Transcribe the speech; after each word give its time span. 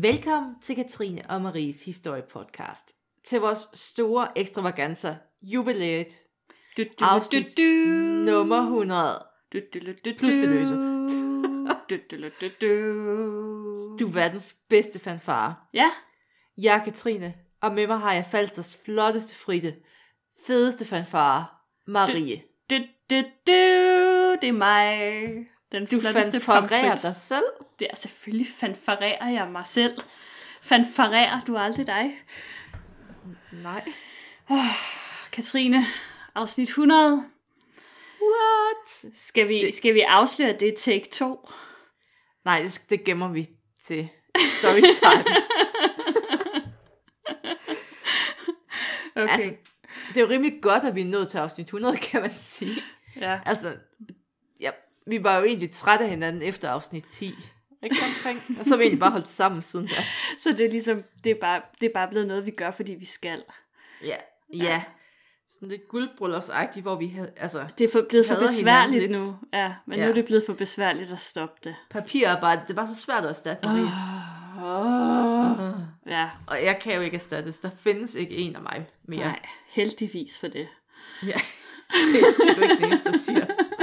Velkommen 0.00 0.54
til 0.62 0.76
Katrine 0.76 1.22
og 1.30 1.42
Maries 1.42 1.84
historiepodcast. 1.84 2.96
Til 3.24 3.40
vores 3.40 3.68
store 3.74 4.38
ekstravaganza, 4.38 5.16
jubilæet, 5.42 6.06
Du, 6.76 6.82
du, 7.00 7.04
afsnit 7.04 7.46
du, 7.56 7.62
du. 7.62 7.68
nummer 8.32 8.56
100. 8.62 9.18
Du, 9.52 9.58
du, 9.74 9.78
du, 9.86 9.92
du, 10.04 10.14
Plus 10.18 10.34
det 10.34 10.48
løse. 10.48 10.74
Du, 10.74 11.96
du, 12.10 12.16
du, 12.16 12.28
du, 12.40 12.48
du. 12.60 13.96
Du 13.98 14.06
er 14.08 14.12
verdens 14.12 14.56
bedste 14.68 14.98
fanfare. 14.98 15.54
Ja, 15.74 15.90
Jeg 16.58 16.76
er 16.76 16.84
Katrine, 16.84 17.34
og 17.60 17.72
med 17.74 17.86
mig 17.86 17.98
har 17.98 18.12
jeg 18.12 18.24
Falsters 18.30 18.80
flotteste 18.84 19.34
fritte, 19.36 19.74
fedeste 20.46 20.84
fanfare, 20.84 21.46
Marie. 21.86 22.42
du, 22.70 22.76
du, 23.10 23.16
du. 23.46 23.52
det 24.40 24.48
er 24.48 24.52
mig. 24.52 25.46
Den 25.72 25.86
Du 25.86 26.00
flotteste 26.00 26.40
fanfarerer 26.40 26.88
pomfrit. 26.88 27.02
dig 27.02 27.16
selv. 27.16 27.44
Det 27.78 27.86
er 27.90 27.96
selvfølgelig 27.96 28.48
fanfarerer 28.56 29.28
jeg 29.30 29.48
mig 29.52 29.66
selv. 29.66 29.98
Fanfarerer 30.62 31.40
du 31.46 31.56
aldrig 31.56 31.86
dig? 31.86 32.18
Nej. 33.52 33.84
Katrine, 35.32 35.86
afsnit 36.34 36.68
100. 36.68 37.24
What? 38.22 39.14
Skal 39.16 39.48
vi, 39.48 39.72
skal 39.72 39.94
vi 39.94 40.00
afsløre 40.00 40.56
det 40.60 40.74
take 40.78 41.08
2? 41.12 41.48
Nej, 42.44 42.62
det, 42.62 42.80
det 42.90 43.04
gemmer 43.04 43.28
vi 43.28 43.48
til 43.86 44.08
storytime. 44.58 45.24
Okay. 49.18 49.28
altså, 49.32 49.54
det 50.08 50.16
er 50.16 50.20
jo 50.20 50.28
rimelig 50.28 50.52
godt, 50.62 50.84
at 50.84 50.94
vi 50.94 51.00
er 51.00 51.04
nået 51.04 51.28
til 51.28 51.38
afsnit 51.38 51.66
100, 51.66 51.96
kan 51.96 52.20
man 52.20 52.34
sige. 52.34 52.82
ja. 53.20 53.38
Altså, 53.46 53.76
vi 55.06 55.24
var 55.24 55.38
jo 55.38 55.44
egentlig 55.44 55.70
trætte 55.70 56.04
af 56.04 56.10
hinanden 56.10 56.42
efter 56.42 56.70
afsnit 56.70 57.04
10. 57.10 57.34
Ikke 57.82 57.96
omkring? 58.04 58.58
Og 58.58 58.64
så 58.64 58.70
har 58.70 58.76
vi 58.76 58.82
egentlig 58.82 59.00
bare 59.00 59.10
holdt 59.10 59.28
sammen 59.28 59.62
siden 59.62 59.86
da. 59.86 59.94
Så 60.42 60.52
det 60.52 60.66
er 60.66 60.70
ligesom, 60.70 61.02
det 61.24 61.30
er, 61.30 61.36
bare, 61.40 61.60
det 61.80 61.86
er 61.86 61.92
bare 61.94 62.08
blevet 62.08 62.26
noget, 62.28 62.46
vi 62.46 62.50
gør, 62.50 62.70
fordi 62.70 62.94
vi 62.94 63.04
skal. 63.04 63.42
Ja, 64.04 64.16
ja. 64.54 64.82
Sådan 65.54 65.68
lidt 65.68 65.88
guldbryllupsagtigt, 65.88 66.84
hvor 66.84 66.96
vi 66.96 67.06
havde, 67.08 67.30
altså, 67.36 67.66
Det 67.78 67.84
er 67.84 67.88
for, 67.92 68.06
blevet 68.08 68.26
for 68.26 68.34
besværligt 68.34 69.10
nu. 69.10 69.36
Ja, 69.52 69.72
men 69.86 69.98
Ja. 69.98 70.04
nu 70.04 70.10
er 70.10 70.14
det 70.14 70.24
blevet 70.24 70.42
for 70.46 70.52
besværligt 70.52 71.12
at 71.12 71.18
stoppe 71.18 71.54
det. 71.64 71.76
papirarbejde, 71.90 72.62
det 72.68 72.76
var 72.76 72.86
så 72.86 72.94
svært 72.94 73.24
at 73.24 73.30
erstatte, 73.30 73.66
Marie. 73.66 73.90
Oh. 74.62 75.72
Ja, 76.06 76.30
Og 76.46 76.64
jeg 76.64 76.78
kan 76.78 76.94
jo 76.94 77.00
ikke 77.00 77.14
erstattes. 77.14 77.58
Der 77.58 77.70
findes 77.80 78.14
ikke 78.14 78.34
en 78.36 78.56
af 78.56 78.62
mig 78.62 78.86
mere. 79.08 79.24
nej, 79.26 79.40
heldigvis 79.68 80.38
for 80.38 80.46
det. 80.48 80.68
Ja. 81.22 81.40
Det, 81.90 82.12
det 82.38 82.50
er 82.50 82.54
du 82.54 82.60
ikke 82.60 82.76
den 82.76 82.84
eneste, 82.84 83.12
der 83.12 83.18
siger. 83.18 83.46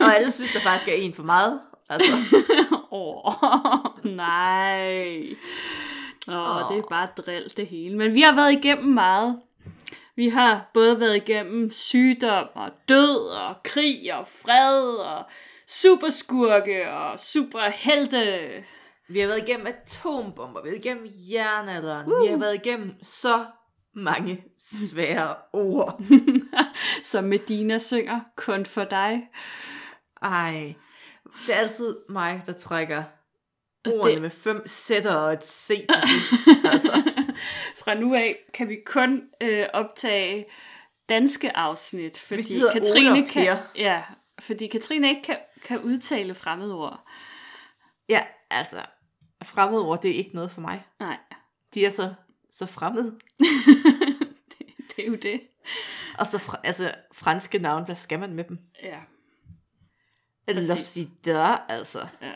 Og 0.00 0.16
alle 0.16 0.32
synes, 0.32 0.52
der 0.52 0.60
faktisk 0.60 0.88
er 0.88 0.92
en 0.92 1.14
for 1.14 1.22
meget. 1.22 1.60
Altså, 1.88 2.12
Åh, 2.92 3.24
oh, 3.24 4.04
nej. 4.04 5.20
Åh, 6.28 6.34
oh, 6.34 6.56
Åh. 6.56 6.68
det 6.68 6.78
er 6.78 6.88
bare 6.90 7.08
drill 7.16 7.52
det 7.56 7.66
hele. 7.66 7.96
Men 7.96 8.14
vi 8.14 8.20
har 8.20 8.34
været 8.34 8.52
igennem 8.52 8.94
meget. 8.94 9.40
Vi 10.16 10.28
har 10.28 10.70
både 10.74 11.00
været 11.00 11.16
igennem 11.16 11.70
sygdom 11.70 12.46
og 12.54 12.70
død 12.88 13.28
og 13.28 13.54
krig 13.64 14.14
og 14.14 14.26
fred 14.26 14.96
og 14.96 15.24
superskurke 15.68 16.90
og 16.90 17.20
superhelte. 17.20 18.50
vi 19.08 19.20
har 19.20 19.26
været 19.26 19.48
igennem 19.48 19.66
atombomber, 19.66 20.62
vi 20.62 20.68
har 20.68 20.72
været 20.72 20.84
igennem 20.84 21.06
jernalderen, 21.32 22.12
uh. 22.12 22.22
vi 22.22 22.26
har 22.26 22.36
været 22.36 22.54
igennem 22.54 22.92
så 23.02 23.44
mange 23.94 24.44
svære 24.58 25.34
ord. 25.52 26.00
Som 27.02 27.24
Medina 27.24 27.78
synger 27.78 28.20
kun 28.36 28.66
for 28.66 28.84
dig. 28.84 29.28
Ej, 30.22 30.74
det 31.46 31.54
er 31.54 31.58
altid 31.58 31.96
mig, 32.08 32.42
der 32.46 32.52
trækker 32.52 33.02
ordene 33.86 34.12
Det- 34.12 34.22
med 34.22 34.30
fem 34.30 34.62
sætter 34.66 35.14
og 35.14 35.32
et 35.32 35.46
C 35.46 35.66
til 35.68 35.86
sidst. 36.20 36.64
Altså, 36.64 37.02
Fra 37.76 37.94
nu 37.94 38.14
af 38.14 38.36
kan 38.54 38.68
vi 38.68 38.76
kun 38.86 39.22
øh, 39.40 39.66
optage 39.72 40.46
danske 41.08 41.56
afsnit, 41.56 42.18
fordi 42.18 42.42
Katrine 42.72 43.28
kan, 43.28 43.56
ja, 43.76 44.02
fordi 44.40 44.66
Katrine 44.66 45.08
ikke 45.08 45.22
kan, 45.22 45.36
kan 45.64 45.80
udtale 45.82 46.34
fremmedord. 46.34 47.08
ja, 48.08 48.20
altså, 48.50 48.76
fremmedord, 49.44 50.02
det 50.02 50.10
er 50.10 50.14
ikke 50.14 50.34
noget 50.34 50.50
for 50.50 50.60
mig. 50.60 50.84
Nej, 51.00 51.16
De 51.74 51.86
er 51.86 51.90
så, 51.90 52.14
så 52.52 52.66
fremmede. 52.66 53.18
det, 54.58 54.66
det 54.96 55.04
er 55.04 55.08
jo 55.08 55.14
det. 55.14 55.40
Og 56.20 56.26
så 56.26 56.38
fra, 56.38 56.60
altså, 56.64 56.94
franske 57.12 57.58
navn, 57.58 57.84
hvad 57.84 57.94
skal 57.94 58.18
man 58.20 58.34
med 58.34 58.44
dem? 58.44 58.58
Ja, 58.82 59.00
Eller 60.46 60.62
Præcis. 60.62 60.96
Lofsidør, 61.06 61.66
altså. 61.68 62.06
ja. 62.22 62.32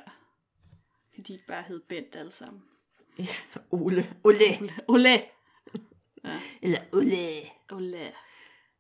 De 1.29 1.39
bare 1.49 1.63
hed 1.63 1.81
Bent 1.89 2.17
alle 2.17 2.33
sammen. 2.33 2.63
Ja, 3.19 3.27
Ole. 3.71 4.07
Ole. 4.25 4.45
Ole. 4.61 4.73
Ole. 4.89 5.23
Eller 6.63 6.79
Ole. 6.93 7.41
Ole. 7.73 8.13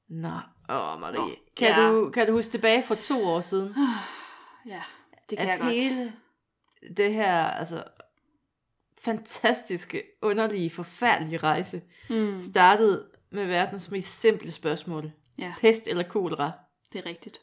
Nå, 0.09 0.41
åh 0.69 1.01
Marie. 1.01 1.19
Nå, 1.19 1.31
kan, 1.57 1.69
ja. 1.69 1.89
du, 1.89 2.11
kan 2.11 2.27
du 2.27 2.33
huske 2.33 2.51
tilbage 2.51 2.83
for 2.83 2.95
to 2.95 3.25
år 3.25 3.41
siden? 3.41 3.75
Ja, 4.67 4.83
det 5.31 5.39
kan 5.39 5.47
at 5.47 5.53
jeg 5.53 5.61
godt. 5.61 5.73
hele 5.73 6.13
det 6.97 7.15
her, 7.15 7.45
altså, 7.45 7.85
fantastiske, 8.99 10.03
underlige, 10.23 10.71
forfærdelige 10.71 11.37
rejse 11.39 11.83
Mm, 12.11 12.41
startede 12.43 13.09
med 13.35 13.47
verdens 13.47 13.91
mest 13.91 14.21
simple 14.21 14.53
spørgsmål. 14.53 15.13
ja, 15.39 15.55
Pest 15.61 15.89
eller 15.89 16.03
kolera? 16.03 16.53
det 16.93 16.99
er 17.01 17.07
rigtigt. 17.07 17.41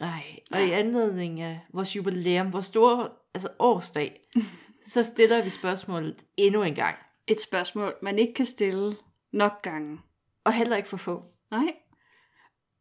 Ej, 0.00 0.22
og 0.50 0.62
i 0.62 0.70
anledning 0.70 1.40
af 1.40 1.60
vores 1.72 1.96
jubilæum, 1.96 2.52
vores 2.52 2.66
store 2.66 3.08
altså 3.34 3.48
årsdag, 3.58 4.20
så 4.92 5.02
stiller 5.02 5.44
vi 5.44 5.50
spørgsmålet 5.50 6.24
endnu 6.36 6.62
en 6.62 6.74
gang. 6.74 6.96
Et 7.26 7.40
spørgsmål, 7.42 7.94
man 8.02 8.18
ikke 8.18 8.34
kan 8.34 8.46
stille 8.46 8.96
nok 9.32 9.62
gange. 9.62 10.00
Og 10.44 10.52
heller 10.52 10.76
ikke 10.76 10.88
for 10.88 10.96
få. 10.96 11.22
Nej. 11.50 11.74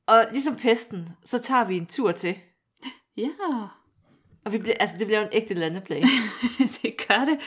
Og 0.07 0.25
ligesom 0.31 0.55
pesten, 0.55 1.09
så 1.25 1.39
tager 1.39 1.65
vi 1.65 1.77
en 1.77 1.85
tur 1.85 2.11
til. 2.11 2.35
Ja, 3.17 3.29
Og 4.45 4.51
vi 4.51 4.57
bliver, 4.57 4.75
altså, 4.79 4.97
det 4.97 5.07
bliver 5.07 5.21
en 5.21 5.29
ægte 5.31 5.53
landeplage. 5.53 6.07
det 6.81 7.07
gør 7.07 7.25
det. 7.25 7.39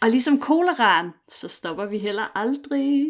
Og 0.00 0.10
ligesom 0.10 0.40
koleraen, 0.40 1.10
så 1.28 1.48
stopper 1.48 1.86
vi 1.86 1.98
heller 1.98 2.36
aldrig. 2.38 3.06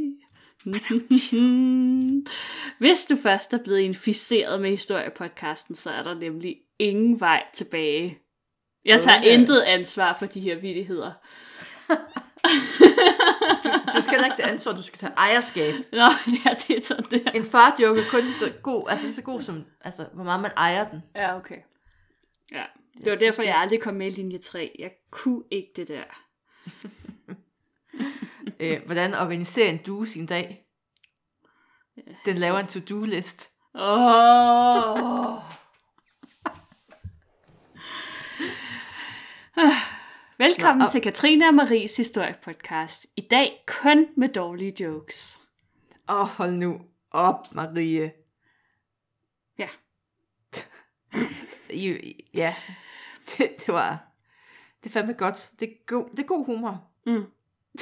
Hvis 2.78 3.04
du 3.04 3.16
først 3.22 3.52
er 3.52 3.58
blevet 3.64 3.78
inficeret 3.78 4.60
med 4.60 4.70
historiepodcasten, 4.70 5.74
så 5.74 5.90
er 5.90 6.02
der 6.02 6.14
nemlig 6.14 6.56
ingen 6.78 7.20
vej 7.20 7.42
tilbage. 7.54 8.18
Jeg 8.84 9.00
tager 9.00 9.18
Okay. 9.18 9.38
intet 9.38 9.60
ansvar 9.60 10.16
for 10.18 10.26
de 10.26 10.40
her 10.40 10.56
vittigheder. 10.56 11.12
Du 13.96 14.00
skal 14.00 14.12
heller 14.12 14.24
ikke 14.26 14.36
tage 14.36 14.48
ansvar, 14.50 14.72
du 14.72 14.82
skal 14.82 14.98
tage 14.98 15.12
ejerskab. 15.16 15.74
Nå, 15.92 15.98
ja, 16.44 16.50
det 16.68 16.76
er 16.76 16.80
sådan 16.82 17.04
der. 17.10 17.30
En 17.30 17.44
fartjoke 17.44 18.00
er 18.00 18.04
kun 18.10 18.20
lige 18.20 18.34
så 18.34 18.52
god, 18.62 18.86
altså 18.88 19.06
lige 19.06 19.14
så 19.14 19.22
god 19.22 19.40
som, 19.40 19.64
altså, 19.80 20.06
hvor 20.14 20.24
meget 20.24 20.42
man 20.42 20.50
ejer 20.56 20.88
den. 20.90 21.02
Ja, 21.14 21.36
okay. 21.36 21.56
Ja, 22.52 22.64
det 23.04 23.10
var 23.12 23.18
derfor, 23.18 23.42
jeg 23.42 23.56
aldrig 23.56 23.80
kom 23.80 23.94
med 23.94 24.06
i 24.06 24.10
linje 24.10 24.38
3. 24.38 24.76
Jeg 24.78 24.90
kunne 25.10 25.42
ikke 25.50 25.70
det 25.76 25.88
der. 25.88 26.02
Øh, 28.64 28.84
hvordan 28.86 29.14
organiserer 29.14 29.70
en 29.70 29.78
due 29.86 30.06
sin 30.06 30.26
dag? 30.26 30.60
Den 32.24 32.38
laver 32.38 32.58
en 32.58 32.66
to-do-list. 32.66 33.50
Åh! 33.74 35.38
Velkommen 40.38 40.78
Nå, 40.78 40.84
og- 40.84 40.90
til 40.90 41.00
Katrine 41.00 41.48
og 41.48 41.54
Maries 41.54 41.96
historiepodcast. 41.96 43.06
I 43.16 43.20
dag 43.20 43.64
kun 43.66 44.06
med 44.16 44.28
dårlige 44.28 44.84
jokes. 44.84 45.40
Åh, 46.08 46.20
oh, 46.20 46.26
hold 46.28 46.52
nu 46.52 46.80
op, 47.10 47.54
Marie. 47.54 48.12
Ja. 49.58 49.68
I, 51.70 52.14
ja, 52.34 52.54
det, 53.26 53.50
det 53.58 53.68
var, 53.74 53.98
det 54.82 54.88
er 54.88 54.92
fandme 54.92 55.12
godt. 55.12 55.50
Det 55.60 55.68
er 55.68 55.72
god, 55.86 56.10
det 56.10 56.18
er 56.18 56.26
god 56.26 56.46
humor, 56.46 56.90
Mm. 57.06 57.24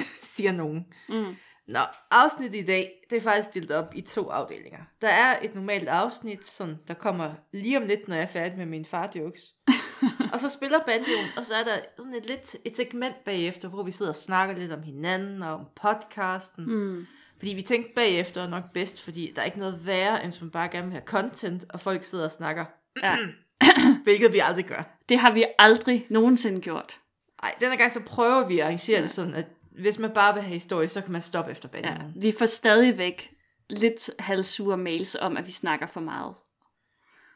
siger 0.35 0.51
nogen. 0.51 0.85
Mm. 1.09 1.35
Nå, 1.67 1.79
afsnittet 2.11 2.59
i 2.59 2.65
dag, 2.65 2.91
det 3.09 3.17
er 3.17 3.21
faktisk 3.21 3.53
delt 3.53 3.71
op 3.71 3.95
i 3.95 4.01
to 4.01 4.29
afdelinger. 4.29 4.79
Der 5.01 5.07
er 5.07 5.39
et 5.41 5.55
normalt 5.55 5.87
afsnit, 5.87 6.45
sådan, 6.45 6.77
der 6.87 6.93
kommer 6.93 7.33
lige 7.51 7.77
om 7.77 7.83
lidt, 7.83 8.07
når 8.07 8.15
jeg 8.15 8.23
er 8.23 8.27
færdig 8.27 8.57
med 8.57 8.65
mine 8.65 8.85
farjokes. 8.85 9.41
og 10.33 10.39
så 10.39 10.49
spiller 10.49 10.79
banjoen, 10.85 11.27
og 11.37 11.45
så 11.45 11.55
er 11.55 11.63
der 11.63 11.75
sådan 11.97 12.13
et, 12.13 12.25
lidt, 12.25 12.55
et 12.65 12.75
segment 12.75 13.15
bagefter, 13.25 13.69
hvor 13.69 13.83
vi 13.83 13.91
sidder 13.91 14.11
og 14.11 14.15
snakker 14.15 14.55
lidt 14.55 14.71
om 14.71 14.83
hinanden 14.83 15.43
og 15.43 15.53
om 15.53 15.65
podcasten. 15.75 16.65
Mm. 16.65 17.05
Fordi 17.37 17.53
vi 17.53 17.61
tænkte 17.61 17.91
bagefter 17.95 18.41
er 18.41 18.49
nok 18.49 18.63
bedst, 18.73 19.01
fordi 19.01 19.33
der 19.35 19.41
er 19.41 19.45
ikke 19.45 19.59
noget 19.59 19.85
værre, 19.85 20.23
end 20.25 20.33
man 20.41 20.51
bare 20.51 20.69
gerne 20.69 20.85
vil 20.85 20.93
have 20.93 21.05
content, 21.05 21.65
og 21.69 21.79
folk 21.79 22.03
sidder 22.03 22.25
og 22.25 22.31
snakker, 22.31 22.65
Ja. 23.03 23.17
hvilket 24.03 24.33
vi 24.33 24.39
aldrig 24.39 24.65
gør. 24.65 24.97
Det 25.09 25.19
har 25.19 25.31
vi 25.31 25.45
aldrig 25.59 26.05
nogensinde 26.09 26.61
gjort. 26.61 26.99
Ej, 27.43 27.55
denne 27.61 27.77
gang 27.77 27.93
så 27.93 28.05
prøver 28.05 28.47
vi 28.47 28.59
at 28.59 28.65
arrangere 28.65 29.01
det 29.01 29.09
sådan, 29.09 29.33
at 29.33 29.45
hvis 29.81 29.99
man 29.99 30.11
bare 30.11 30.33
vil 30.33 30.43
have 30.43 30.53
historie, 30.53 30.87
så 30.87 31.01
kan 31.01 31.11
man 31.11 31.21
stoppe 31.21 31.51
efter 31.51 31.69
Ja. 31.73 31.81
banjoen. 31.81 32.13
Vi 32.15 32.33
får 32.39 32.45
stadigvæk 32.45 33.29
lidt 33.69 34.09
halvsure 34.19 34.77
mails 34.77 35.15
om, 35.21 35.37
at 35.37 35.45
vi 35.45 35.51
snakker 35.51 35.87
for 35.87 35.99
meget. 36.01 36.33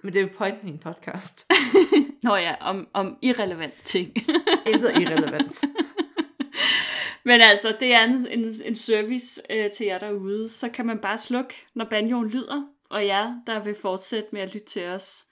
Men 0.04 0.14
det 0.14 0.20
er 0.20 0.24
jo 0.24 0.30
pointen 0.38 0.68
i 0.68 0.72
en 0.72 0.80
podcast. 0.80 1.52
Nå 2.24 2.36
ja, 2.36 2.56
om, 2.62 2.88
om 2.94 3.18
irrelevant 3.22 3.74
ting. 3.84 4.14
Intet 4.74 4.92
irrelevant. 5.02 5.64
Men 7.26 7.42
altså, 7.42 7.76
det 7.80 7.94
er 7.94 8.04
en, 8.04 8.28
en, 8.28 8.46
en 8.66 8.76
service 8.76 9.42
øh, 9.50 9.72
til 9.72 9.86
jer 9.86 9.98
derude. 10.00 10.50
Så 10.50 10.70
kan 10.70 10.86
man 10.86 10.98
bare 11.00 11.18
slukke, 11.18 11.54
når 11.76 11.86
banjoen 11.86 12.30
lyder. 12.30 12.64
Og 12.90 13.06
jer, 13.06 13.34
der 13.48 13.64
vil 13.64 13.76
fortsætte 13.82 14.30
med 14.32 14.42
at 14.42 14.54
lytte 14.54 14.68
til 14.68 14.86
os, 14.86 15.26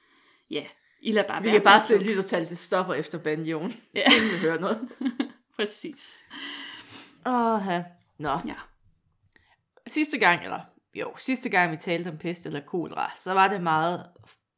ja, 0.52 0.64
I 1.02 1.12
lader 1.12 1.28
bare 1.28 1.44
Vi 1.44 1.50
kan 1.50 1.62
bare 1.62 1.82
slukke. 1.82 2.06
lyttertal, 2.06 2.50
det 2.50 2.58
stopper 2.58 2.94
efter 2.94 3.18
banjoen. 3.18 3.76
Ja. 3.96 4.00
Ja. 4.00 4.16
Ingen 4.16 4.32
vil 4.32 4.40
høre 4.40 4.62
noget. 4.62 4.90
Præcis. 5.56 6.24
Åh, 7.26 7.68
Nå. 8.20 8.30
Ja. 8.46 8.56
Sidste 9.88 10.18
gang, 10.18 10.44
eller 10.44 10.60
jo, 10.96 11.14
sidste 11.18 11.50
gang 11.50 11.72
vi 11.72 11.78
talte 11.78 12.08
om 12.10 12.18
pest 12.18 12.46
eller 12.46 12.60
kolera, 12.60 13.12
så 13.18 13.34
var 13.34 13.48
det 13.48 13.62
meget 13.64 14.06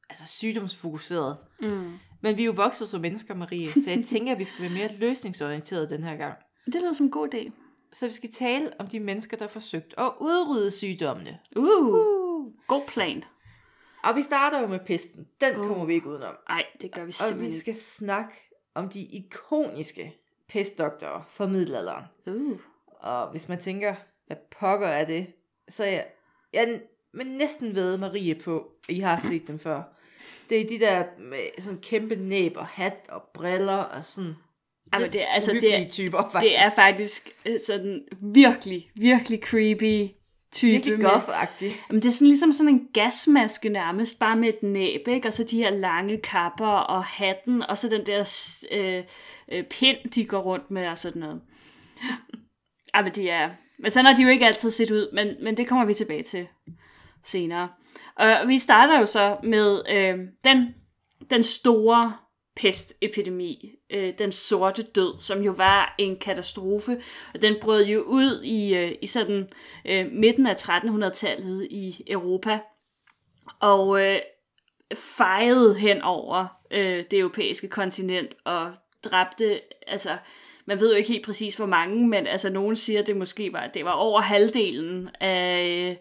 altså, 0.09 0.25
sygdomsfokuseret. 0.27 1.37
Mm. 1.61 1.97
Men 2.21 2.37
vi 2.37 2.41
er 2.41 2.45
jo 2.45 2.51
vokset 2.51 2.89
som 2.89 3.01
mennesker, 3.01 3.33
Marie, 3.35 3.71
så 3.73 3.91
jeg 3.91 4.03
tænker, 4.05 4.31
at 4.31 4.39
vi 4.39 4.43
skal 4.43 4.61
være 4.61 4.71
mere 4.73 4.95
løsningsorienteret 4.97 5.89
den 5.89 6.03
her 6.03 6.15
gang. 6.15 6.33
Det 6.65 6.75
lyder 6.75 6.93
som 6.93 7.05
en 7.05 7.11
god 7.11 7.33
idé. 7.33 7.51
Så 7.93 8.07
vi 8.07 8.13
skal 8.13 8.31
tale 8.31 8.69
om 8.79 8.87
de 8.87 8.99
mennesker, 8.99 9.37
der 9.37 9.43
har 9.45 9.49
forsøgt 9.49 9.93
at 9.97 10.11
udrydde 10.19 10.71
sygdommene. 10.71 11.39
Uh, 11.55 11.63
Uh. 11.87 12.53
god 12.67 12.81
plan. 12.87 13.23
Og 14.03 14.15
vi 14.15 14.21
starter 14.21 14.61
jo 14.61 14.67
med 14.67 14.79
pesten. 14.87 15.25
Den 15.41 15.59
Uh. 15.59 15.67
kommer 15.67 15.85
vi 15.85 15.93
ikke 15.93 16.07
udenom. 16.09 16.35
Nej, 16.49 16.65
det 16.81 16.91
gør 16.91 17.03
vi 17.05 17.09
Og 17.09 17.13
simpelthen 17.13 17.41
vi 17.41 17.45
ikke. 17.45 17.59
skal 17.59 17.75
snakke 17.75 18.33
om 18.75 18.89
de 18.89 19.01
ikoniske 19.05 20.13
pestdoktorer 20.49 21.21
fra 21.29 21.47
middelalderen. 21.47 22.03
Uh. 22.27 22.57
Og 22.99 23.31
hvis 23.31 23.49
man 23.49 23.59
tænker, 23.59 23.95
hvad 24.27 24.37
pokker 24.59 24.87
er 24.87 25.05
det, 25.05 25.27
så 25.69 25.83
er 25.83 25.87
jeg, 25.89 26.05
jeg 26.53 26.79
men 27.13 27.27
næsten 27.27 27.75
ved 27.75 27.97
Marie 27.97 28.35
på, 28.35 28.57
at 28.89 28.95
I 28.95 28.99
har 28.99 29.19
set 29.19 29.47
dem 29.47 29.59
før. 29.59 29.83
Det 30.49 30.61
er 30.61 30.67
de 30.69 30.79
der 30.79 31.03
med 31.19 31.39
sådan 31.61 31.79
kæmpe 31.79 32.15
næb 32.15 32.57
og 32.57 32.65
hat 32.65 32.95
og 33.09 33.21
briller 33.33 33.77
og 33.77 34.03
sådan 34.03 34.33
Ja, 34.93 34.99
men 34.99 35.13
det, 35.13 35.21
er- 35.21 35.27
altså, 35.27 35.51
det, 35.51 35.79
er, 35.81 35.89
typer, 35.89 36.29
faktisk. 36.31 36.41
det 36.53 36.59
er 36.59 36.69
faktisk 36.75 37.29
øh, 37.45 37.59
sådan 37.67 38.01
virkelig, 38.21 38.89
virkelig 38.95 39.39
creepy 39.43 40.07
type. 40.51 40.71
virkelig 40.71 41.05
goth-agtigt. 41.05 41.73
Jamen, 41.89 42.01
det 42.01 42.07
er 42.07 42.11
sådan 42.11 42.27
ligesom 42.27 42.51
sådan 42.51 42.73
en 42.73 42.87
gasmaske 42.93 43.69
nærmest, 43.69 44.19
bare 44.19 44.35
med 44.35 44.49
et 44.49 44.63
næb, 44.63 45.07
ikke? 45.07 45.27
Og 45.27 45.33
så 45.33 45.43
de 45.43 45.57
her 45.57 45.69
lange 45.69 46.17
kapper 46.17 46.67
og 46.67 47.03
hatten, 47.03 47.63
og 47.63 47.77
så 47.77 47.89
den 47.89 48.05
der 48.05 48.19
øh, 48.71 49.03
øh, 49.51 49.63
pind, 49.63 50.11
de 50.11 50.25
går 50.25 50.39
rundt 50.39 50.71
med 50.71 50.87
og 50.87 50.97
sådan 50.97 51.19
noget. 51.19 51.41
Ja, 52.95 53.01
men 53.01 53.11
de 53.11 53.29
er... 53.29 53.49
Men 53.79 53.91
sådan 53.91 54.05
har 54.05 54.13
de 54.13 54.23
jo 54.23 54.29
ikke 54.29 54.47
altid 54.47 54.71
set 54.71 54.91
ud, 54.91 55.11
men, 55.13 55.35
men 55.43 55.57
det 55.57 55.67
kommer 55.67 55.85
vi 55.85 55.93
tilbage 55.93 56.23
til 56.23 56.47
senere. 57.23 57.69
Og 58.15 58.47
vi 58.47 58.57
starter 58.57 58.99
jo 58.99 59.05
så 59.05 59.37
med 59.43 59.81
øh, 59.89 60.17
den, 60.43 60.75
den 61.29 61.43
store 61.43 62.13
pestepidemi, 62.55 63.71
øh, 63.89 64.13
den 64.19 64.31
sorte 64.31 64.83
død, 64.83 65.19
som 65.19 65.41
jo 65.41 65.51
var 65.51 65.95
en 65.97 66.19
katastrofe. 66.19 67.01
Og 67.33 67.41
den 67.41 67.55
brød 67.61 67.85
jo 67.85 68.01
ud 68.01 68.41
i, 68.43 68.75
øh, 68.75 68.91
i 69.01 69.07
sådan 69.07 69.49
øh, 69.85 70.11
midten 70.11 70.47
af 70.47 70.55
1300-tallet 70.69 71.67
i 71.71 72.03
Europa. 72.07 72.59
Og 73.59 74.01
øh, 74.01 74.19
fejede 74.95 75.75
hen 75.75 76.01
over 76.01 76.47
øh, 76.71 77.05
det 77.11 77.19
europæiske 77.19 77.67
kontinent 77.67 78.35
og 78.45 78.73
dræbte, 79.03 79.61
altså 79.87 80.17
man 80.65 80.79
ved 80.79 80.91
jo 80.91 80.97
ikke 80.97 81.09
helt 81.09 81.25
præcis 81.25 81.55
hvor 81.55 81.65
mange, 81.65 82.07
men 82.07 82.27
altså 82.27 82.49
nogen 82.49 82.75
siger, 82.75 82.99
at 82.99 83.07
det 83.07 83.17
måske 83.17 83.53
var, 83.53 83.67
det 83.67 83.85
var 83.85 83.91
over 83.91 84.21
halvdelen 84.21 85.09
af, 85.19 85.99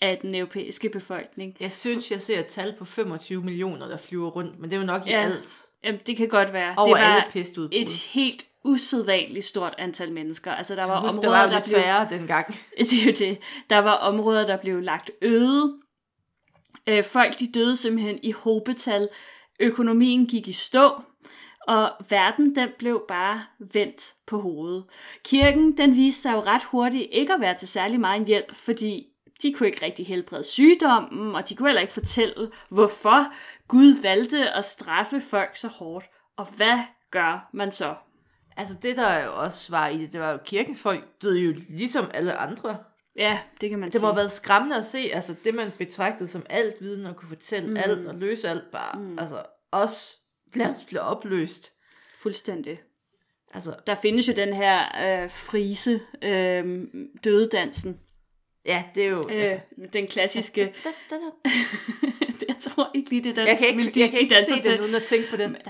af 0.00 0.18
den 0.22 0.34
europæiske 0.34 0.88
befolkning. 0.88 1.56
Jeg 1.60 1.72
synes, 1.72 2.10
jeg 2.10 2.20
ser 2.22 2.38
et 2.38 2.46
tal 2.46 2.74
på 2.78 2.84
25 2.84 3.42
millioner, 3.42 3.88
der 3.88 3.96
flyver 3.96 4.30
rundt, 4.30 4.58
men 4.60 4.70
det 4.70 4.76
er 4.76 4.80
jo 4.80 4.86
nok 4.86 5.06
i 5.06 5.10
Ja. 5.10 5.20
alt. 5.22 5.62
Jamen, 5.84 6.00
det 6.06 6.16
kan 6.16 6.28
godt 6.28 6.52
være. 6.52 6.74
Over 6.76 6.86
det 6.86 7.02
var 7.04 7.14
alle 7.14 7.24
pestudbrud. 7.30 7.78
et 7.78 8.08
helt 8.12 8.44
usædvanligt 8.64 9.44
stort 9.44 9.74
antal 9.78 10.12
mennesker. 10.12 10.52
Altså, 10.52 10.74
der 10.74 10.84
var 10.84 11.00
Husk, 11.00 11.12
der 11.12 11.18
områder, 11.18 11.38
var 11.38 11.44
jo 11.44 11.50
der 11.50 11.60
blev... 11.64 11.74
færre 11.80 12.08
dengang. 12.10 12.46
Det 12.78 12.92
er 12.92 13.06
jo 13.06 13.12
det. 13.18 13.38
Der 13.70 13.78
var 13.78 13.92
områder, 13.94 14.46
der 14.46 14.56
blev 14.56 14.80
lagt 14.80 15.10
øde. 15.22 15.78
Øh, 16.86 17.04
folk, 17.04 17.38
de 17.38 17.50
døde 17.54 17.76
simpelthen 17.76 18.18
i 18.22 18.32
hobetal. 18.32 19.08
Økonomien 19.60 20.26
gik 20.26 20.48
i 20.48 20.52
stå. 20.52 21.02
Og 21.68 21.92
verden, 22.08 22.56
den 22.56 22.68
blev 22.78 23.04
bare 23.08 23.44
vendt 23.58 24.14
på 24.26 24.40
hovedet. 24.40 24.84
Kirken, 25.24 25.76
den 25.76 25.96
viste 25.96 26.22
sig 26.22 26.32
jo 26.32 26.40
ret 26.40 26.62
hurtigt 26.62 27.08
ikke 27.12 27.32
at 27.32 27.40
være 27.40 27.58
til 27.58 27.68
særlig 27.68 28.00
meget 28.00 28.26
hjælp, 28.26 28.54
fordi 28.54 29.06
de 29.42 29.52
kunne 29.54 29.66
ikke 29.66 29.86
rigtig 29.86 30.06
helbrede 30.06 30.44
sygdommen, 30.44 31.34
og 31.34 31.48
de 31.48 31.56
kunne 31.56 31.68
heller 31.68 31.80
ikke 31.80 31.92
fortælle, 31.92 32.50
hvorfor 32.68 33.32
Gud 33.68 34.02
valgte 34.02 34.50
at 34.50 34.64
straffe 34.64 35.20
folk 35.20 35.56
så 35.56 35.68
hårdt. 35.68 36.06
Og 36.36 36.46
hvad 36.56 36.78
gør 37.10 37.48
man 37.52 37.72
så? 37.72 37.94
Altså 38.56 38.74
det, 38.82 38.96
der 38.96 39.24
jo 39.24 39.40
også 39.40 39.70
var 39.70 39.88
i 39.88 39.98
det, 39.98 40.12
det 40.12 40.20
var 40.20 40.30
jo 40.32 40.38
kirkens 40.44 40.82
folk 40.82 41.04
døde 41.22 41.40
jo 41.40 41.54
ligesom 41.68 42.10
alle 42.14 42.34
andre. 42.34 42.76
Ja, 43.16 43.38
det 43.60 43.70
kan 43.70 43.78
man 43.78 43.86
Det 43.86 43.92
sige. 43.92 44.00
må 44.00 44.06
have 44.06 44.16
været 44.16 44.32
skræmmende 44.32 44.76
at 44.76 44.84
se, 44.84 44.98
altså 45.12 45.34
det 45.44 45.54
man 45.54 45.72
betragtede 45.78 46.28
som 46.28 46.46
alt 46.50 46.74
viden 46.80 47.06
og 47.06 47.16
kunne 47.16 47.28
fortælle 47.28 47.70
mm. 47.70 47.76
alt 47.76 48.06
og 48.08 48.14
løse 48.14 48.48
alt 48.48 48.70
bare, 48.72 48.98
mm. 48.98 49.18
altså 49.18 49.42
også 49.70 50.16
nærmest 50.58 50.86
bliver 50.86 51.02
opløst. 51.02 51.72
Fuldstændig. 52.18 52.80
Altså, 53.54 53.74
der 53.86 53.94
findes 53.94 54.28
jo 54.28 54.32
den 54.32 54.52
her 54.52 54.78
øh, 55.22 55.30
frise, 55.30 56.00
øh, 56.22 56.84
dødedansen. 57.24 58.00
Ja, 58.66 58.84
det 58.94 59.04
er 59.04 59.08
jo... 59.08 59.28
Øh, 59.30 59.40
altså, 59.40 59.60
den 59.92 60.06
klassiske... 60.06 60.60
Da, 60.84 60.90
da, 61.10 61.16
da, 61.16 61.50
jeg 62.48 62.56
tror 62.60 62.90
ikke 62.94 63.10
lige, 63.10 63.24
det 63.24 63.38
er 63.38 63.46
Jeg 63.46 63.58
kan 63.58 63.66
ikke, 63.66 63.78
melodi, 63.78 64.00
jeg 64.00 64.10
kan 64.10 64.18
ikke 64.18 64.34
se 64.48 64.60
til. 64.62 64.72
den 64.72 64.80
uden 64.80 64.94
at 64.94 65.02
tænke 65.02 65.30
på 65.30 65.36
den. 65.36 65.50
Men, 65.50 65.60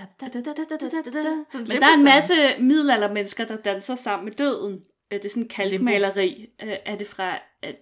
Men 1.52 1.80
der 1.80 1.86
er 1.86 1.94
en 1.98 2.04
masse 2.04 2.34
middelaldermennesker, 2.58 3.44
der 3.44 3.56
danser 3.56 3.94
sammen 3.94 4.24
med 4.24 4.32
døden. 4.32 4.80
Øh, 5.12 5.18
det 5.18 5.24
er 5.24 5.28
sådan 5.28 5.42
en 5.42 5.48
kalkmaleri. 5.48 6.46
Øh, 6.62 6.76
er 6.84 6.96
det 6.96 7.06
fra... 7.06 7.38
Er, 7.62 7.72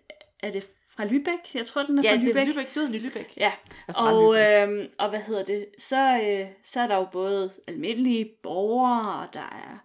er 0.43 0.51
det 0.51 0.67
fra 1.01 1.07
Lübeck? 1.09 1.51
Jeg 1.55 1.67
tror, 1.67 1.83
den 1.83 1.99
er 1.99 2.03
Ja, 2.03 2.11
fra 2.13 2.17
det 2.17 2.37
er 2.37 2.45
Lübeck. 2.45 2.59
Lübeck, 2.59 2.75
døden 2.75 2.95
i 2.95 2.99
Lübeck. 2.99 3.33
Ja, 3.37 3.53
og, 3.89 4.37
Lübeck. 4.37 4.67
øh, 4.69 4.89
og 4.99 5.09
hvad 5.11 5.21
hedder 5.21 5.45
det, 5.45 5.67
så, 5.79 6.21
øh, 6.23 6.47
så 6.65 6.81
er 6.81 6.87
der 6.87 6.97
jo 6.97 7.07
både 7.13 7.51
almindelige 7.69 8.31
borgere, 8.43 9.21
og 9.23 9.35
der 9.35 9.41
er 9.41 9.79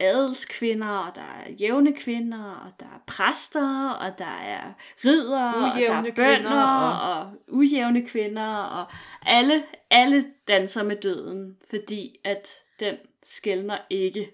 adelskvinder, 0.00 0.88
og 0.88 1.14
der 1.14 1.20
er 1.20 1.50
jævne 1.60 1.92
kvinder, 1.92 2.44
og 2.66 2.72
der 2.80 2.86
er 2.86 3.00
præster, 3.06 3.90
og 3.90 4.18
der 4.18 4.38
er 4.44 4.72
ridere, 5.04 5.54
og 5.54 5.60
der 5.62 5.74
Ujævne 5.76 6.08
er 6.08 6.12
bønder, 6.14 6.62
og... 6.62 7.20
og- 7.20 7.32
ujævne 7.48 8.06
kvinder, 8.06 8.46
og 8.56 8.86
alle, 9.26 9.62
alle 9.90 10.24
danser 10.48 10.82
med 10.82 10.96
døden, 10.96 11.56
fordi 11.70 12.16
at 12.24 12.48
den 12.80 12.94
skældner 13.24 13.78
ikke 13.90 14.30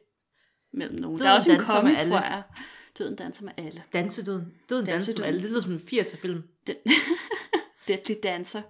mellem 0.72 0.98
nogen. 1.00 1.18
der 1.18 1.24
er 1.24 1.28
Døden 1.28 1.36
også 1.36 1.52
en 1.52 1.58
konge, 1.82 1.96
tror 2.10 2.20
jeg. 2.20 2.42
Døden 2.98 3.16
danser 3.16 3.44
med 3.44 3.52
alle. 3.58 3.82
Dansedøden. 3.92 4.54
Døden 4.70 4.86
danser 4.86 5.18
med 5.18 5.26
alle. 5.26 5.42
Det 5.42 5.50
lyder 5.50 5.60
som 5.60 5.72
en 5.72 5.78
80'er 5.92 6.16
film. 6.20 6.42
Den... 6.66 6.76
Deadly 7.88 8.14
Dancer. 8.22 8.62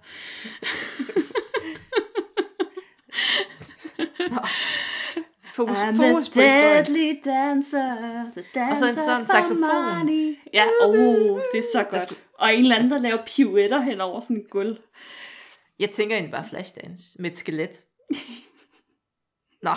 Fokus, 5.43 5.77
I'm 5.77 5.95
fokus 5.95 6.29
the 6.29 6.33
på 6.33 6.39
historien. 6.41 6.85
deadly 6.85 7.19
dancer, 7.25 8.31
the 8.31 8.43
dancer 8.55 8.91
sådan 8.91 9.21
en 9.21 9.25
for 9.27 9.33
saxofon. 9.33 9.59
money. 9.97 10.37
Ja, 10.53 10.65
oh, 10.81 11.39
det 11.51 11.59
er 11.59 11.63
så 11.73 11.83
godt. 11.89 12.03
skulle- 12.03 12.21
Og 12.33 12.53
en 12.53 12.59
eller 12.61 12.75
anden, 12.75 12.91
der 12.91 12.97
laver 12.97 13.25
pirouetter 13.25 13.81
hen 13.81 14.01
over 14.01 14.19
sådan 14.21 14.37
en 14.37 14.43
gulv. 14.49 14.77
Jeg 15.79 15.89
tænker 15.91 16.15
egentlig 16.15 16.31
bare 16.31 16.45
Flashdance 16.49 17.03
med 17.19 17.31
et 17.31 17.37
skelet. 17.37 17.69
Nå. 19.63 19.71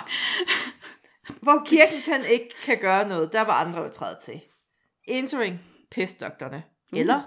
Hvor 1.43 1.63
kirken 1.67 2.01
kan 2.05 2.25
ikke 2.25 2.55
kan 2.63 2.79
gøre 2.81 3.09
noget, 3.09 3.33
der 3.33 3.41
var 3.41 3.53
andre 3.65 3.81
jo 3.83 3.89
træet 3.89 4.19
til. 4.19 4.41
Entering 5.05 5.61
pestdokterne. 5.91 6.63
Mm. 6.93 6.99
Eller, 6.99 7.23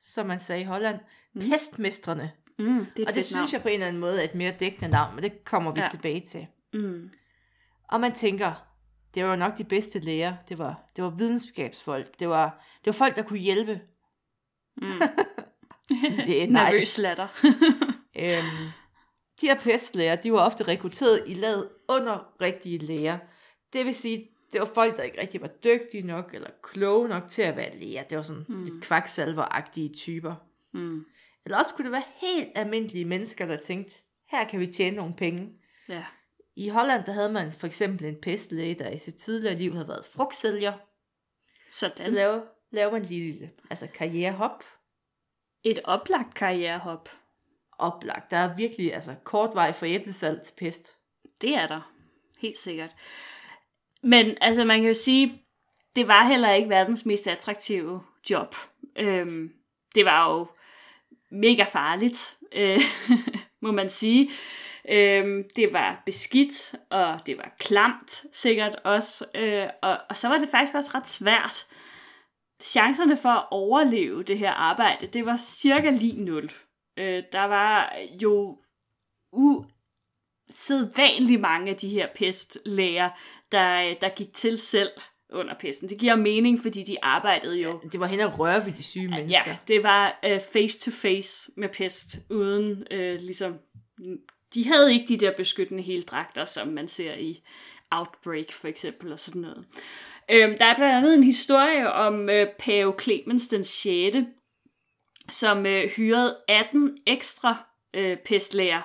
som 0.00 0.26
man 0.26 0.38
sagde 0.38 0.60
i 0.62 0.64
Holland, 0.64 0.98
mm. 1.34 1.40
pestmestrene. 1.40 2.32
Mm, 2.58 2.86
det 2.96 3.02
et 3.02 3.08
Og 3.08 3.14
det 3.14 3.24
synes 3.24 3.52
jeg 3.52 3.62
på 3.62 3.68
en 3.68 3.74
eller 3.74 3.86
anden 3.86 4.00
måde 4.00 4.20
er 4.20 4.24
et 4.24 4.34
mere 4.34 4.52
dækkende 4.60 4.88
navn, 4.88 5.14
men 5.14 5.24
det 5.24 5.44
kommer 5.44 5.70
vi 5.70 5.80
Ja. 5.80 5.88
tilbage 5.88 6.20
til. 6.20 6.46
navn. 6.72 6.82
Mm. 6.82 7.10
Og 7.88 8.00
man 8.00 8.12
tænker, 8.14 8.52
det 9.14 9.24
var 9.24 9.30
jo 9.30 9.36
nok 9.36 9.58
de 9.58 9.64
bedste 9.64 9.98
læger. 9.98 10.36
Det 10.48 10.58
var, 10.58 10.90
det 10.96 11.04
var 11.04 11.10
videnskabsfolk. 11.10 12.18
Det 12.20 12.28
var, 12.28 12.64
det 12.78 12.86
var 12.86 12.92
folk, 12.92 13.16
der 13.16 13.22
kunne 13.22 13.38
hjælpe. 13.38 13.80
Mm. 14.76 14.88
Det, 16.26 16.50
nej. 16.50 16.70
Nervøs 16.70 16.98
latter. 16.98 17.28
Øhm, 18.18 18.70
de 19.40 19.46
her 19.46 19.60
pestlæger, 19.60 20.16
de 20.16 20.32
var 20.32 20.38
ofte 20.40 20.64
rekrutteret 20.64 21.22
i 21.26 21.34
laget 21.34 21.68
under 21.88 22.34
rigtige 22.40 22.78
læger. 22.78 23.18
Det 23.72 23.86
vil 23.86 23.94
sige, 23.94 24.30
det 24.52 24.60
var 24.60 24.70
folk, 24.74 24.96
der 24.96 25.02
ikke 25.02 25.20
rigtig 25.20 25.40
var 25.40 25.50
dygtige 25.64 26.06
nok, 26.06 26.34
eller 26.34 26.50
kloge 26.62 27.08
nok 27.08 27.28
til 27.28 27.42
at 27.42 27.56
være 27.56 27.76
læger. 27.76 28.02
Det 28.02 28.16
var 28.16 28.22
sådan 28.22 28.44
mm. 28.48 28.64
lidt 28.64 28.84
kvaksalveragtige 28.84 29.88
typer. 29.88 30.34
Mm. 30.72 31.04
Eller 31.44 31.58
også 31.58 31.74
kunne 31.74 31.84
det 31.84 31.92
være 31.92 32.04
helt 32.16 32.48
almindelige 32.54 33.04
mennesker, 33.04 33.46
der 33.46 33.56
tænkte, 33.56 34.02
her 34.30 34.48
kan 34.48 34.60
vi 34.60 34.66
tjene 34.66 34.96
nogle 34.96 35.14
penge. 35.14 35.52
Ja. 35.88 36.04
I 36.56 36.68
Holland, 36.68 37.04
der 37.04 37.12
havde 37.12 37.32
man 37.32 37.52
for 37.52 37.66
eksempel 37.66 38.06
en 38.06 38.20
pestlæge, 38.22 38.74
der 38.74 38.90
i 38.90 38.98
sit 38.98 39.14
tidligere 39.14 39.54
liv 39.58 39.72
havde 39.72 39.88
været 39.88 40.04
frugtsælger. 40.04 40.72
Så 41.70 41.92
Sådan. 41.96 42.14
laver, 42.14 42.40
laver 42.70 42.92
man 42.92 43.02
lige 43.02 43.32
lille, 43.32 43.50
altså 43.70 43.88
karrierehop. 43.94 44.64
Et 45.64 45.78
oplagt 45.84 46.34
karrierehop 46.34 47.08
oplagt. 47.78 48.30
Der 48.30 48.36
er 48.36 48.56
virkelig 48.56 48.94
altså, 48.94 49.14
kort 49.24 49.50
vej 49.54 49.72
fra 49.72 49.86
æblesalt 49.86 50.42
til 50.42 50.54
pest. 50.58 50.96
Det 51.40 51.54
er 51.54 51.66
der. 51.66 51.92
Helt 52.38 52.58
sikkert. 52.58 52.90
Men 54.02 54.36
altså, 54.40 54.64
man 54.64 54.80
kan 54.80 54.88
jo 54.88 54.94
sige, 54.94 55.42
det 55.96 56.08
var 56.08 56.24
heller 56.24 56.52
ikke 56.52 56.68
verdens 56.68 57.06
mest 57.06 57.28
attraktive 57.28 58.02
job. 58.30 58.54
Øhm, 58.96 59.52
det 59.94 60.04
var 60.04 60.32
jo 60.32 60.46
mega 61.30 61.64
farligt, 61.64 62.36
øh, 62.52 62.80
må 63.62 63.72
man 63.72 63.90
sige. 63.90 64.30
Øhm, 64.88 65.44
det 65.56 65.72
var 65.72 66.02
beskidt, 66.06 66.74
og 66.90 67.26
det 67.26 67.38
var 67.38 67.54
klamt 67.58 68.24
sikkert 68.32 68.76
også. 68.84 69.24
Øh, 69.34 69.66
og, 69.82 69.98
og 70.08 70.16
så 70.16 70.28
var 70.28 70.38
det 70.38 70.48
faktisk 70.48 70.74
også 70.74 70.90
ret 70.94 71.08
svært. 71.08 71.66
Chancerne 72.62 73.16
for 73.16 73.28
at 73.28 73.46
overleve 73.50 74.22
det 74.22 74.38
her 74.38 74.52
arbejde, 74.52 75.06
det 75.06 75.26
var 75.26 75.36
cirka 75.36 75.90
lige 75.90 76.24
nul. 76.24 76.50
Øh, 76.96 77.22
der 77.32 77.44
var 77.44 77.96
jo 78.22 78.58
usædvanligt 79.32 81.40
mange 81.40 81.70
af 81.70 81.76
de 81.76 81.88
her 81.88 82.08
pestlæger, 82.14 83.10
der, 83.52 83.94
der 84.00 84.08
gik 84.08 84.34
til 84.34 84.58
selv 84.58 84.90
under 85.32 85.54
pesten. 85.60 85.88
Det 85.88 85.98
giver 85.98 86.16
mening, 86.16 86.62
fordi 86.62 86.82
de 86.82 87.04
arbejdede 87.04 87.62
jo... 87.62 87.80
Det 87.92 88.00
var 88.00 88.06
hen 88.06 88.20
og 88.20 88.38
røre 88.38 88.66
ved 88.66 88.72
de 88.72 88.82
syge 88.82 89.08
mennesker. 89.08 89.42
Ja, 89.46 89.56
det 89.68 89.82
var 89.82 90.18
face 90.52 90.80
to 90.80 90.90
face 90.90 91.50
med 91.56 91.68
pest, 91.68 92.16
uden 92.30 92.70
uh, 92.70 92.98
ligesom... 92.98 93.58
De 94.54 94.66
havde 94.66 94.92
ikke 94.92 95.06
de 95.08 95.16
der 95.16 95.32
beskyttende 95.36 95.82
heldragter, 95.82 96.44
som 96.44 96.68
man 96.68 96.88
ser 96.88 97.14
i 97.14 97.42
Outbreak 97.90 98.52
for 98.52 98.68
eksempel, 98.68 99.12
og 99.12 99.20
sådan 99.20 99.42
noget. 99.42 99.64
Øhm, 100.30 100.58
der 100.58 100.64
er 100.64 100.76
blandt 100.76 100.94
andet 100.94 101.14
en 101.14 101.22
historie 101.22 101.92
om 101.92 102.28
øh, 102.28 102.46
Pave 102.58 102.94
Clemens 103.00 103.48
den 103.48 103.64
6., 103.64 104.16
som 105.28 105.66
øh, 105.66 105.90
hyrede 105.90 106.36
18 106.48 106.98
ekstra 107.06 107.66
øh, 107.94 108.16
pestlæger 108.16 108.82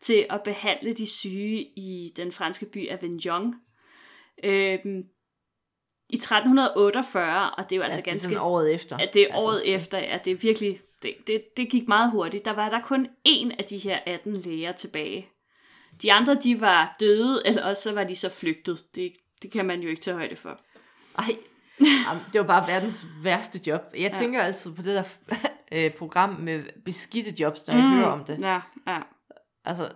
til 0.00 0.26
at 0.30 0.42
behandle 0.42 0.92
de 0.92 1.06
syge 1.06 1.62
i 1.76 2.12
den 2.16 2.32
franske 2.32 2.66
by 2.66 2.88
Avignon. 2.90 3.54
Øhm, 4.44 5.04
I 6.08 6.16
1348, 6.16 7.50
og 7.50 7.64
det 7.70 7.72
er 7.72 7.76
jo 7.76 7.82
altså, 7.82 7.96
Altså, 7.98 8.04
det 8.04 8.06
er 8.06 8.10
ganske... 8.30 8.40
året 8.40 8.74
efter. 8.74 8.96
Ja, 9.00 9.06
det 9.12 9.22
er 9.22 9.26
Altså, 9.26 9.40
året 9.40 9.60
så- 9.60 9.70
efter, 9.72 9.98
ja, 9.98 10.18
det 10.24 10.30
er 10.30 10.34
virkelig, 10.36 10.80
det, 11.02 11.14
det, 11.26 11.42
det 11.56 11.70
gik 11.70 11.88
meget 11.88 12.10
hurtigt. 12.10 12.44
Der 12.44 12.50
var 12.52 12.68
der 12.70 12.80
kun 12.82 13.06
én 13.28 13.50
af 13.58 13.64
de 13.64 13.78
her 13.78 13.98
18 14.06 14.36
læger 14.36 14.72
tilbage. 14.72 15.28
De 16.02 16.12
andre, 16.12 16.34
de 16.34 16.60
var 16.60 16.96
døde, 17.00 17.42
eller 17.46 17.64
også 17.64 17.82
så 17.82 17.92
var 17.92 18.04
de 18.04 18.16
så 18.16 18.28
flygtet. 18.28 18.84
Det, 18.94 19.12
det 19.42 19.50
kan 19.52 19.66
man 19.66 19.80
jo 19.80 19.88
ikke 19.88 20.02
tage 20.02 20.16
højde 20.16 20.36
for. 20.36 20.60
Ej, 21.18 21.36
jamen, 21.80 22.22
det 22.32 22.40
var 22.40 22.46
bare 22.46 22.68
verdens 22.68 23.06
værste 23.22 23.60
job. 23.66 23.82
Jeg 23.98 24.12
tænker 24.12 24.42
altid 24.42 24.72
på 24.72 24.82
det 24.82 24.94
der 24.94 25.02
øh, 25.72 25.90
program 25.90 26.30
med 26.40 26.62
beskidte 26.84 27.34
jobs, 27.42 27.66
når 27.66 27.74
jeg 27.74 27.84
mm. 27.84 27.96
hører 27.96 28.06
om 28.08 28.24
det. 28.24 28.38
Ja, 28.40 28.60
ja. 28.86 28.98
Altså, 29.64 29.92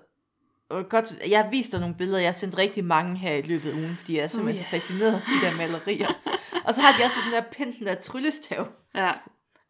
godt, 0.89 1.15
jeg 1.29 1.39
har 1.43 1.51
vist 1.51 1.73
dig 1.73 1.81
nogle 1.81 1.95
billeder, 1.95 2.19
jeg 2.19 2.29
har 2.29 2.33
sendt 2.33 2.59
rigtig 2.59 2.85
mange 2.85 3.17
her 3.17 3.35
i 3.35 3.43
løbet 3.43 3.71
af 3.71 3.75
ugen, 3.75 3.97
fordi 3.97 4.17
jeg 4.17 4.23
er 4.25 4.29
simpelthen 4.29 4.65
Oh, 4.65 4.67
så 4.67 4.71
fascineret 4.71 5.15
af 5.15 5.21
de 5.21 5.47
der 5.47 5.57
malerier. 5.57 6.09
og 6.67 6.75
så 6.75 6.81
har 6.81 6.97
de 6.99 7.05
altid 7.05 7.23
den 7.25 7.33
der 7.33 7.43
pind, 7.53 7.75
den 7.79 7.87
der 7.87 7.95
tryllestav. 7.95 8.69
Ja, 8.95 9.13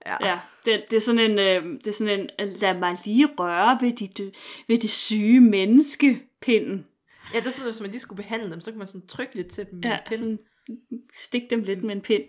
Ja. 0.07 0.17
ja. 0.29 0.39
Det, 0.65 0.85
det, 0.91 0.97
er 0.97 1.01
sådan 1.01 1.31
en, 1.31 1.39
øh, 1.39 1.79
det 1.79 1.87
er 1.87 1.93
sådan 1.93 2.21
en, 2.21 2.31
øh, 2.41 2.55
lad 2.61 2.75
mig 2.79 2.97
lige 3.05 3.29
røre 3.39 3.79
ved, 3.81 3.93
de, 3.93 4.07
dø- 4.09 4.31
ved 4.69 4.79
det 4.79 4.91
syge 4.91 5.41
menneske 5.41 6.23
pinden. 6.43 6.87
ja, 7.35 7.39
det 7.39 7.45
var 7.45 7.51
sådan, 7.51 7.69
at 7.69 7.73
hvis 7.75 7.81
man 7.81 7.91
lige 7.91 8.01
skulle 8.01 8.23
behandle 8.23 8.51
dem, 8.51 8.61
så 8.61 8.71
kunne 8.71 8.79
man 8.79 8.87
sådan 8.87 9.07
trykke 9.07 9.35
lidt 9.35 9.49
til 9.49 9.67
dem 9.71 9.79
med 9.79 9.91
Ja, 9.91 9.95
en 9.97 10.01
pind. 10.09 10.19
sådan, 10.19 10.39
stik 11.15 11.51
dem 11.51 11.61
lidt 11.61 11.85
med 11.85 11.95
en 11.95 12.01
pind. 12.01 12.25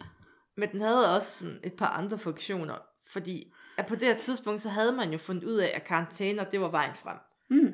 Men 0.58 0.72
den 0.72 0.82
havde 0.82 1.16
også 1.16 1.40
sådan 1.40 1.60
et 1.64 1.74
par 1.74 1.88
andre 1.88 2.18
funktioner, 2.18 2.76
fordi 3.12 3.54
at 3.78 3.86
på 3.86 3.96
det 3.96 4.08
her 4.08 4.16
tidspunkt, 4.16 4.62
så 4.62 4.70
havde 4.70 4.92
man 4.92 5.12
jo 5.12 5.18
fundet 5.18 5.44
ud 5.44 5.56
af, 5.56 5.72
at 5.76 5.84
karantæner, 5.84 6.44
det 6.44 6.62
var 6.62 6.70
vejen 6.70 6.96
frem. 6.96 7.18
Mm. 7.50 7.74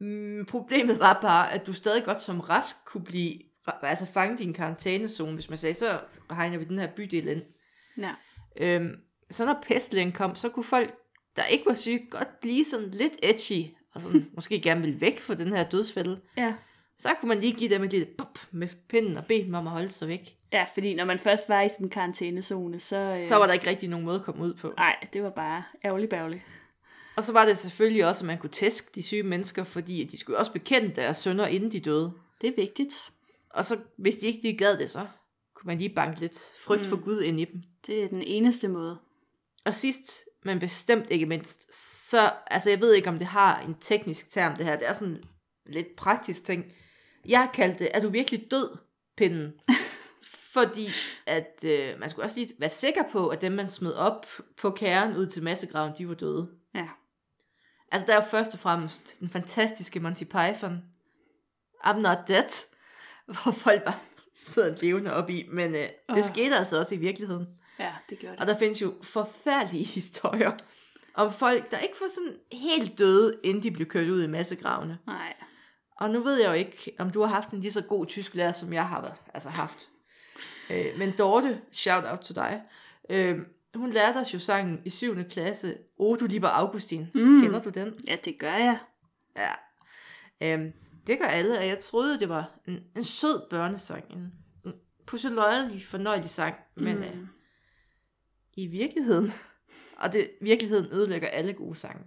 Mm, 0.00 0.46
problemet 0.46 1.00
var 1.00 1.18
bare, 1.22 1.52
at 1.52 1.66
du 1.66 1.72
stadig 1.72 2.04
godt 2.04 2.20
som 2.20 2.40
rask 2.40 2.76
kunne 2.86 3.04
blive 3.04 3.38
altså 3.82 4.06
fanget 4.06 4.40
i 4.40 4.44
en 4.44 4.52
karantænezone, 4.52 5.34
hvis 5.34 5.48
man 5.48 5.58
sagde, 5.58 5.74
så 5.74 6.00
hegner 6.30 6.58
vi 6.58 6.64
den 6.64 6.78
her 6.78 6.92
bydel 6.96 7.28
ind. 7.28 7.42
Ja. 7.98 8.14
Øhm, 8.56 8.90
så 9.30 9.44
når 9.44 9.58
pestlægen 9.62 10.12
kom, 10.12 10.34
så 10.34 10.48
kunne 10.48 10.64
folk, 10.64 10.94
der 11.36 11.44
ikke 11.44 11.66
var 11.66 11.74
syge, 11.74 12.06
godt 12.10 12.40
blive 12.40 12.64
sådan 12.64 12.90
lidt 12.90 13.12
edgy, 13.22 13.66
og 13.94 14.00
sådan, 14.00 14.30
måske 14.34 14.60
gerne 14.60 14.80
ville 14.80 15.00
væk 15.00 15.20
fra 15.20 15.34
den 15.34 15.48
her 15.48 15.68
dødsfælde. 15.68 16.20
ja. 16.36 16.54
Så 16.98 17.14
kunne 17.20 17.28
man 17.28 17.38
lige 17.38 17.52
give 17.52 17.70
dem 17.70 17.84
et 17.84 17.90
lille 17.90 18.06
bup 18.18 18.38
med 18.50 18.68
pinden 18.88 19.16
og 19.16 19.24
bede 19.24 19.44
dem 19.44 19.54
om 19.54 19.66
at 19.66 19.72
holde 19.72 19.88
sig 19.88 20.08
væk. 20.08 20.36
Ja, 20.52 20.66
fordi 20.74 20.94
når 20.94 21.04
man 21.04 21.18
først 21.18 21.48
var 21.48 21.62
i 21.62 21.68
sådan 21.68 21.86
en 21.86 21.90
karantænezone, 21.90 22.80
så... 22.80 22.96
Øh, 22.96 23.16
Så 23.16 23.36
var 23.36 23.46
der 23.46 23.52
ikke 23.52 23.66
rigtig 23.66 23.88
nogen 23.88 24.04
måde 24.04 24.16
at 24.18 24.24
komme 24.24 24.44
ud 24.44 24.54
på. 24.54 24.74
Nej, 24.76 24.96
det 25.12 25.22
var 25.22 25.30
bare 25.30 25.62
ærgerlig 25.84 26.08
bærgerlig. 26.08 26.44
Og 27.16 27.24
så 27.24 27.32
var 27.32 27.46
det 27.46 27.58
selvfølgelig 27.58 28.06
også, 28.06 28.24
at 28.24 28.26
man 28.26 28.38
kunne 28.38 28.50
tæske 28.50 28.90
de 28.94 29.02
syge 29.02 29.22
mennesker, 29.22 29.64
fordi 29.64 30.04
de 30.04 30.18
skulle 30.18 30.38
også 30.38 30.52
bekende 30.52 30.88
deres 30.96 31.16
sønder, 31.16 31.46
inden 31.46 31.72
de 31.72 31.80
døde. 31.80 32.12
Det 32.40 32.50
er 32.50 32.54
vigtigt. 32.56 32.94
Og 33.50 33.64
så, 33.64 33.78
hvis 33.98 34.16
de 34.16 34.26
ikke 34.26 34.42
lige 34.42 34.58
gad 34.58 34.78
det, 34.78 34.90
så 34.90 35.06
kunne 35.54 35.66
man 35.66 35.78
lige 35.78 35.94
banke 35.94 36.20
lidt 36.20 36.38
frygt 36.64 36.82
mm. 36.82 36.88
for 36.88 36.96
Gud 36.96 37.20
ind 37.22 37.40
i 37.40 37.44
dem. 37.44 37.62
Det 37.86 38.04
er 38.04 38.08
den 38.08 38.22
eneste 38.22 38.68
måde. 38.68 38.98
Og 39.64 39.74
sidst, 39.74 40.20
men 40.44 40.58
bestemt 40.58 41.10
ikke 41.10 41.26
mindst, 41.26 41.74
så, 42.08 42.32
altså 42.46 42.70
jeg 42.70 42.80
ved 42.80 42.94
ikke, 42.94 43.08
om 43.08 43.18
det 43.18 43.26
har 43.26 43.60
en 43.60 43.76
teknisk 43.80 44.30
term, 44.30 44.56
det 44.56 44.66
her. 44.66 44.78
Det 44.78 44.88
er 44.88 44.92
sådan 44.92 45.22
lidt 45.66 45.96
praktisk 45.96 46.44
ting. 46.44 46.64
Jeg 47.28 47.40
har 47.40 47.50
kaldt 47.54 47.78
det, 47.78 47.88
er 47.94 48.00
du 48.00 48.08
virkelig 48.08 48.50
død, 48.50 48.78
pinden? 49.16 49.52
Fordi 50.52 50.88
at 51.26 51.64
øh, 51.66 52.00
man 52.00 52.10
skulle 52.10 52.26
også 52.26 52.38
lige 52.40 52.50
være 52.58 52.70
sikker 52.70 53.02
på, 53.12 53.28
at 53.28 53.40
dem, 53.40 53.52
man 53.52 53.68
smed 53.68 53.92
op 53.92 54.26
på 54.60 54.70
kæren 54.70 55.16
ud 55.16 55.26
til 55.26 55.42
massegraven, 55.42 55.92
de 55.98 56.08
var 56.08 56.14
døde. 56.14 56.48
Ja. 56.74 56.86
Altså, 57.92 58.06
der 58.06 58.12
er 58.12 58.16
jo 58.16 58.28
først 58.30 58.54
og 58.54 58.60
fremmest 58.60 59.20
den 59.20 59.30
fantastiske 59.30 60.00
Monty 60.00 60.24
Python. 60.24 60.82
I'm 61.84 61.98
not 61.98 62.18
dead. 62.28 62.66
Hvor 63.42 63.52
folk 63.52 63.84
bare 63.84 63.98
smider 64.36 64.70
en 64.70 64.78
levende 64.82 65.12
op 65.12 65.30
i. 65.30 65.46
Men 65.52 65.74
øh, 65.74 65.80
det 65.80 66.18
Åh. 66.18 66.24
skete 66.24 66.56
altså 66.56 66.78
også 66.78 66.94
i 66.94 66.98
virkeligheden. 66.98 67.46
Ja, 67.78 67.92
det 68.10 68.18
gjorde 68.18 68.36
Og 68.38 68.46
det. 68.46 68.48
der 68.54 68.58
findes 68.58 68.82
jo 68.82 68.94
forfærdelige 69.02 69.84
historier 70.00 70.52
om 71.14 71.32
folk, 71.32 71.70
der 71.70 71.78
ikke 71.78 71.96
får 71.96 72.08
sådan 72.08 72.38
helt 72.52 72.98
døde, 72.98 73.40
inden 73.44 73.62
de 73.62 73.70
blev 73.70 73.86
kørt 73.86 74.08
ud 74.08 74.22
i 74.22 74.26
massegravene. 74.26 74.98
Nej. 75.06 75.34
Og 75.96 76.10
nu 76.10 76.20
ved 76.20 76.40
jeg 76.40 76.48
jo 76.48 76.52
ikke, 76.52 76.96
om 76.98 77.10
du 77.10 77.20
har 77.20 77.26
haft 77.34 77.50
en 77.50 77.60
lige 77.60 77.72
så 77.72 77.84
god 77.88 78.06
tysklærer, 78.06 78.52
som 78.52 78.72
jeg 78.72 78.88
har 78.88 79.00
været, 79.00 79.14
altså 79.34 79.48
haft. 79.48 79.90
Øh, 80.70 80.98
men 80.98 81.12
Dorte, 81.18 81.60
shout 81.72 82.04
out 82.04 82.20
til 82.20 82.34
dig, 82.34 82.62
øh, 83.10 83.38
hun 83.74 83.90
lærte 83.90 84.16
os 84.16 84.34
jo 84.34 84.38
sangen 84.38 84.82
i 84.84 84.90
7. 84.90 85.24
klasse, 85.24 85.78
O 85.98 86.14
du 86.16 86.26
lieber 86.26 86.48
Augustin. 86.48 87.06
Mm. 87.14 87.42
Kender 87.42 87.58
du 87.58 87.70
den? 87.70 87.94
Ja, 88.08 88.16
det 88.24 88.38
gør 88.38 88.54
jeg. 88.54 88.78
Ja. 89.36 89.52
Øhm, 90.40 90.72
det 91.06 91.18
gør 91.18 91.26
alle, 91.26 91.58
og 91.58 91.66
jeg 91.66 91.78
troede, 91.78 92.20
det 92.20 92.28
var 92.28 92.50
en, 92.68 92.84
en 92.96 93.04
sød 93.04 93.48
børnesang. 93.50 94.04
En, 94.10 94.32
en 94.64 94.74
pusseløjelig, 95.06 95.84
fornøjelig 95.86 96.30
sang. 96.30 96.54
Men 96.74 96.96
Mm. 96.96 97.02
øh, 97.02 97.16
i 98.54 98.66
virkeligheden, 98.66 99.32
og 100.02 100.12
det 100.12 100.30
virkeligheden 100.40 100.86
ødelægger 100.92 101.28
alle 101.28 101.52
gode 101.52 101.74
sange. 101.76 102.06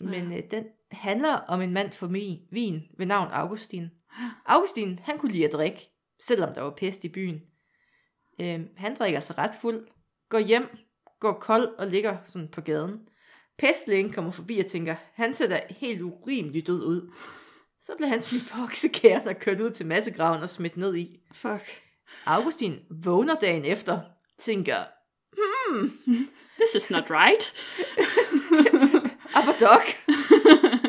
Men 0.00 0.32
øh, 0.32 0.42
den 0.50 0.64
handler 0.90 1.32
om 1.32 1.60
en 1.60 1.72
mand 1.72 1.92
fra 1.92 2.06
Wien 2.52 2.82
ved 2.98 3.06
navn 3.06 3.28
Augustin. 3.32 3.90
Augustin, 4.46 4.98
han 5.02 5.18
kunne 5.18 5.32
lide 5.32 5.44
at 5.44 5.52
drikke, 5.52 5.90
selvom 6.22 6.54
der 6.54 6.60
var 6.60 6.70
pest 6.70 7.04
i 7.04 7.08
byen. 7.08 7.40
Øhm, 8.40 8.68
han 8.76 8.96
drikker 8.96 9.20
sig 9.20 9.38
ret 9.38 9.54
fuld, 9.60 9.88
går 10.28 10.38
hjem, 10.38 10.68
går 11.20 11.32
kold 11.32 11.68
og 11.78 11.86
ligger 11.86 12.16
sådan 12.24 12.48
på 12.48 12.60
gaden. 12.60 13.00
Pestlægen 13.58 14.12
kommer 14.12 14.30
forbi 14.30 14.58
og 14.58 14.66
tænker, 14.66 14.94
han 15.14 15.34
ser 15.34 15.48
da 15.48 15.60
helt 15.70 16.02
urimeligt 16.02 16.66
død 16.66 16.84
ud. 16.84 17.12
Så 17.82 17.92
bliver 17.96 18.08
han 18.08 18.22
smidt 18.22 18.48
på 18.50 18.62
oksekæren 18.62 19.28
og 19.28 19.36
kørt 19.36 19.60
ud 19.60 19.70
til 19.70 19.86
massegraven 19.86 20.42
og 20.42 20.50
smidt 20.50 20.76
ned 20.76 20.96
i. 20.96 21.20
Fuck. 21.32 21.82
Augustin 22.26 22.78
vågner 22.90 23.34
dagen 23.34 23.64
efter, 23.64 24.00
tænker, 24.38 24.76
This 26.60 26.74
is 26.74 26.90
not 26.90 27.04
right. 27.10 27.54
aber 29.38 29.52
dog. 29.60 30.16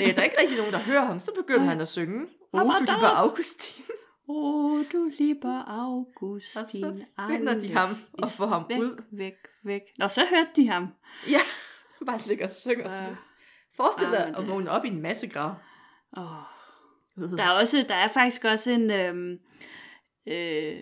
Øh, 0.02 0.16
der 0.16 0.22
er 0.22 0.24
ikke 0.24 0.42
rigtig 0.42 0.58
nogen, 0.58 0.74
der 0.74 0.80
hører 0.80 1.06
ham. 1.06 1.20
Så 1.20 1.32
begynder 1.36 1.64
han 1.64 1.82
at 1.82 1.88
synge. 1.88 2.28
Oh, 2.54 2.64
du 2.64 2.86
lieber 2.86 3.08
Augustin. 3.24 3.84
Oh, 4.28 4.86
du 4.94 5.12
lieber 5.20 5.64
Augustin. 5.68 6.84
Og 6.84 7.00
så 7.00 7.28
finder 7.30 7.60
de 7.60 7.74
ham 7.74 7.90
og 8.14 8.30
får 8.30 8.46
ham 8.46 8.66
væk, 8.70 8.80
ud. 8.80 9.04
Væk, 9.12 9.34
væk. 9.64 9.82
Nå, 9.98 10.08
så 10.08 10.22
hørte 10.30 10.50
de 10.56 10.68
ham. 10.68 10.88
Ja, 11.30 11.40
bare 12.08 12.20
ligger 12.28 12.46
og 12.46 12.52
synger 12.52 12.90
sådan. 12.90 13.10
Øh, 13.10 13.16
Forestil 13.76 14.06
ah, 14.06 14.12
dig 14.12 14.26
men 14.26 14.36
at 14.36 14.48
vågne 14.48 14.72
op 14.72 14.86
i 14.86 14.88
en 14.88 15.02
massegrav. 15.02 15.56
Oh. 16.18 16.26
Der 17.38 17.44
er 17.44 17.52
også, 17.52 17.86
der 17.90 17.96
er 17.96 18.08
faktisk 18.08 18.46
også 18.46 18.72
en, 18.72 18.92
øhm, 18.92 19.38
øh, 20.28 20.78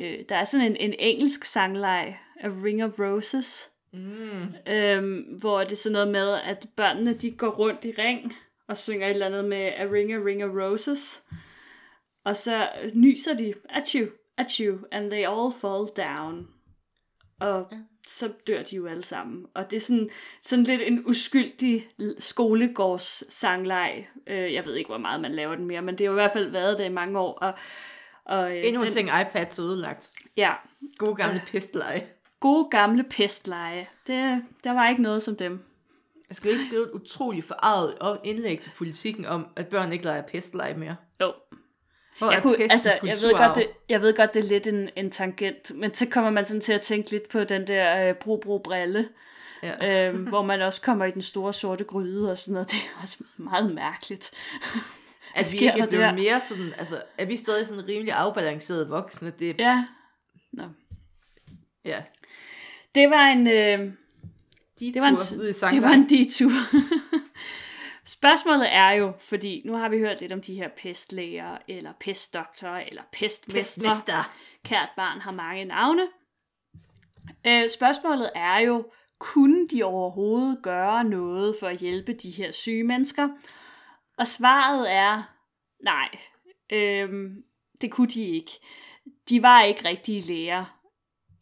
øh, 0.00 0.18
der 0.28 0.36
er 0.36 0.44
sådan 0.44 0.66
en, 0.66 0.76
en 0.76 0.94
engelsk 0.98 1.44
sangleg 1.44 2.18
af 2.40 2.48
Ring 2.64 2.84
of 2.84 2.90
Roses, 2.98 3.70
Mm. 3.92 4.72
øhm, 4.72 5.22
hvor 5.40 5.60
det 5.60 5.72
er 5.72 5.76
sådan 5.76 5.92
noget 5.92 6.08
med, 6.08 6.32
at 6.44 6.66
børnene 6.76 7.14
de 7.14 7.30
går 7.30 7.48
rundt 7.48 7.84
i 7.84 7.94
ring 7.98 8.32
og 8.68 8.78
synger 8.78 9.06
et 9.06 9.10
eller 9.10 9.26
andet 9.26 9.44
med 9.44 9.72
A 9.76 9.84
Ring 9.92 10.12
a 10.12 10.16
Ring 10.16 10.44
of 10.44 10.50
Roses, 10.50 11.22
og 12.24 12.36
så 12.36 12.68
nyser 12.94 13.34
de, 13.34 13.54
at 13.70 13.92
you, 13.92 14.08
at 14.36 14.52
you, 14.60 14.78
and 14.92 15.10
they 15.10 15.26
all 15.26 15.52
fall 15.60 16.06
down. 16.06 16.48
og 17.40 17.72
så 18.06 18.32
dør 18.48 18.62
de 18.62 18.76
jo 18.76 18.86
alle 18.86 19.02
sammen. 19.02 19.46
Og 19.54 19.70
det 19.70 19.76
er 19.76 19.80
sådan, 19.80 20.10
sådan 20.42 20.64
lidt 20.64 20.82
en 20.82 21.02
uskyldig 21.06 21.88
skolegårds 22.18 23.32
sangleg. 23.32 24.08
Øh, 24.26 24.52
jeg 24.54 24.66
ved 24.66 24.74
ikke, 24.74 24.88
hvor 24.88 24.98
meget 24.98 25.20
man 25.20 25.32
laver 25.32 25.54
den 25.54 25.66
mere, 25.66 25.82
men 25.82 25.98
det 25.98 26.06
har 26.06 26.12
i 26.12 26.14
hvert 26.14 26.32
fald 26.32 26.50
været 26.50 26.78
det 26.78 26.84
i 26.84 26.88
mange 26.88 27.18
år. 27.18 27.32
Og, 27.32 27.54
og, 28.24 28.56
øh, 28.58 28.66
Endnu 28.66 28.82
en 28.82 28.90
ting, 28.90 29.08
iPads 29.20 29.58
ødelagt. 29.58 30.12
Ja, 30.36 30.52
Gode 30.98 31.14
gamle 31.14 31.42
pestleje. 31.46 32.06
gode 32.40 32.68
gamle 32.70 33.04
pestleje. 33.04 33.86
Det, 34.06 34.44
der 34.64 34.72
var 34.72 34.88
ikke 34.88 35.02
noget 35.02 35.22
som 35.22 35.36
dem. 35.36 35.64
Jeg 36.28 36.36
skal 36.36 36.50
ikke 36.50 36.64
skrive 36.66 36.82
et 36.82 36.90
utroligt 36.90 37.46
forarvet 37.46 38.18
indlæg 38.24 38.60
til 38.60 38.72
politikken 38.78 39.26
om, 39.26 39.46
at 39.56 39.68
børn 39.68 39.92
ikke 39.92 40.04
leger 40.04 40.22
pestleje 40.22 40.74
mere. 40.74 40.96
Jo, 41.20 41.32
Hvor 42.18 42.32
jeg, 42.32 42.42
kunne, 42.42 42.56
altså, 42.62 42.98
jeg, 43.02 43.16
ved 43.22 43.36
godt, 43.36 43.56
det, 43.56 43.66
jeg 43.88 44.00
ved 44.00 44.16
godt, 44.16 44.34
det 44.34 44.44
er 44.44 44.48
lidt 44.48 44.66
en, 44.66 44.90
en 44.96 45.10
tangent, 45.10 45.74
men 45.74 45.94
så 45.94 46.06
kommer 46.10 46.30
man 46.30 46.44
sådan 46.44 46.60
til 46.60 46.72
at 46.72 46.82
tænke 46.82 47.10
lidt 47.10 47.28
på 47.28 47.44
den 47.44 47.66
der 47.66 48.08
øh, 48.08 48.14
bro-bro-brille, 48.14 49.08
Ja. 49.62 50.08
øh, 50.08 50.20
hvor 50.28 50.42
man 50.42 50.62
også 50.62 50.82
kommer 50.82 51.04
i 51.04 51.10
den 51.10 51.22
store 51.22 51.52
sorte 51.52 51.84
gryde 51.84 52.30
og 52.30 52.38
sådan 52.38 52.52
noget. 52.52 52.70
Det 52.72 52.76
er 52.76 53.02
også 53.02 53.24
meget 53.36 53.74
mærkeligt. 53.74 54.30
At 55.34 55.46
vi 55.52 55.58
ikke 55.58 55.96
der? 55.96 56.12
mere 56.12 56.40
sådan, 56.40 56.72
altså, 56.78 57.02
er 57.18 57.24
vi 57.24 57.36
stadig 57.36 57.66
sådan 57.66 57.88
rimelig 57.88 58.12
afbalanceret 58.12 58.90
voksne? 58.90 59.32
Det, 59.38 59.56
Ja, 59.58 59.84
Nå. 60.52 60.62
ja. 61.84 62.02
det 62.94 63.10
var 63.10 63.26
en... 63.26 63.48
Øh, 63.48 63.92
det 64.80 65.02
var 65.02 65.08
en, 65.08 65.40
ud 65.40 65.48
i 65.48 65.74
det 65.74 65.82
var 65.82 65.92
en 65.92 66.08
detur. 66.08 66.50
Spørgsmålet 68.06 68.74
er 68.74 68.90
jo, 68.90 69.12
fordi 69.20 69.62
nu 69.64 69.76
har 69.76 69.88
vi 69.88 69.98
hørt 69.98 70.20
lidt 70.20 70.32
om 70.32 70.42
de 70.42 70.54
her 70.54 70.68
pestlæger, 70.76 71.58
eller 71.68 71.92
pestdoktorer, 72.00 72.80
eller 72.80 73.02
pestmestre. 73.12 73.82
Pestmester. 73.84 74.32
Kært 74.64 74.90
barn 74.96 75.20
har 75.20 75.32
mange 75.32 75.64
navne. 75.64 76.02
Øh, 77.46 77.68
spørgsmålet 77.68 78.30
er 78.34 78.58
jo, 78.58 78.84
kunne 79.18 79.68
de 79.68 79.82
overhovedet 79.82 80.58
gøre 80.62 81.04
noget 81.04 81.56
for 81.60 81.68
at 81.68 81.78
hjælpe 81.78 82.12
de 82.12 82.30
her 82.30 82.50
syge 82.50 82.84
mennesker? 82.84 83.28
Og 84.18 84.28
svaret 84.28 84.92
er 84.92 85.22
nej. 85.84 86.08
Øhm, 86.72 87.44
det 87.80 87.90
kunne 87.90 88.08
de 88.08 88.24
ikke. 88.24 88.50
De 89.28 89.42
var 89.42 89.62
ikke 89.62 89.88
rigtige 89.88 90.20
læger. 90.20 90.73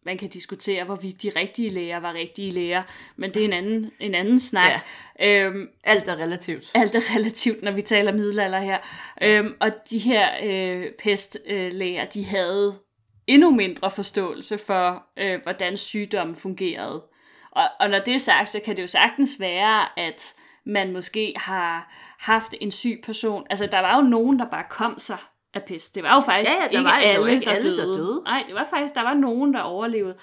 Man 0.06 0.18
kan 0.18 0.28
diskutere, 0.28 0.84
hvorvidt 0.84 1.22
de 1.22 1.32
rigtige 1.36 1.70
læger 1.70 2.00
var 2.00 2.14
rigtige 2.14 2.50
læger, 2.50 2.82
men 3.16 3.34
det 3.34 3.40
er 3.40 3.44
en 3.44 3.52
anden, 3.52 3.90
en 4.00 4.14
anden 4.14 4.40
snak. 4.40 4.72
Ja. 5.20 5.44
Øhm, 5.44 5.68
Alt 5.84 6.08
er 6.08 6.16
relativt. 6.16 6.70
alt 6.74 6.94
er 6.94 7.14
relativt, 7.16 7.62
når 7.62 7.72
vi 7.72 7.82
taler 7.82 8.12
middelalder 8.12 8.60
her. 8.60 8.78
Øhm, 9.22 9.54
og 9.60 9.70
de 9.90 9.98
her 9.98 10.28
øh, 10.42 10.86
pestlæger, 10.98 12.04
de 12.04 12.24
havde 12.24 12.78
endnu 13.26 13.50
mindre 13.50 13.90
forståelse 13.90 14.58
for, 14.58 15.02
øh, 15.16 15.40
hvordan 15.42 15.76
sygdommen 15.76 16.36
fungerede. 16.36 17.02
Og, 17.50 17.64
og 17.80 17.90
når 17.90 17.98
det 17.98 18.14
er 18.14 18.18
sagt, 18.18 18.48
så 18.48 18.60
kan 18.64 18.76
det 18.76 18.82
jo 18.82 18.86
sagtens 18.86 19.30
være, 19.40 19.98
at 19.98 20.34
man 20.66 20.92
måske 20.92 21.34
har 21.36 21.94
haft 22.18 22.54
en 22.60 22.70
syg 22.70 23.00
person. 23.04 23.46
Altså, 23.50 23.66
der 23.66 23.78
var 23.78 23.96
jo 23.96 24.02
nogen, 24.02 24.38
der 24.38 24.50
bare 24.50 24.64
kom 24.70 24.98
sig 24.98 25.18
af 25.54 25.64
pest. 25.64 25.94
Det 25.94 26.02
var 26.02 26.14
jo 26.14 26.20
faktisk 26.20 26.50
Ja, 26.52 26.56
ja, 26.62 26.68
der 26.68 26.68
ikke, 26.70 26.84
var- 26.84 26.90
der 27.00 27.08
alle, 27.08 27.20
var 27.24 27.28
ikke 27.28 27.44
der, 27.44 27.50
alle, 27.52 27.76
der 27.76 27.84
døde. 27.84 27.96
døde. 27.98 28.22
Nej, 28.24 28.44
det 28.46 28.54
var 28.54 28.66
faktisk, 28.70 28.94
der 28.94 29.02
var 29.02 29.14
nogen, 29.14 29.54
der 29.54 29.60
overlevede. 29.60 30.14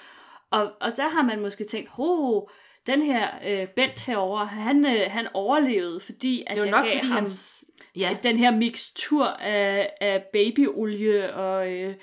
Og, 0.50 0.72
og 0.80 0.92
så 0.92 1.02
har 1.02 1.22
man 1.22 1.40
måske 1.40 1.64
tænkt, 1.64 1.88
ho, 1.90 2.48
den 2.86 3.02
her 3.02 3.28
øh, 3.46 3.66
Bent 3.76 4.00
herover, 4.00 4.44
han, 4.44 4.86
øh, 4.86 5.00
han 5.10 5.28
overlevede, 5.34 6.00
fordi 6.00 6.44
at 6.46 6.56
Det 6.56 6.62
var 6.62 6.68
jeg 6.68 6.70
nok, 6.78 6.84
gav 6.84 6.94
fordi 6.98 7.06
ham 7.06 7.16
hans... 7.16 7.64
Ja, 7.96 8.16
den 8.22 8.36
her 8.36 8.50
mixtur 8.50 9.26
af, 9.26 9.90
af 10.00 10.24
babyolie 10.32 11.34
og, 11.34 11.72
øh, 11.72 11.94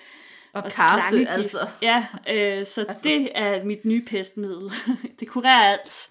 og, 0.53 0.63
og 0.63 0.71
karse, 0.71 1.27
altså. 1.29 1.59
Ja, 1.81 2.05
øh, 2.29 2.65
så 2.65 2.81
altså. 2.89 3.03
det 3.03 3.29
er 3.35 3.63
mit 3.63 3.85
nye 3.85 4.05
pestmiddel. 4.07 4.71
det 5.19 5.27
kurerer 5.27 5.71
alt. 5.71 6.09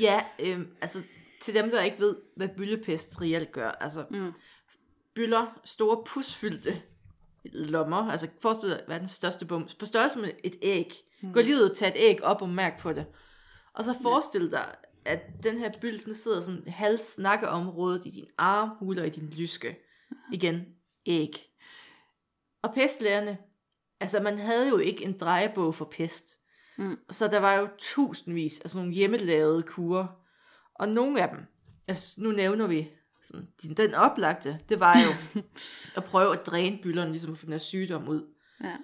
Ja, 0.00 0.20
øhm, 0.38 0.66
altså 0.80 0.98
til 1.42 1.54
dem, 1.54 1.70
der 1.70 1.82
ikke 1.82 1.98
ved, 2.00 2.16
hvad 2.36 2.48
byllepest 2.48 3.20
reelt 3.20 3.52
gør. 3.52 3.70
Altså, 3.70 4.04
Mm. 4.10 4.32
Byller 5.18 5.60
store 5.64 6.04
pusfyldte 6.06 6.82
lommer. 7.44 8.10
Altså 8.10 8.28
forestil 8.42 8.70
dig 8.70 8.84
verdens 8.88 9.10
største 9.10 9.46
bums. 9.46 9.74
På 9.74 9.86
størrelse 9.86 10.18
med 10.18 10.30
et 10.44 10.56
æg. 10.62 10.92
Mm. 11.22 11.32
Gå 11.32 11.40
lige 11.40 11.56
ud 11.56 11.70
og 11.70 11.76
tag 11.76 11.88
et 11.88 11.94
æg 11.96 12.22
op 12.22 12.42
og 12.42 12.48
mærk 12.48 12.80
på 12.80 12.92
det. 12.92 13.06
Og 13.74 13.84
så 13.84 13.94
forestil 14.02 14.50
dig, 14.50 14.74
at 15.04 15.20
den 15.42 15.58
her 15.58 15.72
byld, 15.80 16.04
den 16.04 16.14
sidder 16.14 16.40
sådan 16.40 16.64
hals-nakkeområdet 16.68 18.06
i 18.06 18.10
din 18.10 18.26
armhule 18.38 19.00
og 19.00 19.06
i 19.06 19.10
din 19.10 19.30
lyske. 19.30 19.76
Igen, 20.32 20.66
æg. 21.06 21.44
Og 22.62 22.74
pestlægerne, 22.74 23.38
altså 24.00 24.20
man 24.20 24.38
havde 24.38 24.68
jo 24.68 24.78
ikke 24.78 25.04
en 25.04 25.18
drejebog 25.18 25.74
for 25.74 25.84
pest. 25.84 26.38
Mm. 26.78 26.98
Så 27.10 27.28
der 27.28 27.38
var 27.38 27.54
jo 27.54 27.68
tusindvis 27.78 28.60
af 28.60 28.70
sådan 28.70 28.82
nogle 28.82 28.94
hjemmelavede 28.94 29.62
kurer. 29.62 30.06
Og 30.74 30.88
nogle 30.88 31.22
af 31.22 31.28
dem, 31.28 31.38
altså 31.88 32.20
nu 32.20 32.32
nævner 32.32 32.66
vi 32.66 32.90
sådan, 33.28 33.48
den, 33.62 33.76
den 33.76 33.94
oplagte, 33.94 34.58
det 34.68 34.80
var 34.80 34.98
jo 34.98 35.40
at 35.98 36.04
prøve 36.04 36.32
at 36.32 36.46
dræne 36.46 36.78
bylderne, 36.82 37.10
ligesom 37.10 37.32
at 37.32 37.38
få 37.38 37.44
den 37.44 37.52
her 37.52 37.58
sygdom 37.58 38.08
ud. 38.08 38.34
Ja. 38.64 38.76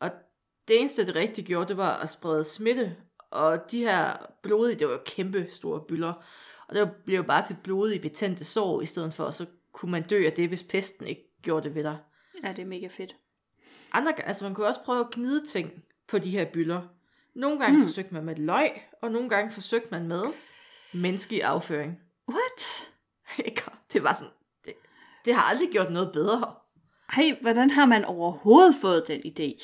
Og 0.00 0.10
det 0.68 0.80
eneste, 0.80 1.06
det 1.06 1.14
rigtigt 1.14 1.46
gjorde, 1.46 1.68
det 1.68 1.76
var 1.76 1.96
at 1.96 2.10
sprede 2.10 2.44
smitte. 2.44 2.96
Og 3.30 3.70
de 3.70 3.78
her 3.78 4.16
blodige, 4.42 4.78
det 4.78 4.86
var 4.86 4.92
jo 4.92 5.00
kæmpe 5.06 5.46
store 5.52 5.80
bylder. 5.88 6.12
Og 6.68 6.74
det 6.74 6.90
blev 7.04 7.16
jo 7.16 7.22
bare 7.22 7.44
til 7.44 7.56
blodige, 7.64 8.00
betændte 8.00 8.44
sår, 8.44 8.80
i 8.80 8.86
stedet 8.86 9.14
for, 9.14 9.24
og 9.24 9.34
så 9.34 9.46
kunne 9.72 9.92
man 9.92 10.02
dø 10.02 10.26
af 10.26 10.32
det, 10.32 10.48
hvis 10.48 10.62
pesten 10.62 11.06
ikke 11.06 11.22
gjorde 11.42 11.68
det 11.68 11.74
ved 11.74 11.82
dig. 11.82 11.98
ja, 12.44 12.48
det 12.48 12.58
er 12.58 12.66
mega 12.66 12.86
fedt. 12.86 13.16
Andre, 13.92 14.22
altså 14.22 14.44
man 14.44 14.54
kunne 14.54 14.66
også 14.66 14.80
prøve 14.84 15.00
at 15.00 15.10
gnide 15.10 15.46
ting 15.46 15.84
på 16.08 16.18
de 16.18 16.30
her 16.30 16.44
bylder. 16.44 16.82
Nogle 17.34 17.58
gange 17.58 17.78
mm. 17.78 17.84
forsøgte 17.84 18.14
man 18.14 18.24
med 18.24 18.36
løg, 18.36 18.70
og 19.02 19.12
nogle 19.12 19.28
gange 19.28 19.50
forsøgte 19.50 19.88
man 19.90 20.08
med 20.08 20.24
menneskelig 20.94 21.42
afføring. 21.42 21.98
What? 22.28 22.88
Ikke? 23.48 23.62
Det 23.92 24.02
var 24.02 24.12
sådan, 24.12 24.32
det, 24.64 24.74
det 25.24 25.34
har 25.34 25.42
aldrig 25.50 25.68
gjort 25.72 25.92
noget 25.92 26.10
bedre. 26.12 26.54
Hey, 27.12 27.40
hvordan 27.42 27.70
har 27.70 27.84
man 27.86 28.04
overhovedet 28.04 28.74
fået 28.80 29.04
den 29.08 29.20
idé? 29.26 29.62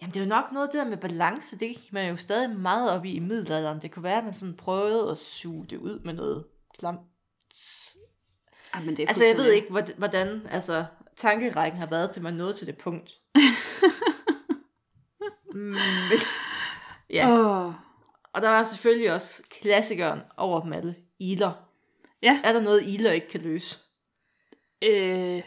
Jamen 0.00 0.14
det 0.14 0.20
er 0.20 0.24
jo 0.24 0.28
nok 0.28 0.52
noget 0.52 0.72
der 0.72 0.84
med 0.84 0.96
balance, 0.96 1.58
det 1.58 1.68
gik 1.68 1.92
man 1.92 2.10
jo 2.10 2.16
stadig 2.16 2.50
meget 2.58 2.90
op 2.90 3.04
i 3.04 3.12
i 3.12 3.18
middelalderen. 3.18 3.82
Det 3.82 3.92
kunne 3.92 4.02
være, 4.02 4.18
at 4.18 4.24
man 4.24 4.34
sådan 4.34 4.56
prøvede 4.56 5.10
at 5.10 5.18
suge 5.18 5.66
det 5.70 5.76
ud 5.76 6.00
med 6.04 6.14
noget 6.14 6.44
klamt. 6.78 7.00
Ah, 8.72 8.84
men 8.84 8.96
det 8.96 9.02
er 9.02 9.08
Altså 9.08 9.24
jeg 9.24 9.36
ved 9.36 9.52
ikke, 9.52 9.68
hvordan- 9.98 10.46
altså, 10.50 10.84
tankerækken 11.16 11.80
har 11.80 11.86
været, 11.86 12.10
til 12.10 12.22
man 12.22 12.34
nåede 12.34 12.52
til 12.52 12.66
det 12.66 12.78
punkt. 12.78 13.12
Mm, 15.54 15.74
ja, 17.10 17.30
Åh, 17.30 17.72
og 18.32 18.42
der 18.42 18.48
var 18.48 18.64
selvfølgelig 18.64 19.12
også 19.12 19.42
klassikeren 19.60 20.20
over 20.36 20.60
dem 20.60 20.72
alle, 20.72 20.94
iler. 21.18 21.67
Ja. 22.22 22.40
Er 22.44 22.52
der 22.52 22.60
noget, 22.60 22.82
iler 22.86 23.12
ikke 23.12 23.28
kan 23.28 23.40
løse? 23.40 23.78
øh, 24.82 25.42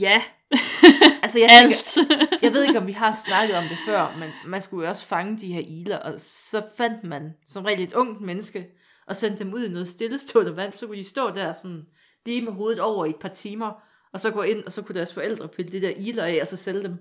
ja, 0.00 0.22
Altså 1.22 1.38
jeg, 1.38 1.48
tænker, 1.50 1.76
alt. 1.76 1.98
jeg 2.42 2.52
ved 2.52 2.64
ikke, 2.64 2.78
om 2.78 2.86
vi 2.86 2.92
har 2.92 3.18
snakket 3.26 3.56
om 3.56 3.64
det 3.64 3.78
før, 3.86 4.16
men 4.18 4.30
man 4.46 4.62
skulle 4.62 4.84
jo 4.84 4.90
også 4.90 5.06
fange 5.06 5.38
de 5.38 5.52
her 5.52 5.60
iler, 5.66 5.98
og 5.98 6.14
så 6.20 6.62
fandt 6.76 7.04
man 7.04 7.34
som 7.46 7.64
regel 7.64 7.82
et 7.82 7.92
ungt 7.92 8.20
menneske, 8.20 8.66
og 9.06 9.16
sendte 9.16 9.44
dem 9.44 9.54
ud 9.54 9.64
i 9.64 9.68
noget 9.68 9.88
stillestående 9.88 10.56
vand, 10.56 10.72
så 10.72 10.86
kunne 10.86 10.98
de 10.98 11.04
stå 11.04 11.30
der 11.30 11.52
sådan, 11.52 11.86
lige 12.26 12.42
med 12.42 12.52
hovedet 12.52 12.80
over 12.80 13.04
i 13.04 13.10
et 13.10 13.16
par 13.20 13.28
timer, 13.28 13.82
og 14.12 14.20
så 14.20 14.30
gå 14.30 14.42
ind, 14.42 14.64
og 14.64 14.72
så 14.72 14.82
kunne 14.82 14.98
deres 14.98 15.14
forældre 15.14 15.48
pille 15.48 15.72
de 15.72 15.80
der 15.80 15.92
iler 15.96 16.24
af, 16.24 16.38
og 16.40 16.46
så 16.46 16.56
sælge 16.56 16.82
dem. 16.82 16.98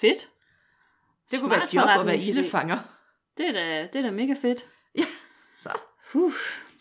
Fedt. 0.00 0.28
Det 1.30 1.40
kunne 1.40 1.48
Smart 1.48 1.58
være 1.58 1.64
et 1.64 1.74
job 1.74 2.00
at 2.00 2.06
være 2.06 2.16
ildefanger. 2.16 2.78
Det 3.38 3.48
er 3.48 3.52
da, 3.52 3.82
det 3.92 3.96
er 3.96 4.02
da 4.02 4.10
mega 4.10 4.34
fedt. 4.42 4.66
Så, 5.56 5.70
Huh. 6.12 6.32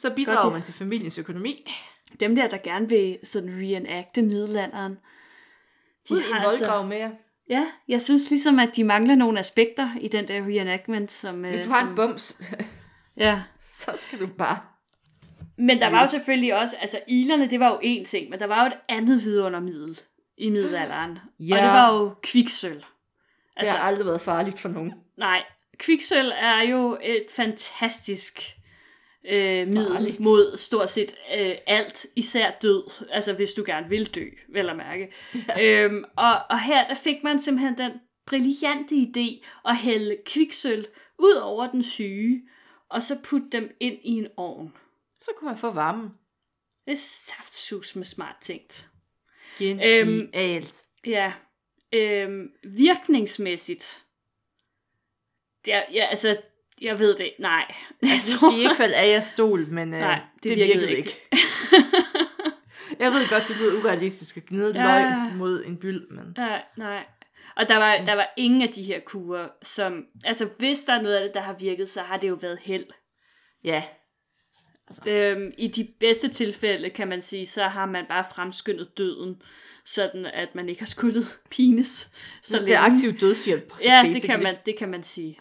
Så 0.01 0.09
bidrager 0.15 0.41
Godt, 0.41 0.53
man 0.53 0.61
til 0.61 0.73
familiens 0.73 1.17
økonomi. 1.17 1.71
Dem 2.19 2.35
der, 2.35 2.47
der 2.47 2.57
gerne 2.57 2.89
vil 2.89 3.17
sådan 3.23 3.49
reenacte 3.49 4.21
middelalderen, 4.21 4.91
de 6.09 6.13
Ud 6.13 6.19
i 6.19 6.23
en 6.27 6.33
har 6.33 6.39
altså, 6.41 6.57
voldgrav 6.57 6.87
med 6.87 6.97
jer. 6.97 7.11
Ja, 7.49 7.65
jeg 7.87 8.01
synes 8.01 8.29
ligesom, 8.29 8.59
at 8.59 8.75
de 8.75 8.83
mangler 8.83 9.15
nogle 9.15 9.39
aspekter 9.39 9.89
i 10.01 10.07
den 10.07 10.27
der 10.27 10.41
reenactment. 10.41 11.11
Som, 11.11 11.41
Hvis 11.41 11.59
øh, 11.59 11.65
du 11.65 11.71
har 11.71 11.79
som, 11.79 11.89
en 11.89 11.95
bums, 11.95 12.41
Ja, 13.17 13.41
så 13.85 13.91
skal 13.95 14.19
du 14.19 14.27
bare... 14.27 14.59
Men 15.57 15.79
der 15.79 15.89
var 15.89 16.01
jo 16.01 16.07
selvfølgelig 16.07 16.55
også, 16.55 16.75
altså 16.81 16.99
ilerne, 17.07 17.49
det 17.49 17.59
var 17.59 17.69
jo 17.69 17.79
en 17.81 18.05
ting, 18.05 18.29
men 18.29 18.39
der 18.39 18.45
var 18.45 18.63
jo 18.63 18.67
et 18.67 18.77
andet 18.89 19.23
vidundermiddel 19.23 19.99
i 20.37 20.49
middelalderen. 20.49 21.19
Ja. 21.39 21.55
Og 21.55 21.61
det 21.61 21.69
var 21.69 21.93
jo 21.93 22.15
kviksøl. 22.23 22.75
Det 22.75 22.85
Altså, 23.55 23.75
har 23.75 23.83
aldrig 23.87 24.05
været 24.05 24.21
farligt 24.21 24.59
for 24.59 24.69
nogen. 24.69 24.93
nej, 25.17 25.43
kviksøl 25.77 26.31
er 26.35 26.61
jo 26.61 26.97
et 27.03 27.25
fantastisk 27.35 28.55
øh, 29.25 29.67
middel 29.67 29.93
Farligt. 29.93 30.19
mod 30.19 30.57
stort 30.57 30.89
set 30.89 31.15
øh, 31.37 31.55
alt, 31.67 32.05
især 32.15 32.51
død, 32.61 32.83
altså 33.09 33.33
hvis 33.33 33.53
du 33.53 33.63
gerne 33.65 33.89
vil 33.89 34.15
dø, 34.15 34.25
vel 34.49 34.69
at 34.69 34.75
mærke. 34.75 35.13
Ja. 35.47 35.83
Øhm, 35.85 36.03
og, 36.17 36.33
og 36.49 36.61
her 36.61 36.87
der 36.87 36.95
fik 36.95 37.23
man 37.23 37.41
simpelthen 37.41 37.77
den 37.77 37.91
brillante 38.25 38.95
idé 38.95 39.45
at 39.65 39.77
hælde 39.77 40.17
kviksøl 40.25 40.87
ud 41.19 41.33
over 41.33 41.71
den 41.71 41.83
syge, 41.83 42.41
og 42.89 43.03
så 43.03 43.17
putte 43.23 43.47
dem 43.51 43.71
ind 43.79 43.99
i 44.03 44.11
en 44.11 44.27
ovn. 44.37 44.73
Så 45.19 45.31
kunne 45.37 45.49
man 45.49 45.57
få 45.57 45.71
varmen. 45.71 46.09
Det 46.85 46.91
er 46.91 46.97
saftsus 46.97 47.95
med 47.95 48.05
smart 48.05 48.35
tænkt. 48.41 48.89
Genialt. 49.59 50.75
Ja, 51.05 51.33
øhm, 51.93 52.47
virkningsmæssigt. 52.63 54.03
Det 55.65 55.73
er, 55.73 55.83
ja, 55.93 56.05
altså, 56.05 56.37
Jeg 56.81 56.99
ved 56.99 57.15
det. 57.17 57.31
Nej. 57.39 57.65
Jeg 58.01 58.11
Altså, 58.11 58.45
nu 58.45 58.51
skal 58.51 58.59
I 58.59 58.63
ikke 58.63 58.75
falde 58.75 58.95
af 58.95 59.07
jeres 59.07 59.23
stol, 59.25 59.59
men 59.69 59.93
øh, 59.93 59.99
Nej, 59.99 60.19
det, 60.35 60.43
det 60.43 60.51
det 60.51 60.57
virkede 60.57 60.79
virkede, 60.79 60.97
ikke. 60.97 61.09
ikke. 61.31 61.45
jeg 63.03 63.11
ved 63.11 63.29
godt, 63.29 63.43
det 63.47 63.55
lyder 63.57 63.79
urealistisk 63.83 64.37
at 64.37 64.45
gnide 64.45 64.71
Ja. 64.75 64.95
ja. 64.95 65.09
løg 65.09 65.35
mod 65.37 65.63
en 65.65 65.77
byld, 65.77 66.09
men 66.09 66.25
Nej, 66.37 66.61
nej. 66.77 67.03
Og 67.55 67.67
der 67.69 67.77
var, 67.77 67.97
der 68.05 68.13
var 68.15 68.33
ingen 68.37 68.61
af 68.61 68.69
de 68.69 68.83
her 68.83 68.99
kurer, 69.05 69.47
som... 69.63 70.05
Altså, 70.25 70.49
hvis 70.57 70.79
der 70.79 70.93
er 70.93 71.01
noget 71.01 71.15
af 71.15 71.21
det, 71.21 71.33
der 71.33 71.41
har 71.41 71.55
virket, 71.59 71.89
så 71.89 72.01
har 72.01 72.17
det 72.17 72.29
jo 72.29 72.33
været 72.41 72.59
held. 72.61 72.85
ja, 73.63 73.83
Øhm, 75.07 75.51
I 75.57 75.67
de 75.67 75.87
bedste 75.99 76.27
tilfælde, 76.27 76.89
kan 76.89 77.07
man 77.07 77.21
sige, 77.21 77.45
så 77.47 77.63
har 77.63 77.85
man 77.85 78.05
bare 78.09 78.25
fremskyndet 78.35 78.97
døden, 78.97 79.41
sådan 79.85 80.25
at 80.25 80.55
man 80.55 80.69
ikke 80.69 80.81
har 80.81 80.85
skulle 80.87 81.23
pines 81.51 82.09
så 82.43 82.59
det 82.59 82.73
er 82.73 82.79
aktiv 82.79 83.13
dødshjælp. 83.19 83.73
Ja, 83.83 84.01
det 84.03 84.13
basically. 84.13 84.33
kan 84.33 84.43
man, 84.43 84.55
det 84.65 84.77
kan 84.77 84.89
man 84.89 85.03
sige. 85.03 85.39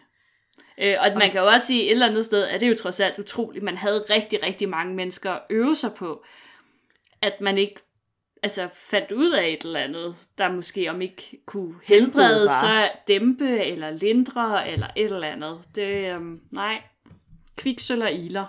Øh, 0.81 0.97
og 1.01 1.19
man 1.19 1.31
kan 1.31 1.41
jo 1.41 1.47
også 1.47 1.67
sige, 1.67 1.85
et 1.85 1.91
eller 1.91 2.07
andet 2.07 2.25
sted, 2.25 2.43
at 2.43 2.61
det 2.61 2.67
er 2.67 2.71
jo 2.71 2.77
trods 2.77 3.01
alt 3.01 3.19
utroligt, 3.19 3.65
man 3.65 3.77
havde 3.77 4.05
rigtig, 4.11 4.43
rigtig 4.43 4.69
mange 4.69 4.95
mennesker 4.95 5.31
at 5.31 5.43
øve 5.51 5.77
sig 5.77 5.95
på, 5.95 6.25
at 7.23 7.41
man 7.41 7.59
ikke 7.59 7.81
altså, 8.43 8.69
fandt 8.73 9.13
ud 9.13 9.31
af 9.31 9.49
et 9.49 9.65
eller 9.65 9.81
andet, 9.81 10.15
der 10.39 10.53
måske 10.53 10.91
om 10.91 11.01
ikke 11.01 11.41
kunne 11.47 11.75
helbrede, 11.85 12.49
så 12.49 12.91
dæmpe 13.09 13.59
eller 13.59 13.91
lindre 13.91 14.71
eller 14.71 14.87
et 14.97 15.05
eller 15.05 15.29
andet. 15.29 15.61
Det, 15.75 16.15
øhm, 16.15 16.41
nej, 16.53 16.83
kviksøl 17.57 18.03
og 18.03 18.13
iler. 18.13 18.47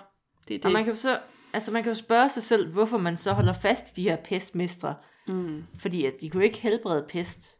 Det 0.48 0.54
er 0.54 0.58
det. 0.58 0.64
Og 0.64 0.72
man 0.72 0.84
kan 0.84 0.92
jo 0.92 0.98
så, 0.98 1.18
altså 1.52 1.72
man 1.72 1.82
kan 1.82 1.92
jo 1.92 1.98
spørge 1.98 2.28
sig 2.28 2.42
selv, 2.42 2.72
hvorfor 2.72 2.98
man 2.98 3.16
så 3.16 3.32
holder 3.32 3.52
fast 3.52 3.98
i 3.98 4.00
de 4.00 4.08
her 4.08 4.16
pestmestre. 4.16 4.94
Mm. 5.28 5.64
Fordi 5.80 6.06
at 6.06 6.14
de 6.20 6.30
kunne 6.30 6.44
ikke 6.44 6.58
helbrede 6.58 7.06
pest. 7.08 7.58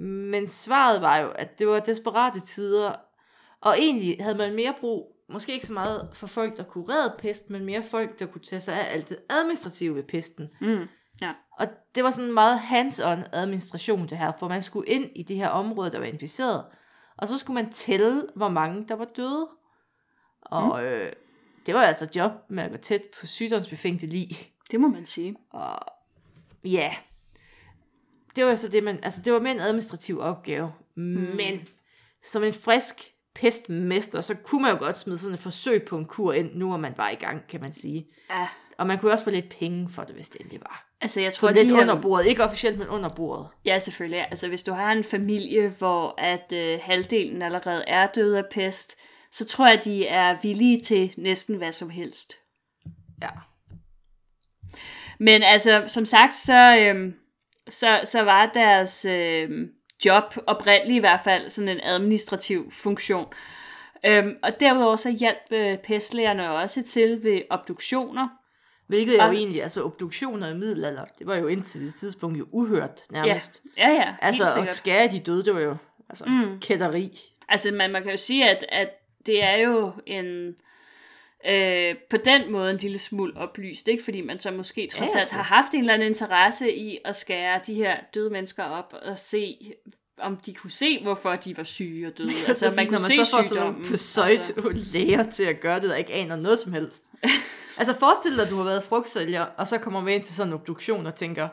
Men 0.00 0.46
svaret 0.46 1.00
var 1.00 1.18
jo, 1.18 1.30
at 1.30 1.58
det 1.58 1.66
var 1.66 1.80
desperate 1.80 2.40
tider, 2.40 2.92
og 3.60 3.78
egentlig 3.78 4.16
havde 4.20 4.38
man 4.38 4.54
mere 4.54 4.74
brug, 4.80 5.16
måske 5.28 5.52
ikke 5.52 5.66
så 5.66 5.72
meget 5.72 6.08
for 6.12 6.26
folk, 6.26 6.56
der 6.56 6.62
kurerede 6.62 7.14
pest, 7.18 7.50
men 7.50 7.64
mere 7.64 7.82
folk, 7.82 8.18
der 8.18 8.26
kunne 8.26 8.42
tage 8.42 8.60
sig 8.60 8.74
af 8.74 8.94
alt 8.94 9.08
det 9.08 9.18
administrative 9.30 9.94
ved 9.94 10.02
pesten. 10.02 10.48
Mm, 10.60 10.86
ja. 11.20 11.32
Og 11.58 11.66
det 11.94 12.04
var 12.04 12.10
sådan 12.10 12.28
en 12.28 12.34
meget 12.34 12.58
hands-on 12.58 13.24
administration 13.32 14.08
det 14.08 14.18
her, 14.18 14.32
for 14.38 14.48
man 14.48 14.62
skulle 14.62 14.88
ind 14.88 15.10
i 15.14 15.22
det 15.22 15.36
her 15.36 15.48
område, 15.48 15.90
der 15.90 15.98
var 15.98 16.06
inficeret, 16.06 16.64
og 17.16 17.28
så 17.28 17.38
skulle 17.38 17.62
man 17.62 17.72
tælle, 17.72 18.22
hvor 18.34 18.48
mange 18.48 18.84
der 18.88 18.94
var 18.94 19.04
døde. 19.04 19.48
Og 20.40 20.80
mm. 20.80 20.86
øh, 20.86 21.12
det 21.66 21.74
var 21.74 21.82
altså 21.82 22.08
job 22.14 22.32
med 22.48 22.62
at 22.62 22.70
gå 22.70 22.76
tæt 22.76 23.02
på 23.20 23.26
sygdomsbefængte 23.26 24.06
lig. 24.06 24.52
Det 24.70 24.80
må 24.80 24.88
man 24.88 25.06
sige. 25.06 25.36
Og 25.50 25.78
ja, 26.64 26.94
det 28.36 28.44
var 28.44 28.54
så 28.54 28.68
det, 28.68 28.84
man, 28.84 28.98
altså 29.02 29.22
det 29.22 29.32
var 29.32 29.40
mere 29.40 29.52
en 29.52 29.60
administrativ 29.60 30.20
opgave. 30.20 30.72
Mm. 30.94 31.02
Men 31.36 31.68
som 32.24 32.44
en 32.44 32.54
frisk 32.54 33.12
pestmester, 33.40 34.20
så 34.20 34.34
kunne 34.34 34.62
man 34.62 34.70
jo 34.70 34.78
godt 34.78 34.96
smide 34.96 35.18
sådan 35.18 35.34
et 35.34 35.40
forsøg 35.40 35.82
på 35.82 35.98
en 35.98 36.04
kur 36.04 36.32
ind, 36.32 36.50
nu 36.54 36.72
er 36.72 36.76
man 36.76 36.92
bare 36.94 37.12
i 37.12 37.16
gang, 37.16 37.42
kan 37.48 37.60
man 37.60 37.72
sige. 37.72 38.06
Ja, 38.30 38.48
Og 38.78 38.86
man 38.86 38.98
kunne 38.98 39.12
også 39.12 39.24
få 39.24 39.30
lidt 39.30 39.56
penge 39.60 39.88
for 39.92 40.02
det, 40.04 40.14
hvis 40.14 40.28
det 40.28 40.40
endelig 40.40 40.60
var. 40.60 40.86
altså 41.00 41.20
jeg 41.20 41.34
Så 41.34 41.40
tror, 41.40 41.50
lidt 41.50 41.60
de 41.60 41.74
her... 41.74 41.80
under 41.80 42.00
bordet. 42.00 42.26
Ikke 42.26 42.44
officielt, 42.44 42.78
men 42.78 42.88
under 42.88 43.08
bordet. 43.08 43.46
Ja, 43.64 43.78
selvfølgelig. 43.78 44.26
Altså, 44.30 44.48
hvis 44.48 44.62
du 44.62 44.72
har 44.72 44.92
en 44.92 45.04
familie, 45.04 45.68
hvor 45.68 46.14
at 46.18 46.52
øh, 46.52 46.78
halvdelen 46.82 47.42
allerede 47.42 47.84
er 47.86 48.06
død 48.06 48.34
af 48.34 48.44
pest, 48.50 48.96
så 49.32 49.44
tror 49.44 49.68
jeg, 49.68 49.84
de 49.84 50.06
er 50.06 50.36
villige 50.42 50.80
til 50.80 51.14
næsten 51.16 51.56
hvad 51.56 51.72
som 51.72 51.90
helst. 51.90 52.32
Ja. 53.22 53.28
Men 55.18 55.42
altså, 55.42 55.84
som 55.86 56.06
sagt, 56.06 56.34
så, 56.34 56.78
øhm, 56.80 57.14
så, 57.68 58.00
så 58.04 58.22
var 58.22 58.50
deres 58.54 59.04
øhm, 59.04 59.68
job 60.04 60.34
oprindeligt 60.46 60.96
i 60.96 61.00
hvert 61.00 61.20
fald 61.24 61.50
sådan 61.50 61.68
en 61.68 61.80
administrativ 61.82 62.70
funktion. 62.70 63.26
Øhm, 64.06 64.36
og 64.42 64.60
derudover 64.60 64.96
så 64.96 65.10
hjalp 65.10 65.52
øh, 65.52 65.78
pestlægerne 65.78 66.50
også 66.50 66.82
til 66.82 67.24
ved 67.24 67.42
obduktioner. 67.50 68.28
Hvilket 68.86 69.20
er 69.20 69.26
jo 69.26 69.32
egentlig, 69.32 69.62
altså 69.62 69.84
obduktioner 69.84 70.48
i 70.48 70.54
middelalder, 70.54 71.04
det 71.18 71.26
var 71.26 71.36
jo 71.36 71.46
indtil 71.46 71.86
det 71.86 71.94
tidspunkt 71.94 72.38
jo 72.38 72.46
uhørt 72.50 73.02
nærmest. 73.10 73.62
Ja, 73.78 73.88
ja, 73.88 74.04
helt 74.04 74.16
altså 74.20 74.44
at 74.60 74.72
skære 74.72 75.08
de 75.08 75.20
døde, 75.20 75.44
det 75.44 75.54
var 75.54 75.60
jo 75.60 75.76
altså, 76.08 76.24
mm. 76.24 76.60
kætteri. 76.60 77.20
Altså, 77.48 77.72
man, 77.72 77.90
man 77.90 78.02
kan 78.02 78.10
jo 78.10 78.16
sige, 78.16 78.50
at, 78.50 78.64
at 78.68 78.90
det 79.26 79.44
er 79.44 79.56
jo 79.56 79.92
en... 80.06 80.54
Øh, 81.48 81.94
på 82.10 82.16
den 82.16 82.52
måde 82.52 82.70
en 82.70 82.76
lille 82.76 82.98
smule 82.98 83.36
oplyst, 83.36 83.88
ikke? 83.88 84.04
Fordi 84.04 84.20
man 84.20 84.40
så 84.40 84.50
måske 84.50 84.88
trods 84.92 85.14
alt 85.14 85.30
har 85.30 85.42
haft 85.42 85.74
en 85.74 85.80
eller 85.80 85.94
anden 85.94 86.08
interesse 86.08 86.76
i 86.76 86.98
at 87.04 87.16
skære 87.16 87.60
de 87.66 87.74
her 87.74 87.96
døde 88.14 88.30
mennesker 88.30 88.64
op 88.64 88.94
og 89.02 89.18
se, 89.18 89.72
om 90.18 90.36
de 90.36 90.54
kunne 90.54 90.70
se, 90.70 91.02
hvorfor 91.02 91.36
de 91.36 91.56
var 91.56 91.62
syge 91.62 92.06
og 92.06 92.18
døde. 92.18 92.32
Altså, 92.48 92.72
man 92.76 92.86
når 92.86 92.90
man 92.90 93.24
så 93.24 93.30
får 93.30 93.42
sådan 93.42 93.64
nogle 93.64 93.84
pøsøjt 93.84 94.30
altså. 94.30 94.70
læger 94.74 95.30
til 95.30 95.42
at 95.42 95.60
gøre 95.60 95.80
det, 95.80 95.90
der 95.90 95.96
ikke 95.96 96.12
aner 96.12 96.36
noget 96.36 96.58
som 96.58 96.72
helst. 96.72 97.04
altså 97.78 97.98
forestil 97.98 98.36
dig, 98.36 98.44
at 98.44 98.50
du 98.50 98.56
har 98.56 98.64
været 98.64 98.82
frugtsælger, 98.82 99.42
og 99.42 99.66
så 99.66 99.78
kommer 99.78 100.00
man 100.00 100.14
ind 100.14 100.24
til 100.24 100.34
sådan 100.34 100.52
en 100.52 100.54
obduktion 100.54 101.06
og 101.06 101.14
tænker, 101.14 101.48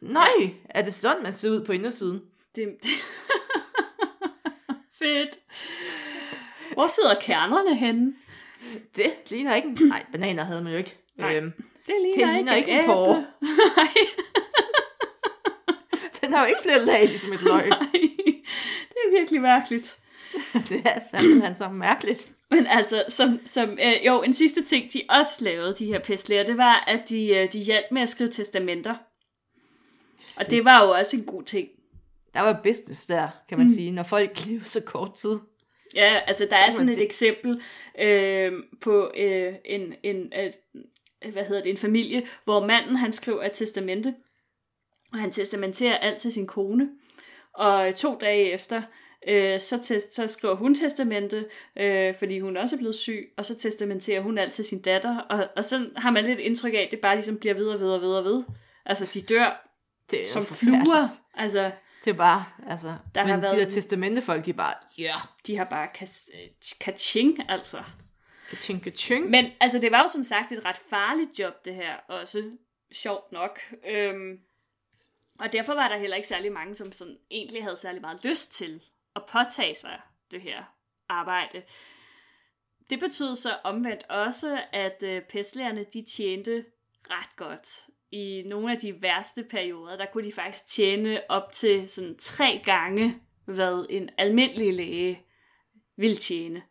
nej, 0.00 0.54
er 0.64 0.84
det 0.84 0.94
sådan, 0.94 1.22
man 1.22 1.32
ser 1.32 1.50
ud 1.50 1.64
på 1.64 1.72
indersiden? 1.72 2.20
Det... 2.56 2.68
Fedt. 4.98 5.38
Hvor 6.72 6.86
sidder 6.86 7.20
kernerne 7.20 7.76
henne? 7.76 8.14
Det 8.96 9.12
ligner 9.28 9.54
ikke 9.54 9.68
en... 9.68 9.78
Nej, 9.88 10.04
bananer 10.12 10.44
havde 10.44 10.62
man 10.62 10.72
jo 10.72 10.78
ikke. 10.78 10.96
Nej. 11.18 11.36
Øhm, 11.36 11.52
Det 11.86 11.94
ligner, 12.02 12.26
det 12.26 12.34
ligner 12.34 12.54
ikke 12.54 12.70
en 12.70 12.78
æble. 12.78 12.86
porre. 12.86 13.26
Nej. 13.76 13.88
Den 16.20 16.32
har 16.32 16.40
jo 16.44 16.48
ikke 16.48 16.62
flere 16.62 16.84
lag, 16.84 17.06
ligesom 17.06 17.32
et 17.32 17.42
løg. 17.42 17.64
det 18.88 18.96
er 19.06 19.18
virkelig 19.18 19.40
mærkeligt. 19.40 19.96
det 20.68 20.82
er 20.84 21.00
simpelthen 21.10 21.56
så 21.56 21.68
mærkeligt. 21.68 22.30
Men 22.50 22.66
altså, 22.66 23.04
som, 23.08 23.40
som, 23.44 23.70
øh, 23.70 24.06
jo, 24.06 24.22
en 24.22 24.32
sidste 24.32 24.64
ting, 24.64 24.92
de 24.92 25.02
også 25.08 25.44
lavede, 25.44 25.74
de 25.74 25.86
her 25.86 25.98
pestlæger, 25.98 26.44
det 26.44 26.56
var, 26.56 26.84
at 26.86 27.08
de, 27.08 27.28
øh, 27.28 27.52
de 27.52 27.58
hjalp 27.58 27.86
med 27.90 28.02
at 28.02 28.08
skrive 28.08 28.30
testamenter. 28.30 28.94
Og 30.36 30.50
det 30.50 30.64
var 30.64 30.84
jo 30.84 30.90
også 30.90 31.16
en 31.16 31.24
god 31.24 31.42
ting. 31.42 31.68
Der 32.34 32.40
var 32.40 32.60
business 32.62 33.06
der, 33.06 33.28
kan 33.48 33.58
man 33.58 33.66
mm. 33.66 33.72
sige, 33.72 33.92
når 33.92 34.02
folk 34.02 34.46
lever 34.46 34.62
så 34.64 34.80
kort 34.80 35.14
tid. 35.14 35.38
Ja, 35.94 36.20
altså 36.26 36.46
der 36.50 36.56
er 36.56 36.70
sådan 36.70 36.88
et 36.88 37.02
eksempel 37.02 37.62
øh, 37.98 38.52
på 38.80 39.12
øh, 39.16 39.54
en, 39.64 39.94
en 40.02 40.32
øh, 40.36 40.52
hvad 41.32 41.44
hedder 41.44 41.62
det, 41.62 41.70
en 41.70 41.76
familie, 41.76 42.26
hvor 42.44 42.66
manden 42.66 42.96
han 42.96 43.12
skriver 43.12 43.42
et 43.42 43.52
testamente, 43.52 44.14
og 45.12 45.18
han 45.18 45.32
testamenterer 45.32 45.98
alt 45.98 46.18
til 46.18 46.32
sin 46.32 46.46
kone. 46.46 46.88
Og 47.54 47.94
to 47.96 48.18
dage 48.20 48.52
efter, 48.52 48.82
øh, 49.28 49.60
så, 49.60 49.78
test, 49.82 50.14
så 50.14 50.28
skriver 50.28 50.54
hun 50.54 50.74
testamente, 50.74 51.44
øh, 51.76 52.14
fordi 52.14 52.40
hun 52.40 52.56
også 52.56 52.76
er 52.76 52.78
blevet 52.78 52.94
syg, 52.94 53.32
og 53.36 53.46
så 53.46 53.58
testamenterer 53.58 54.20
hun 54.20 54.38
alt 54.38 54.52
til 54.52 54.64
sin 54.64 54.82
datter, 54.82 55.18
og, 55.18 55.48
og 55.56 55.64
så 55.64 55.86
har 55.96 56.10
man 56.10 56.24
lidt 56.24 56.40
indtryk 56.40 56.74
af, 56.74 56.78
at 56.78 56.90
det 56.90 57.00
bare 57.00 57.16
ligesom 57.16 57.38
bliver 57.38 57.54
og 57.54 57.80
ved 57.80 58.14
og 58.14 58.24
ved. 58.24 58.42
Altså, 58.86 59.10
de 59.14 59.20
dør 59.20 59.68
Det 60.10 60.20
er 60.20 60.24
som 60.24 60.46
fluer. 60.46 61.08
Altså, 61.34 61.70
Det 62.04 62.10
er 62.10 62.14
bare, 62.14 62.44
altså, 62.66 62.96
Der 63.14 63.20
men 63.22 63.28
har 63.30 63.36
de 63.36 63.42
været- 63.42 63.58
der 63.58 63.70
testamentefolk, 63.70 64.44
de 64.44 64.50
er 64.50 64.54
bare, 64.54 64.74
ja, 64.98 65.02
yeah, 65.02 65.20
de 65.46 65.56
har 65.56 65.64
bare 65.64 65.88
øh, 66.34 66.48
kaching, 66.80 67.50
altså. 67.50 67.82
ka-ching, 68.50 68.82
ka-ching. 68.84 69.30
Men 69.30 69.50
altså, 69.60 69.78
det 69.78 69.90
var 69.92 70.02
jo 70.02 70.08
som 70.08 70.24
sagt 70.24 70.52
et 70.52 70.64
ret 70.64 70.76
farligt 70.90 71.38
job, 71.38 71.64
det 71.64 71.74
her, 71.74 71.96
også 72.08 72.56
sjovt 72.92 73.32
nok. 73.32 73.60
Øhm, 73.88 74.38
og 75.38 75.52
derfor 75.52 75.74
var 75.74 75.88
der 75.88 75.96
heller 75.98 76.16
ikke 76.16 76.28
særlig 76.28 76.52
mange, 76.52 76.74
som 76.74 76.92
sådan 76.92 77.16
egentlig 77.30 77.62
havde 77.62 77.76
særlig 77.76 78.00
meget 78.00 78.24
lyst 78.24 78.52
til 78.52 78.82
at 79.16 79.22
påtage 79.32 79.74
sig 79.74 80.00
det 80.30 80.40
her 80.42 80.64
arbejde. 81.08 81.62
Det 82.90 83.00
betød 83.00 83.36
så 83.36 83.56
omvendt 83.64 84.04
også, 84.10 84.62
at 84.72 85.02
øh, 85.02 85.22
pestlægerne, 85.22 85.84
de 85.84 86.04
tjente 86.16 86.64
ret 87.10 87.36
godt. 87.36 87.68
I 88.12 88.42
nogle 88.46 88.72
af 88.72 88.78
de 88.78 89.02
værste 89.02 89.44
perioder, 89.50 89.96
der 89.96 90.06
kunne 90.12 90.24
de 90.24 90.32
faktisk 90.32 90.66
tjene 90.68 91.20
op 91.28 91.52
til 91.52 91.88
sådan 91.88 92.16
tre 92.18 92.60
gange, 92.64 93.16
hvad 93.44 93.86
en 93.90 94.08
almindelig 94.18 94.74
læge 94.74 95.20
ville 95.96 96.16
tjene. 96.16 96.62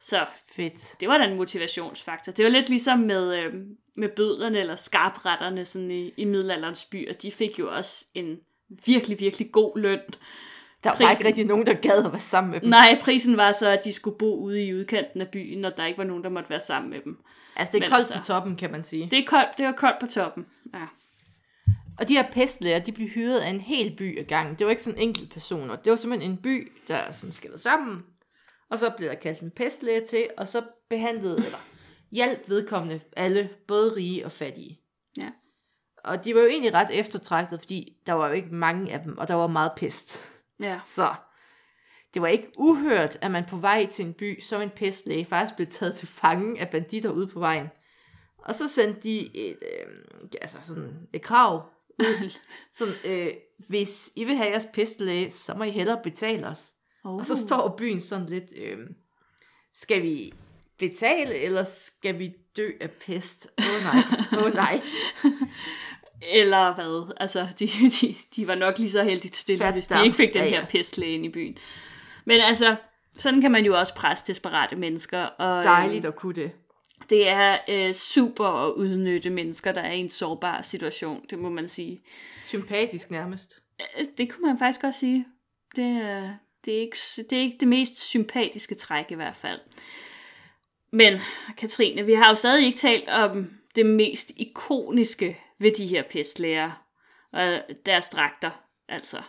Så 0.00 0.26
Fedt. 0.56 1.00
det 1.00 1.08
var 1.08 1.18
da 1.18 1.24
en 1.24 1.36
motivationsfaktor. 1.36 2.32
Det 2.32 2.44
var 2.44 2.50
lidt 2.50 2.68
ligesom 2.68 2.98
med, 2.98 3.34
øh, 3.38 3.54
med 3.96 4.08
bødlerne 4.08 4.58
eller 4.58 4.74
skarpretterne 4.74 5.64
sådan 5.64 5.90
i, 5.90 6.12
i 6.16 6.24
middelalderens 6.24 6.84
byer. 6.84 7.12
De 7.12 7.30
fik 7.32 7.58
jo 7.58 7.70
også 7.76 8.04
en 8.14 8.36
virkelig, 8.86 9.20
virkelig 9.20 9.52
god 9.52 9.78
løn. 9.78 10.00
Der 10.84 10.90
var 10.90 10.96
Prisen- 10.96 11.12
ikke 11.12 11.28
rigtig 11.28 11.44
nogen, 11.46 11.66
der 11.66 11.74
gad 11.74 12.04
at 12.04 12.12
være 12.12 12.20
sammen 12.20 12.50
med 12.50 12.60
dem. 12.60 12.68
Nej, 12.68 12.98
prisen 13.00 13.36
var 13.36 13.52
så, 13.52 13.68
at 13.68 13.84
de 13.84 13.92
skulle 13.92 14.18
bo 14.18 14.36
ude 14.36 14.64
i 14.64 14.74
udkanten 14.74 15.20
af 15.20 15.28
byen, 15.28 15.58
når 15.60 15.70
der 15.70 15.86
ikke 15.86 15.98
var 15.98 16.04
nogen, 16.04 16.24
der 16.24 16.30
måtte 16.30 16.50
være 16.50 16.60
sammen 16.60 16.90
med 16.90 17.00
dem. 17.04 17.18
Altså, 17.56 17.72
det 17.72 17.78
er 17.78 17.80
Men 17.80 17.90
koldt 17.90 17.98
altså- 18.06 18.18
på 18.18 18.24
toppen, 18.24 18.56
kan 18.56 18.70
man 18.72 18.84
sige. 18.84 19.08
Det, 19.10 19.18
er 19.18 19.24
koldt, 19.26 19.58
det 19.58 19.66
var 19.66 19.72
koldt 19.72 19.96
på 20.00 20.06
toppen. 20.06 20.46
Ja. 20.74 20.86
Og 21.98 22.08
de 22.08 22.14
her 22.14 22.32
pestlæger, 22.32 22.78
de 22.78 22.92
blev 22.92 23.08
hyret 23.08 23.38
af 23.38 23.50
en 23.50 23.60
hel 23.60 23.96
by 23.96 24.20
ad 24.20 24.24
gangen. 24.24 24.58
Det 24.58 24.66
var 24.66 24.70
ikke 24.70 24.82
sådan 24.82 25.00
enkelte 25.00 25.34
personer. 25.34 25.76
Det 25.76 25.90
var 25.90 25.96
simpelthen 25.96 26.30
en 26.30 26.38
by, 26.38 26.72
der 26.88 27.10
sådan 27.10 27.32
skrevet 27.32 27.60
sammen. 27.60 28.02
Og 28.70 28.78
så 28.78 28.90
blev 28.96 29.08
der 29.08 29.14
kaldt 29.14 29.40
en 29.40 29.50
pestlæge 29.50 30.00
til, 30.06 30.28
og 30.36 30.48
så 30.48 30.62
behandlede, 30.90 31.36
eller 31.36 31.58
hjalp 32.10 32.48
vedkommende 32.48 33.00
alle, 33.16 33.50
både 33.68 33.96
rige 33.96 34.24
og 34.24 34.32
fattige. 34.32 34.80
Ja. 35.18 35.30
Og 36.04 36.24
de 36.24 36.34
var 36.34 36.40
jo 36.40 36.46
egentlig 36.46 36.74
ret 36.74 36.98
eftertragtet, 36.98 37.60
fordi 37.60 37.96
der 38.06 38.12
var 38.12 38.28
jo 38.28 38.32
ikke 38.34 38.54
mange 38.54 38.92
af 38.92 39.00
dem, 39.00 39.18
og 39.18 39.28
der 39.28 39.34
var 39.34 39.46
meget 39.46 39.72
pest. 39.76 40.30
ja. 40.60 40.80
Så 40.84 41.14
det 42.14 42.22
var 42.22 42.28
ikke 42.28 42.52
uhørt, 42.58 43.18
at 43.20 43.30
man 43.30 43.44
på 43.48 43.56
vej 43.56 43.86
til 43.86 44.06
en 44.06 44.12
by, 44.12 44.40
så 44.40 44.60
en 44.60 44.70
pestlæge 44.70 45.24
faktisk 45.24 45.56
blev 45.56 45.68
taget 45.68 45.94
til 45.94 46.08
fange 46.08 46.60
af 46.60 46.68
banditter 46.70 47.10
ude 47.10 47.26
på 47.26 47.38
vejen. 47.38 47.68
Og 48.44 48.54
så 48.54 48.68
sendte 48.68 49.00
de 49.00 49.36
et, 49.36 49.58
øh, 49.62 50.28
altså 50.42 50.58
sådan 50.62 51.08
et 51.12 51.22
krav 51.22 51.70
ud, 51.98 52.30
sådan, 52.78 52.94
øh, 53.04 53.32
hvis 53.68 54.12
I 54.16 54.24
vil 54.24 54.36
have 54.36 54.50
jeres 54.50 54.66
pestlæge, 54.74 55.30
så 55.30 55.54
må 55.54 55.64
I 55.64 55.70
hellere 55.70 56.00
betale 56.02 56.46
os. 56.46 56.72
Oh. 57.04 57.14
Og 57.14 57.26
så 57.26 57.36
står 57.46 57.76
byen 57.78 58.00
sådan 58.00 58.26
lidt, 58.26 58.52
øh, 58.56 58.78
skal 59.74 60.02
vi 60.02 60.32
betale, 60.78 61.34
eller 61.34 61.64
skal 61.64 62.18
vi 62.18 62.34
dø 62.56 62.70
af 62.80 62.90
pest? 62.90 63.50
Åh 63.58 63.64
oh, 63.64 63.82
nej, 63.82 64.02
åh 64.32 64.44
oh, 64.44 64.54
nej. 64.64 64.82
Eller 66.22 66.74
hvad? 66.74 67.12
Altså, 67.16 67.48
de, 67.58 67.66
de, 68.00 68.16
de 68.36 68.46
var 68.46 68.54
nok 68.54 68.78
lige 68.78 68.90
så 68.90 69.02
heldigt 69.02 69.36
stille, 69.36 69.64
Fat 69.64 69.72
hvis 69.72 69.86
de 69.86 70.04
ikke 70.04 70.16
fik 70.16 70.34
den 70.34 70.42
her 70.44 70.66
pestlæge 70.66 71.14
ind 71.14 71.24
i 71.24 71.28
byen. 71.28 71.56
Men 72.24 72.40
altså, 72.40 72.76
sådan 73.16 73.40
kan 73.40 73.52
man 73.52 73.64
jo 73.64 73.78
også 73.78 73.94
presse 73.94 74.24
desperate 74.26 74.76
mennesker. 74.76 75.22
Og, 75.22 75.58
øh, 75.58 75.64
Dejligt 75.64 76.04
at 76.04 76.16
kunne 76.16 76.34
det. 76.34 76.52
Det 77.10 77.28
er 77.28 77.58
øh, 77.68 77.92
super 77.94 78.44
at 78.46 78.72
udnytte 78.72 79.30
mennesker, 79.30 79.72
der 79.72 79.80
er 79.80 79.92
i 79.92 79.98
en 79.98 80.10
sårbar 80.10 80.62
situation, 80.62 81.24
det 81.30 81.38
må 81.38 81.48
man 81.48 81.68
sige. 81.68 82.00
Sympatisk 82.44 83.10
nærmest. 83.10 83.62
Øh, 83.98 84.06
Det 84.18 84.32
kunne 84.32 84.46
man 84.48 84.58
faktisk 84.58 84.80
godt 84.80 84.94
sige. 84.94 85.26
Det 85.76 85.84
er, 85.84 86.34
det 86.64 86.76
er, 86.76 86.80
ikke, 86.80 86.96
det 87.30 87.38
er 87.38 87.42
ikke 87.42 87.56
det 87.60 87.68
mest 87.68 88.00
sympatiske 88.00 88.74
træk 88.74 89.10
i 89.10 89.14
hvert 89.14 89.36
fald. 89.36 89.60
Men, 90.92 91.20
Katrine, 91.56 92.06
vi 92.06 92.14
har 92.14 92.28
jo 92.28 92.34
stadig 92.34 92.66
ikke 92.66 92.78
talt 92.78 93.08
om 93.08 93.50
det 93.74 93.86
mest 93.86 94.32
ikoniske 94.36 95.38
ved 95.58 95.70
de 95.70 95.86
her 95.86 96.02
pestlæger. 96.02 96.70
Og 97.32 97.62
deres 97.86 98.08
dragter, 98.08 98.50
altså. 98.88 99.22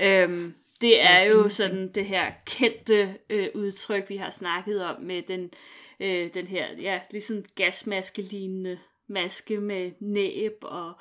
Ja, 0.00 0.22
Øhm, 0.22 0.54
det 0.80 1.02
er 1.02 1.22
jo 1.22 1.48
sådan 1.48 1.92
det 1.92 2.06
her 2.06 2.32
kendte 2.46 3.14
øh, 3.30 3.48
udtryk, 3.54 4.08
vi 4.08 4.16
har 4.16 4.30
snakket 4.30 4.84
om 4.84 5.02
med 5.02 5.22
den, 5.22 5.42
øh, 5.44 5.50
den 6.34 6.46
her, 6.46 6.66
ja, 6.80 7.00
ligesom 7.10 7.44
gasmaske-lignende 7.54 8.78
maske 9.08 9.60
med 9.60 9.92
næb 10.00 10.58
og 10.62 10.92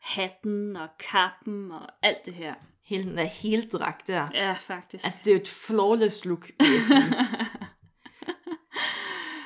hatten 0.00 0.76
og 0.76 0.88
kappen 0.98 1.72
og 1.72 1.88
alt 2.02 2.26
det 2.26 2.34
her. 2.34 2.54
Hele 2.84 3.04
den 3.04 3.16
der 3.16 3.24
hele 3.24 3.62
dragt 3.62 4.06
der. 4.06 4.28
Ja, 4.34 4.52
faktisk. 4.52 5.04
Altså, 5.04 5.20
det 5.24 5.30
er 5.30 5.34
jo 5.34 5.40
et 5.40 5.48
flawless 5.48 6.24
look, 6.24 6.50
vil 6.60 6.72
jeg 6.72 6.82
sige. 6.82 7.16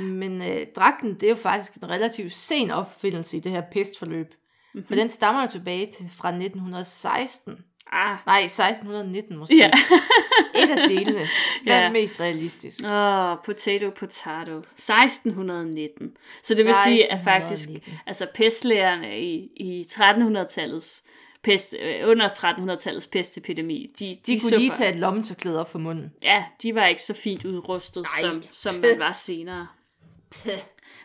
Men 0.21 0.43
øh, 0.43 0.67
dragten, 0.77 1.15
det 1.15 1.23
er 1.23 1.29
jo 1.29 1.37
faktisk 1.37 1.75
en 1.75 1.91
relativt 1.91 2.33
sen 2.33 2.71
opfindelse 2.71 3.37
i 3.37 3.41
det 3.41 3.53
her 3.53 3.63
pestforløb. 3.73 4.35
Mm-hmm. 4.75 4.87
For 4.87 4.95
den 4.95 5.09
stammer 5.09 5.43
jo 5.43 5.49
tilbage 5.49 5.87
til 5.87 6.11
fra 6.17 6.29
1916. 6.29 7.65
ah, 7.93 8.17
Nej, 8.27 8.41
1619 8.41 9.37
måske. 9.37 9.57
ja. 9.57 9.71
Et 10.63 10.71
af 10.71 10.89
delene. 10.89 11.29
Hvad 11.63 11.73
Ja. 11.79 11.81
er 11.83 11.91
mest 11.93 12.21
realistisk? 12.21 12.85
Åh, 12.85 12.91
oh, 13.31 13.37
potato, 13.45 13.91
potato. 13.91 14.59
1619. 14.59 16.17
Så 16.43 16.55
det 16.55 16.65
vil 16.65 16.75
sige, 16.87 17.13
at 17.13 17.21
faktisk, 17.25 17.53
1619. 17.71 17.99
altså 18.07 18.27
pestlægerne 18.35 19.21
i, 19.21 19.49
i 19.57 19.83
1300-tallets 19.91 21.05
pest, 21.43 21.75
øh, 21.81 22.09
under 22.09 22.29
1300-tallets 22.29 23.07
pestepidemi, 23.13 23.91
de, 23.99 24.05
de, 24.07 24.17
De 24.33 24.41
kunne 24.41 24.51
så 24.51 24.57
lige 24.59 24.71
tage 24.71 24.91
et 24.91 24.97
lommetørklæde 24.97 25.61
op 25.61 25.71
for 25.73 25.79
munden. 25.79 26.13
Ja, 26.23 26.45
de 26.63 26.75
var 26.75 26.87
ikke 26.87 27.03
så 27.03 27.15
fint 27.15 27.45
udrustet, 27.45 28.03
Nej. 28.03 28.31
som, 28.31 28.43
som 28.51 28.75
man 28.75 28.99
var 28.99 29.13
senere. 29.13 29.67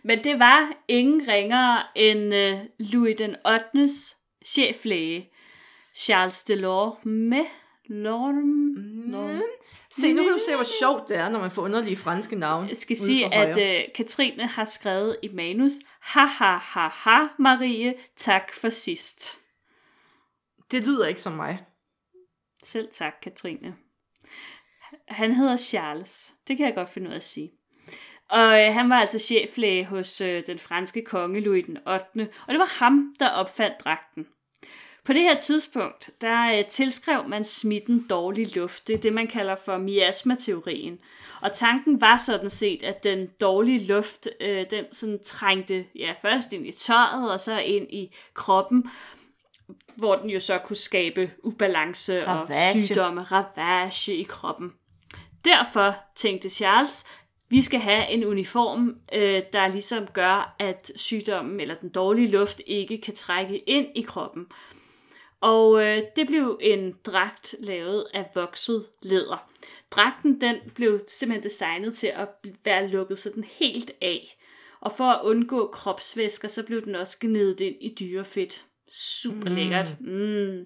Men 0.04 0.24
det 0.24 0.40
var 0.40 0.72
ingen 0.88 1.22
ringere 1.28 1.84
end 1.96 2.34
øh, 2.36 2.60
Louis 2.80 3.16
den 3.18 3.36
8. 3.76 3.90
cheflæge, 4.46 5.30
Charles 6.00 6.44
Delorme. 6.44 7.46
Lorme. 7.86 9.12
Lorme. 9.12 9.42
Se, 9.92 10.14
nu 10.14 10.24
kan 10.24 10.34
du 10.34 10.40
se, 10.46 10.56
hvor 10.56 10.68
sjovt 10.80 11.10
det 11.10 11.18
er, 11.18 11.30
når 11.30 11.40
man 11.40 11.52
får 11.52 11.62
underlige 11.62 11.96
franske 11.96 12.36
navne. 12.36 12.68
Jeg 12.68 12.78
skal 12.78 12.98
sige, 12.98 13.34
at 13.34 13.80
øh, 13.80 13.86
Katrine 13.96 14.48
har 14.48 14.66
skrevet 14.66 15.18
i 15.24 15.28
manus, 15.28 15.72
ha 16.02 16.26
ha 16.26 16.56
ha 16.58 16.88
ha, 16.88 17.28
Marie, 17.40 17.94
tak 18.16 18.54
for 18.54 18.70
sidst. 18.70 19.40
Det 20.72 20.84
lyder 20.84 21.08
ikke 21.08 21.22
som 21.22 21.34
mig. 21.34 21.66
Selv 22.64 22.88
tak, 22.92 23.14
Katrine. 23.22 23.76
Han 25.08 25.32
hedder 25.32 25.58
Charles. 25.58 26.34
Det 26.48 26.58
kan 26.58 26.66
jeg 26.66 26.76
godt 26.76 26.90
finde 26.90 27.08
ud 27.08 27.14
af 27.14 27.18
at 27.18 27.24
sige. 27.24 27.52
Og 28.30 28.66
øh, 28.66 28.74
han 28.74 28.90
var 28.90 29.00
altså 29.00 29.20
cheflæge 29.20 29.86
hos 29.86 30.22
øh, 30.22 30.44
den 30.48 30.60
franske 30.60 31.02
konge 31.02 31.40
Louis 31.40 31.66
den 31.66 31.78
8. 31.88 32.04
Og 32.48 32.54
det 32.54 32.60
var 32.60 32.80
ham, 32.80 33.16
der 33.20 33.30
opfandt 33.30 33.76
dragten. 33.84 34.28
På 35.06 35.14
det 35.14 35.22
her 35.22 35.38
tidspunkt, 35.38 36.10
der 36.22 36.58
øh, 36.58 36.66
tilskrev 36.66 37.28
man 37.28 37.44
smitten 37.44 38.06
dårlig 38.10 38.56
luft. 38.56 38.88
Det 38.88 38.96
er 38.96 39.00
det, 39.00 39.14
man 39.14 39.28
kalder 39.28 39.56
for 39.56 39.78
miasmateorien. 39.78 41.00
Og 41.42 41.54
tanken 41.54 42.02
var 42.02 42.18
sådan 42.18 42.50
set, 42.50 42.84
at 42.84 43.04
den 43.04 43.28
dårlige 43.42 43.86
luft, 43.86 44.28
øh, 44.42 44.66
den 44.72 44.86
sådan 44.92 45.20
trængte 45.24 45.86
ja, 45.96 46.14
først 46.22 46.54
ind 46.54 46.68
i 46.68 46.72
tøjet, 46.72 47.32
og 47.32 47.40
så 47.40 47.60
ind 47.60 47.88
i 47.90 48.16
kroppen, 48.34 48.90
hvor 49.96 50.16
den 50.16 50.30
jo 50.30 50.40
så 50.40 50.58
kunne 50.58 50.78
skabe 50.78 51.32
ubalance 51.44 52.26
Ravage. 52.28 52.74
og 52.74 52.80
sygdomme, 52.80 53.24
ravage 53.24 54.16
i 54.16 54.24
kroppen. 54.24 54.74
Derfor 55.46 55.96
tænkte 56.16 56.50
Charles, 56.50 57.06
vi 57.50 57.62
skal 57.62 57.80
have 57.80 58.10
en 58.10 58.26
uniform, 58.26 58.96
øh, 59.14 59.42
der 59.54 59.68
ligesom 59.68 60.08
gør, 60.08 60.56
at 60.60 60.92
sygdommen 60.96 61.60
eller 61.60 61.76
den 61.76 61.90
dårlige 61.90 62.28
luft 62.28 62.62
ikke 62.68 63.02
kan 63.02 63.16
trække 63.16 63.58
ind 63.58 63.88
i 63.96 64.02
kroppen. 64.02 64.48
Og 65.42 65.82
øh, 65.86 66.04
det 66.16 66.28
blev 66.28 66.60
en 66.62 66.96
dragt 67.06 67.56
lavet 67.60 68.06
af 68.14 68.26
vokset 68.36 68.86
læder. 69.02 69.50
Dragten 69.92 70.42
den 70.42 70.56
blev 70.76 71.02
simpelthen 71.08 71.44
designet 71.44 71.96
til 71.96 72.08
at 72.08 72.28
være 72.66 72.88
lukket 72.88 73.20
sådan 73.20 73.44
helt 73.60 73.92
af. 74.02 74.38
Og 74.82 74.92
for 74.92 75.04
at 75.04 75.22
undgå 75.24 75.68
kropsvæsker, 75.68 76.48
så 76.48 76.64
blev 76.64 76.86
den 76.86 76.96
også 76.96 77.18
gnedet 77.22 77.62
ind 77.62 77.76
i 77.82 77.96
dyrefedt. 78.00 78.66
Super 78.90 79.50
lækkert. 79.50 79.96
Mm. 80.00 80.66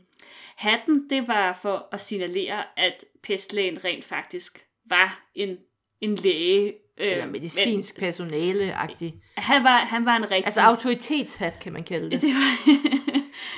Hatten, 0.56 1.10
det 1.10 1.28
var 1.28 1.60
for 1.62 1.88
at 1.92 2.02
signalere, 2.02 2.64
at 2.80 3.06
pestlægen 3.24 3.84
rent 3.86 4.06
faktisk 4.06 4.66
var 4.86 5.30
en, 5.36 5.58
en 6.02 6.16
læge. 6.16 6.74
Øh, 6.98 7.12
Eller 7.12 7.28
medicinsk 7.28 8.00
personale-agtig. 8.00 9.14
Han 9.38 9.64
var, 9.64 9.78
han 9.78 10.06
var 10.06 10.16
en 10.16 10.24
rigtig... 10.24 10.46
Altså 10.46 10.62
autoritetshat, 10.62 11.60
kan 11.60 11.74
man 11.74 11.84
kalde 11.84 12.12
det. 12.12 12.22
det 12.22 12.30
var, 12.30 13.03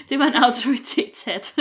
det 0.09 0.19
var 0.19 0.25
en 0.25 0.33
autoritetshat. 0.33 1.55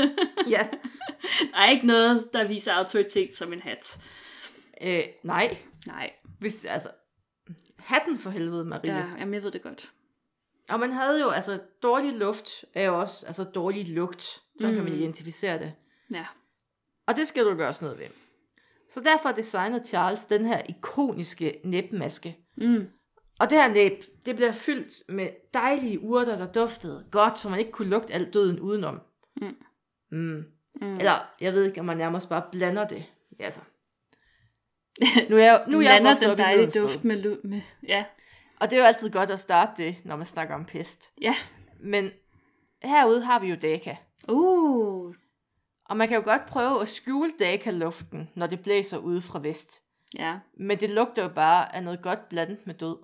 Ja. 0.49 0.69
Der 1.53 1.59
er 1.59 1.71
ikke 1.71 1.87
noget, 1.87 2.29
der 2.33 2.49
viser 2.49 2.73
autoritet 2.73 3.37
som 3.37 3.53
en 3.53 3.61
hat. 3.61 3.99
Øh, 4.83 5.03
nej. 5.23 5.57
Nej, 5.87 6.11
Hvis, 6.39 6.65
altså, 6.65 6.89
hatten 7.79 8.19
for 8.19 8.31
helvede, 8.31 8.65
Marie. 8.65 8.93
ja, 8.93 8.99
Ja. 8.99 9.07
jamen, 9.19 9.35
jeg 9.35 9.43
ved 9.43 9.51
det 9.51 9.63
godt. 9.63 9.91
Og 10.69 10.81
man 10.81 10.93
havde 10.93 11.21
jo, 11.21 11.29
altså, 11.29 11.61
dårlig 11.83 12.13
luft 12.13 12.65
er 12.75 12.85
jo 12.85 13.01
også, 13.01 13.27
altså 13.27 13.45
dårlig 13.45 13.89
lugt. 13.89 14.23
Så 14.61 14.69
mm. 14.69 14.75
kan 14.75 14.85
man 14.85 14.93
identificere 14.93 15.59
det. 15.59 15.73
Ja. 16.13 16.25
Og 17.07 17.17
det 17.17 17.29
skal 17.29 17.45
du 17.45 17.55
gøre 17.55 17.75
noget 17.81 17.99
ved. 17.99 18.07
Så 18.91 19.01
derfor 19.01 19.33
designede 19.33 19.87
Charles 19.87 20.25
den 20.25 20.47
her 20.47 20.63
ikoniske 20.69 21.61
næbmaske. 21.65 22.37
Mm. 22.57 22.87
Og 23.39 23.51
det 23.51 23.59
her 23.63 23.69
næb, 23.73 24.05
det 24.27 24.37
bliver 24.37 24.53
fyldt 24.53 24.93
med 25.09 25.29
dejlige 25.55 26.01
urter, 26.01 26.37
der 26.37 26.53
duftede 26.53 27.07
godt, 27.11 27.39
så 27.39 27.49
man 27.49 27.59
ikke 27.59 27.71
kunne 27.73 27.89
lugte 27.89 28.15
alt 28.15 28.35
døden 28.35 28.61
udenom. 28.61 29.01
Mm. 29.37 29.57
Mm. 30.11 30.45
Mm. 30.81 30.97
Eller, 30.99 31.35
jeg 31.41 31.53
ved 31.53 31.65
ikke, 31.65 31.81
om 31.81 31.87
man 31.87 31.97
nærmest 31.97 32.29
bare 32.29 32.43
blander 32.53 32.87
det. 32.89 33.05
Ja, 33.39 33.45
altså. 33.45 33.61
Nu 35.31 35.37
er 35.37 35.45
jeg, 35.45 35.65
nu 35.69 35.79
er 35.79 35.83
jeg 35.83 36.05
vokset 36.05 36.23
den 36.23 36.31
op 36.31 36.39
dejlige 36.39 36.81
duft 36.81 37.05
med, 37.05 37.37
med... 37.45 37.61
Ja, 37.89 38.05
Og 38.61 38.71
det 38.71 38.77
er 38.77 38.81
jo 38.81 38.87
altid 38.87 39.11
godt 39.11 39.31
at 39.31 39.41
starte 39.41 39.83
det, 39.83 39.97
når 40.05 40.17
man 40.17 40.27
snakker 40.27 40.55
om 40.55 40.65
pest. 40.65 41.13
ja. 41.23 41.35
Men 41.81 42.11
herude 42.83 43.25
har 43.25 43.39
vi 43.39 43.47
jo 43.49 43.57
Daka. 43.63 43.97
Uh, 44.29 45.15
Og 45.85 45.97
man 45.97 46.09
kan 46.09 46.17
jo 46.17 46.23
godt 46.25 46.47
prøve 46.47 46.81
at 46.83 46.89
skjule 46.89 47.31
Daka-luften, 47.41 48.31
når 48.35 48.47
det 48.47 48.61
blæser 48.63 48.99
ude 48.99 49.21
fra 49.21 49.39
vest. 49.39 49.83
ja, 50.19 50.39
Men 50.59 50.81
det 50.81 50.91
lugter 50.91 51.23
jo 51.23 51.29
bare 51.29 51.75
af 51.77 51.83
noget 51.85 52.03
godt 52.03 52.29
blandet 52.29 52.59
med 52.67 52.75
død. 52.75 52.97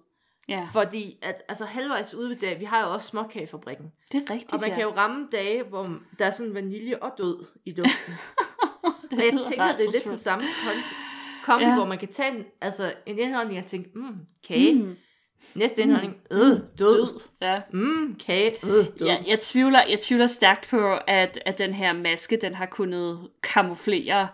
Ja. 0.48 0.68
Fordi 0.72 1.18
at, 1.22 1.42
altså 1.48 1.64
halvvejs 1.64 2.14
ude 2.14 2.28
ved 2.30 2.36
dag, 2.36 2.60
vi 2.60 2.64
har 2.64 2.86
jo 2.86 2.92
også 2.92 3.06
småkagefabrikken. 3.06 3.86
Det 4.12 4.22
er 4.28 4.32
rigtigt, 4.34 4.52
Og 4.52 4.58
man 4.60 4.68
ja. 4.68 4.74
kan 4.74 4.84
jo 4.84 4.90
ramme 4.96 5.28
dage, 5.32 5.62
hvor 5.62 5.98
der 6.18 6.26
er 6.26 6.30
sådan 6.30 6.54
vanilje 6.54 6.98
og 7.02 7.10
død 7.18 7.46
i 7.64 7.72
duften. 7.72 8.14
og 9.12 9.18
jeg 9.18 9.38
tænker, 9.48 9.66
det 9.76 9.86
er 9.86 9.92
lidt 9.92 10.04
den 10.04 10.18
samme 10.18 10.44
kombi, 11.44 11.64
Ja. 11.64 11.68
ja. 11.70 11.74
hvor 11.76 11.84
man 11.86 11.98
kan 11.98 12.08
tage 12.08 12.36
en, 12.38 12.44
altså, 12.60 12.92
en 13.06 13.18
indholdning 13.18 13.58
og 13.60 13.66
tænke, 13.66 13.90
mm, 13.94 14.16
kage. 14.48 14.74
Mm. 14.74 14.80
Mm. 14.80 14.96
Næste 15.54 15.82
indholdning, 15.82 16.16
øh, 16.30 16.38
død. 16.38 16.60
død. 16.78 17.20
Ja. 17.42 17.60
Mm, 17.72 18.18
kage, 18.26 18.54
øh, 18.64 18.70
død. 18.70 19.06
Jeg, 19.06 19.24
jeg, 19.26 19.40
tvivler, 19.40 19.82
jeg 19.88 20.00
tvivler 20.00 20.26
stærkt 20.26 20.68
på, 20.68 20.98
at, 21.06 21.38
at 21.46 21.58
den 21.58 21.74
her 21.74 21.92
maske, 21.92 22.38
den 22.42 22.54
har 22.54 22.66
kunnet 22.66 23.28
kamuflere 23.42 24.28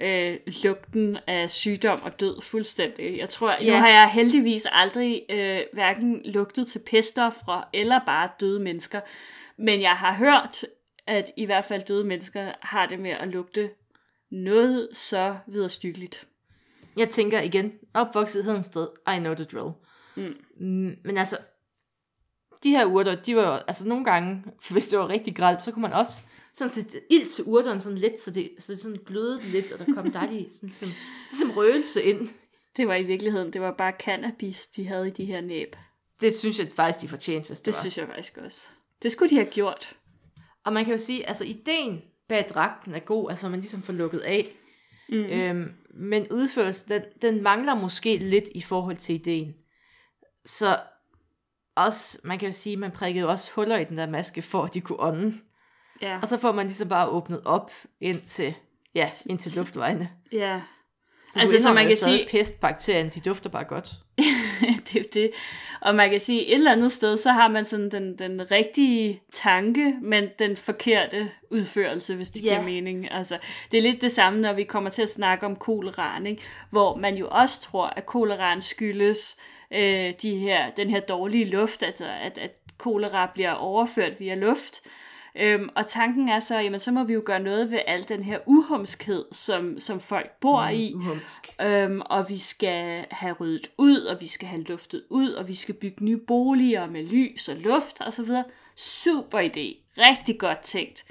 øh, 0.00 0.38
lugten 0.64 1.18
af 1.26 1.50
sygdom 1.50 2.02
og 2.02 2.20
død 2.20 2.42
fuldstændig. 2.42 3.18
Jeg 3.18 3.28
tror, 3.28 3.50
yeah. 3.50 3.66
nu 3.66 3.72
har 3.72 3.88
jeg 3.88 4.10
heldigvis 4.10 4.66
aldrig 4.72 5.22
øh, 5.30 5.60
hverken 5.72 6.20
lugtet 6.24 6.66
til 6.66 6.78
pestoffre 6.78 7.64
eller 7.72 8.00
bare 8.06 8.28
døde 8.40 8.60
mennesker. 8.60 9.00
Men 9.58 9.80
jeg 9.80 9.92
har 9.92 10.14
hørt, 10.14 10.64
at 11.06 11.30
i 11.36 11.44
hvert 11.44 11.64
fald 11.64 11.82
døde 11.82 12.04
mennesker 12.04 12.52
har 12.60 12.86
det 12.86 12.98
med 12.98 13.10
at 13.10 13.28
lugte 13.28 13.70
noget 14.30 14.88
så 14.92 15.36
viderestykkeligt. 15.46 16.26
Jeg 16.96 17.10
tænker 17.10 17.40
igen, 17.40 17.72
opvokset 17.94 18.44
Hedensted, 18.44 18.86
I 19.16 19.18
know 19.18 19.34
the 19.34 19.44
drill. 19.44 19.72
Mm. 20.16 20.36
Mm, 20.60 20.96
Men 21.04 21.18
altså, 21.18 21.38
de 22.62 22.70
her 22.70 22.84
urter, 22.84 23.14
de 23.14 23.36
var 23.36 23.42
jo, 23.42 23.52
altså 23.52 23.88
nogle 23.88 24.04
gange, 24.04 24.44
hvis 24.70 24.88
det 24.88 24.98
var 24.98 25.08
rigtig 25.08 25.36
gralt, 25.36 25.62
så 25.62 25.72
kunne 25.72 25.82
man 25.82 25.92
også 25.92 26.22
sådan 26.54 26.70
sætte 26.70 27.00
ild 27.10 27.28
til 27.28 27.44
urterne 27.44 27.80
sådan 27.80 27.98
lidt, 27.98 28.20
så 28.20 28.30
det, 28.30 28.50
så 28.58 28.72
det 28.72 28.80
sådan 28.80 29.00
glødede 29.06 29.42
lidt, 29.42 29.72
og 29.72 29.78
der 29.86 29.94
kom 29.94 30.12
dejlig 30.12 30.46
sådan, 30.54 30.68
ligesom, 30.68 30.88
ligesom 31.30 31.50
røgelse 31.50 32.02
ind. 32.02 32.28
Det 32.76 32.88
var 32.88 32.94
i 32.94 33.02
virkeligheden, 33.02 33.52
det 33.52 33.60
var 33.60 33.74
bare 33.78 33.92
cannabis, 34.00 34.66
de 34.66 34.86
havde 34.86 35.08
i 35.08 35.10
de 35.10 35.24
her 35.24 35.40
næb. 35.40 35.76
Det 36.20 36.34
synes 36.34 36.58
jeg 36.58 36.68
faktisk, 36.76 37.02
de 37.02 37.08
fortjente, 37.08 37.46
hvis 37.46 37.60
det, 37.60 37.66
Det 37.66 37.74
var. 37.74 37.80
synes 37.80 37.98
jeg 37.98 38.06
faktisk 38.06 38.36
også. 38.36 38.68
Det 39.02 39.12
skulle 39.12 39.30
de 39.30 39.34
have 39.34 39.50
gjort. 39.50 39.96
Og 40.64 40.72
man 40.72 40.84
kan 40.84 40.92
jo 40.94 40.98
sige, 40.98 41.28
altså 41.28 41.44
ideen 41.44 42.02
bag 42.28 42.46
dragten 42.48 42.94
er 42.94 42.98
god, 42.98 43.30
altså 43.30 43.48
man 43.48 43.60
ligesom 43.60 43.82
får 43.82 43.92
lukket 43.92 44.18
af. 44.20 44.48
Mm. 45.08 45.14
Øhm, 45.16 45.70
men 45.94 46.26
udførelsen, 46.30 46.88
den, 46.88 47.02
den 47.22 47.42
mangler 47.42 47.74
måske 47.74 48.16
lidt 48.16 48.44
i 48.54 48.62
forhold 48.62 48.96
til 48.96 49.14
ideen. 49.14 49.54
Så 50.44 50.80
også, 51.76 52.18
man 52.24 52.38
kan 52.38 52.48
jo 52.48 52.52
sige, 52.52 52.76
man 52.76 52.90
prikkede 52.90 53.28
også 53.28 53.52
huller 53.54 53.78
i 53.78 53.84
den 53.84 53.98
der 53.98 54.06
maske, 54.10 54.42
for 54.42 54.62
at 54.62 54.74
de 54.74 54.80
kunne 54.80 55.00
ånde. 55.00 55.34
Ja. 56.08 56.18
Og 56.22 56.28
så 56.28 56.38
får 56.38 56.52
man 56.52 56.66
ligesom 56.66 56.88
bare 56.88 57.08
åbnet 57.08 57.40
op 57.44 57.70
ind 58.00 58.20
til, 58.22 58.54
ja, 58.94 59.10
ind 59.26 59.38
til 59.38 59.52
luftvejene. 59.58 60.08
ja. 60.32 60.60
Så, 61.32 61.40
Altså, 61.40 61.62
så 61.62 61.72
man 61.72 61.86
kan 61.86 61.96
sige- 61.96 62.26
pestbakterien, 62.30 63.08
de 63.08 63.20
dufter 63.20 63.50
bare 63.50 63.64
godt. 63.64 63.88
det 64.88 64.96
er 64.96 65.00
jo 65.00 65.04
det. 65.14 65.30
Og 65.80 65.94
man 65.94 66.10
kan 66.10 66.20
sige, 66.20 66.46
et 66.46 66.54
eller 66.54 66.72
andet 66.72 66.92
sted, 66.92 67.16
så 67.16 67.32
har 67.32 67.48
man 67.48 67.64
sådan 67.64 67.90
den, 67.90 68.18
den 68.18 68.50
rigtige 68.50 69.22
tanke, 69.32 69.94
men 70.02 70.28
den 70.38 70.56
forkerte 70.56 71.30
udførelse, 71.50 72.16
hvis 72.16 72.30
det 72.30 72.44
Ja. 72.44 72.48
giver 72.48 72.62
mening. 72.62 73.12
Altså, 73.12 73.38
det 73.72 73.78
er 73.78 73.82
lidt 73.82 74.00
det 74.00 74.12
samme, 74.12 74.40
når 74.40 74.52
vi 74.52 74.64
kommer 74.64 74.90
til 74.90 75.02
at 75.02 75.10
snakke 75.10 75.46
om 75.46 75.56
koleraen, 75.56 76.26
ikke? 76.26 76.42
hvor 76.70 76.96
man 76.96 77.14
jo 77.16 77.28
også 77.30 77.60
tror, 77.60 77.86
at 77.86 78.06
koleraen 78.06 78.62
skyldes 78.62 79.36
øh, 79.72 80.12
de 80.22 80.36
her, 80.38 80.70
den 80.70 80.90
her 80.90 81.00
dårlige 81.00 81.44
luft, 81.44 81.82
altså 81.82 82.06
at, 82.22 82.38
at 82.38 82.50
kolera 82.78 83.30
bliver 83.34 83.52
overført 83.52 84.20
via 84.20 84.34
luft. 84.34 84.80
Øhm, 85.40 85.68
og 85.76 85.86
tanken 85.86 86.28
er 86.28 86.38
så, 86.38 86.58
jamen 86.58 86.80
så 86.80 86.90
må 86.92 87.04
vi 87.04 87.12
jo 87.12 87.22
gøre 87.24 87.40
noget 87.40 87.70
ved 87.70 87.78
al 87.86 88.08
den 88.08 88.22
her 88.22 88.38
uhumskhed, 88.46 89.24
som, 89.32 89.78
som 89.78 90.00
folk 90.00 90.30
bor 90.40 90.66
i. 90.68 90.92
Uhumsk. 90.94 91.54
Øhm, 91.62 92.00
og 92.00 92.28
vi 92.28 92.38
skal 92.38 93.04
have 93.10 93.32
ryddet 93.40 93.66
ud, 93.78 94.00
og 94.00 94.20
vi 94.20 94.26
skal 94.26 94.48
have 94.48 94.62
luftet 94.62 95.02
ud, 95.10 95.30
og 95.32 95.48
vi 95.48 95.54
skal 95.54 95.74
bygge 95.74 96.04
nye 96.04 96.20
boliger 96.26 96.86
med 96.86 97.02
lys 97.02 97.48
og 97.48 97.56
luft 97.56 97.96
osv. 98.00 98.28
Super 98.76 99.38
idé. 99.38 99.98
Rigtig 99.98 100.38
godt 100.38 100.60
tænkt. 100.60 101.04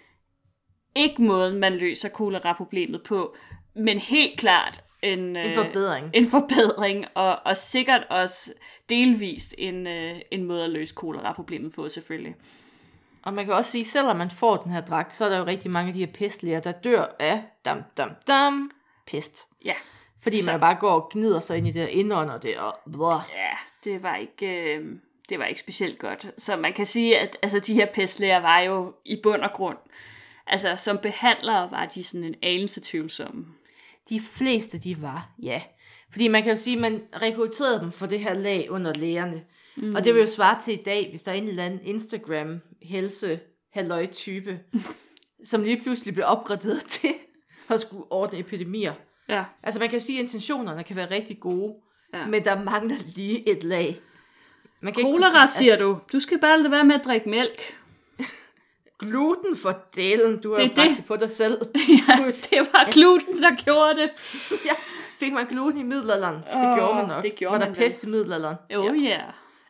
Ikke 0.95 1.21
måden, 1.21 1.59
man 1.59 1.73
løser 1.73 2.09
kolera-problemet 2.09 3.03
på, 3.03 3.35
men 3.75 3.97
helt 3.97 4.39
klart 4.39 4.83
en, 5.01 5.19
En 5.19 5.37
øh, 5.37 5.53
forbedring. 5.53 6.11
en 6.13 6.25
forbedring, 6.25 7.05
og, 7.15 7.39
og 7.45 7.57
sikkert 7.57 8.03
også 8.09 8.53
delvist 8.89 9.55
en, 9.57 9.87
øh, 9.87 10.15
en 10.31 10.43
måde 10.43 10.63
at 10.63 10.69
løse 10.69 10.93
kolera-problemet 10.95 11.73
på, 11.73 11.89
selvfølgelig. 11.89 12.35
Og 13.23 13.33
man 13.33 13.45
kan 13.45 13.53
også 13.53 13.71
sige, 13.71 13.85
selvom 13.85 14.15
man 14.15 14.31
får 14.31 14.57
den 14.57 14.71
her 14.71 14.81
dragt, 14.81 15.15
så 15.15 15.25
er 15.25 15.29
der 15.29 15.37
jo 15.37 15.45
rigtig 15.45 15.71
mange 15.71 15.87
af 15.87 15.93
de 15.93 15.99
her 15.99 16.13
pestlæger, 16.13 16.59
der 16.59 16.71
dør 16.71 17.05
af 17.19 17.43
dam, 17.65 17.81
dam, 17.97 18.09
dam, 18.27 18.71
pest. 19.07 19.47
Ja, 19.65 19.73
Fordi 20.23 20.41
Så- 20.41 20.51
man 20.51 20.59
bare 20.59 20.75
går 20.75 20.91
og 20.91 21.09
gnider 21.11 21.39
sig 21.39 21.57
ind 21.57 21.67
i 21.67 21.71
det 21.71 21.83
og 21.83 21.89
indånder 21.89 22.37
det, 22.39 22.57
og 22.57 22.77
blah. 22.91 23.21
Ja, 23.35 23.51
det 23.83 24.03
var 24.03 24.15
ikke, 24.15 24.75
øh, 24.75 24.85
det 25.29 25.39
var 25.39 25.45
ikke 25.45 25.59
specielt 25.59 25.99
godt. 25.99 26.27
Så 26.37 26.55
man 26.57 26.73
kan 26.73 26.85
sige, 26.85 27.19
at 27.19 27.37
altså, 27.41 27.59
de 27.59 27.73
her 27.73 27.85
pestlæger 27.93 28.39
var 28.39 28.59
jo 28.59 28.93
i 29.05 29.19
bund 29.23 29.41
og 29.41 29.51
grund, 29.53 29.77
altså 30.47 30.75
som 30.77 30.97
behandlere 30.97 31.71
var 31.71 31.85
de 31.85 32.03
sådan 32.03 32.23
en 32.23 32.35
anelse 32.41 32.81
tvivlsomme. 32.83 33.45
De 34.09 34.19
fleste, 34.19 34.77
de 34.77 35.01
var, 35.01 35.29
ja. 35.41 35.61
Fordi 36.11 36.27
man 36.27 36.43
kan 36.43 36.51
jo 36.51 36.57
sige, 36.57 36.75
at 36.75 36.81
man 36.81 37.01
rekrutterede 37.21 37.79
dem 37.79 37.91
for 37.91 38.05
det 38.05 38.19
her 38.19 38.33
lag 38.33 38.71
under 38.71 38.93
lægerne. 38.93 39.43
Mm. 39.77 39.95
Og 39.95 40.03
det 40.03 40.13
vil 40.13 40.21
jo 40.21 40.27
svare 40.27 40.61
til 40.63 40.73
i 40.73 40.83
dag, 40.83 41.07
hvis 41.09 41.23
der 41.23 41.31
er 41.31 41.35
en 41.35 41.47
eller 41.47 41.63
anden 41.65 41.79
Instagram 41.83 42.59
helse 42.81 43.39
halløj 43.73 44.05
type, 44.05 44.59
som 45.49 45.63
lige 45.63 45.81
pludselig 45.83 46.13
bliver 46.13 46.27
opgraderet 46.27 46.83
til 47.01 47.13
at 47.69 47.79
skulle 47.79 48.03
ordne 48.09 48.39
epidemier. 48.39 48.93
Ja, 49.29 49.43
Altså 49.63 49.79
man 49.79 49.89
kan 49.89 49.99
jo 49.99 50.05
sige, 50.05 50.19
at 50.19 50.23
intentionerne 50.23 50.83
kan 50.83 50.95
være 50.95 51.11
rigtig 51.11 51.39
gode, 51.39 51.73
Ja. 52.13 52.25
men 52.25 52.43
der 52.45 52.63
mangler 52.63 52.95
lige 53.15 53.49
et 53.49 53.63
lag. 53.63 54.01
Man 54.81 54.93
kan 54.93 54.99
ikke 54.99 55.11
kolera, 55.11 55.29
konstatere- 55.31 55.47
siger 55.47 55.77
du. 55.77 55.99
Du 56.11 56.19
skal 56.19 56.39
bare 56.39 56.57
lade 56.57 56.71
være 56.71 56.83
med 56.83 56.95
at 56.95 57.05
drikke 57.05 57.29
mælk. 57.29 57.75
Gluten 58.99 59.55
for 59.55 59.79
delen, 59.95 60.41
du 60.41 60.53
har 60.55 60.61
Det 60.61 60.75
det. 60.75 60.97
det 60.97 61.05
på 61.05 61.15
dig 61.15 61.31
selv. 61.31 61.57
Ja, 61.75 62.15
det 62.25 62.67
var 62.73 62.91
gluten, 62.91 63.41
der 63.41 63.55
gjorde 63.55 63.95
det. 64.01 64.09
ja, 64.65 64.71
fik 65.19 65.33
man 65.33 65.45
gluten 65.45 65.79
i 65.79 65.83
middelalderen? 65.83 66.35
Det 66.35 66.67
Åh, 66.67 66.75
gjorde 66.77 66.95
man 66.95 67.07
nok. 67.07 67.23
det 67.23 67.35
gjorde 67.35 67.51
Var 67.53 67.59
der 67.59 67.65
man 67.65 67.75
vel. 67.75 67.83
pest 67.85 68.03
i 68.03 68.07
middelalderen? 68.07 68.55
Jo, 68.73 68.83
ja. 68.83 68.93
ja. 68.93 69.21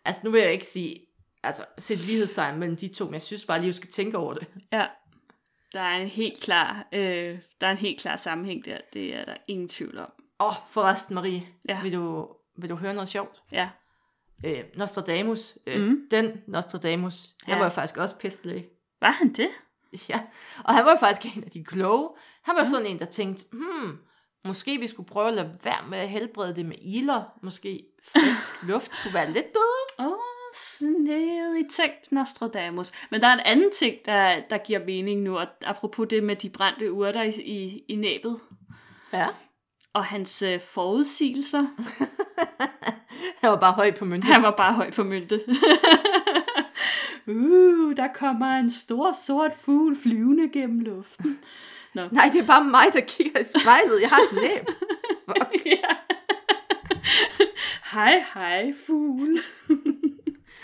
Altså, 0.05 0.21
nu 0.23 0.31
vil 0.31 0.41
jeg 0.41 0.51
ikke 0.53 0.67
sige, 0.67 0.99
altså, 1.43 1.65
sætte 1.77 2.03
lighedstegn 2.03 2.59
mellem 2.59 2.77
de 2.77 2.87
to, 2.87 3.05
men 3.05 3.13
jeg 3.13 3.21
synes 3.21 3.45
bare 3.45 3.59
lige, 3.59 3.71
du 3.71 3.75
skal 3.75 3.89
tænke 3.89 4.17
over 4.17 4.33
det. 4.33 4.47
Ja. 4.71 4.87
Der 5.73 5.79
er 5.81 5.97
en 5.97 6.07
helt 6.07 6.41
klar, 6.41 6.87
øh, 6.93 7.39
der 7.61 7.67
er 7.67 7.71
en 7.71 7.77
helt 7.77 7.99
klar 8.01 8.17
sammenhæng 8.17 8.65
der. 8.65 8.77
Det 8.93 9.15
er 9.15 9.25
der 9.25 9.35
ingen 9.47 9.69
tvivl 9.69 9.97
om. 9.97 10.11
Åh, 10.39 10.47
oh, 10.47 10.53
forresten, 10.69 11.15
Marie, 11.15 11.47
Ja. 11.69 11.81
vil, 11.81 11.93
du, 11.93 12.27
vil 12.57 12.69
du 12.69 12.75
høre 12.75 12.93
noget 12.93 13.09
sjovt? 13.09 13.41
Ja. 13.51 13.69
Øh, 14.45 14.63
Nostradamus, 14.75 15.57
øh, 15.67 15.81
Mm. 15.81 15.87
mm. 15.87 16.07
den 16.11 16.41
Nostradamus, 16.47 17.27
han 17.43 17.53
Ja. 17.53 17.57
var 17.57 17.65
jo 17.65 17.69
faktisk 17.69 17.97
også 17.97 18.19
pestlæge. 18.19 18.65
Var 19.01 19.11
han 19.11 19.33
det? 19.33 19.49
Ja, 20.09 20.21
og 20.63 20.73
han 20.73 20.85
var 20.85 20.91
jo 20.91 20.97
faktisk 20.97 21.37
en 21.37 21.43
af 21.43 21.51
de 21.51 21.63
kloge. 21.63 22.09
Han 22.43 22.55
var 22.55 22.61
jo 22.61 22.69
sådan 22.69 22.85
en, 22.85 22.99
der 22.99 23.05
tænkte, 23.05 23.45
hmm, 23.51 23.97
måske 24.45 24.77
vi 24.77 24.87
skulle 24.87 25.07
prøve 25.09 25.27
at 25.27 25.33
lade 25.33 25.57
være 25.63 25.87
med 25.89 25.97
at 25.97 26.09
helbrede 26.09 26.55
det 26.55 26.65
med 26.65 26.75
iler. 26.81 27.39
Måske 27.43 27.85
frisk 28.03 28.63
luft 28.63 28.91
kunne 29.03 29.13
være 29.13 29.31
lidt 29.31 29.45
bedre. 29.53 29.82
Snedig 30.83 31.65
tænkt 31.71 32.11
Nostradamus. 32.11 32.91
Men 33.11 33.21
der 33.21 33.27
er 33.27 33.33
en 33.33 33.39
anden 33.45 33.71
ting, 33.79 33.95
der, 34.05 34.39
der 34.49 34.57
giver 34.57 34.85
mening 34.85 35.21
nu, 35.21 35.37
og 35.37 35.47
apropos 35.65 36.07
det 36.09 36.23
med 36.23 36.35
de 36.35 36.49
brændte 36.49 36.91
urter 36.91 37.21
i, 37.21 37.29
i, 37.29 37.83
i 37.87 37.95
næbet, 37.95 38.39
Ja. 39.13 39.27
og 39.93 40.05
hans 40.05 40.41
øh, 40.41 40.59
forudsigelser. 40.61 41.65
Han 43.41 43.49
var 43.49 43.59
bare 43.59 43.73
høj 43.73 43.91
på 43.91 44.05
myndighed. 44.05 44.33
Han 44.35 44.43
var 44.43 44.51
bare 44.57 44.73
høj 44.73 44.91
på 44.91 45.03
mynte. 45.03 45.35
uh, 47.27 47.95
der 47.97 48.07
kommer 48.13 48.45
en 48.55 48.71
stor 48.71 49.15
sort 49.25 49.51
fugl 49.59 49.95
flyvende 50.01 50.49
gennem 50.49 50.79
luften. 50.79 51.39
Nå. 51.93 52.01
Nej, 52.11 52.29
det 52.33 52.41
er 52.41 52.45
bare 52.47 52.63
mig, 52.63 52.85
der 52.93 52.99
kigger 53.01 53.39
i 53.39 53.43
spejlet. 53.43 54.01
Jeg 54.01 54.09
har 54.09 54.19
et 54.21 54.41
næb. 54.41 54.67
Fuck. 55.25 55.65
ja. 55.65 55.95
Hej, 57.91 58.23
hej, 58.33 58.73
fugl. 58.87 59.39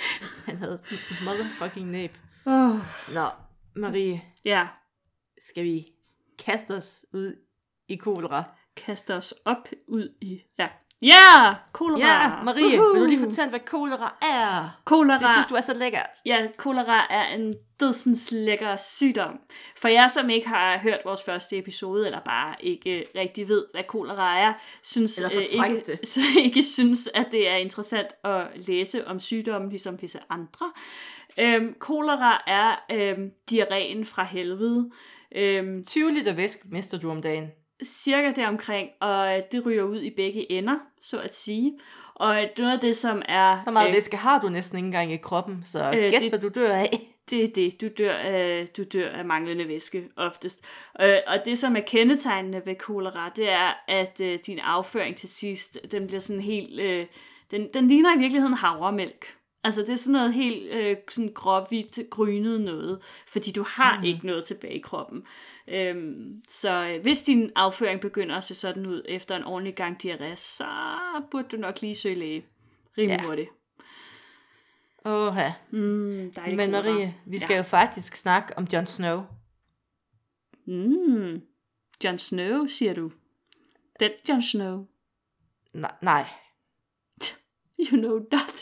Han 0.46 0.58
havde 0.58 0.84
motherfucking 1.26 1.92
næb. 1.92 2.12
Oh, 2.46 2.80
Nå, 3.14 3.28
Marie, 3.76 4.22
ja, 4.46 4.68
skal 5.42 5.64
vi 5.64 5.88
kaste 6.40 6.76
os 6.76 7.06
ud 7.14 7.36
i 7.88 7.96
kolera? 7.96 8.44
kaster 8.86 9.16
os 9.16 9.34
op 9.46 9.68
ud 9.88 10.16
i... 10.22 10.42
Ja, 10.60 10.70
ja 11.02 11.56
kolera. 11.72 12.08
Ja, 12.08 12.44
Marie, 12.44 12.82
Uhu. 12.82 12.94
vil 12.94 13.02
du 13.02 13.08
lige 13.08 13.20
fortælle, 13.20 13.50
hvad 13.50 13.60
kolera 13.60 14.18
er? 14.22 14.80
Kolera. 14.86 15.20
Det 15.20 15.30
synes 15.30 15.48
du 15.48 15.56
er 15.56 15.62
så 15.62 15.74
lækkert. 15.74 16.10
Ja, 16.26 16.48
kolera 16.58 17.08
er 17.10 17.36
en 17.36 17.56
dødsens 17.80 18.32
lækker 18.32 18.78
sygdom. 18.78 19.40
For 19.78 19.88
jer, 19.88 20.08
som 20.08 20.30
ikke 20.30 20.48
har 20.48 20.78
hørt 20.78 21.00
vores 21.06 21.24
første 21.24 21.58
episode, 21.58 22.06
eller 22.06 22.20
bare 22.20 22.56
ikke 22.60 23.06
rigtig 23.16 23.48
ved, 23.48 23.66
hvad 23.74 23.84
kolera 23.84 24.40
er, 24.40 24.54
synes 24.84 25.18
Eller 25.18 25.32
øh, 25.36 25.70
ikke, 25.70 25.84
det. 25.86 26.08
så 26.08 26.22
ikke 26.38 26.64
synes, 26.64 27.10
at 27.14 27.28
det 27.32 27.50
er 27.50 27.56
interessant 27.56 28.08
at 28.24 28.48
læse 28.68 29.08
om 29.08 29.20
sygdommen, 29.20 29.70
ligesom 29.70 30.02
visse 30.02 30.20
andre. 30.30 30.72
Øhm, 31.38 31.74
kolera 31.80 32.44
er 32.48 32.86
øhm, 32.92 33.32
diarréen 33.52 34.06
fra 34.06 34.24
helvede. 34.24 34.92
Øhm, 35.36 35.86
20 35.86 36.12
liter 36.12 36.34
væsk 36.34 36.60
mister 36.72 37.00
du 37.00 37.12
om 37.12 37.22
dagen. 37.22 37.52
Cirka 37.84 38.32
deromkring, 38.36 38.90
og 39.00 39.42
det 39.52 39.66
ryger 39.66 39.84
ud 39.84 40.02
i 40.02 40.10
begge 40.10 40.52
ender, 40.52 40.76
så 41.02 41.20
at 41.20 41.36
sige. 41.36 41.74
Og 42.16 42.36
noget 42.58 42.74
af 42.74 42.80
det, 42.80 42.96
som 42.98 43.22
er... 43.26 43.56
Så 43.64 43.72
meget 43.72 43.88
øh, 43.88 43.94
væske 43.96 44.18
har 44.18 44.42
du 44.42 44.50
næsten 44.50 44.78
ikke 44.78 44.86
engang 44.86 45.14
i 45.14 45.18
kroppen, 45.18 45.62
så 45.66 45.84
Øh, 45.84 45.92
gæt, 45.94 46.22
det- 46.22 46.30
hvad 46.30 46.40
du 46.40 46.48
dør 46.48 46.74
af. 46.74 47.00
Det 47.30 47.44
er 47.44 47.48
det. 47.48 47.82
Du 47.82 47.88
dør 47.98 48.14
af, 48.14 48.68
du 48.78 48.84
dør 48.94 49.10
af 49.10 49.26
manglende 49.26 49.68
væske 49.68 50.04
oftest. 50.16 50.60
Øh, 51.02 51.16
og 51.28 51.46
det, 51.46 51.60
som 51.60 51.76
er 51.76 51.80
kendetegnende 51.80 52.62
ved 52.66 52.76
kolera, 52.76 53.32
det 53.36 53.52
er, 53.52 53.84
at 53.88 54.22
øh, 54.22 54.40
din 54.48 54.60
afføring 54.60 55.16
til 55.16 55.30
sidst, 55.30 55.80
den 55.92 56.08
bliver 56.08 56.20
sådan 56.20 56.42
helt... 56.42 56.80
Øh, 56.80 57.06
den, 57.52 57.68
den 57.74 57.88
ligner 57.88 58.16
i 58.16 58.20
virkeligheden 58.20 58.54
havremælk. 58.54 59.26
Altså 59.64 59.82
det 59.82 59.90
er 59.90 59.96
sådan 59.96 60.14
noget 60.14 60.34
helt 60.34 60.72
øh, 60.74 60.98
sådan 61.10 61.34
gråhvidt, 61.34 62.00
grynet 62.10 62.62
noget, 62.62 63.02
fordi 63.28 63.52
du 63.52 63.64
har 63.68 63.98
mm. 63.98 64.04
ikke 64.04 64.26
noget 64.28 64.44
tilbage 64.44 64.74
i 64.74 64.82
kroppen. 64.82 65.24
Øhm, 65.68 66.44
så 66.50 66.88
øh, 66.88 67.02
hvis 67.02 67.22
din 67.24 67.52
afføring 67.56 68.02
begynder 68.02 68.36
at 68.36 68.44
se 68.44 68.56
sådan 68.56 68.86
ud 68.86 69.02
efter 69.06 69.36
en 69.36 69.44
ordentlig 69.44 69.76
gang 69.76 70.04
diarré, 70.04 70.36
så 70.36 70.66
burde 71.32 71.48
du 71.52 71.58
nok 71.58 71.82
lige 71.82 71.96
søge 71.96 72.16
læge. 72.16 72.46
Rimelig 72.98 73.20
Ja. 73.22 73.28
hurtigt. 73.28 73.50
Åh, 75.06 75.34
ja. 75.38 75.54
Mm, 75.72 76.32
Men. 76.48 76.72
Marie, 76.72 77.16
vi 77.26 77.38
skal 77.40 77.54
Ja. 77.54 77.58
jo 77.58 77.64
faktisk 77.64 78.16
snakke 78.16 78.58
om 78.58 78.68
Jon 78.74 78.86
Snow. 78.86 79.22
Mm. 80.66 81.42
Jon 82.04 82.18
Snow, 82.18 82.66
siger 82.68 82.94
du. 82.94 83.12
Den 84.00 84.12
Jon 84.30 84.42
Snow. 84.44 84.86
Nej, 85.74 85.92
nej. 86.02 86.26
You 87.92 87.98
know 87.98 88.20
nothing. 88.32 88.59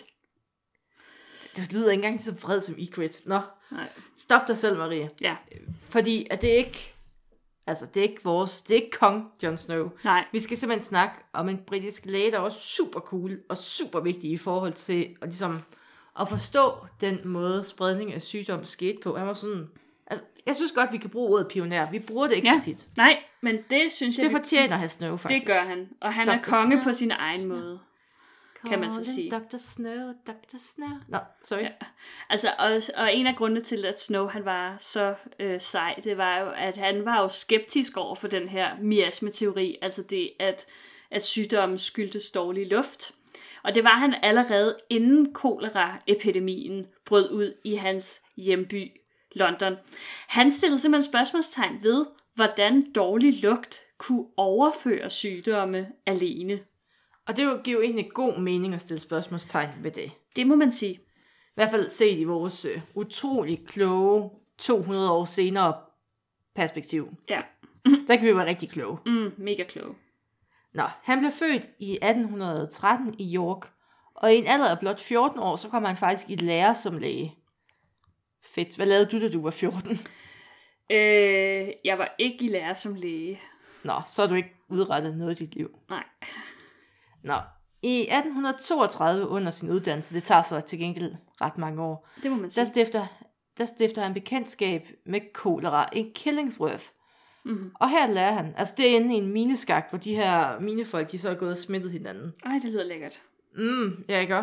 Det 1.58 1.74
lyder 1.74 1.91
ikke 1.91 2.03
engang 2.03 2.24
så 2.24 2.32
vred 2.41 2.62
som 2.62 2.76
Ygritte. 2.80 3.30
Nå, 3.30 3.39
Nej. 3.72 3.88
stop 4.18 4.41
dig 4.47 4.58
selv, 4.58 4.78
Marie. 4.78 5.10
Ja, 5.22 5.36
Fordi 5.89 6.28
at 6.32 6.41
det 6.41 6.51
er 6.53 6.58
ikke... 6.58 6.93
Altså, 7.68 7.86
det 7.93 7.99
er 7.99 8.03
ikke 8.03 8.24
vores... 8.24 8.62
Det 8.62 8.72
er 8.78 8.82
ikke 8.84 8.97
kong 8.99 9.26
Jon 9.43 9.58
Snow. 9.58 9.89
nej. 10.03 10.26
Vi 10.32 10.39
skal 10.39 10.58
simpelthen 10.58 10.88
snakke 10.88 11.16
om 11.34 11.49
en 11.49 11.58
britisk 11.68 12.05
læge, 12.05 12.32
der 12.32 12.39
var 12.39 12.49
super 12.49 12.99
cool 12.99 13.39
og 13.49 13.58
super 13.58 13.99
vigtig 13.99 14.32
i 14.32 14.38
forhold 14.38 14.74
til 14.74 15.16
at, 15.22 15.28
ligesom, 15.28 15.62
at 16.20 16.30
forstå 16.30 16.74
den 17.01 17.20
måde, 17.26 17.64
spredning 17.64 18.14
af 18.14 18.22
sygdom 18.22 18.66
skete 18.66 18.97
på. 19.03 19.18
Han 19.18 19.28
var 19.28 19.34
sådan... 19.34 19.68
Altså, 20.08 20.26
jeg 20.45 20.55
synes 20.55 20.72
godt, 20.72 20.91
vi 20.91 20.97
kan 20.97 21.10
bruge 21.10 21.34
ordet 21.34 21.47
pioner. 21.47 21.91
Vi 21.91 21.99
bruger 21.99 22.28
det 22.28 22.36
ikke 22.36 22.47
Ja. 22.47 22.60
så 22.60 22.66
tit. 22.66 22.88
Nej, 22.97 23.18
men 23.41 23.55
det 23.70 23.91
synes 23.91 24.18
jeg, 24.18 24.24
Det 24.24 24.32
vi- 24.34 24.38
fortjener 24.39 24.76
herr 24.78 24.88
Snow, 24.88 25.18
faktisk. 25.18 25.47
det 25.47 25.55
gør 25.55 25.62
han. 25.62 25.89
Og 26.01 26.14
han 26.14 26.30
er 26.30 26.38
Dr. 26.41 26.51
konge 26.51 26.72
Snow. 26.76 26.84
på 26.84 26.93
sin 26.93 27.12
egen 27.12 27.47
måde. 27.47 27.80
Kan 28.66 28.80
man 28.80 28.91
så 28.91 29.14
sige. 29.14 29.32
Dr. 29.32 29.58
Snow, 29.58 30.14
Dr. 30.28 30.58
Snow. 30.58 30.89
Nå, 31.08 31.18
sorry. 31.43 31.62
Ja. 31.62 31.70
Altså, 32.30 32.47
og, 32.60 32.82
og 33.03 33.16
en 33.16 33.28
af 33.28 33.36
grundene 33.36 33.62
til, 33.62 33.86
at 33.86 33.99
Snow 33.99 34.28
han 34.28 34.45
var 34.45 34.76
så 34.80 35.16
øh, 35.39 35.62
sej, 35.62 35.99
det 36.03 36.18
var 36.18 36.39
jo, 36.39 36.49
at 36.55 36.78
han 36.78 37.05
var 37.05 37.22
jo 37.22 37.30
skeptisk 37.30 37.97
over 37.97 38.16
for 38.16 38.28
den 38.28 38.49
her 38.49 38.72
miasmeteori, 38.82 39.78
altså 39.82 40.03
det, 40.03 40.32
at, 40.39 40.66
at 41.12 41.26
sygdommen 41.26 41.78
skyldtes 41.78 42.32
dårlig 42.32 42.68
luft. 42.68 43.12
Og 43.64 43.76
det 43.76 43.84
var 43.84 43.95
han 43.95 44.16
allerede 44.24 44.78
inden 44.89 45.34
koleraepidemien 45.34 46.86
brød 47.05 47.32
ud 47.32 47.53
i 47.64 47.76
hans 47.76 48.22
hjemby 48.38 48.91
London. 49.32 49.76
Han 50.28 50.51
stillede 50.51 50.80
simpelthen 50.80 51.12
spørgsmålstegn 51.12 51.84
ved, 51.84 52.05
hvordan 52.36 52.91
dårlig 52.91 53.41
lugt 53.41 53.82
kunne 53.97 54.26
overføre 54.38 55.10
sygdomme 55.10 55.88
alene. 56.05 56.60
Og 57.28 57.38
det 57.38 57.63
giver 57.63 57.78
jo 57.78 57.84
egentlig 57.84 58.09
god 58.11 58.39
mening 58.39 58.73
at 58.73 58.82
stille 58.82 58.99
spørgsmålstegn 58.99 59.69
ved 59.84 59.91
det. 59.91 60.11
Det 60.36 60.47
må 60.47 60.55
man 60.55 60.71
sige. 60.71 60.93
I 60.93 60.99
hvert 61.55 61.71
fald 61.71 61.89
set 61.89 62.17
i 62.19 62.23
vores 62.23 62.65
øh, 62.65 62.82
utrolig 62.95 63.65
kloge 63.67 64.30
200 64.57 65.11
år 65.11 65.25
senere 65.25 65.75
perspektiv. 66.55 67.09
Ja, 67.30 67.41
Der 68.07 68.15
kan 68.15 68.28
vi 68.28 68.36
være 68.36 68.45
rigtig 68.45 68.69
kloge. 68.69 68.97
mm, 69.05 69.32
mega 69.38 69.63
klog. 69.63 69.95
Nå, 70.73 70.84
han 71.03 71.19
blev 71.19 71.32
født 71.32 71.69
i 71.80 71.91
1813 71.91 73.15
i 73.19 73.36
York, 73.36 73.71
og 74.15 74.34
i 74.34 74.38
en 74.38 74.47
alder 74.47 74.67
af 74.69 74.80
blot 74.80 74.99
14 74.99 75.39
år, 75.39 75.55
så 75.55 75.69
kom 75.69 75.86
han 75.86 75.97
faktisk 75.97 76.30
i 76.30 76.36
lære 76.36 76.75
som 76.75 76.97
læge. 76.97 77.36
Fedt. 78.43 78.75
Hvad 78.75 78.86
lavede 78.86 79.05
du, 79.05 79.21
da 79.21 79.30
du 79.32 79.41
var 79.41 79.51
14? 79.51 79.91
Øh, 80.91 81.67
jeg 81.86 81.97
var 81.97 82.15
ikke 82.19 82.45
i 82.45 82.47
lære 82.47 82.75
som 82.75 82.95
læge. 82.95 83.41
Nå, 83.84 83.93
så 84.07 84.21
har 84.21 84.30
du 84.30 84.36
ikke 84.36 84.53
udrettet 84.69 85.17
noget 85.17 85.41
i 85.41 85.45
dit 85.45 85.55
liv. 85.55 85.80
Nej. 85.89 86.03
Nå, 87.28 87.34
i 87.82 88.01
1832 88.01 89.28
under 89.28 89.51
sin 89.51 89.69
uddannelse, 89.69 90.15
det 90.15 90.23
tager 90.23 90.41
så 90.41 90.61
til 90.61 90.80
gengæld 90.80 91.15
ret 91.41 91.57
mange 91.57 91.82
år, 91.84 92.07
Det 92.23 92.32
må 92.32 92.38
man 92.38 92.45
der 92.45 92.49
sige. 92.49 92.65
stifter, 92.65 93.07
der 93.57 93.65
stifter 93.65 94.01
han 94.01 94.13
bekendtskab 94.13 94.88
med 95.05 95.21
kolera 95.34 95.89
i 95.93 96.11
Killingsworth. 96.15 96.84
Mhm. 97.45 97.71
Og 97.75 97.89
her 97.89 98.07
lærer 98.07 98.32
han, 98.34 98.53
altså 98.57 98.73
det 98.78 98.91
er 98.91 98.95
inde 98.95 99.15
i 99.15 99.17
en 99.17 99.28
mineskagt, 99.28 99.89
hvor 99.89 99.99
de 99.99 100.15
her 100.15 100.59
minefolk, 100.59 101.11
de 101.11 101.19
så 101.19 101.30
er 101.30 101.34
gået 101.36 101.51
og 101.51 101.57
smittet 101.57 101.91
hinanden. 101.91 102.34
Ej, 102.45 102.59
det 102.61 102.69
lyder 102.71 102.84
lækkert. 102.84 103.21
Mm, 103.57 104.03
ja, 104.09 104.19
ikke? 104.19 104.38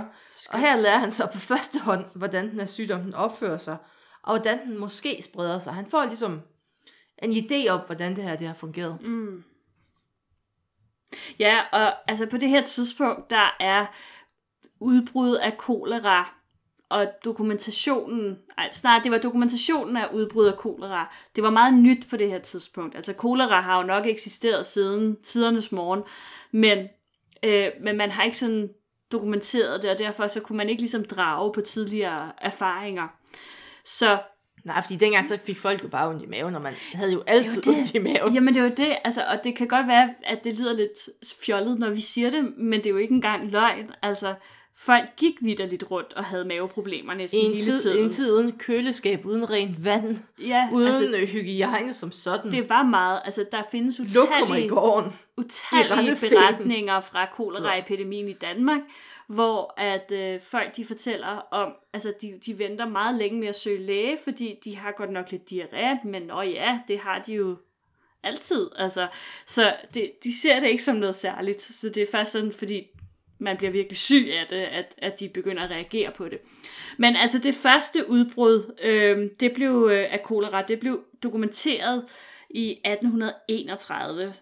Og 0.51 0.59
her 0.59 0.76
lærer 0.76 0.99
han 0.99 1.12
så 1.12 1.28
på 1.32 1.39
første 1.39 1.78
hånd, 1.78 2.05
hvordan 2.14 2.51
den 2.51 2.59
her 2.61 2.66
sygdom 2.66 3.01
den 3.03 3.14
opfører 3.14 3.59
sig, 3.59 3.76
og 4.22 4.30
hvordan 4.37 4.66
den 4.66 4.78
måske 4.78 5.22
spreder 5.22 5.59
sig. 5.59 5.72
Han 5.72 5.87
får 5.87 6.05
ligesom 6.05 6.41
en 7.22 7.30
idé 7.32 7.68
om, 7.68 7.80
hvordan 7.87 8.16
det 8.16 8.24
her 8.24 8.37
det 8.37 8.47
har 8.47 8.55
fungeret. 8.55 8.99
Mm. 9.03 9.45
Ja, 11.39 11.61
og 11.73 12.11
altså 12.11 12.27
på 12.27 12.37
det 12.37 12.49
her 12.49 12.63
tidspunkt, 12.63 13.31
der 13.31 13.57
er 13.61 13.87
udbrud 14.81 15.35
af 15.35 15.57
kolera 15.57 16.35
og 16.89 17.07
dokumentationen, 17.25 18.39
altså 18.59 18.81
snart 18.81 19.05
det 19.05 19.13
var 19.13 19.19
dokumentationen 19.19 19.97
af 19.97 20.09
udbrud 20.13 20.47
af 20.47 20.57
kolera, 20.57 21.15
det 21.37 21.45
var 21.45 21.51
meget 21.51 21.75
nyt 21.75 22.07
på 22.11 22.17
det 22.17 22.31
her 22.31 22.39
tidspunkt. 22.39 22.97
Altså 22.97 23.13
kolera 23.13 23.61
har 23.61 23.81
jo 23.81 23.87
nok 23.87 24.07
eksisteret 24.07 24.67
siden 24.67 25.23
tidernes 25.23 25.73
morgen, 25.73 26.03
men, 26.53 26.89
øh, 27.43 27.69
men 27.81 27.97
man 27.97 28.11
har 28.11 28.23
ikke 28.23 28.37
sådan 28.37 28.69
dokumenteret 29.13 29.83
det, 29.83 29.91
og 29.91 29.99
derfor 29.99 30.27
så 30.27 30.41
kunne 30.41 30.57
man 30.57 30.69
ikke 30.69 30.83
ligesom 30.83 31.05
drage 31.05 31.53
på 31.53 31.61
tidligere 31.61 32.33
erfaringer. 32.39 33.09
Så 33.85 34.19
Nej, 34.65 34.83
fordi 34.83 34.97
dengang 34.97 35.27
så 35.27 35.39
fik 35.45 35.59
folk 35.59 35.83
jo 35.83 35.89
bare 35.89 36.09
ondt 36.09 36.23
i 36.23 36.27
maven, 36.27 36.55
og 36.55 36.62
man 36.62 36.73
havde 36.93 37.12
jo 37.12 37.23
altid 37.27 37.62
det. 37.62 37.79
ondt 37.79 37.95
i 37.95 37.99
maven. 37.99 38.35
Jamen 38.35 38.55
det 38.55 38.61
jo 38.61 38.69
det, 38.77 38.97
altså, 39.05 39.21
og 39.33 39.45
det 39.45 39.57
kan 39.57 39.67
godt 39.69 39.87
være, 39.89 40.15
at 40.23 40.45
det 40.45 40.59
lyder 40.59 40.73
lidt 40.73 41.09
fjollet, 41.45 41.79
når 41.79 41.91
vi 41.91 42.01
siger 42.01 42.31
det, 42.31 42.53
men 42.59 42.79
det 42.81 42.87
er 42.87 42.91
jo 42.91 42.97
ikke 42.97 43.15
engang 43.15 43.51
løgn. 43.51 43.91
Altså, 44.03 44.35
folk 44.77 45.05
gik 45.17 45.35
vidderligt 45.41 45.85
rundt 45.91 46.12
og 46.12 46.25
havde 46.25 46.45
maveproblemer 46.45 47.12
I 47.12 47.17
næsten 47.17 47.41
en 47.41 47.53
hele 47.53 47.65
tid, 47.65 47.83
tiden. 47.83 48.05
en 48.05 48.11
tid 48.11 48.33
uden 48.33 48.53
køleskab, 48.53 49.27
uden 49.27 49.51
rent 49.51 49.85
vand, 49.85 50.19
Ja, 50.39 50.69
uden 50.73 50.89
altså, 50.89 51.03
altså, 51.17 51.33
hygiejne 51.33 51.93
som 51.95 52.12
sådan. 52.12 52.53
det 52.53 52.69
var 52.71 52.83
meget, 52.83 53.21
altså 53.25 53.45
der 53.53 53.62
findes 53.71 53.99
Lokummer 53.99 54.37
i 54.37 54.43
utallige, 54.49 54.69
gården. 54.69 55.12
utallige 55.37 55.97
rendestenen. 55.97 56.37
beretninger 56.37 57.01
fra 57.01 57.27
koleraepidemien 57.37 58.29
i 58.29 58.33
Danmark, 58.33 58.81
hvor 59.27 59.75
at 59.77 60.12
øh, 60.12 60.41
folk 60.41 60.77
de 60.77 60.85
fortæller 60.85 61.27
om, 61.51 61.72
altså 61.93 62.12
de, 62.22 62.41
de 62.47 62.59
venter 62.59 62.89
meget 62.89 63.14
længe 63.18 63.41
med 63.41 63.49
at 63.49 63.55
søge 63.55 63.83
læge, 63.83 64.18
fordi 64.25 64.59
de 64.64 64.77
har 64.77 64.93
godt 64.93 65.11
nok 65.11 65.31
lidt 65.31 65.53
diarré, 65.53 66.09
men 66.09 66.22
nå 66.22 66.43
ja, 66.43 66.81
det 66.89 66.99
har 66.99 67.22
de 67.22 67.35
jo 67.35 67.57
altid. 68.22 68.70
Altså, 68.77 69.09
så 69.47 69.77
det, 69.95 70.11
de 70.25 70.41
ser 70.41 70.61
det 70.61 70.68
ikke 70.68 70.83
som 70.83 70.97
noget 70.97 71.14
særligt. 71.14 71.62
Så 71.62 71.89
det 71.89 72.03
er 72.03 72.07
først 72.11 72.33
sådan, 72.33 72.53
fordi 72.53 72.87
man 73.39 73.57
bliver 73.57 73.70
virkelig 73.70 73.97
syg 73.97 74.29
af 74.41 74.47
det, 74.51 74.57
at, 74.57 74.95
at 74.99 75.20
de 75.20 75.29
begynder 75.29 75.62
at 75.62 75.70
reagere 75.70 76.11
på 76.16 76.29
det. 76.29 76.39
Men 76.99 77.16
altså 77.16 77.39
det 77.39 77.55
første 77.55 78.11
udbrud, 78.11 78.75
øh, 78.83 79.31
det 79.41 79.53
blev 79.55 79.89
øh, 79.93 80.12
af 80.12 80.22
kolera, 80.22 80.62
det 80.62 80.81
blev 80.81 81.05
dokumenteret 81.22 82.05
i 82.51 82.70
1831. 82.70 84.35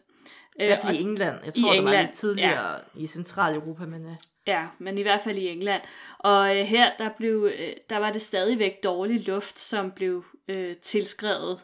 I 0.59 0.64
hvert 0.66 0.78
fald 0.85 0.97
i 0.97 1.01
England. 1.01 1.37
Jeg 1.45 1.57
i 1.57 1.61
tror, 1.61 1.72
det 1.72 1.83
var 1.83 1.91
England, 1.91 2.07
lidt 2.07 2.16
tidligere 2.16 2.70
ja. 2.72 2.78
i 2.97 3.07
Centraleuropa, 3.07 3.87
men 3.87 4.07
uh, 4.07 4.12
Ja, 4.47 4.68
men 4.78 4.99
i 4.99 5.03
hvert 5.03 5.20
fald 5.20 5.38
i 5.38 5.49
England. 5.49 5.82
Og 6.18 6.59
øh, 6.59 6.64
her, 6.64 6.90
der, 6.99 7.11
blev, 7.16 7.51
øh, 7.59 7.72
der 7.90 7.97
var 7.97 8.12
det 8.12 8.22
stadigvæk 8.22 8.84
dårlig 8.84 9.26
luft, 9.26 9.59
som 9.59 9.90
blev 9.90 10.24
øh, 10.49 10.76
tilskrevet 10.76 11.61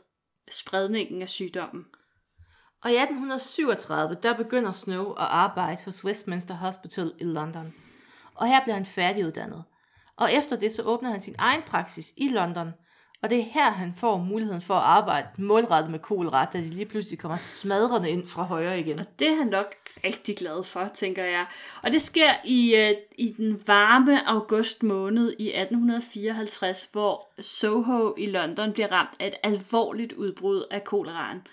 spredningen 0.50 1.22
af 1.22 1.28
sygdommen. 1.28 1.86
Og 2.82 2.90
i 2.90 2.94
1837, 2.94 4.16
der 4.22 4.36
begynder 4.36 4.72
Snow 4.72 5.10
at 5.10 5.26
arbejde 5.30 5.84
hos 5.84 6.04
Westminster 6.04 6.54
Hospital 6.54 7.12
i 7.20 7.24
London. 7.24 7.74
Og 8.34 8.46
her 8.46 8.62
bliver 8.62 8.74
han 8.74 8.86
færdiguddannet. 8.86 9.64
Og 10.16 10.32
efter 10.32 10.56
det, 10.56 10.72
så 10.72 10.82
åbner 10.82 11.10
han 11.10 11.20
sin 11.20 11.34
egen 11.38 11.62
praksis 11.62 12.12
i 12.16 12.28
London. 12.28 12.72
Og 13.22 13.30
det 13.30 13.38
er 13.38 13.42
her, 13.42 13.70
han 13.70 13.94
får 13.94 14.18
muligheden 14.18 14.62
for 14.62 14.74
at 14.74 14.82
arbejde 14.82 15.28
målrettet 15.38 15.90
med 15.90 15.98
kolera, 15.98 16.44
da 16.44 16.58
de 16.58 16.70
lige 16.70 16.86
pludselig 16.86 17.18
kommer 17.18 17.36
smadrende 17.36 18.10
ind 18.10 18.26
fra 18.26 18.42
højre 18.42 18.80
igen. 18.80 18.98
Og 18.98 19.06
det 19.18 19.28
er 19.28 19.36
han 19.36 19.46
nok 19.46 19.74
rigtig 20.04 20.36
glad 20.36 20.64
for, 20.64 20.88
tænker 20.94 21.24
jeg. 21.24 21.46
Og 21.82 21.90
det 21.90 22.02
sker 22.02 22.34
i, 22.44 22.74
øh, 22.74 22.94
i 23.18 23.32
den 23.32 23.62
varme 23.66 24.28
august 24.28 24.82
måned 24.82 25.34
i 25.38 25.48
1854, 25.48 26.88
hvor 26.92 27.28
Soho 27.40 28.14
i 28.18 28.26
London 28.26 28.72
bliver 28.72 28.92
ramt 28.92 29.16
af 29.20 29.26
et 29.26 29.34
alvorligt 29.42 30.12
udbrud 30.12 30.64
af 30.70 30.84
koleraen. 30.84 31.46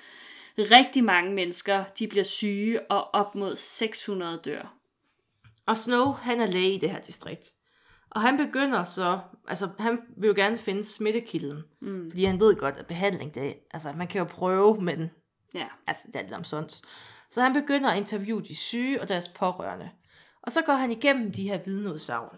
Rigtig 0.58 1.04
mange 1.04 1.34
mennesker 1.34 1.84
de 2.00 2.08
bliver 2.08 2.24
syge, 2.24 2.92
og 2.92 3.14
op 3.14 3.36
mod 3.36 3.56
600 3.56 4.40
dør. 4.46 4.74
Og 5.66 5.78
Snow, 5.78 6.12
han 6.12 6.42
er 6.42 6.46
læge 6.46 6.74
i 6.74 6.78
det 6.78 6.90
her 6.90 7.02
distrikt. 7.02 7.54
Og 8.16 8.22
han 8.22 8.38
begynder 8.38 8.84
så, 8.84 9.20
altså 9.48 9.70
han 9.80 10.00
vil 10.18 10.28
jo 10.28 10.34
gerne 10.36 10.58
finde 10.58 10.84
smittekilden, 10.84 11.64
mm. 11.82 12.12
fordi 12.12 12.24
han 12.24 12.40
ved 12.40 12.56
godt, 12.56 12.78
at 12.78 12.88
behandling, 12.88 13.36
det, 13.36 13.56
altså 13.72 13.94
man 13.98 14.08
kan 14.08 14.20
jo 14.20 14.26
prøve, 14.26 14.82
men 14.82 15.10
Ja. 15.54 15.68
altså 15.88 16.04
det 16.08 16.16
er 16.16 16.22
lidt 16.22 16.34
omsondt. 16.34 16.82
Så 17.32 17.42
han 17.42 17.54
begynder 17.54 17.90
at 17.90 17.98
interviewe 17.98 18.42
de 18.42 18.56
syge 18.56 19.02
og 19.02 19.10
deres 19.10 19.28
pårørende. 19.28 19.90
Og 20.42 20.52
så 20.52 20.62
går 20.62 20.74
han 20.74 20.92
igennem 20.92 21.32
de 21.32 21.44
her 21.44 21.60
vidneudsagn. 21.66 22.38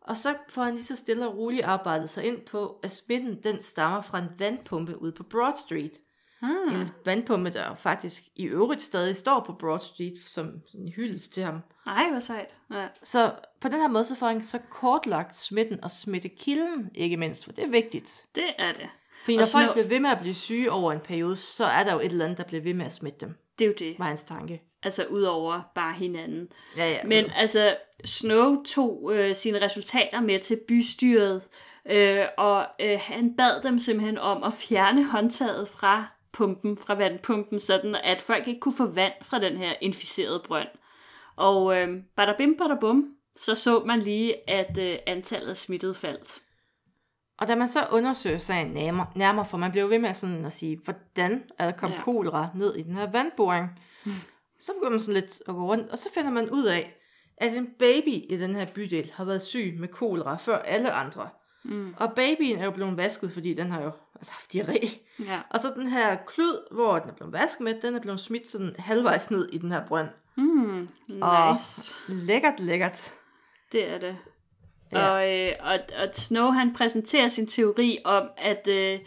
Og 0.00 0.16
så 0.16 0.34
får 0.48 0.62
han 0.62 0.74
lige 0.74 0.84
så 0.84 0.96
stille 0.96 1.28
og 1.28 1.36
roligt 1.36 1.64
arbejdet 1.64 2.10
sig 2.10 2.24
ind 2.24 2.46
på, 2.46 2.80
at 2.82 2.90
smitten 2.90 3.42
den 3.42 3.62
stammer 3.62 4.00
fra 4.00 4.18
en 4.18 4.28
vandpumpe 4.38 5.02
ude 5.02 5.12
på 5.12 5.22
Broad 5.22 5.56
Street. 5.66 5.92
Hmm. 6.40 6.80
En 6.80 6.88
vandpumpe, 7.04 7.50
der 7.50 7.74
faktisk 7.74 8.22
i 8.36 8.44
øvrigt 8.44 8.82
stadig 8.82 9.16
står 9.16 9.40
på 9.46 9.52
Broad 9.52 9.78
Street 9.78 10.14
som 10.26 10.46
en 10.74 10.88
hyldest 10.88 11.32
til 11.32 11.42
ham. 11.42 11.60
Ej, 11.86 12.10
hvor 12.10 12.20
sejt. 12.20 12.54
Ja. 12.74 12.86
Så 13.02 13.32
på 13.60 13.68
den 13.68 13.80
her 13.80 13.88
måde, 13.88 14.04
så 14.04 14.14
får 14.14 14.26
han 14.26 14.42
så 14.42 14.58
kortlagt 14.70 15.36
smitten 15.36 15.84
og 15.84 15.90
smittekilden, 15.90 16.90
ikke 16.94 17.16
mindst, 17.16 17.44
for 17.44 17.52
det 17.52 17.64
er 17.64 17.68
vigtigt. 17.70 18.24
Det 18.34 18.44
er 18.58 18.72
det. 18.72 18.88
Fordi 19.24 19.36
Og 19.36 19.38
når 19.40 19.44
Snow- 19.46 19.64
folk 19.64 19.72
bliver 19.72 19.88
ved 19.88 20.00
med 20.00 20.10
at 20.10 20.18
blive 20.20 20.34
syge 20.34 20.70
over 20.72 20.92
en 20.92 21.00
periode, 21.00 21.36
så 21.36 21.64
er 21.64 21.84
der 21.84 21.92
jo 21.92 22.00
et 22.00 22.04
eller 22.12 22.24
andet, 22.24 22.38
der 22.38 22.44
bliver 22.44 22.62
ved 22.62 22.74
med 22.74 22.86
at 22.86 22.92
smitte 22.92 23.18
dem, 23.26 23.34
Det 23.58 23.64
er 23.64 23.68
jo 23.68 23.74
det. 23.78 23.98
var 23.98 24.04
hans 24.04 24.22
tanke. 24.22 24.62
Altså 24.82 25.04
ud 25.04 25.22
over 25.22 25.60
bare 25.74 25.92
hinanden. 25.92 26.48
Ja, 26.76 26.90
ja. 26.90 26.98
Men 27.04 27.24
altså, 27.36 27.76
Snow 28.04 28.62
tog 28.62 29.10
øh, 29.14 29.36
sine 29.36 29.60
resultater 29.60 30.20
med 30.20 30.38
til 30.40 30.60
bystyret, 30.68 31.42
øh, 31.90 32.24
og 32.38 32.66
øh, 32.80 32.98
han 33.02 33.36
bad 33.36 33.62
dem 33.62 33.78
simpelthen 33.78 34.18
om 34.18 34.42
at 34.42 34.52
fjerne 34.54 35.04
håndtaget 35.04 35.68
fra 35.68 36.06
pumpen, 36.32 36.78
fra 36.78 36.94
vandpumpen, 36.94 37.58
sådan 37.60 37.94
at 37.94 38.20
folk 38.20 38.48
ikke 38.48 38.60
kunne 38.60 38.76
få 38.76 38.86
vand 38.86 39.12
fra 39.22 39.38
den 39.38 39.56
her 39.56 39.72
inficerede 39.80 40.42
brønd. 40.46 40.68
Og 41.36 41.76
øh, 41.76 42.02
bada 42.16 42.34
bim, 42.38 42.56
bada 42.58 42.74
bum, 42.80 43.04
så 43.36 43.54
så 43.54 43.82
man 43.86 43.98
lige, 43.98 44.50
at 44.50 44.78
øh, 44.78 44.98
antallet 45.06 45.50
af 45.50 45.56
smittede 45.56 45.94
faldt. 45.94 46.42
Og 47.38 47.48
da 47.48 47.54
man 47.54 47.68
så 47.68 47.86
undersøger 47.90 48.38
sagen 48.38 48.68
nærmere, 48.68 49.06
nærmere 49.16 49.44
for 49.44 49.58
man 49.58 49.72
blev 49.72 49.90
ved 49.90 49.98
med 49.98 50.14
sådan 50.14 50.44
at 50.44 50.52
sige, 50.52 50.80
hvordan 50.84 51.42
er 51.58 51.72
Ja. 51.82 51.88
ja. 51.88 52.02
kolera 52.02 52.48
ned 52.54 52.76
i 52.76 52.82
den 52.82 52.94
her 52.94 53.10
vandboring, 53.10 53.68
så 54.64 54.72
begynder 54.72 54.90
man 54.90 55.00
sådan 55.00 55.20
lidt 55.20 55.42
at 55.48 55.54
gå 55.54 55.66
rundt, 55.66 55.90
og 55.90 55.98
så 55.98 56.08
finder 56.14 56.30
man 56.30 56.50
ud 56.50 56.64
af, 56.64 56.96
at 57.36 57.56
en 57.56 57.68
baby 57.78 58.08
i 58.08 58.36
den 58.40 58.56
her 58.56 58.66
bydel 58.74 59.10
har 59.14 59.24
været 59.24 59.42
syg 59.42 59.76
med 59.78 59.88
kolera 59.88 60.36
før 60.36 60.58
alle 60.58 60.92
andre. 60.92 61.28
Mm. 61.64 61.94
Og 61.96 62.12
babyen 62.16 62.58
er 62.58 62.64
jo 62.64 62.70
blevet 62.70 62.96
vasket, 62.96 63.32
fordi 63.32 63.54
den 63.54 63.70
har 63.70 63.82
jo 63.82 63.90
altså, 64.14 64.32
haft 64.32 64.54
diarré. 64.54 64.98
Ja. 65.26 65.40
Og 65.50 65.60
så 65.60 65.72
den 65.76 65.88
her 65.88 66.16
klud, 66.26 66.74
hvor 66.74 66.98
den 66.98 67.10
er 67.10 67.14
blevet 67.14 67.32
vasket 67.32 67.60
med, 67.64 67.80
den 67.82 67.94
er 67.94 68.00
blevet 68.00 68.20
smidt 68.20 68.48
sådan 68.48 68.74
halvvejs 68.78 69.30
ned 69.30 69.48
i 69.52 69.58
den 69.58 69.72
her 69.72 69.86
brønd. 69.86 70.08
Mm, 70.36 70.88
Og- 71.22 71.52
nice. 71.52 71.94
Lækkert, 72.08 72.60
lækkert. 72.60 73.12
Det 73.72 73.88
er 73.88 73.98
det. 73.98 74.16
Ja. 74.92 75.10
Og, 75.10 75.30
øh, 75.38 75.52
og, 75.60 75.78
og 75.98 76.08
Snow 76.14 76.50
han 76.50 76.74
præsenterer 76.74 77.28
sin 77.28 77.46
teori 77.46 77.98
om, 78.04 78.28
at 78.36 78.68
øh, 78.68 78.98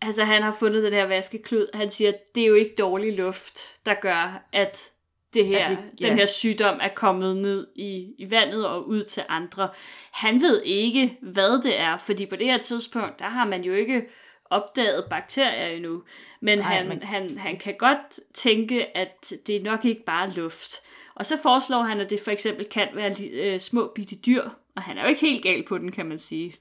altså, 0.00 0.24
han 0.24 0.42
har 0.42 0.50
fundet 0.52 0.82
den 0.82 0.92
her 0.92 1.06
vaskeklud. 1.06 1.66
Han 1.74 1.90
siger, 1.90 2.08
at 2.08 2.18
det 2.34 2.42
er 2.42 2.46
jo 2.46 2.54
ikke 2.54 2.74
dårlig 2.78 3.16
luft, 3.16 3.60
der 3.86 3.94
gør, 3.94 4.42
at 4.52 4.90
det 5.34 5.46
her, 5.46 5.68
det, 5.68 5.78
ja. 6.00 6.08
den 6.08 6.18
her 6.18 6.26
sygdom 6.26 6.78
er 6.82 6.88
kommet 6.94 7.36
ned 7.36 7.66
i, 7.74 8.14
i 8.18 8.30
vandet 8.30 8.66
og 8.66 8.88
ud 8.88 9.04
til 9.04 9.22
andre. 9.28 9.68
Han 10.12 10.40
ved 10.40 10.62
ikke, 10.64 11.18
hvad 11.22 11.62
det 11.62 11.80
er, 11.80 11.96
fordi 11.96 12.26
på 12.26 12.36
det 12.36 12.46
her 12.46 12.58
tidspunkt, 12.58 13.18
der 13.18 13.24
har 13.28 13.46
man 13.46 13.64
jo 13.64 13.72
ikke 13.74 14.02
opdaget 14.50 15.04
bakterier 15.10 15.66
endnu. 15.66 16.02
Men, 16.40 16.58
Nej, 16.58 16.66
han, 16.66 16.88
men- 16.88 17.02
han, 17.02 17.38
han 17.38 17.56
kan 17.56 17.74
godt 17.78 18.20
tænke, 18.34 18.96
at 18.96 19.32
det 19.46 19.56
er 19.56 19.62
nok 19.62 19.84
ikke 19.84 20.04
bare 20.04 20.30
luft. 20.30 20.74
Og 21.14 21.26
så 21.26 21.38
foreslår 21.42 21.82
han, 21.82 22.00
at 22.00 22.10
det 22.10 22.20
for 22.20 22.30
eksempel 22.30 22.64
kan 22.64 22.88
være 22.94 23.14
øh, 23.32 23.60
små 23.60 23.92
bitte 23.94 24.16
dyr, 24.16 24.42
og 24.76 24.82
han 24.82 24.98
er 24.98 25.02
jo 25.02 25.08
ikke 25.08 25.20
helt 25.20 25.42
gal 25.42 25.64
på 25.68 25.78
den, 25.78 25.92
kan 25.92 26.06
man 26.06 26.18
sige. 26.18 26.54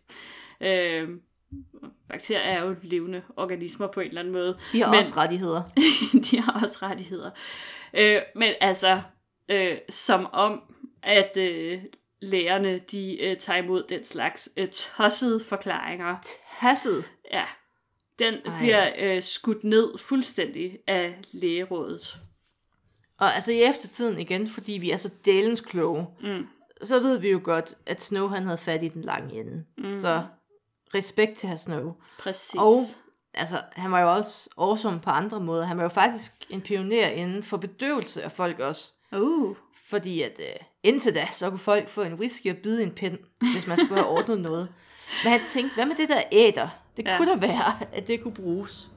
Øh, 0.62 1.10
bakterier 2.10 2.42
er 2.42 2.64
jo 2.64 2.76
levende 2.82 3.22
organismer 3.38 3.88
på 3.88 4.00
en 4.00 4.08
eller 4.08 4.22
anden 4.22 4.34
måde. 4.34 4.58
De 4.72 4.82
har 4.82 4.90
Men- 4.92 5.00
også 5.00 5.14
rettigheder. 5.18 5.64
de 6.32 6.40
har 6.40 6.62
også 6.64 6.78
rettigheder. 6.82 7.32
Øh, 7.94 8.22
men 8.36 8.54
altså, 8.62 9.02
øh, 9.50 9.78
som 9.90 10.28
om, 10.34 10.62
at 11.04 11.38
øh, 11.38 11.82
lægerne, 12.22 12.80
de 12.92 13.22
øh, 13.22 13.38
tager 13.38 13.64
imod 13.64 13.84
den 13.90 14.04
slags 14.04 14.50
øh, 14.58 14.68
tossede 14.70 15.40
forklaringer. 15.44 16.16
Hasset. 16.46 17.12
Ja, 17.32 17.44
den. 18.20 18.34
Ej. 18.46 18.60
bliver 18.60 18.90
øh, 19.00 19.24
skudt 19.24 19.64
ned 19.64 19.98
fuldstændig 19.98 20.78
af 20.88 21.16
lægerådet. 21.32 22.18
Og 23.20 23.36
altså 23.36 23.52
i 23.52 23.62
eftertiden 23.64 24.20
igen, 24.20 24.48
fordi 24.48 24.72
vi 24.72 24.92
er 24.92 24.98
så 24.98 25.12
delens 25.26 25.62
kloge, 25.62 26.06
Mm. 26.24 26.48
så 26.84 27.00
ved 27.00 27.20
vi 27.20 27.30
jo 27.30 27.42
godt, 27.44 27.76
at 27.86 28.02
Snow 28.02 28.28
han 28.28 28.44
havde 28.44 28.58
fat 28.58 28.84
i 28.84 28.88
den 28.88 29.02
lange 29.02 29.40
ende. 29.40 29.64
Mm. 29.78 29.96
Så 29.96 30.24
respekt 30.96 31.38
til 31.38 31.50
herr 31.50 31.58
Snow. 31.58 31.94
Præcis. 32.20 32.56
Og 32.60 32.74
altså, 33.34 33.62
han 33.74 33.92
var 33.92 34.00
jo 34.00 34.14
også 34.14 34.50
awesome 34.58 35.00
på 35.00 35.10
andre 35.10 35.40
måder. 35.40 35.66
Han 35.66 35.78
var 35.78 35.84
jo 35.84 35.90
faktisk 35.90 36.32
en 36.50 36.62
pioner 36.62 37.08
inden 37.08 37.44
for 37.44 37.58
bedøvelse 37.58 38.24
af 38.24 38.32
folk 38.32 38.60
også. 38.60 38.92
Uh, 39.12 39.56
Fordi 39.90 40.22
at 40.22 40.40
øh, 40.40 40.56
indtil 40.84 41.14
da, 41.16 41.28
så 41.32 41.50
kunne 41.50 41.60
folk 41.60 41.90
få 41.90 42.02
en 42.02 42.14
whisky 42.14 42.52
og 42.52 42.58
bide 42.58 42.84
en 42.84 42.92
pind, 42.92 43.18
hvis 43.54 43.68
man 43.68 43.78
skulle 43.78 43.96
have 44.02 44.08
ordnet 44.08 44.40
noget. 44.42 44.70
Men 45.24 45.32
han 45.32 45.42
tænkte, 45.48 45.76
hvad 45.76 45.86
med 45.86 45.96
det 45.96 46.10
der 46.10 46.22
æder? 46.32 46.68
Det 46.98 47.06
Ja. 47.06 47.18
kunne 47.18 47.32
da 47.32 47.48
være, 47.48 47.84
at 47.94 48.08
det 48.08 48.24
kunne 48.24 48.34
bruges. 48.34 48.90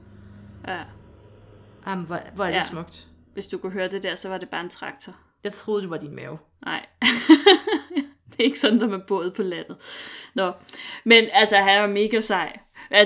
ja. 0.67 0.79
Jamen, 1.87 2.05
hvor, 2.05 2.19
hvor 2.35 2.43
er 2.45 2.49
det 2.49 2.55
ja. 2.55 2.63
smukt. 2.63 3.07
Hvis 3.33 3.47
du 3.47 3.57
kunne 3.57 3.71
høre 3.71 3.87
det 3.87 4.03
der, 4.03 4.15
så 4.15 4.29
var 4.29 4.37
det 4.37 4.49
bare 4.49 4.61
en 4.61 4.69
traktor. 4.69 5.13
Jeg 5.43 5.53
troede, 5.53 5.81
det 5.81 5.89
var 5.89 5.97
din 5.97 6.15
mave. 6.15 6.37
Nej. 6.65 6.85
er 8.41 8.45
ikke 8.49 8.59
sådan, 8.59 8.77
når 8.77 8.87
man 8.87 9.01
boede 9.07 9.31
på 9.31 9.43
landet. 9.43 9.77
Nå. 10.35 10.51
Men 11.03 11.25
altså, 11.33 11.55
han 11.55 11.77
er 11.77 11.87
mega 11.87 12.21
sej. 12.21 12.59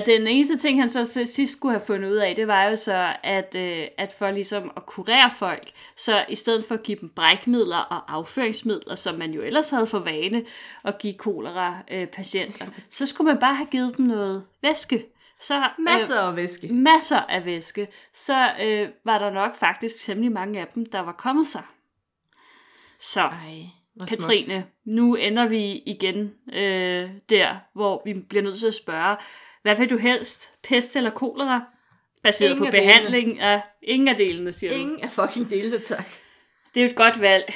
Den 0.06 0.26
eneste 0.26 0.58
ting, 0.58 0.80
han 0.80 0.88
så 0.88 1.24
sidst 1.26 1.52
skulle 1.52 1.72
have 1.72 1.86
fundet 1.86 2.10
ud 2.10 2.16
af, 2.16 2.36
det 2.36 2.48
var 2.48 2.64
jo 2.64 2.76
så, 2.76 3.12
at, 3.22 3.54
øh, 3.54 3.86
at 3.98 4.14
for 4.18 4.30
ligesom 4.30 4.70
at 4.76 4.86
kurere 4.86 5.30
folk, 5.30 5.64
så 5.96 6.24
i 6.28 6.34
stedet 6.34 6.64
for 6.64 6.74
at 6.74 6.82
give 6.82 6.98
dem 7.00 7.08
brækmidler 7.08 7.78
og 7.78 8.14
afføringsmidler, 8.14 8.94
som 8.94 9.14
man 9.14 9.30
jo 9.30 9.42
ellers 9.42 9.70
havde 9.70 9.86
for 9.86 9.98
vane 9.98 10.44
at 10.84 10.98
give 10.98 11.14
kolera-patienter, 11.14 12.66
så 12.90 13.06
skulle 13.06 13.28
man 13.32 13.40
bare 13.40 13.54
have 13.54 13.68
givet 13.70 13.96
dem 13.96 14.06
noget 14.06 14.44
væske. 14.62 15.06
Så, 15.40 15.68
Masser 15.78 16.20
af 16.20 16.36
væske. 16.36 16.68
Øh, 16.68 16.74
masser 16.74 17.20
af 17.20 17.44
væske. 17.44 17.88
Så 18.14 18.50
øh, 18.62 18.88
var 19.04 19.18
der 19.18 19.30
nok 19.30 19.54
faktisk 19.54 19.96
temmelig 20.04 20.32
mange 20.32 20.60
af 20.60 20.66
dem, 20.74 20.86
der 20.86 21.00
var 21.00 21.12
kommet 21.12 21.46
sig. 21.46 21.62
Så 22.98 23.20
Ej, 23.20 23.66
hvor 23.96 24.06
smukt. 24.06 24.20
Katrine, 24.20 24.66
nu 24.84 25.14
ender 25.14 25.46
vi 25.46 25.82
igen 25.86 26.34
øh, 26.52 27.10
der, 27.30 27.56
hvor 27.74 28.02
vi 28.04 28.14
bliver 28.14 28.42
nødt 28.42 28.58
til 28.58 28.66
at 28.66 28.74
spørge, 28.74 29.16
hvad 29.62 29.76
vil 29.76 29.90
du 29.90 29.96
helst? 29.98 30.50
Pest 30.62 30.96
eller 30.96 31.10
kolera? 31.10 31.60
Baseret 32.22 32.50
Ingen 32.50 32.58
på 32.60 32.66
af 32.66 32.72
delene. 32.72 32.86
behandling 32.88 33.40
af 33.40 33.62
ingen 33.82 34.08
af 34.08 34.16
delene, 34.16 34.52
siger 34.52 34.72
du. 34.72 34.78
Ingen 34.78 35.00
er 35.02 35.08
fucking 35.08 35.50
delene, 35.50 35.78
tak. 35.78 36.06
Det 36.74 36.80
er 36.80 36.84
jo 36.84 36.90
et 36.90 36.96
godt 36.96 37.20
valg. 37.20 37.54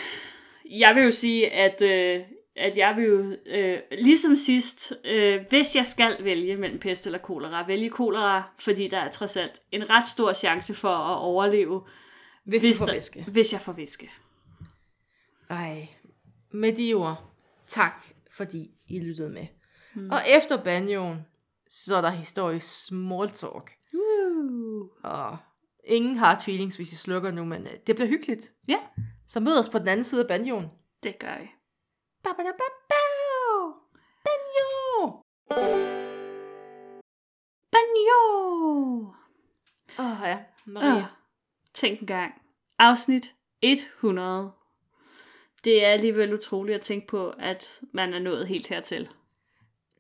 Jeg 0.71 0.95
vil 0.95 1.05
jo 1.05 1.11
sige, 1.11 1.51
at, 1.53 1.83
øh, 1.83 2.21
at 2.57 2.77
jeg 2.79 2.97
vil 2.97 3.05
jo, 3.05 3.37
øh, 3.47 3.79
ligesom 3.93 4.37
sidst, 4.37 4.93
øh, 5.05 5.41
hvis 5.49 5.77
jeg 5.77 5.87
skal 5.87 6.17
vælge 6.25 6.57
mellem 6.57 6.79
pest 6.79 7.07
eller 7.07 7.19
kolera, 7.19 7.67
vælge 7.67 7.91
kolera, 7.91 8.43
fordi 8.59 8.89
der 8.89 8.99
er 8.99 9.11
trods 9.11 9.37
alt 9.37 9.61
en 9.73 9.91
ret 9.91 10.09
stor 10.09 10.33
chance 10.33 10.75
for 10.75 10.89
at 10.95 11.19
overleve, 11.19 11.83
Hvis, 12.45 12.63
hvis, 12.63 12.77
du 12.77 12.79
får 12.79 12.87
der, 12.87 12.93
væske. 12.95 13.25
hvis 13.29 13.53
jeg 13.53 13.61
får 13.61 13.73
væske. 13.73 14.11
Ej, 15.51 15.89
med 16.51 16.73
de 16.77 16.95
ord, 16.95 17.33
tak 17.67 18.05
fordi 18.31 18.71
I 18.89 19.01
lyttede 19.01 19.31
med. 19.31 19.47
Mm. 19.95 20.11
Og 20.11 20.23
efter 20.29 20.63
banjoen, 20.65 21.27
så 21.71 21.97
er 21.97 22.01
der 22.01 22.11
historisk 22.11 22.85
small 22.87 23.29
talk. 23.31 23.71
Uh. 23.95 24.87
Og 25.03 25.37
ingen 25.85 26.17
hard 26.17 26.43
feelings, 26.43 26.77
hvis 26.77 26.93
I 26.93 26.97
slukker 26.97 27.31
nu, 27.31 27.45
men 27.45 27.67
øh, 27.67 27.73
det 27.87 27.95
bliver 27.95 28.09
hyggeligt. 28.09 28.53
Ja, 28.69 28.79
Så 29.29 29.41
mød 29.41 29.59
os 29.59 29.69
på 29.69 29.79
den 29.79 29.89
anden 29.89 30.05
side 30.05 30.23
af 30.23 30.29
banjoen. 30.29 30.67
det 31.03 31.19
gør 31.19 31.29
jeg. 31.29 31.49
Ba-ba-da-ba-bow! 32.23 33.73
Banjo! 34.25 35.23
Banjo! 37.73 38.21
Åh 39.99 40.07
oh, 40.23 40.29
ja, 40.29 40.39
Marie. 40.67 40.91
Ah, 41.03 41.05
tænk 41.75 42.01
en 42.01 42.07
gang. 42.07 42.33
Afsnit 42.79 43.35
100. 43.63 44.53
Det 45.65 45.85
er 45.85 45.89
alligevel 45.89 46.35
utroligt 46.35 46.75
at 46.75 46.81
tænke 46.81 47.07
på, 47.07 47.31
at 47.39 47.81
man 47.93 48.15
er 48.15 48.19
nået 48.19 48.47
helt 48.47 48.67
hertil. 48.67 49.09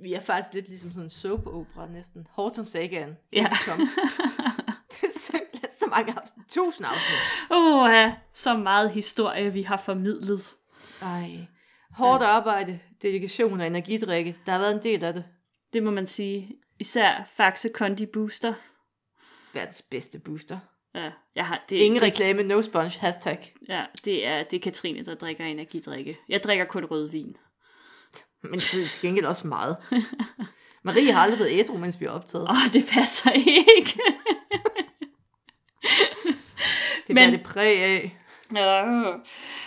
Vi 0.02 0.12
er 0.14 0.20
faktisk 0.20 0.54
lidt 0.54 0.68
ligesom 0.68 0.92
sådan 0.92 1.06
en 1.06 1.10
soap 1.10 1.46
opera 1.46 1.88
næsten. 1.88 2.26
Horton 2.30 2.64
Sagan. 2.64 3.16
Ja. 3.32 3.42
Det 4.90 5.08
er 5.08 5.18
simpelthen 5.18 5.70
så 5.78 5.86
mange 5.90 6.12
afsnit. 6.20 6.46
Tusind 6.48 6.86
afsnit. 6.86 7.18
Åh, 7.50 7.90
ja, 7.90 8.14
så 8.34 8.56
meget 8.56 8.90
historie, 8.90 9.52
vi 9.52 9.62
har 9.62 9.76
formidlet. 9.76 10.42
Ej. 11.02 11.46
Hårdt 11.90 12.22
arbejde, 12.22 12.80
dedikation 13.02 13.60
og 13.60 13.66
energidrikke. 13.66 14.36
Der 14.46 14.52
har 14.52 14.58
været 14.58 14.74
en 14.74 14.82
del 14.82 15.04
af 15.04 15.12
det. 15.12 15.24
Det 15.72 15.82
må 15.82 15.90
man 15.90 16.06
sige. 16.06 16.56
Især 16.78 17.28
Faxe 17.36 17.68
Kondi 17.68 18.06
Booster. 18.06 18.54
Verdens 19.54 19.82
bedste 19.82 20.18
booster. 20.18 20.58
Ja, 20.94 21.10
jeg 21.34 21.46
har, 21.46 21.64
det, 21.68 21.76
Ingen 21.76 22.00
det, 22.00 22.02
reklame, 22.08 22.42
no 22.42 22.62
sponge, 22.62 22.98
hashtag. 23.00 23.54
ja, 23.68 23.82
det, 24.04 24.26
er, 24.26 24.42
det 24.42 24.56
er 24.56 24.60
Katrine, 24.60 25.04
der 25.04 25.14
drikker 25.14 25.44
energidrikke. 25.44 26.18
Jeg 26.28 26.42
drikker 26.42 26.64
kun 26.64 26.84
rødvin. 26.84 27.36
Men 28.42 28.52
det 28.54 28.64
er 28.74 28.86
til 28.86 29.00
gengæld 29.02 29.26
også 29.26 29.46
meget. 29.46 29.76
Marie 30.84 31.12
har 31.12 31.20
aldrig 31.22 31.38
været 31.40 31.58
ædru, 31.60 31.76
mens 31.78 32.00
vi 32.00 32.04
har 32.04 32.12
optaget. 32.12 32.48
Åh, 32.50 32.72
det 32.72 32.84
passer 32.92 33.30
ikke. 33.32 34.00
Det 37.06 37.14
men- 37.14 37.18
er 37.18 37.30
det 37.30 37.42
præg 37.42 37.82
af. 37.82 38.16
Ja. 38.54 38.84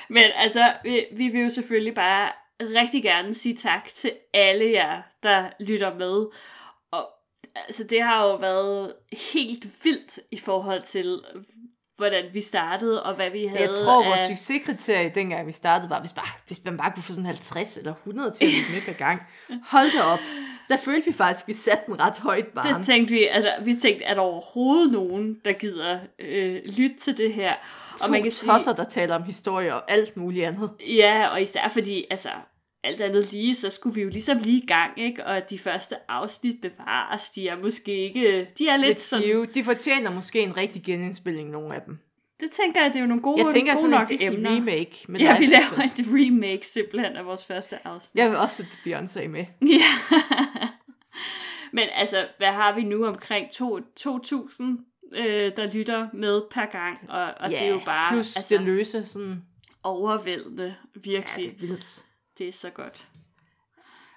Men 0.10 0.24
altså, 0.36 0.74
vi, 0.84 1.06
vi 1.18 1.28
vil 1.28 1.42
jo 1.42 1.50
selvfølgelig 1.50 1.94
bare 1.96 2.30
rigtig 2.62 3.04
gerne 3.04 3.34
sige 3.34 3.56
tak 3.56 3.90
til 3.94 4.12
alle 4.34 4.72
jer, 4.72 5.02
der 5.24 5.50
lytter 5.60 5.94
med. 5.94 6.26
Altså, 7.56 7.84
det 7.84 8.02
har 8.02 8.24
jo 8.28 8.36
været 8.36 8.94
helt 9.34 9.68
vildt 9.84 10.20
i 10.32 10.38
forhold 10.38 10.82
til, 10.82 11.22
hvordan 11.98 12.26
vi 12.34 12.42
startede, 12.42 13.04
og 13.04 13.16
hvad 13.16 13.30
vi 13.30 13.46
havde 13.46 13.62
Jeg 13.62 13.70
tror, 13.70 14.04
vores 14.06 14.20
af... 14.20 14.38
succeskriterie, 14.38 15.12
dengang 15.16 15.48
vi 15.48 15.52
startede, 15.52 15.90
var, 15.90 16.00
hvis, 16.00 16.14
bare, 16.14 16.28
hvis 16.48 16.64
man 16.66 16.78
bare 16.78 16.92
kunne 16.92 17.04
få 17.04 17.14
sådan 17.14 17.26
50 17.26 17.78
eller 17.78 17.94
100 17.94 18.32
til 18.32 18.46
at 18.46 18.52
lytte 18.76 18.94
gang. 18.94 19.22
Hold 19.64 19.98
da 19.98 20.04
op. 20.04 20.20
Der 20.70 20.78
følte 20.78 21.06
vi 21.06 21.12
faktisk, 21.12 21.44
at 21.44 21.48
vi 21.48 21.54
satte 21.54 21.84
den 21.88 22.00
ret 22.00 22.18
højt 22.18 22.48
bare. 22.48 22.74
Det 22.74 22.86
tænkte 22.86 23.14
vi, 23.14 23.24
at 23.26 23.66
vi 23.66 23.76
tænkte, 23.76 24.06
at 24.06 24.16
der 24.18 24.22
overhovedet 24.22 24.92
nogen, 24.92 25.38
der 25.46 25.52
gider 25.52 26.00
øh, 26.20 26.62
lytte 26.78 26.96
til 27.00 27.18
det 27.18 27.34
her. 27.34 27.54
Og 28.04 28.10
man 28.10 28.24
kan 28.24 28.32
sige... 28.32 28.52
tosser, 28.52 28.74
der 28.74 28.84
taler 28.84 29.16
om 29.16 29.24
historie 29.24 29.76
og 29.76 29.92
alt 29.92 30.18
muligt 30.18 30.46
andet. 30.46 30.72
Ja, 30.88 31.28
og 31.28 31.42
især 31.42 31.70
fordi, 31.70 32.06
altså, 32.10 32.30
alt 32.84 33.02
andet 33.02 33.32
lige, 33.32 33.56
så 33.56 33.70
skulle 33.70 33.96
vi 33.96 34.02
jo 34.02 34.10
ligesom 34.10 34.38
lige 34.38 34.64
i 34.64 34.66
gang, 34.66 34.92
ikke? 35.00 35.26
Og 35.26 35.50
de 35.50 35.60
første 35.60 35.96
afsnit 36.12 36.62
bevares, 36.62 37.30
de 37.30 37.48
er 37.48 37.58
måske 37.62 37.92
ikke... 37.98 38.48
De 38.58 38.68
er 38.68 38.78
lidt, 38.78 38.88
Lidt 38.88 39.00
sådan... 39.00 39.24
stive. 39.24 39.46
De 39.46 39.64
fortjener 39.64 40.12
måske 40.12 40.40
en 40.42 40.58
rigtig 40.58 40.84
genindspilning, 40.84 41.50
nogle 41.50 41.76
af 41.76 41.82
dem. 41.82 42.00
Det 42.40 42.52
tænker 42.52 42.82
jeg, 42.82 42.90
det 42.94 42.96
er 42.96 43.02
jo 43.02 43.08
nogle 43.08 43.24
gode, 43.24 43.44
Jeg 43.46 43.54
tænker 43.54 43.72
gode 43.74 43.82
sådan 43.82 43.94
en 43.94 44.00
nok 44.00 44.10
Disney 44.10 44.34
emner. 44.34 44.56
remake. 44.56 45.06
Med 45.08 45.20
Ja, 45.20 45.38
vi 45.40 45.46
laver 45.46 45.80
et 45.84 46.06
remake 46.08 46.68
simpelthen 46.68 47.16
af 47.16 47.26
vores 47.26 47.46
første 47.46 47.88
afsnit. 47.88 48.22
Jeg 48.22 48.30
vil 48.30 48.38
også 48.38 48.56
sætte 48.56 48.72
Beyoncé 48.86 49.28
med. 49.28 49.46
Ja. 49.80 50.18
Men 51.74 51.84
altså, 51.96 52.28
hvad 52.38 52.48
har 52.48 52.76
vi 52.76 52.84
nu 52.84 53.06
omkring 53.06 53.48
to- 53.52 53.80
2.000, 54.00 54.64
øh, 55.18 55.52
der 55.58 55.74
lytter 55.74 56.08
med 56.14 56.42
per 56.52 56.66
gang? 56.66 57.10
Og, 57.10 57.22
og 57.40 57.52
ja, 57.52 57.58
det 57.60 57.68
er 57.68 57.72
jo 57.72 57.82
bare 57.86 58.14
plus 58.14 58.36
altså, 58.36 58.56
det 58.58 58.66
løse, 58.66 59.06
sådan... 59.06 59.42
overvældende, 59.84 60.76
Ja, 60.96 61.00
virkelig. 61.12 61.46
det 61.46 61.64
er 61.64 61.68
vildt. 61.68 62.04
Det 62.38 62.48
er 62.48 62.52
så 62.52 62.70
godt. 62.70 63.08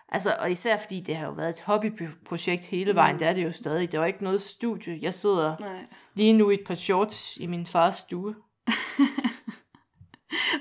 Altså, 0.09 0.37
og 0.39 0.51
især 0.51 0.77
fordi 0.79 1.01
det 1.01 1.17
har 1.17 1.27
jo 1.27 1.33
været 1.33 1.49
et 1.49 1.61
hobbyprojekt 1.61 2.65
hele 2.65 2.95
vejen, 2.95 3.15
Mm. 3.15 3.19
det 3.19 3.29
er 3.29 3.33
det 3.33 3.45
jo 3.45 3.53
stadig. 3.53 3.93
Det 3.93 4.01
var 4.01 4.07
ikke 4.07 4.25
noget 4.25 4.43
studie. 4.43 4.99
Jeg 5.03 5.15
sidder 5.15 5.57
Nej. 5.61 5.81
lige 6.15 6.33
nu 6.33 6.51
i 6.51 6.55
et 6.55 6.65
par 6.67 6.75
shorts 6.75 7.37
i 7.37 7.47
min 7.47 7.67
fars 7.67 7.97
stue. 7.97 8.35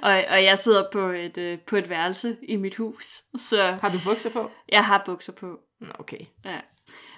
Og, 0.04 0.12
og 0.30 0.44
jeg 0.44 0.60
sidder 0.60 0.84
på 0.92 1.00
et, 1.08 1.38
øh, 1.38 1.60
på 1.60 1.76
et 1.76 1.90
værelse 1.90 2.38
i 2.44 2.56
mit 2.56 2.76
hus, 2.76 3.06
så 3.38 3.72
Har 3.82 3.90
du 3.90 3.98
bukser 4.06 4.30
på? 4.30 4.52
jeg 4.70 4.86
har 4.86 5.04
bukser 5.06 5.34
på. 5.34 5.60
Okay. 6.00 6.20
Ja. 6.46 6.60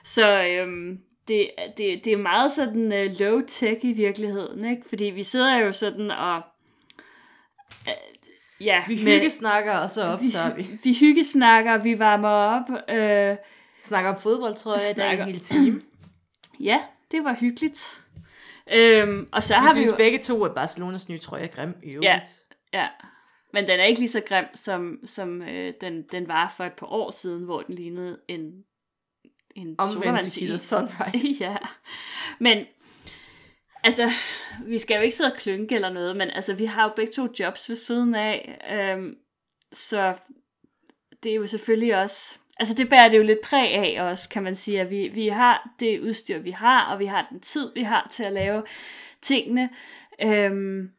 Så 0.04 0.44
øhm, 0.44 0.98
det, 1.28 1.50
det, 1.78 2.06
det 2.06 2.14
er 2.14 2.18
meget 2.18 2.52
sådan 2.52 2.94
øh, 2.94 3.12
low-tech 3.12 3.80
i 3.86 3.94
virkeligheden, 3.94 4.66
ikke? 4.66 4.82
Fordi 4.90 5.06
vi 5.06 5.24
sidder 5.24 5.58
jo 5.58 5.72
sådan 5.72 6.12
og... 6.12 6.42
Øh, 7.88 7.94
ja, 8.62 8.84
Vi 8.88 9.04
med- 9.04 9.14
hyggesnakker, 9.14 9.74
og 9.74 9.90
så 9.90 10.04
optager 10.04 10.56
vi. 10.56 10.68
vi 10.84 10.94
hyggesnakker, 10.94 11.78
vi 11.78 12.00
varmer 12.00 12.30
op. 12.30 12.90
Øh, 12.96 13.38
Snakker 13.84 14.12
om 14.12 14.20
fodbold, 14.20 14.56
tror 14.56 14.74
jeg, 14.74 14.82
der 14.82 14.88
er 14.88 14.94
Snakker. 14.94 15.24
en 15.26 15.32
hel 15.32 15.40
time. 15.40 15.82
ja, 16.60 16.80
det 17.12 17.24
var 17.24 17.34
hyggeligt. 17.40 18.02
Øhm, 18.74 19.28
og 19.32 19.44
så 19.44 19.54
Vi 19.54 19.58
har 19.60 19.74
vi 19.74 19.80
synes 19.80 19.92
jo... 19.92 19.96
begge 19.98 20.18
to, 20.18 20.44
at 20.46 20.56
Barcelonas 20.56 21.10
nye 21.10 21.18
trøje 21.20 21.44
er 21.44 21.48
grim 21.48 21.74
i 21.84 21.90
øvrigt. 21.96 22.04
Ja. 22.04 22.20
Ja, 22.74 22.88
men 23.54 23.68
den 23.68 23.80
er 23.80 23.84
ikke 23.84 24.00
lige 24.00 24.10
så 24.10 24.22
grim, 24.28 24.46
som, 24.56 24.98
som 25.06 25.42
øh, 25.42 25.74
den, 25.82 26.04
den 26.12 26.28
var 26.28 26.54
for 26.58 26.64
et 26.64 26.74
par 26.74 26.88
år 26.88 27.12
siden, 27.12 27.44
hvor 27.44 27.62
den 27.62 27.76
lignede 27.76 28.20
en, 28.28 28.40
en 29.56 29.76
Omvendt 29.78 29.94
sodavandsis. 29.94 30.62
sunrise. 30.62 31.44
ja, 31.46 31.56
men 32.40 32.66
altså, 33.84 34.12
vi 34.66 34.78
skal 34.78 34.96
jo 34.96 35.02
ikke 35.02 35.16
sidde 35.16 35.32
og 35.32 35.38
klynke 35.38 35.76
eller 35.76 35.90
noget, 35.90 36.18
men 36.18 36.30
altså, 36.30 36.54
vi 36.54 36.66
har 36.66 36.84
jo 36.84 36.92
begge 36.96 37.14
to 37.14 37.28
jobs 37.40 37.70
ved 37.70 37.76
siden 37.76 38.16
af, 38.16 38.60
øhm, 38.72 39.16
så 39.74 40.16
det 41.24 41.32
er 41.32 41.36
jo 41.36 41.48
selvfølgelig 41.48 41.96
også, 42.02 42.38
altså 42.60 42.76
det 42.76 42.90
bærer 42.90 43.10
det 43.10 43.18
jo 43.18 43.24
lidt 43.24 43.42
præg 43.44 43.74
af 43.74 44.02
os, 44.02 44.28
kan 44.28 44.44
man 44.44 44.56
sige, 44.56 44.82
at 44.82 44.90
vi, 44.90 45.08
vi 45.08 45.28
har 45.28 45.70
det 45.80 46.00
udstyr, 46.00 46.40
vi 46.40 46.52
har, 46.52 46.94
og 46.94 47.00
vi 47.00 47.06
har 47.06 47.28
den 47.32 47.40
tid, 47.40 47.72
vi 47.76 47.84
har 47.84 48.08
til 48.12 48.24
at 48.24 48.34
lave 48.34 48.64
tingene, 49.22 49.70
øhm, 50.22 50.90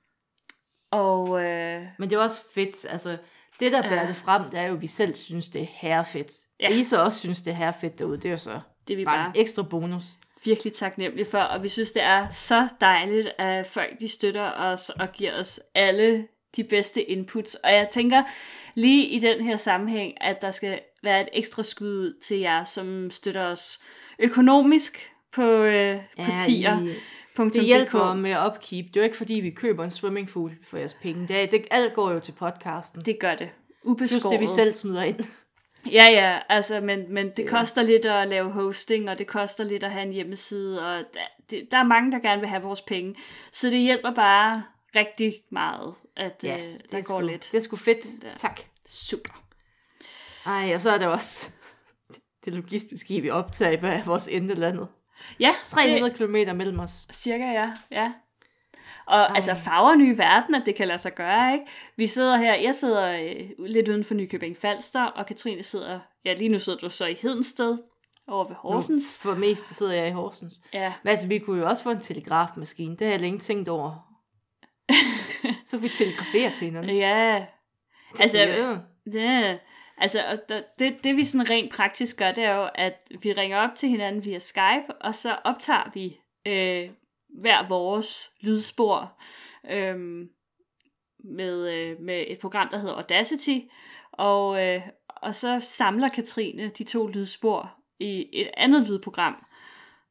og 0.90 1.44
øh, 1.44 1.82
Men 1.98 2.10
det 2.10 2.16
er 2.16 2.20
også 2.22 2.42
fedt, 2.54 2.86
altså... 2.90 3.16
Det, 3.60 3.72
der 3.72 3.82
bærer 3.82 4.02
Ja. 4.02 4.08
det 4.08 4.16
frem, 4.16 4.50
det 4.50 4.60
er 4.60 4.66
jo, 4.66 4.74
at 4.74 4.80
vi 4.80 4.86
selv 4.86 5.14
synes, 5.14 5.48
det 5.48 5.62
er 5.62 5.66
herrefedt. 5.70 6.30
Ja. 6.60 6.68
Ja. 6.70 6.76
I 6.76 6.84
så 6.84 7.02
også 7.04 7.18
synes, 7.18 7.42
det 7.42 7.50
er 7.50 7.54
herrefedt 7.54 7.98
derude. 7.98 8.16
Det 8.16 8.24
er 8.24 8.30
jo 8.30 8.36
så 8.36 8.60
det 8.88 8.94
er 8.94 8.96
vi 8.96 9.04
bare, 9.04 9.16
bare 9.18 9.26
en 9.26 9.40
ekstra 9.40 9.62
bonus. 9.62 10.04
Virkelig 10.44 10.72
taknemmelige 10.72 11.26
for, 11.26 11.38
og 11.38 11.62
vi 11.62 11.68
synes, 11.68 11.90
det 11.90 12.02
er 12.02 12.30
så 12.30 12.68
dejligt, 12.80 13.28
at 13.38 13.66
folk 13.66 14.00
de 14.00 14.08
støtter 14.08 14.52
os 14.52 14.90
og 14.90 15.12
giver 15.12 15.40
os 15.40 15.60
alle 15.74 16.26
de 16.56 16.64
bedste 16.64 17.02
inputs. 17.02 17.54
Og 17.54 17.72
jeg 17.72 17.88
tænker 17.90 18.22
lige 18.74 19.06
i 19.06 19.18
den 19.18 19.40
her 19.40 19.56
sammenhæng, 19.56 20.14
at 20.20 20.42
der 20.42 20.50
skal 20.50 20.80
være 21.02 21.22
et 21.22 21.28
ekstra 21.32 21.62
skud 21.62 21.88
ud 21.88 22.20
til 22.22 22.38
jer, 22.38 22.64
som 22.64 23.10
støtter 23.10 23.44
os 23.44 23.80
økonomisk 24.18 25.12
på, 25.32 25.62
øh, 25.62 26.00
på 26.16 26.30
tier.dk. 26.46 27.54
Det 27.54 27.64
hjælper 27.64 28.14
med 28.14 28.30
at 28.30 28.46
upkeep. 28.46 28.86
Det 28.86 28.96
er 28.96 29.00
jo 29.00 29.04
ikke, 29.04 29.16
fordi 29.16 29.34
vi 29.34 29.50
køber 29.50 29.84
en 29.84 29.90
swimmingpool 29.90 30.52
for 30.64 30.76
jeres 30.78 30.94
penge. 30.94 31.28
Det, 31.28 31.42
er, 31.42 31.46
det 31.46 31.66
alt 31.70 31.94
går 31.94 32.10
jo 32.10 32.20
til 32.20 32.32
podcasten. 32.32 33.02
Det, 33.04 33.18
gør 33.20 33.34
det. 33.34 33.48
Plus 33.82 34.12
Ubeskåret. 34.12 34.32
det, 34.32 34.40
vi 34.40 34.46
selv 34.46 34.72
smider 34.72 35.02
ind. 35.02 35.24
Ja, 35.86 36.04
ja, 36.10 36.38
altså, 36.48 36.80
men, 36.80 37.12
men 37.14 37.26
det 37.26 37.36
Det- 37.36 37.48
koster 37.48 37.82
lidt 37.82 38.04
at 38.06 38.28
lave 38.28 38.50
hosting, 38.52 39.10
og 39.10 39.18
det 39.18 39.26
koster 39.26 39.64
lidt 39.64 39.84
at 39.84 39.90
have 39.90 40.02
en 40.06 40.12
hjemmeside, 40.12 40.86
og 40.86 40.96
der, 41.14 41.20
det, 41.50 41.68
der 41.70 41.76
er 41.78 41.82
mange, 41.84 42.12
der 42.12 42.18
gerne 42.18 42.40
vil 42.40 42.48
have 42.48 42.62
vores 42.62 42.82
penge. 42.82 43.14
Så 43.52 43.66
det 43.70 43.78
hjælper 43.78 44.14
bare 44.14 44.64
rigtig 44.96 45.34
meget, 45.50 45.94
at 46.16 46.40
Ja, 46.42 46.56
øh, 46.58 46.62
det 46.72 46.90
der 46.92 46.98
er 46.98 47.02
går 47.02 47.18
sgu, 47.20 47.26
lidt. 47.26 47.48
Det 47.52 47.58
er 47.58 47.62
sgu 47.62 47.76
fedt. 47.76 48.04
Ja. 48.24 48.28
Tak. 48.36 48.60
Super. 48.86 49.42
Ej, 50.46 50.74
og 50.74 50.80
så 50.80 50.90
er 50.90 50.98
der 50.98 51.06
også 51.06 51.50
det 52.44 52.54
logistiske 52.54 53.14
i, 53.14 53.20
vi 53.20 53.30
optager 53.30 53.88
af 53.90 54.06
vores 54.06 54.28
endelandet. 54.28 54.88
Ja, 55.40 55.54
300 55.66 56.14
km 56.14 56.56
mellem 56.56 56.78
os. 56.80 57.04
det, 57.06 57.14
cirka, 57.16 57.44
ja. 57.44 57.72
ja. 57.90 58.12
Og 59.08 59.20
Ej. 59.20 59.32
altså 59.34 59.54
farver 59.54 59.94
nye 59.94 60.18
verden, 60.18 60.54
at 60.54 60.62
det 60.66 60.74
kan 60.74 60.88
lade 60.88 60.98
sig 60.98 61.14
gøre, 61.14 61.52
ikke? 61.52 61.64
Vi 61.96 62.06
sidder 62.06 62.36
her, 62.36 62.54
jeg 62.54 62.74
sidder 62.74 63.22
øh, 63.22 63.66
lidt 63.66 63.88
uden 63.88 64.04
for 64.04 64.14
Nykøbing 64.14 64.56
Falster, 64.56 65.04
og 65.04 65.26
Katrine 65.26 65.62
sidder, 65.62 66.00
ja 66.24 66.32
lige 66.34 66.48
nu 66.48 66.58
sidder 66.58 66.78
du 66.78 66.88
så 66.90 67.06
i 67.06 67.14
Hedensted, 67.22 67.78
over 68.28 68.44
ved 68.44 68.56
Horsens. 68.56 69.18
Nu, 69.24 69.30
for 69.30 69.38
mest 69.38 69.74
sidder 69.74 69.92
jeg 69.92 70.08
i 70.08 70.10
Horsens. 70.10 70.54
Ja, 70.74 70.92
Men 71.02 71.10
altså, 71.10 71.28
vi 71.28 71.38
kunne 71.38 71.60
jo 71.60 71.68
også 71.68 71.82
få 71.82 71.90
en 71.90 72.00
telegrafmaskine. 72.00 72.96
Det 72.96 73.06
har 73.06 73.12
jeg 73.12 73.20
længe 73.20 73.38
tænkt 73.38 73.68
over. 73.68 74.14
så 75.68 75.78
vi 75.78 75.88
telegraferer 75.88 76.54
til 76.54 76.64
hinanden. 76.64 76.96
ja. 76.96 77.46
Altså, 78.20 78.38
ja. 78.38 78.76
Ja, 79.14 79.58
altså 79.98 80.40
det, 80.78 81.04
det 81.04 81.16
vi 81.16 81.24
sådan 81.24 81.50
rent 81.50 81.72
praktisk 81.72 82.16
gør, 82.16 82.32
det 82.32 82.44
er 82.44 82.56
jo, 82.56 82.68
at 82.74 82.94
vi 83.22 83.32
ringer 83.32 83.58
op 83.58 83.70
til 83.76 83.88
hinanden 83.88 84.24
via 84.24 84.38
Skype, 84.38 84.94
og 85.00 85.14
så 85.14 85.36
optager 85.44 85.90
vi 85.94 86.16
øh, 86.46 86.90
hver 87.40 87.68
vores 87.68 88.30
lydspor 88.40 89.20
øh, 89.70 90.26
med, 91.24 91.72
øh, 91.72 92.00
med 92.00 92.24
et 92.28 92.38
program, 92.38 92.68
der 92.70 92.78
hedder 92.78 92.94
Audacity, 92.94 93.58
og, 94.12 94.66
øh, 94.66 94.82
og 95.22 95.34
så 95.34 95.60
samler 95.62 96.08
Katrine 96.08 96.68
de 96.68 96.84
to 96.84 97.06
lydspor 97.06 97.74
i 98.00 98.26
et 98.32 98.50
andet 98.56 98.88
lydprogram, 98.88 99.34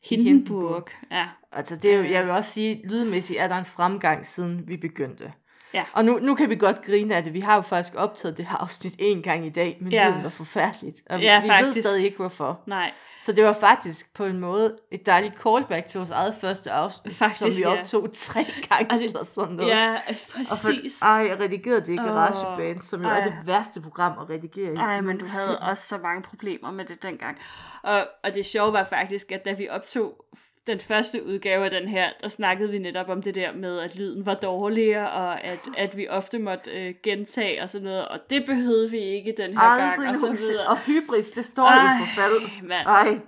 Hindenburg. 0.10 0.28
Hindenburg. 0.28 0.90
Ja, 1.12 1.28
Altså, 1.52 1.76
det 1.76 1.98
jo, 1.98 2.04
jeg 2.04 2.24
vil 2.24 2.32
også 2.32 2.52
sige, 2.52 2.88
lydmæssigt 2.88 3.40
er 3.40 3.48
der 3.48 3.56
en 3.56 3.66
fremgang, 3.66 4.26
siden 4.26 4.68
vi 4.68 4.78
begyndte. 4.78 5.34
Ja. 5.74 5.84
Og 5.93 6.05
nu, 6.05 6.20
nu 6.22 6.36
kan 6.36 6.49
vi 6.49 6.55
godt 6.55 6.82
grine 6.86 7.15
af 7.15 7.24
det. 7.24 7.34
Vi 7.34 7.39
har 7.39 7.55
jo 7.55 7.61
faktisk 7.61 7.95
optaget 7.95 8.38
det 8.38 8.45
her 8.45 8.57
afsnit 8.57 8.95
en 8.99 9.22
gang 9.22 9.45
i 9.45 9.49
dag, 9.49 9.78
men 9.82 9.91
Ja. 9.91 10.03
ja. 10.03 10.09
lyden 10.11 10.24
var 10.24 10.30
forfærdeligt. 10.30 11.01
Og 11.09 11.22
Ja, 11.22 11.41
vi 11.41 11.47
faktisk. 11.47 11.76
ved 11.76 11.84
stadig 11.84 12.05
ikke, 12.05 12.18
hvorfor. 12.18 12.59
nej, 12.65 12.91
Så 13.24 13.32
det 13.32 13.43
var 13.43 13.53
faktisk 13.53 14.15
på 14.15 14.26
en 14.26 14.39
måde 14.39 14.76
et 14.91 15.05
dejligt 15.05 15.34
callback 15.41 15.88
til 15.88 15.97
vores 15.97 16.09
eget 16.11 16.36
første 16.41 16.72
afsnit, 16.72 17.15
Faktisk, 17.15 17.39
som 17.39 17.49
vi 17.49 17.55
ja. 17.61 17.80
optog 17.82 18.09
tre 18.15 18.45
gange 18.70 18.91
Og 18.91 18.99
det- 18.99 19.05
eller 19.05 19.24
sådan 19.24 19.53
noget. 19.55 19.70
ja, 19.70 19.95
altså, 20.07 20.28
Og 20.51 20.57
for, 20.57 20.68
præcis. 20.68 21.01
ej, 21.01 21.09
jeg 21.09 21.39
redigerede 21.39 21.82
det 21.82 21.93
i 21.93 21.95
GarageBand, 21.95 22.82
som 22.82 23.01
jo 23.01 23.07
ej. 23.09 23.20
er 23.20 23.24
det 23.24 23.34
værste 23.45 23.82
program 23.82 24.11
at 24.22 24.30
redigere 24.30 24.74
i. 24.74 24.78
Ej, 24.78 25.01
men 25.01 25.18
du 25.18 25.26
havde 25.30 25.59
også 25.59 25.88
så 25.88 25.97
mange 25.97 26.22
problemer 26.24 26.72
med 26.72 26.86
det 26.86 27.03
dengang. 27.03 27.38
Og, 27.84 28.07
og 28.24 28.34
det 28.36 28.45
sjove 28.45 28.74
var 28.74 28.84
faktisk, 28.84 29.32
at 29.32 29.45
da 29.45 29.53
vi 29.53 29.70
optog 29.70 30.26
den 30.68 30.80
første 30.80 31.26
udgave 31.26 31.65
af 31.65 31.72
den 31.72 31.88
her, 31.88 32.09
der 32.22 32.28
snakkede 32.28 32.70
vi 32.72 32.78
netop 32.78 33.09
om 33.09 33.22
det 33.22 33.36
der 33.36 33.53
med, 33.53 33.80
at 33.80 33.95
lyden 33.95 34.26
var 34.26 34.34
dårligere, 34.34 35.11
og 35.11 35.41
at, 35.43 35.59
at 35.78 35.97
vi 35.97 36.07
ofte 36.07 36.39
måtte 36.39 36.72
øh, 36.88 36.95
gentage 37.03 37.61
og 37.61 37.70
sådan 37.70 37.86
noget, 37.86 38.07
og 38.07 38.20
det 38.30 38.45
behøvede 38.45 38.91
vi 38.91 38.97
ikke 38.99 39.34
den 39.38 39.53
her 39.57 39.78
gang, 39.78 39.91
Aldrig 39.91 40.09
og 40.09 40.15
så 40.15 40.28
videre. 40.49 40.68
Og 40.68 40.78
hybris, 40.78 41.32
det 41.32 41.45
står 41.45 41.63
Ej, 41.68 41.95
i 41.95 41.99
forfald. 41.99 42.63
mand. 42.63 42.88
Ej, 42.88 43.20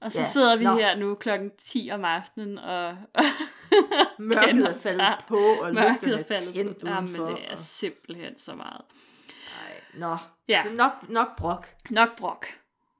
Og 0.00 0.12
så 0.12 0.18
ja, 0.20 0.24
sidder 0.24 0.56
vi 0.56 0.64
nå. 0.64 0.76
her 0.76 0.96
nu 0.96 1.14
klokken 1.14 1.50
10 1.58 1.90
om 1.92 2.04
aftenen, 2.04 2.58
og 2.58 2.96
mørket 4.18 4.64
er 4.70 4.74
faldet 4.78 5.24
på, 5.28 5.36
og 5.36 5.74
mørket 5.74 6.20
er 6.20 6.24
faldet 6.24 6.54
tændt 6.54 6.80
på. 6.80 6.86
Jamen, 6.88 7.08
udenfor. 7.20 7.26
det 7.26 7.38
er 7.50 7.56
simpelthen 7.56 8.38
så 8.38 8.54
meget. 8.54 8.80
Ej, 9.66 9.72
nå, 9.94 10.16
Ja, 10.48 10.60
det 10.64 10.72
er 10.72 10.76
nok, 10.76 10.92
nok 11.08 11.36
brok. 11.38 11.68
nok 11.90 12.16
brok. 12.18 12.46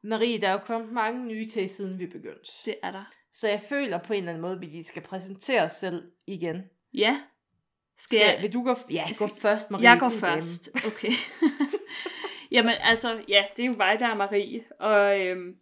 Marie, 0.03 0.41
der 0.41 0.49
er 0.49 0.53
jo 0.53 0.59
kommet 0.59 0.93
mange 0.93 1.25
nye 1.27 1.49
til, 1.49 1.69
siden 1.71 1.99
vi 1.99 2.07
begyndte. 2.07 2.51
Det 2.65 2.75
er 2.83 2.91
der. 2.91 3.05
Så 3.37 3.49
jeg 3.49 3.61
føler 3.69 3.99
på 3.99 4.13
en 4.13 4.19
eller 4.19 4.31
anden 4.31 4.43
måde, 4.43 4.55
at 4.55 4.61
vi 4.61 4.67
lige 4.67 4.85
skal 4.85 5.03
præsentere 5.03 5.63
os 5.63 5.73
selv 5.73 6.13
igen. 6.27 6.63
Ja. 6.95 7.21
Skal, 7.99 8.19
Skal, 8.19 8.33
jeg, 8.33 8.43
vil 8.43 8.53
du 8.53 8.63
gå, 8.63 8.77
ja, 8.91 9.07
gå 9.19 9.29
først, 9.39 9.71
Marie? 9.71 9.91
Jeg 9.91 10.01
går 10.01 10.09
først. 10.09 10.71
Okay. 10.87 11.11
Jamen 12.55 12.75
altså, 12.81 13.25
ja, 13.29 13.45
det 13.57 13.63
er 13.63 13.67
jo 13.67 13.73
mig, 13.77 14.01
der 14.01 14.07
er 14.07 14.15
Marie. 14.15 14.65
Og 14.81 15.21
øhm, 15.21 15.57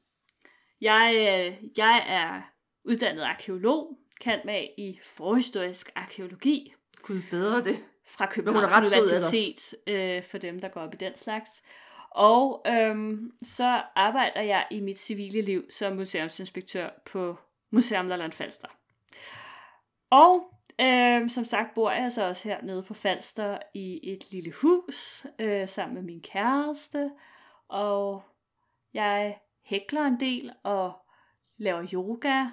jeg, 0.80 1.14
øh, 1.14 1.68
jeg 1.76 2.04
er 2.08 2.42
uddannet 2.84 3.22
arkeolog, 3.22 3.98
kan 4.20 4.40
med 4.44 4.66
i 4.78 4.98
forhistorisk 5.04 5.90
arkeologi 5.94 6.74
Gud 7.02 7.20
bedre 7.30 7.64
det. 7.64 7.78
fra 8.06 8.26
Københavns 8.26 8.72
ret 8.72 9.04
Universitet, 9.04 9.74
øh, 9.86 10.22
for 10.22 10.38
dem, 10.38 10.60
der 10.60 10.68
går 10.68 10.80
op 10.80 10.94
i 10.94 10.96
den 10.96 11.16
slags. 11.16 11.62
Og 12.10 12.64
øhm, 12.66 13.32
så 13.42 13.82
arbejder 13.96 14.40
jeg 14.40 14.66
i 14.70 14.80
mit 14.80 14.98
civile 14.98 15.42
liv 15.42 15.70
som 15.70 15.96
museumsinspektør 15.96 16.90
på 17.06 17.38
Museum 17.74 18.08
Lolland 18.08 18.32
Falster. 18.32 18.68
Og 20.10 20.54
Øhm, 20.80 21.28
som 21.28 21.44
sagt 21.44 21.74
bor 21.74 21.90
jeg 21.90 22.12
så 22.12 22.28
også 22.28 22.48
hernede 22.48 22.82
på 22.82 22.94
Falster 22.94 23.58
i 23.74 24.12
et 24.12 24.32
lille 24.32 24.52
hus 24.52 25.26
øh, 25.38 25.68
sammen 25.68 25.94
med 25.94 26.02
min 26.02 26.20
kæreste. 26.20 27.10
Og 27.68 28.22
jeg 28.94 29.38
hækler 29.62 30.02
en 30.02 30.20
del 30.20 30.52
og 30.62 30.92
laver 31.56 31.86
yoga 31.92 32.44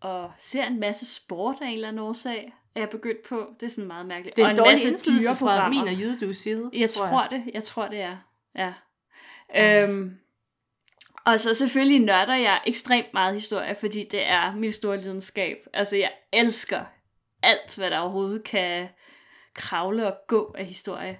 og 0.00 0.32
ser 0.38 0.64
en 0.64 0.80
masse 0.80 1.14
sport 1.14 1.56
af 1.60 1.66
en 1.66 1.74
eller 1.74 1.88
anden 1.88 2.02
årsag. 2.02 2.54
Er 2.74 2.80
jeg 2.80 2.90
begyndt 2.90 3.28
på. 3.28 3.54
Det 3.60 3.66
er 3.66 3.70
sådan 3.70 3.88
meget 3.88 4.06
mærkeligt. 4.06 4.36
Det 4.36 4.42
er 4.42 4.46
og 4.46 4.52
en 4.52 4.62
masse 4.70 4.88
indflydelse 4.88 5.36
fra 5.36 5.68
min 5.68 5.80
og 5.80 6.00
Jydedues 6.00 6.38
side. 6.38 6.70
Jeg 6.72 6.90
tror, 6.90 7.26
det. 7.26 7.50
Jeg 7.54 7.64
tror, 7.64 7.88
det 7.88 8.00
er. 8.00 8.16
Ja. 8.54 8.74
Øhm, 9.54 10.18
og 11.32 11.40
så 11.40 11.54
selvfølgelig 11.54 12.00
nørder 12.00 12.34
jeg 12.34 12.60
ekstremt 12.66 13.14
meget 13.14 13.34
historie, 13.34 13.74
fordi 13.74 14.02
det 14.10 14.26
er 14.26 14.54
min 14.54 14.72
store 14.72 14.96
lidenskab. 14.96 15.56
Altså, 15.72 15.96
jeg 15.96 16.10
elsker 16.32 16.84
alt, 17.42 17.76
hvad 17.76 17.90
der 17.90 17.98
overhovedet 17.98 18.44
kan 18.44 18.88
kravle 19.54 20.06
og 20.06 20.14
gå 20.28 20.54
af 20.58 20.64
historie. 20.64 21.18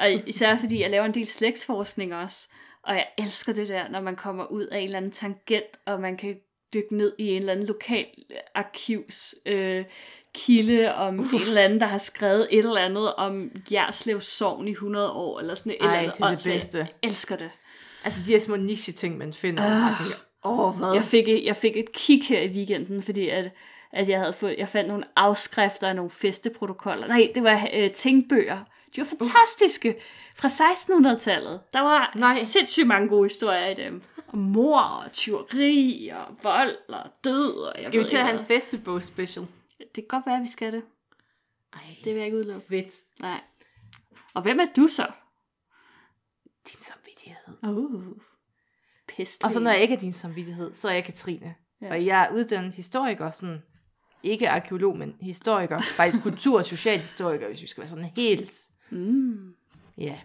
Og 0.00 0.10
især 0.26 0.56
fordi 0.56 0.80
jeg 0.80 0.90
laver 0.90 1.04
en 1.04 1.14
del 1.14 1.26
slægtsforskning 1.26 2.14
også. 2.14 2.48
Og 2.82 2.94
jeg 2.94 3.06
elsker 3.18 3.52
det 3.52 3.68
der, 3.68 3.88
når 3.88 4.00
man 4.00 4.16
kommer 4.16 4.46
ud 4.46 4.66
af 4.66 4.78
en 4.78 4.84
eller 4.84 4.96
anden 4.96 5.12
tangent, 5.12 5.78
og 5.86 6.00
man 6.00 6.16
kan 6.16 6.36
dykke 6.74 6.96
ned 6.96 7.12
i 7.18 7.28
en 7.28 7.40
eller 7.40 7.52
anden 7.52 7.66
lokal 7.66 8.06
arkivs 8.54 9.34
øh, 9.46 9.84
kilde 10.34 10.94
om 10.94 11.20
uh. 11.20 11.34
en 11.34 11.40
eller 11.40 11.62
anden, 11.62 11.80
der 11.80 11.86
har 11.86 11.98
skrevet 11.98 12.48
et 12.50 12.58
eller 12.58 12.80
andet 12.80 13.14
om 13.14 13.50
Jerslev 13.72 14.20
Sogn 14.20 14.68
i 14.68 14.70
100 14.70 15.10
år, 15.10 15.40
eller 15.40 15.54
sådan 15.54 15.72
et 15.72 15.78
eller 15.80 15.92
Ej, 15.92 15.98
andet. 15.98 16.18
det 16.18 16.24
er 16.24 16.34
det 16.34 16.44
bedste. 16.44 16.78
Jeg 16.78 16.88
elsker 17.02 17.36
det. 17.36 17.50
Altså 18.04 18.20
de 18.26 18.32
her 18.32 18.40
små 18.40 18.56
niche-ting, 18.56 19.18
man 19.18 19.32
finder. 19.32 19.62
Uh. 19.66 19.70
Jeg 19.70 19.96
tænker, 20.00 20.16
åh, 20.44 20.76
hvad? 20.78 20.92
Jeg 20.94 21.04
fik, 21.04 21.28
et- 21.28 21.44
jeg 21.44 21.56
fik 21.56 21.76
et 21.76 21.92
kig 21.92 22.22
her 22.24 22.40
i 22.40 22.48
weekenden, 22.48 23.02
fordi 23.02 23.28
at, 23.28 23.50
at 23.92 24.08
jeg 24.08 24.18
havde 24.18 24.32
fået, 24.32 24.54
jeg 24.58 24.68
fandt 24.68 24.88
nogle 24.88 25.04
afskrifter 25.16 25.88
af 25.88 25.96
nogle 25.96 26.10
festeprotokoller. 26.10 27.06
Nej, 27.06 27.30
det 27.34 27.42
var 27.42 27.68
øh, 27.74 27.90
tingbøger. 27.92 28.64
De 28.96 29.00
var 29.00 29.04
fantastiske. 29.06 29.96
Fra 30.36 30.48
1600-tallet. 30.48 31.60
Der 31.72 31.80
var 31.80 32.12
Nej. 32.16 32.36
sindssygt 32.38 32.86
mange 32.86 33.08
gode 33.08 33.24
historier 33.28 33.66
i 33.66 33.74
dem. 33.74 34.02
Og 34.28 34.38
mor, 34.38 34.80
og 34.80 35.12
tyveri, 35.12 36.10
og 36.14 36.24
vold, 36.42 36.76
og 36.88 37.10
død. 37.24 37.52
Og 37.54 37.72
jeg 37.76 37.84
Skal 37.84 38.04
vi 38.04 38.08
til 38.08 38.16
at 38.16 38.22
have 38.26 38.40
en 38.40 38.46
festebog 38.46 39.02
special? 39.02 39.46
Det 39.78 39.88
kan 39.94 40.04
godt 40.08 40.26
være, 40.26 40.36
at 40.36 40.42
vi 40.42 40.48
skal 40.48 40.72
det. 40.72 40.82
Ej, 41.72 41.80
Det 42.04 42.06
vil 42.06 42.14
jeg 42.16 42.24
ikke 42.24 42.36
udelukke. 42.36 42.66
fedt. 42.68 42.94
Nej. 43.20 43.40
Og 44.34 44.42
hvem 44.42 44.60
er 44.60 44.66
du 44.76 44.86
så? 44.88 45.06
Din 46.68 46.80
samvittighed. 47.60 48.06
Uh, 48.08 48.16
pest. 49.16 49.44
Og 49.44 49.50
så 49.50 49.60
når 49.60 49.70
jeg 49.70 49.82
ikke 49.82 49.94
er 49.94 49.98
din 49.98 50.12
samvittighed, 50.12 50.74
så 50.74 50.88
er 50.88 50.92
jeg 50.92 51.04
Katrine. 51.04 51.54
Ja. 51.80 51.86
Ja. 51.86 51.90
Og 51.92 52.06
jeg 52.06 52.24
er 52.24 52.34
uddannet 52.34 52.74
historiker, 52.74 53.30
sådan, 53.30 53.62
ikke 54.22 54.50
arkeolog, 54.50 54.96
men 54.98 55.14
historiker. 55.20 55.80
Faktisk 55.80 56.22
kultur- 56.22 56.58
og 56.58 56.64
socialhistoriker, 56.64 57.46
hvis 57.48 57.62
vi 57.62 57.66
skal 57.66 57.80
være 57.80 57.88
sådan 57.88 58.10
helt... 58.16 58.52
Mm. 58.90 59.54
Ja. 59.98 60.18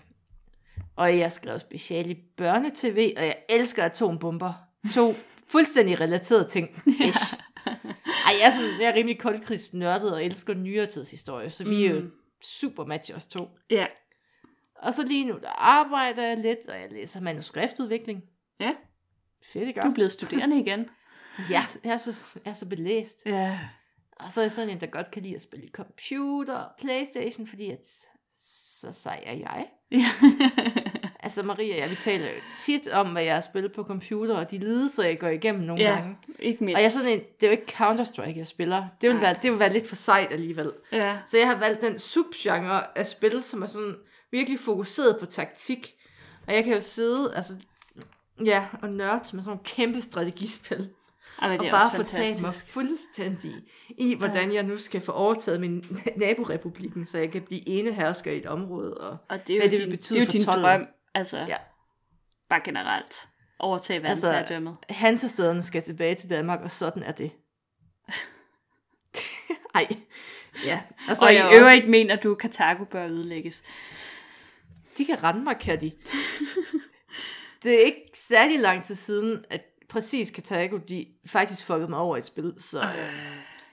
Og 0.95 1.17
jeg 1.17 1.31
skrev 1.31 1.59
special 1.59 2.09
i 2.09 2.15
børnetv, 2.37 3.13
og 3.17 3.23
jeg 3.25 3.37
elsker 3.49 3.83
atombomber. 3.83 4.53
To 4.93 5.13
fuldstændig 5.47 5.99
relaterede 5.99 6.47
ting. 6.47 6.69
Ish. 7.09 7.33
Ej, 7.65 8.31
jeg 8.41 8.47
er, 8.47 8.51
sådan, 8.51 8.81
jeg 8.81 8.89
er 8.89 8.93
rimelig 8.95 9.19
koldkrigsnørdet 9.19 10.13
og 10.13 10.25
elsker 10.25 10.53
nyere 10.53 10.85
tidshistorie, 10.85 11.49
så 11.49 11.63
vi 11.63 11.85
er 11.85 11.89
jo 11.93 11.99
Mm. 11.99 12.11
super 12.41 12.85
match 12.85 13.15
os 13.15 13.27
to. 13.27 13.49
Ja. 13.69 13.85
Og 14.83 14.93
så 14.93 15.03
lige 15.03 15.25
nu, 15.25 15.33
der 15.41 15.49
arbejder 15.49 16.23
jeg 16.27 16.37
lidt, 16.37 16.67
og 16.69 16.79
jeg 16.79 16.91
læser 16.91 17.21
manuskriptudvikling. 17.21 18.23
Ja. 18.59 18.71
Fedt, 19.53 19.67
ikke? 19.67 19.81
Du 19.81 19.87
er 19.87 19.93
blevet 19.93 20.11
studerende 20.11 20.59
igen. 20.59 20.89
Ja, 21.49 21.65
jeg 21.83 21.93
er 21.93 21.97
så, 21.97 22.39
jeg 22.45 22.49
er 22.49 22.55
så 22.55 22.69
belæst. 22.69 23.21
Ja. 23.25 23.59
Og 24.19 24.31
så 24.31 24.41
er 24.41 24.43
jeg 24.43 24.51
sådan 24.51 24.69
en, 24.69 24.79
der 24.79 24.87
godt 24.87 25.11
kan 25.11 25.21
lide 25.21 25.35
at 25.35 25.41
spille 25.41 25.67
computer 25.71 26.53
og 26.55 26.71
Playstation, 26.81 27.47
fordi 27.47 27.69
at, 27.69 27.79
så 28.81 28.91
sej 28.91 29.23
er 29.25 29.33
jeg. 29.33 29.65
ja. 29.91 30.05
Altså 31.19 31.43
Maria 31.43 31.73
og 31.73 31.79
jeg, 31.79 31.89
vi 31.89 31.95
taler 31.95 32.25
jo 32.25 32.39
tit 32.65 32.89
om, 32.89 33.11
hvad 33.11 33.23
jeg 33.23 33.33
har 33.33 33.41
spillet 33.41 33.71
på 33.71 33.83
computer, 33.83 34.35
og 34.35 34.51
de 34.51 34.57
lidelser, 34.57 35.03
jeg 35.03 35.19
går 35.19 35.27
igennem 35.27 35.63
nogle 35.63 35.83
Ja. 35.83 35.89
gange. 35.95 36.17
ikke 36.39 36.63
mindst. 36.63 36.77
Og 36.77 36.81
jeg 36.81 36.85
er 36.87 36.91
sådan 36.91 37.11
en, 37.11 37.19
det 37.19 37.43
er 37.43 37.47
jo 37.47 37.51
ikke 37.51 37.73
Counter-Strike, 37.77 38.37
jeg 38.37 38.47
spiller. 38.47 38.85
Det 39.01 39.09
vil, 39.09 39.21
være, 39.21 39.35
det 39.41 39.51
vil 39.51 39.59
være 39.59 39.73
lidt 39.73 39.87
for 39.87 39.95
sejt 39.95 40.31
alligevel. 40.33 40.71
Ja. 40.91 41.17
Så 41.25 41.37
jeg 41.37 41.47
har 41.47 41.55
valgt 41.55 41.81
den 41.81 41.97
subgenre 41.97 42.97
af 42.97 43.05
spil, 43.05 43.43
som 43.43 43.61
er 43.61 43.67
sådan 43.67 43.95
virkelig 44.33 44.59
fokuseret 44.59 45.17
på 45.19 45.25
taktik. 45.25 45.93
Og 46.47 46.53
jeg 46.53 46.63
kan 46.63 46.73
jo 46.73 46.81
sidde, 46.81 47.35
altså, 47.35 47.53
ja, 48.45 48.65
og 48.81 48.89
nørde 48.89 49.19
med 49.19 49.23
sådan 49.43 49.43
nogle 49.45 49.61
kæmpe 49.63 50.01
strategispil. 50.01 50.89
Ej, 51.41 51.47
men 51.49 51.57
og 51.57 51.63
det 51.63 51.67
er 51.67 51.71
bare 51.71 51.85
også 51.85 51.95
fortabe 51.95 52.41
mig 52.41 52.53
fuldstændig 52.53 53.53
i, 53.97 54.15
hvordan 54.15 54.53
jeg 54.53 54.63
nu 54.63 54.77
skal 54.77 55.01
få 55.01 55.11
overtaget 55.11 55.59
min 55.61 55.83
naborepublikken, 56.17 57.05
så 57.05 57.17
jeg 57.17 57.31
kan 57.31 57.41
blive 57.41 57.69
enehersker 57.69 58.31
i 58.31 58.37
et 58.37 58.45
område. 58.45 58.93
Og, 58.97 59.17
Og 59.29 59.47
det 59.47 59.53
er 59.53 59.57
jo 59.57 59.61
hvad 59.61 59.69
det 59.69 59.79
vil 59.79 59.85
din, 59.87 59.89
betyde 59.97 60.19
det 60.19 60.21
er 60.21 60.25
jo 60.25 60.25
for 60.25 60.31
din 60.31 60.43
tolden. 60.45 60.63
drøm. 60.63 60.85
Altså, 61.13 61.37
Ja. 61.37 61.57
bare 62.49 62.61
generelt. 62.65 63.13
Overtage 63.59 64.03
verdensherredømmet. 64.03 64.77
Altså, 64.89 64.99
Hansestederne 64.99 65.63
skal 65.63 65.81
tilbage 65.81 66.15
til 66.15 66.29
Danmark, 66.29 66.61
og 66.61 66.71
sådan 66.71 67.03
er 67.03 67.11
det. 67.11 67.31
Ej. 69.75 69.87
Ja. 70.65 70.81
Og, 71.09 71.17
så 71.17 71.25
og 71.25 71.33
i 71.33 71.35
jeg 71.35 71.45
også, 71.45 71.59
øvrigt 71.59 71.89
mener 71.89 72.15
du, 72.15 72.31
at 72.31 72.37
Kartago 72.37 72.83
bør 72.83 73.05
ødelægges. 73.07 73.63
De 74.97 75.05
kan 75.05 75.23
rende 75.23 75.43
mig, 75.43 75.57
kan 75.59 75.81
de. 75.81 75.91
det 77.63 77.73
er 77.81 77.85
ikke 77.85 78.11
særlig 78.13 78.59
lang 78.59 78.83
tid 78.83 78.95
siden, 78.95 79.45
at 79.49 79.65
præcis 79.89 80.31
Kartago, 80.31 80.77
de 80.77 81.07
faktisk 81.25 81.65
fuckede 81.65 81.87
mig 81.89 81.99
over 81.99 82.15
i 82.15 82.19
et 82.19 82.25
spil, 82.25 82.53
så 82.57 82.81
øh, 82.81 83.13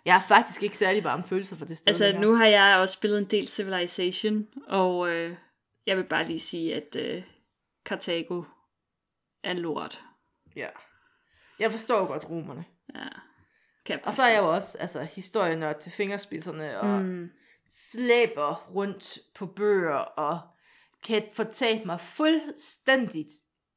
jeg 0.04 0.14
har 0.14 0.26
faktisk 0.28 0.62
ikke 0.62 0.78
særlig 0.78 1.04
varme 1.04 1.22
følelser 1.22 1.56
for 1.56 1.64
det 1.64 1.78
sted 1.78 1.88
Altså, 1.88 2.04
længere. 2.04 2.22
nu 2.22 2.34
har 2.34 2.46
jeg 2.46 2.76
også 2.76 2.92
spillet 2.92 3.18
en 3.18 3.24
del 3.24 3.48
Civilization, 3.48 4.46
og 4.68 5.08
øh, 5.10 5.34
jeg 5.86 5.96
vil 5.96 6.04
bare 6.04 6.26
lige 6.26 6.40
sige, 6.40 6.74
at 6.74 6.96
øh, 6.96 7.22
Kartago 7.84 8.42
er 9.44 9.52
lort. 9.52 10.02
Ja. 10.56 10.68
Jeg 11.58 11.70
forstår 11.72 12.06
godt 12.06 12.30
romerne. 12.30 12.64
Ja. 12.94 13.08
Kan 13.86 14.00
Og 14.04 14.14
så 14.14 14.22
er 14.22 14.28
jeg 14.28 14.42
jo 14.42 14.54
også 14.54 14.78
altså, 14.78 15.02
historienørd 15.02 15.80
til 15.80 15.92
fingerspidserne, 15.92 16.80
og. 16.80 17.02
Mm. 17.02 17.30
slæber 17.68 18.70
rundt 18.74 19.18
på 19.34 19.46
bøger, 19.46 19.94
og 19.96 20.40
kan 21.06 21.22
fortabe 21.34 21.84
mig 21.86 22.00
fuldstændigt, 22.00 23.28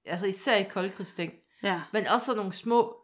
altså 0.06 0.26
især 0.28 0.56
i 0.56 0.64
koldkrigsting, 0.64 1.34
Ja. 1.64 1.82
men 1.94 2.08
også 2.08 2.34
nogle 2.34 2.54
små, 2.54 2.96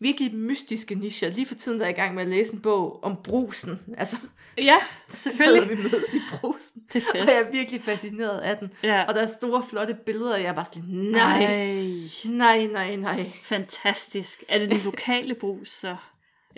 virkelig 0.00 0.34
mystiske 0.34 0.94
nicher. 0.94 1.30
Lige 1.30 1.46
for 1.46 1.54
tiden 1.54 1.78
der 1.78 1.84
er 1.84 1.88
jeg 1.88 1.98
i 1.98 2.00
gang 2.00 2.14
med 2.14 2.22
at 2.22 2.28
læse 2.28 2.54
en 2.54 2.62
bog 2.62 3.04
om 3.04 3.22
brusen. 3.24 3.80
Altså, 3.98 4.26
ja, 4.58 4.76
Selvfølgelig. 5.16 5.68
vi 5.78 5.82
mødes 5.82 6.14
i 6.14 6.20
brusen. 6.30 6.82
Det 6.92 7.02
er 7.02 7.06
Og 7.08 7.12
fedt. 7.16 7.30
jeg 7.30 7.40
er 7.40 7.50
virkelig 7.50 7.82
fascineret 7.82 8.38
af 8.38 8.56
den. 8.58 8.72
Ja. 8.82 9.04
Og 9.08 9.14
der 9.14 9.22
er 9.22 9.26
store, 9.26 9.62
flotte 9.70 9.94
billeder, 10.06 10.34
og 10.34 10.42
jeg 10.42 10.48
er 10.48 10.52
bare 10.54 10.64
sådan, 10.64 10.82
nej, 10.88 11.42
Ej, 11.44 11.92
nej, 12.24 12.66
nej, 12.66 12.96
nej. 12.96 13.32
fantastisk. 13.44 14.44
Er 14.48 14.58
det 14.58 14.70
den 14.70 14.80
lokale 14.80 15.34
brus, 15.34 15.68
så? 15.70 15.96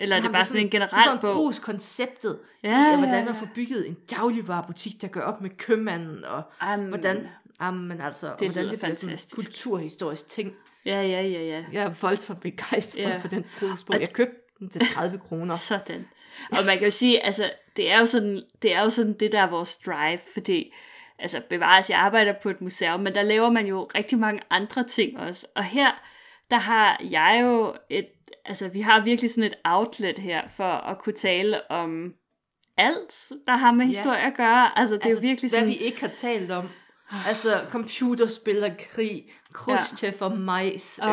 Eller 0.01 0.15
er 0.15 0.19
det 0.19 0.23
Jamen, 0.25 0.33
bare 0.33 0.45
sådan 0.45 0.61
en 0.61 0.65
Det 0.71 0.73
er 0.73 0.79
generel 0.79 1.03
sådan 1.03 1.19
bog? 1.19 1.35
brugskonceptet. 1.35 2.39
Ja, 2.63 2.69
Ja, 2.69 2.89
ja, 2.89 2.97
hvordan 2.97 3.25
man 3.25 3.35
får 3.35 3.47
bygget 3.55 3.87
en 3.87 3.97
dagligvarerbutik, 4.11 5.01
der 5.01 5.07
gør 5.07 5.21
op 5.21 5.41
med 5.41 5.49
købmanden, 5.49 6.25
og 6.25 6.43
Jamen, 6.63 6.87
hvordan, 6.87 7.27
jamen 7.61 8.01
altså, 8.01 8.27
det 8.39 8.47
hvordan 8.47 8.69
det 8.69 8.79
bliver 8.79 8.93
sådan 8.95 9.15
en 9.15 9.19
kulturhistorisk 9.35 10.29
ting. 10.29 10.53
Ja, 10.85 11.01
ja, 11.01 11.21
ja, 11.21 11.43
ja. 11.43 11.63
Jeg 11.71 11.83
er 11.83 11.89
voldsomt 12.01 12.39
begejstret 12.41 13.01
Ja. 13.01 13.17
for 13.17 13.27
den 13.27 13.45
brugsbog. 13.59 13.99
Jeg 13.99 14.13
købte 14.13 14.35
den 14.59 14.69
til 14.69 14.81
30 14.93 15.17
kroner. 15.17 15.55
Sådan. 15.69 16.05
Og 16.51 16.65
man 16.65 16.77
kan 16.77 16.83
jo 16.87 16.91
sige, 16.91 17.25
altså, 17.25 17.51
det 17.77 17.91
er 17.91 17.99
jo 17.99 18.05
sådan, 18.05 18.43
det 18.61 18.75
er 18.75 18.81
jo 18.83 18.89
sådan 18.89 19.13
det, 19.13 19.31
der 19.31 19.41
er 19.41 19.49
vores 19.49 19.75
drive, 19.75 20.19
fordi, 20.33 20.73
altså, 21.19 21.41
bevares, 21.49 21.89
jeg 21.89 21.99
arbejder 21.99 22.33
på 22.43 22.49
et 22.49 22.61
museum, 22.61 22.99
men 22.99 23.15
der 23.15 23.21
laver 23.21 23.49
man 23.49 23.65
jo 23.65 23.89
rigtig 23.95 24.19
mange 24.19 24.41
andre 24.49 24.83
ting 24.83 25.19
også. 25.19 25.47
Og 25.55 25.63
her, 25.63 25.91
der 26.51 26.57
har 26.57 27.01
jeg 27.11 27.39
jo 27.43 27.75
et, 27.89 28.07
altså, 28.45 28.67
vi 28.67 28.81
har 28.81 29.03
virkelig 29.03 29.31
sådan 29.31 29.43
et 29.43 29.55
outlet 29.63 30.17
her, 30.19 30.41
for 30.55 30.63
at 30.73 30.99
kunne 30.99 31.13
tale 31.13 31.71
om 31.71 32.13
alt, 32.77 33.31
der 33.47 33.57
har 33.57 33.71
med 33.71 33.85
Ja. 33.85 33.91
historie 33.91 34.19
at 34.19 34.33
gøre. 34.37 34.79
Altså, 34.79 34.95
det 34.95 35.01
er 35.01 35.05
altså, 35.05 35.21
jo 35.21 35.27
virkelig 35.27 35.51
hvad 35.51 35.59
sådan... 35.59 35.69
vi 35.73 35.77
ikke 35.77 36.01
har 36.01 36.07
talt 36.07 36.51
om. 36.51 36.67
Altså, 37.27 37.61
computerspil 37.69 38.63
og 38.63 38.71
krig, 38.93 39.23
Khrushchev 39.53 40.13
og 40.19 40.37
majs. 40.37 40.99
Åh, 41.03 41.09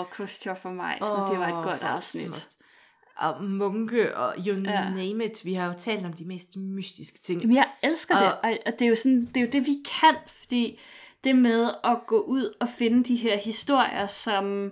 oh, 0.00 0.06
Khrushchev 0.10 0.56
og 0.64 0.72
mig, 0.74 0.98
så 1.00 1.26
det 1.30 1.38
var 1.38 1.48
et 1.48 1.64
godt 1.64 1.82
afsnit. 1.82 2.46
Og 3.16 3.44
munke 3.44 4.16
og 4.16 4.34
you 4.46 4.56
Ja. 4.56 4.90
name 4.90 5.24
it. 5.24 5.44
Vi 5.44 5.54
har 5.54 5.66
jo 5.66 5.74
talt 5.78 6.06
om 6.06 6.12
de 6.12 6.24
mest 6.24 6.56
mystiske 6.56 7.18
ting. 7.18 7.40
Jamen, 7.40 7.56
jeg 7.56 7.66
elsker 7.82 8.18
det, 8.18 8.26
Og- 8.32 8.38
og, 8.42 8.58
og 8.66 8.72
det, 8.78 8.82
er 8.82 8.88
jo 8.88 8.94
sådan, 8.94 9.26
det 9.26 9.36
er 9.36 9.40
jo 9.40 9.46
det, 9.52 9.66
vi 9.66 9.76
kan, 10.00 10.14
fordi 10.26 10.80
det 11.24 11.36
med 11.36 11.70
at 11.84 11.98
gå 12.06 12.20
ud 12.20 12.54
og 12.60 12.68
finde 12.78 13.04
de 13.04 13.16
her 13.16 13.38
historier, 13.38 14.06
som... 14.06 14.70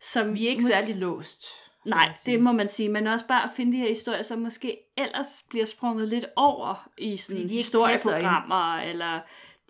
som 0.00 0.34
Vi 0.34 0.46
er 0.46 0.50
ikke 0.50 0.62
mås- 0.62 0.70
særlig 0.70 0.96
låst. 0.96 1.46
Nej, 1.84 2.12
det 2.26 2.40
må 2.40 2.52
man 2.52 2.68
sige, 2.68 2.88
men 2.88 3.06
også 3.06 3.26
bare 3.26 3.44
at 3.44 3.50
finde 3.56 3.72
de 3.72 3.76
her 3.78 3.88
historier, 3.88 4.22
som 4.22 4.38
måske 4.38 4.78
ellers 4.96 5.44
bliver 5.50 5.64
sprunget 5.64 6.08
lidt 6.08 6.24
over 6.36 6.88
i 6.98 7.16
sådan 7.16 7.48
historieprogrammer, 7.48 8.74
eller 8.76 9.20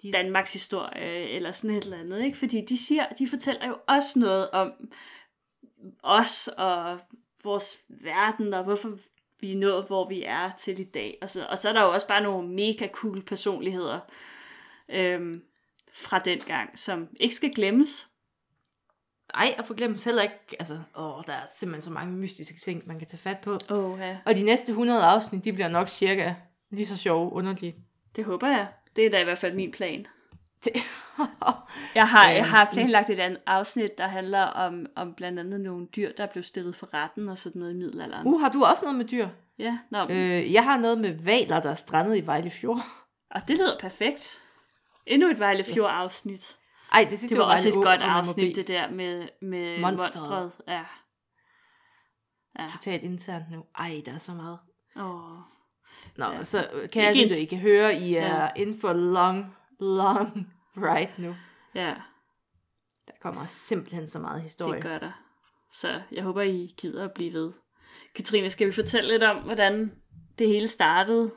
De- 0.03 0.13
Danmarks 0.13 0.53
historie, 0.53 1.29
eller 1.29 1.53
sådan 1.53 1.71
et 1.77 1.85
eller 1.85 1.99
andet, 1.99 2.25
ikke? 2.25 2.39
Fordi 2.39 2.65
de 2.65 2.79
siger, 2.87 3.07
de 3.19 3.29
fortæller 3.29 3.67
jo 3.69 3.77
også 3.89 4.19
noget 4.19 4.51
om 4.51 4.73
os 6.03 6.49
og 6.59 6.99
vores 7.45 7.79
verden, 7.89 8.55
og 8.55 8.65
hvorfor 8.65 8.93
vi 9.41 9.53
er 9.53 9.57
nået, 9.57 9.85
hvor 9.87 10.09
vi 10.09 10.23
er 10.27 10.51
til 10.59 10.79
i 10.81 10.85
dag. 10.85 11.19
Og 11.23 11.31
så, 11.31 11.47
og 11.51 11.59
så 11.59 11.69
er 11.69 11.73
der 11.73 11.83
jo 11.83 11.93
også 11.93 12.07
bare 12.09 12.23
nogle 12.23 12.49
mega 12.49 12.89
cool 12.89 13.23
personligheder 13.23 14.01
øhm, 14.89 15.43
fra 15.93 16.19
den 16.19 16.39
gang, 16.39 16.79
som 16.79 17.09
ikke 17.21 17.35
skal 17.35 17.55
glemmes. 17.55 18.09
Ej, 19.35 19.55
og 19.59 19.65
forglemmes 19.65 20.05
heller 20.05 20.23
ikke, 20.23 20.57
altså, 20.59 20.79
åh, 20.97 21.23
der 21.27 21.33
er 21.33 21.47
simpelthen 21.59 21.83
så 21.83 21.91
mange 21.91 22.13
mystiske 22.13 22.61
ting, 22.65 22.83
man 22.87 22.99
kan 22.99 23.09
tage 23.09 23.19
fat 23.19 23.39
på. 23.39 23.59
Åh, 23.71 23.99
ja. 24.01 24.17
Og 24.27 24.37
de 24.37 24.43
næste 24.43 24.71
100 24.71 25.05
afsnit, 25.05 25.45
de 25.45 25.53
bliver 25.53 25.69
nok 25.69 25.89
cirka 25.89 26.35
lige 26.71 26.87
så 26.87 26.97
sjove, 26.97 27.33
underlige. 27.33 27.75
Det 28.17 28.25
håber 28.25 28.49
jeg. 28.49 28.67
Det 28.97 29.07
er 29.07 29.11
da 29.11 29.21
i 29.21 29.25
hvert 29.25 29.39
fald 29.39 29.55
min 29.55 29.73
plan. 29.73 30.07
Det... 30.65 30.73
Jeg 31.95 32.09
har, 32.09 32.31
jeg 32.31 32.47
har 32.47 32.71
planlagt 32.73 33.11
et 33.11 33.19
andet 33.19 33.41
afsnit, 33.47 33.99
der 33.99 34.07
handler 34.07 34.41
om, 34.43 34.87
om 34.97 35.15
blandt 35.15 35.39
andet 35.39 35.61
nogle 35.61 35.87
dyr, 35.87 36.13
der 36.17 36.27
blev 36.27 36.43
stillet 36.45 36.77
for 36.77 36.95
retten 36.95 37.29
og 37.29 37.39
sådan 37.39 37.61
noget 37.61 37.73
i 37.73 37.77
middelalderen. 37.77 38.27
uh, 38.27 38.41
har 38.41 38.49
du 38.49 38.65
også 38.65 38.85
noget 38.85 38.97
med 38.99 39.05
dyr? 39.05 39.29
Ja, 39.59 39.79
nå, 39.91 40.07
øh. 40.11 40.39
Øh, 40.39 40.53
jeg 40.53 40.65
har 40.65 40.79
noget 40.79 41.01
med 41.01 41.13
valer, 41.25 41.61
der 41.61 41.71
er 41.71 41.75
strandet 41.75 42.17
i 42.17 42.27
Vejle 42.27 42.51
Fjord. 42.51 42.81
og 43.31 43.41
det 43.49 43.57
lyder 43.57 43.79
perfekt. 43.81 44.39
Endnu 45.07 45.29
et 45.29 45.39
Vejle 45.39 45.65
Fjord 45.65 45.91
afsnit. 45.91 46.57
Ej, 46.93 47.07
det 47.11 47.19
sidste 47.19 47.35
Det 47.35 47.41
var 47.43 47.53
også 47.53 47.69
et 47.69 47.75
godt 47.75 48.01
afsnit, 48.03 48.57
det 48.57 48.69
der 48.69 48.91
med, 48.91 49.29
med 49.43 49.81
Monsteret. 49.81 49.91
monstret. 50.31 50.53
Ja. 50.69 50.85
Ja. 52.59 52.67
Totalt 52.69 53.03
internt 53.03 53.51
nu. 53.51 53.65
Ej, 53.79 54.03
der 54.07 54.13
er 54.13 54.19
så 54.19 54.33
meget. 54.33 54.59
Åh. 54.97 55.39
Nå, 56.17 56.25
Ja. 56.27 56.45
så 56.45 56.71
øh, 56.73 56.91
kan 56.91 57.03
jeg 57.03 57.13
Ikke 57.17 57.23
lytte, 57.29 57.37
int- 57.37 57.43
I 57.43 57.45
kan 57.45 57.59
høre, 57.59 57.95
I 58.01 58.15
er 58.15 58.43
ja. 58.43 58.49
inden 58.57 58.81
for 58.81 58.93
long, 58.93 59.57
long 59.81 60.53
ride 60.77 61.13
nu. 61.23 61.35
Ja, 61.75 61.95
Der 63.07 63.13
kommer 63.21 63.47
simpelthen 63.47 64.09
så 64.09 64.19
meget 64.19 64.43
historie. 64.43 64.75
det 64.75 64.83
gør 64.83 64.99
der. 64.99 65.13
Så 65.73 66.03
jeg 66.13 66.23
håber, 66.25 66.43
I 66.43 66.75
gider 66.81 67.05
at 67.05 67.13
blive 67.15 67.33
ved. 67.33 67.53
Katrine, 68.17 68.51
skal 68.51 68.67
vi 68.67 68.73
fortælle 68.73 69.11
lidt 69.11 69.23
om, 69.23 69.37
hvordan 69.45 69.93
det 70.39 70.49
hele 70.49 70.69
startede? 70.69 71.31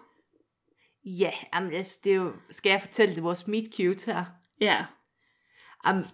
Ja, 1.06 1.32
jamen, 1.56 1.74
altså, 1.74 2.00
det 2.04 2.12
er 2.12 2.16
jo, 2.16 2.34
skal 2.52 2.70
jeg 2.70 2.82
fortælle 2.82 3.16
det 3.16 3.24
vores 3.24 3.48
meet 3.48 3.66
cute 3.76 4.12
her? 4.14 4.26
Ja, 4.62 4.86
Jamen, 5.88 6.06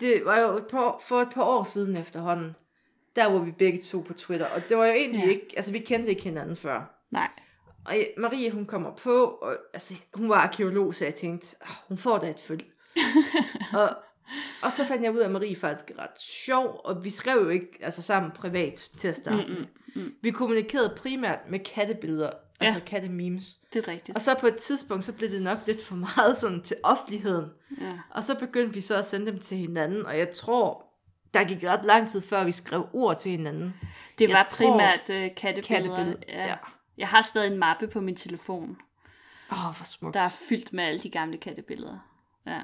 det 0.00 0.24
var 0.24 0.38
jo 0.40 0.56
et 0.56 0.66
par, 0.66 1.02
for 1.08 1.20
et 1.20 1.28
par 1.34 1.44
år 1.44 1.64
siden 1.64 1.96
efterhånden, 1.96 2.56
der 3.16 3.26
var 3.32 3.38
vi 3.38 3.50
begge 3.50 3.78
to 3.80 4.00
på 4.00 4.12
Twitter, 4.12 4.46
og 4.46 4.62
det 4.68 4.76
var 4.76 4.86
jo 4.86 4.92
egentlig 4.92 5.22
Ja. 5.24 5.28
ikke, 5.30 5.46
altså 5.56 5.72
vi 5.72 5.78
kendte 5.78 6.08
ikke 6.10 6.22
hinanden 6.22 6.56
før. 6.56 7.04
nej. 7.10 7.28
Og 7.86 7.94
Marie, 8.18 8.50
hun 8.50 8.66
kommer 8.66 8.96
på, 8.96 9.24
og 9.24 9.56
altså, 9.74 9.94
hun 10.14 10.28
var 10.28 10.34
arkeolog, 10.36 10.94
så 10.94 11.04
jeg 11.04 11.14
tænkte, 11.14 11.56
"Ah, 11.62 11.68
hun 11.88 11.98
får 11.98 12.18
da 12.18 12.30
et 12.30 12.40
følge. 12.40 12.64
og, 13.80 13.88
og 14.62 14.72
så 14.72 14.86
fandt 14.86 15.02
jeg 15.04 15.12
ud 15.12 15.18
af, 15.18 15.24
at 15.24 15.30
Marie 15.30 15.56
faktisk 15.56 15.90
er 15.90 15.98
ret 16.02 16.20
sjov, 16.20 16.80
og 16.84 17.04
vi 17.04 17.10
skrev 17.10 17.42
jo 17.42 17.48
ikke 17.48 17.68
altså, 17.80 18.02
sammen 18.02 18.30
privat 18.32 18.74
til 18.98 19.08
at 19.08 19.16
starte 19.16 19.38
Mm, 19.48 19.48
med. 19.54 19.66
mm, 19.96 20.02
mm. 20.02 20.12
Vi 20.22 20.30
kommunikerede 20.30 20.94
primært 20.96 21.38
med 21.48 21.58
kattebilleder, 21.58 22.30
Ja. 22.60 22.66
altså 22.66 22.80
kattememes. 22.86 23.58
Det 23.72 23.84
er 23.86 23.92
rigtigt. 23.92 24.16
Og 24.16 24.22
så 24.22 24.34
på 24.40 24.46
et 24.46 24.56
tidspunkt, 24.56 25.04
så 25.04 25.12
blev 25.12 25.30
det 25.30 25.42
nok 25.42 25.58
lidt 25.66 25.84
for 25.84 25.94
meget 25.94 26.38
sådan 26.38 26.62
til 26.62 26.76
offentligheden. 26.82 27.50
Ja. 27.80 27.92
Og 28.10 28.24
så 28.24 28.38
begyndte 28.38 28.74
vi 28.74 28.80
så 28.80 28.96
at 28.98 29.06
sende 29.06 29.26
dem 29.26 29.38
til 29.38 29.56
hinanden, 29.56 30.06
og 30.06 30.18
jeg 30.18 30.30
tror, 30.30 30.86
der 31.34 31.44
gik 31.44 31.64
ret 31.64 31.84
lang 31.84 32.10
tid, 32.10 32.20
før 32.22 32.44
vi 32.44 32.52
skrev 32.52 32.86
ord 32.92 33.18
til 33.18 33.30
hinanden. 33.30 33.74
Det 34.18 34.28
Jeg 34.28 34.36
var 34.36 34.44
tror- 34.50 34.70
primært 34.70 35.10
øh, 35.10 35.30
kattebilleder. 35.36 35.96
Kattebilleder, 35.96 36.22
Ja. 36.42 36.46
ja. 36.48 36.56
Jeg 36.98 37.08
har 37.08 37.22
stadig 37.22 37.52
en 37.52 37.58
mappe 37.58 37.86
på 37.88 38.00
min 38.00 38.16
telefon, 38.16 38.76
Åh, 39.52 39.68
oh, 39.68 39.74
hvor 39.76 39.84
smukt. 39.84 40.14
der 40.14 40.20
er 40.20 40.28
fyldt 40.48 40.72
med 40.72 40.84
alle 40.84 41.00
de 41.00 41.10
gamle 41.10 41.36
kattebilleder. 41.36 41.98
Ja. 42.46 42.58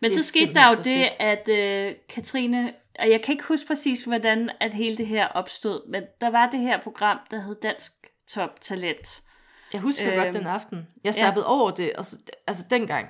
Men 0.00 0.10
Det 0.10 0.24
så 0.24 0.28
skete 0.28 0.54
der 0.54 0.68
jo 0.68 0.74
det, 0.84 1.06
så 1.06 1.12
at 1.18 1.48
øh, 1.48 1.94
Katrine, 2.08 2.72
og 2.98 3.10
jeg 3.10 3.22
kan 3.22 3.32
ikke 3.32 3.44
huske 3.44 3.66
præcis, 3.66 4.04
hvordan 4.04 4.50
at 4.60 4.74
hele 4.74 4.96
det 4.96 5.06
her 5.06 5.26
opstod, 5.28 5.90
men 5.90 6.02
der 6.20 6.30
var 6.30 6.50
det 6.50 6.60
her 6.60 6.82
program, 6.82 7.18
der 7.30 7.40
hed 7.40 7.54
Dansk 7.62 7.92
Top 8.34 8.60
Talent. 8.60 9.20
Jeg 9.72 9.80
husker 9.80 10.12
Øhm, 10.12 10.22
godt 10.24 10.34
den 10.34 10.46
aften. 10.46 10.76
Jeg 11.04 11.14
ja. 11.14 11.20
sappede 11.20 11.46
over 11.46 11.70
det, 11.70 11.92
og 11.92 12.04
så, 12.06 12.16
altså 12.46 12.64
dengang, 12.70 13.06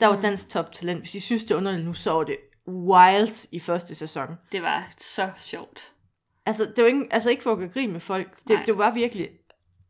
der 0.00 0.06
var 0.06 0.16
Mm. 0.16 0.22
dansk 0.22 0.48
top 0.48 0.72
talent. 0.72 1.00
Hvis 1.00 1.14
I 1.14 1.20
synes, 1.20 1.42
det 1.42 1.50
er 1.50 1.56
underligt 1.56 1.84
nu, 1.84 1.94
så 1.94 2.12
var 2.12 2.24
det 2.24 2.36
wild 2.68 3.48
i 3.52 3.58
første 3.60 3.94
sæson. 3.94 4.28
Det 4.52 4.62
var 4.62 4.86
så 4.98 5.30
sjovt. 5.38 5.92
Altså, 6.46 6.64
det 6.76 6.84
var 6.84 6.88
ikke, 6.88 7.06
altså 7.10 7.30
ikke 7.30 7.42
for 7.42 7.52
at 7.52 7.58
gøre 7.58 7.68
grin 7.68 7.92
med 7.92 8.00
folk. 8.00 8.38
Det, 8.38 8.48
Nej. 8.50 8.62
det 8.66 8.78
var 8.78 8.90
virkelig 8.94 9.28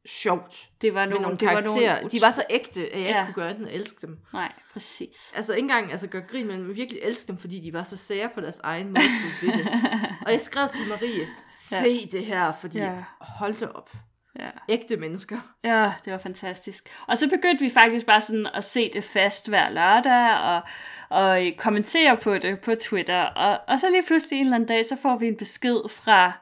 sjovt. 0.07 0.69
Det 0.83 0.95
var 0.95 1.05
nogle, 1.07 1.23
nogle 1.23 1.39
det 1.39 1.47
var 1.47 1.53
karakterer. 1.53 1.95
nogle 1.97 2.11
De 2.11 2.21
var 2.21 2.31
så 2.31 2.43
ægte, 2.51 2.81
at 2.95 3.01
jeg 3.01 3.09
Ja. 3.11 3.21
ikke 3.21 3.33
kunne 3.33 3.43
gøre 3.45 3.51
andet 3.55 3.63
end 3.75 3.81
elske 3.81 4.07
dem. 4.07 4.19
Nej, 4.33 4.53
præcis. 4.73 5.33
Altså 5.37 5.53
ikke 5.55 5.65
engang 5.65 5.93
altså, 5.93 6.07
gøre 6.07 6.23
grin, 6.23 6.47
men 6.47 6.75
virkelig 6.77 7.01
elske 7.03 7.29
dem, 7.29 7.39
fordi 7.39 7.61
de 7.61 7.73
var 7.73 7.83
så 7.83 7.97
sære 7.97 8.31
på 8.35 8.41
deres 8.41 8.59
egen 8.59 8.87
måde 8.87 9.03
ved 9.43 9.53
det. 9.59 9.69
Og 10.27 10.33
jeg 10.33 10.41
skrev 10.41 10.69
til 10.69 10.89
Marie, 10.89 11.27
se 11.51 11.89
ja. 12.13 12.19
det 12.19 12.27
her, 12.27 12.53
fordi 12.61 12.79
Ja. 12.79 12.85
ja. 12.93 12.99
hold 13.21 13.55
det 13.55 13.73
op. 13.73 13.91
Ja. 14.39 14.51
Ægte 14.69 14.97
mennesker. 14.97 15.37
Ja, 15.65 15.93
det 16.05 16.13
var 16.13 16.19
fantastisk. 16.19 16.89
Og 17.07 17.19
så 17.19 17.29
begyndte 17.29 17.65
vi 17.65 17.71
faktisk 17.71 18.07
bare 18.07 18.21
sådan 18.21 18.47
at 18.55 18.65
se 18.65 18.91
det 18.93 19.05
fast 19.05 19.49
hver 19.49 19.71
lørdag, 19.71 20.39
og, 20.41 20.61
og 21.09 21.43
kommentere 21.59 22.17
på 22.17 22.39
det 22.39 22.61
på 22.61 22.75
Twitter. 22.75 23.23
Og, 23.23 23.61
og 23.69 23.81
så 23.81 23.91
lige 23.91 24.03
pludselig 24.07 24.39
en 24.39 24.45
eller 24.45 24.55
anden 24.55 24.69
dag, 24.69 24.85
så 24.85 24.97
får 25.03 25.17
vi 25.17 25.27
en 25.27 25.37
besked 25.37 25.89
fra, 25.91 26.33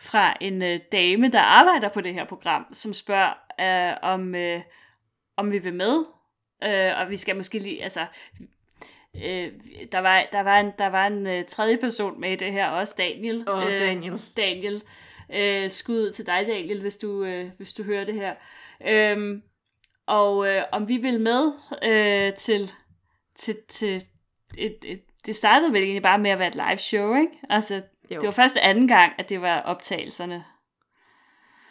fra 0.00 0.36
en 0.40 0.62
øh, 0.62 0.80
dame, 0.92 1.28
der 1.28 1.40
arbejder 1.40 1.88
på 1.88 2.00
det 2.00 2.14
her 2.14 2.24
program, 2.24 2.66
som 2.72 2.92
spørger, 2.92 3.32
øh, 3.60 3.96
om, 4.02 4.34
øh, 4.34 4.60
om 5.36 5.52
vi 5.52 5.58
vil 5.58 5.74
med. 5.74 6.04
Øh, 6.64 7.00
og 7.00 7.10
vi 7.10 7.16
skal 7.16 7.36
måske 7.36 7.58
lige, 7.58 7.82
altså... 7.82 8.06
Øh, 9.16 9.52
der 9.92 9.98
var, 9.98 10.22
der 10.32 10.40
var 10.40 10.60
en, 10.60 10.72
der 10.78 10.86
var 10.86 11.06
en 11.06 11.26
øh, 11.26 11.44
tredje 11.44 11.76
person 11.76 12.20
med 12.20 12.32
i 12.32 12.36
det 12.36 12.52
her, 12.52 12.68
også 12.68 12.94
Daniel. 12.98 13.48
Og 13.48 13.70
Øh, 13.70 13.78
Daniel. 13.78 14.20
Daniel. 14.36 14.82
Øh, 15.32 15.70
skud 15.70 16.00
ud 16.06 16.12
til 16.12 16.26
dig, 16.26 16.44
Daniel, 16.46 16.80
hvis 16.80 16.96
du, 16.96 17.24
øh, 17.24 17.50
hvis 17.56 17.72
du 17.72 17.82
hører 17.82 18.04
det 18.04 18.14
her. 18.14 18.34
Øhm, 18.86 19.42
og 20.06 20.46
øh, 20.48 20.64
om 20.72 20.88
vi 20.88 20.96
vil 20.96 21.20
med 21.20 21.52
øh, 21.82 22.34
til, 22.34 22.72
til, 23.38 23.56
til 23.68 24.04
et, 24.58 24.78
et, 24.84 25.02
det 25.26 25.36
startede 25.36 25.72
vel 25.72 25.82
egentlig 25.82 26.02
bare 26.02 26.18
med 26.18 26.30
at 26.30 26.38
være 26.38 26.48
et 26.48 26.54
live 26.54 26.78
show, 26.78 27.14
ikke? 27.14 27.32
Altså, 27.50 27.74
Jo. 28.10 28.20
det 28.20 28.22
var 28.26 28.30
første 28.30 28.60
anden 28.60 28.88
gang, 28.88 29.12
at 29.18 29.28
det 29.28 29.40
var 29.42 29.60
optagelserne. 29.60 30.44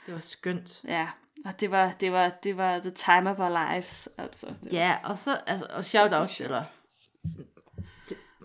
Det 0.06 0.14
var 0.14 0.20
skønt. 0.20 0.82
Ja, 0.88 1.08
og 1.46 1.60
det 1.60 1.72
var, 1.72 1.92
det 1.92 2.12
var, 2.12 2.30
det 2.44 2.58
var 2.58 2.80
the 2.80 2.92
time 2.92 3.30
of 3.30 3.40
our 3.40 3.72
lives, 3.74 4.10
altså. 4.18 4.48
Det 4.64 4.74
Ja, 4.74 4.96
og 5.04 5.18
så, 5.18 5.40
altså, 5.48 5.68
og 5.70 5.84
shout 5.84 6.14
out 6.14 6.42
eller, 6.42 6.64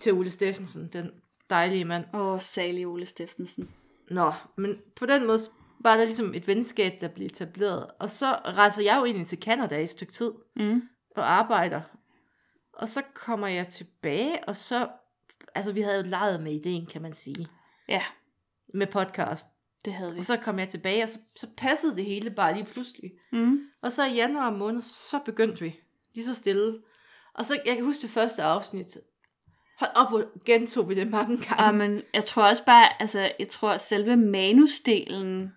til, 0.00 0.12
Ole 0.12 0.30
Steffensen, 0.30 0.88
den 0.92 1.10
dejlige 1.50 1.84
mand. 1.84 2.04
var- 2.12 2.20
Åh, 2.20 2.40
salig 2.40 2.86
Ole 2.86 3.06
Steffensen. 3.06 3.70
Nå, 4.10 4.32
men 4.56 4.76
på 4.96 5.06
den 5.06 5.26
måde 5.26 5.38
var 5.80 5.96
der 5.96 6.04
ligesom 6.04 6.34
et 6.34 6.46
venskab, 6.46 6.92
der 7.00 7.08
blev 7.08 7.26
etableret. 7.26 7.86
Og 7.98 8.10
så 8.10 8.26
rejser 8.44 8.82
jeg 8.82 8.96
jo 9.00 9.04
egentlig 9.04 9.26
til 9.26 9.42
Canada 9.42 9.78
i 9.78 9.82
et 9.82 9.90
stykke 9.90 10.12
tid 10.12 10.32
Mm. 10.56 10.82
og 11.16 11.30
arbejder. 11.32 11.80
Og 12.72 12.88
så 12.88 13.02
kommer 13.14 13.46
jeg 13.46 13.68
tilbage, 13.68 14.44
og 14.48 14.56
så, 14.56 14.88
altså 15.54 15.72
vi 15.72 15.80
havde 15.80 15.96
jo 15.96 16.04
leget 16.10 16.42
med 16.42 16.52
ideen, 16.52 16.86
kan 16.86 17.02
man 17.02 17.12
sige, 17.12 17.46
Ja, 17.88 18.02
med 18.74 18.86
podcast. 18.86 19.46
det 19.84 19.92
havde 19.92 20.12
vi. 20.12 20.18
Og 20.18 20.24
så 20.24 20.36
kom 20.36 20.58
jeg 20.58 20.68
tilbage, 20.68 21.02
og 21.02 21.08
så, 21.08 21.18
så 21.36 21.46
passede 21.56 21.96
det 21.96 22.04
hele 22.04 22.30
bare 22.30 22.54
lige 22.54 22.64
pludselig. 22.66 23.10
Mm. 23.32 23.58
Og 23.82 23.92
så 23.92 24.04
i 24.06 24.14
januar 24.14 24.50
måned, 24.50 24.82
så 24.82 25.20
begyndte 25.24 25.60
vi. 25.60 25.80
Lige 26.14 26.24
så 26.24 26.34
stille. 26.34 26.82
Og 27.34 27.46
så, 27.46 27.60
jeg 27.66 27.76
kan 27.76 27.84
huske 27.84 28.02
det 28.02 28.10
første 28.10 28.42
afsnit. 28.42 28.98
Hold 29.76 29.90
op, 29.94 30.10
hvor 30.10 30.44
gentog 30.44 30.88
vi 30.88 30.94
det 30.94 31.10
mange 31.10 31.38
gange. 31.48 31.64
Og 31.64 31.74
men 31.74 32.02
jeg 32.14 32.24
tror 32.24 32.42
også 32.42 32.64
bare, 32.64 33.02
altså, 33.02 33.30
jeg 33.38 33.48
tror 33.48 33.70
at 33.70 33.80
selve 33.80 34.16
manusdelen 34.16 35.52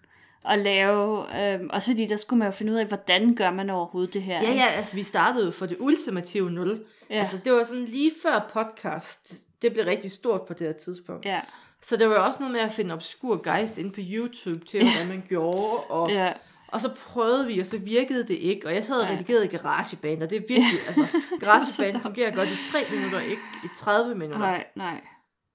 at 0.50 0.60
lave, 0.60 1.26
øhm, 1.42 1.70
også 1.70 1.92
fordi 1.92 2.06
der 2.06 2.18
skulle 2.18 2.38
man 2.40 2.48
jo 2.48 2.52
finde 2.52 2.72
ud 2.74 2.78
af, 2.78 2.86
hvordan 2.86 3.36
gør 3.36 3.52
man 3.52 3.70
overhovedet 3.70 4.14
det 4.14 4.22
her. 4.22 4.42
Ja, 4.42 4.52
ja, 4.52 4.68
altså 4.68 4.96
vi 4.96 5.04
startede 5.04 5.52
for 5.52 5.66
det 5.66 5.78
ultimative 5.80 6.52
nul. 6.52 6.86
Ja. 7.10 7.16
Ja. 7.16 7.20
Altså 7.20 7.38
det 7.46 7.54
var 7.54 7.64
sådan 7.64 7.86
lige 7.86 8.12
før 8.24 8.50
podcast, 8.54 9.34
det 9.62 9.74
blev 9.74 9.86
rigtig 9.86 10.12
stort 10.12 10.42
på 10.42 10.54
det 10.54 10.68
her 10.68 10.74
tidspunkt. 10.74 11.26
Ja. 11.26 11.32
Ja, 11.32 11.40
Så 11.82 11.98
det 11.98 12.10
var 12.10 12.16
også 12.16 12.40
noget 12.40 12.54
med 12.54 12.62
at 12.62 12.72
finde 12.72 12.94
obskur 12.94 13.36
guys 13.38 13.78
inde 13.78 13.92
på 13.92 14.00
YouTube 14.04 14.66
til, 14.66 14.80
hvordan 14.92 15.08
man 15.08 15.24
gjorde. 15.30 15.78
Og, 15.84 16.12
ja. 16.12 16.34
Og 16.72 16.82
så 16.82 16.90
prøvede 17.08 17.48
vi, 17.48 17.60
og 17.60 17.66
så 17.66 17.78
virkede 17.78 18.28
det 18.28 18.34
ikke. 18.34 18.68
Og 18.68 18.76
jeg 18.76 18.84
sad 18.84 18.96
og 18.96 19.06
Nej. 19.06 19.14
redigerede 19.14 19.46
i 19.46 19.48
garageband, 19.48 20.24
og 20.24 20.30
det 20.30 20.36
er 20.36 20.42
virkelig, 20.48 20.80
altså 20.88 21.08
garageband 21.42 22.02
fungerer 22.02 22.32
godt 22.36 22.50
i 22.50 22.72
3 22.72 22.96
minutter, 22.96 23.20
ikke 23.20 23.42
i 23.64 23.68
30 23.78 24.16
minutter. 24.16 24.38
Nej, 24.38 24.66
nej. 24.76 25.02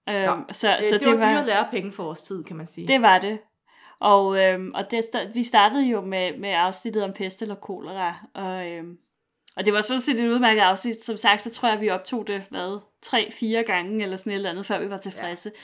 Øhm, 0.08 0.38
Nå, 0.38 0.52
så, 0.52 0.68
Øh, 0.68 0.82
så 0.82 0.94
det, 0.94 1.00
det 1.00 1.18
var 1.18 1.32
dyre 1.32 1.46
lærepenge 1.46 1.92
for 1.92 2.02
vores 2.02 2.22
tid, 2.22 2.44
kan 2.44 2.56
man 2.56 2.66
sige. 2.66 2.88
Det 2.88 3.02
var 3.02 3.18
det. 3.18 3.38
Og, 4.00 4.38
øhm, 4.38 4.72
og 4.74 4.90
det, 4.90 5.04
vi 5.34 5.42
startede 5.42 5.84
jo 5.86 6.00
med, 6.00 6.38
med 6.38 6.50
afsnittet 6.50 7.02
om 7.04 7.12
pest 7.12 7.42
eller 7.42 7.54
kolera, 7.54 8.14
og, 8.34 8.70
øhm, 8.70 8.98
og 9.56 9.64
det 9.64 9.72
var 9.74 9.80
sådan 9.80 10.00
set 10.00 10.20
et 10.20 10.28
udmærket 10.28 10.60
afsnit. 10.60 11.04
Som 11.04 11.16
sagt, 11.16 11.42
så 11.42 11.50
tror 11.50 11.68
jeg, 11.68 11.80
vi 11.80 11.90
optog 11.90 12.26
det, 12.26 12.42
hvad, 12.50 12.80
tre-fire 13.02 13.62
gange 13.62 14.02
eller 14.02 14.16
sådan 14.16 14.32
et 14.32 14.36
eller 14.36 14.50
andet, 14.50 14.66
før 14.66 14.78
vi 14.78 14.90
var 14.90 14.98
tilfredse. 14.98 15.50
Ja. 15.54 15.60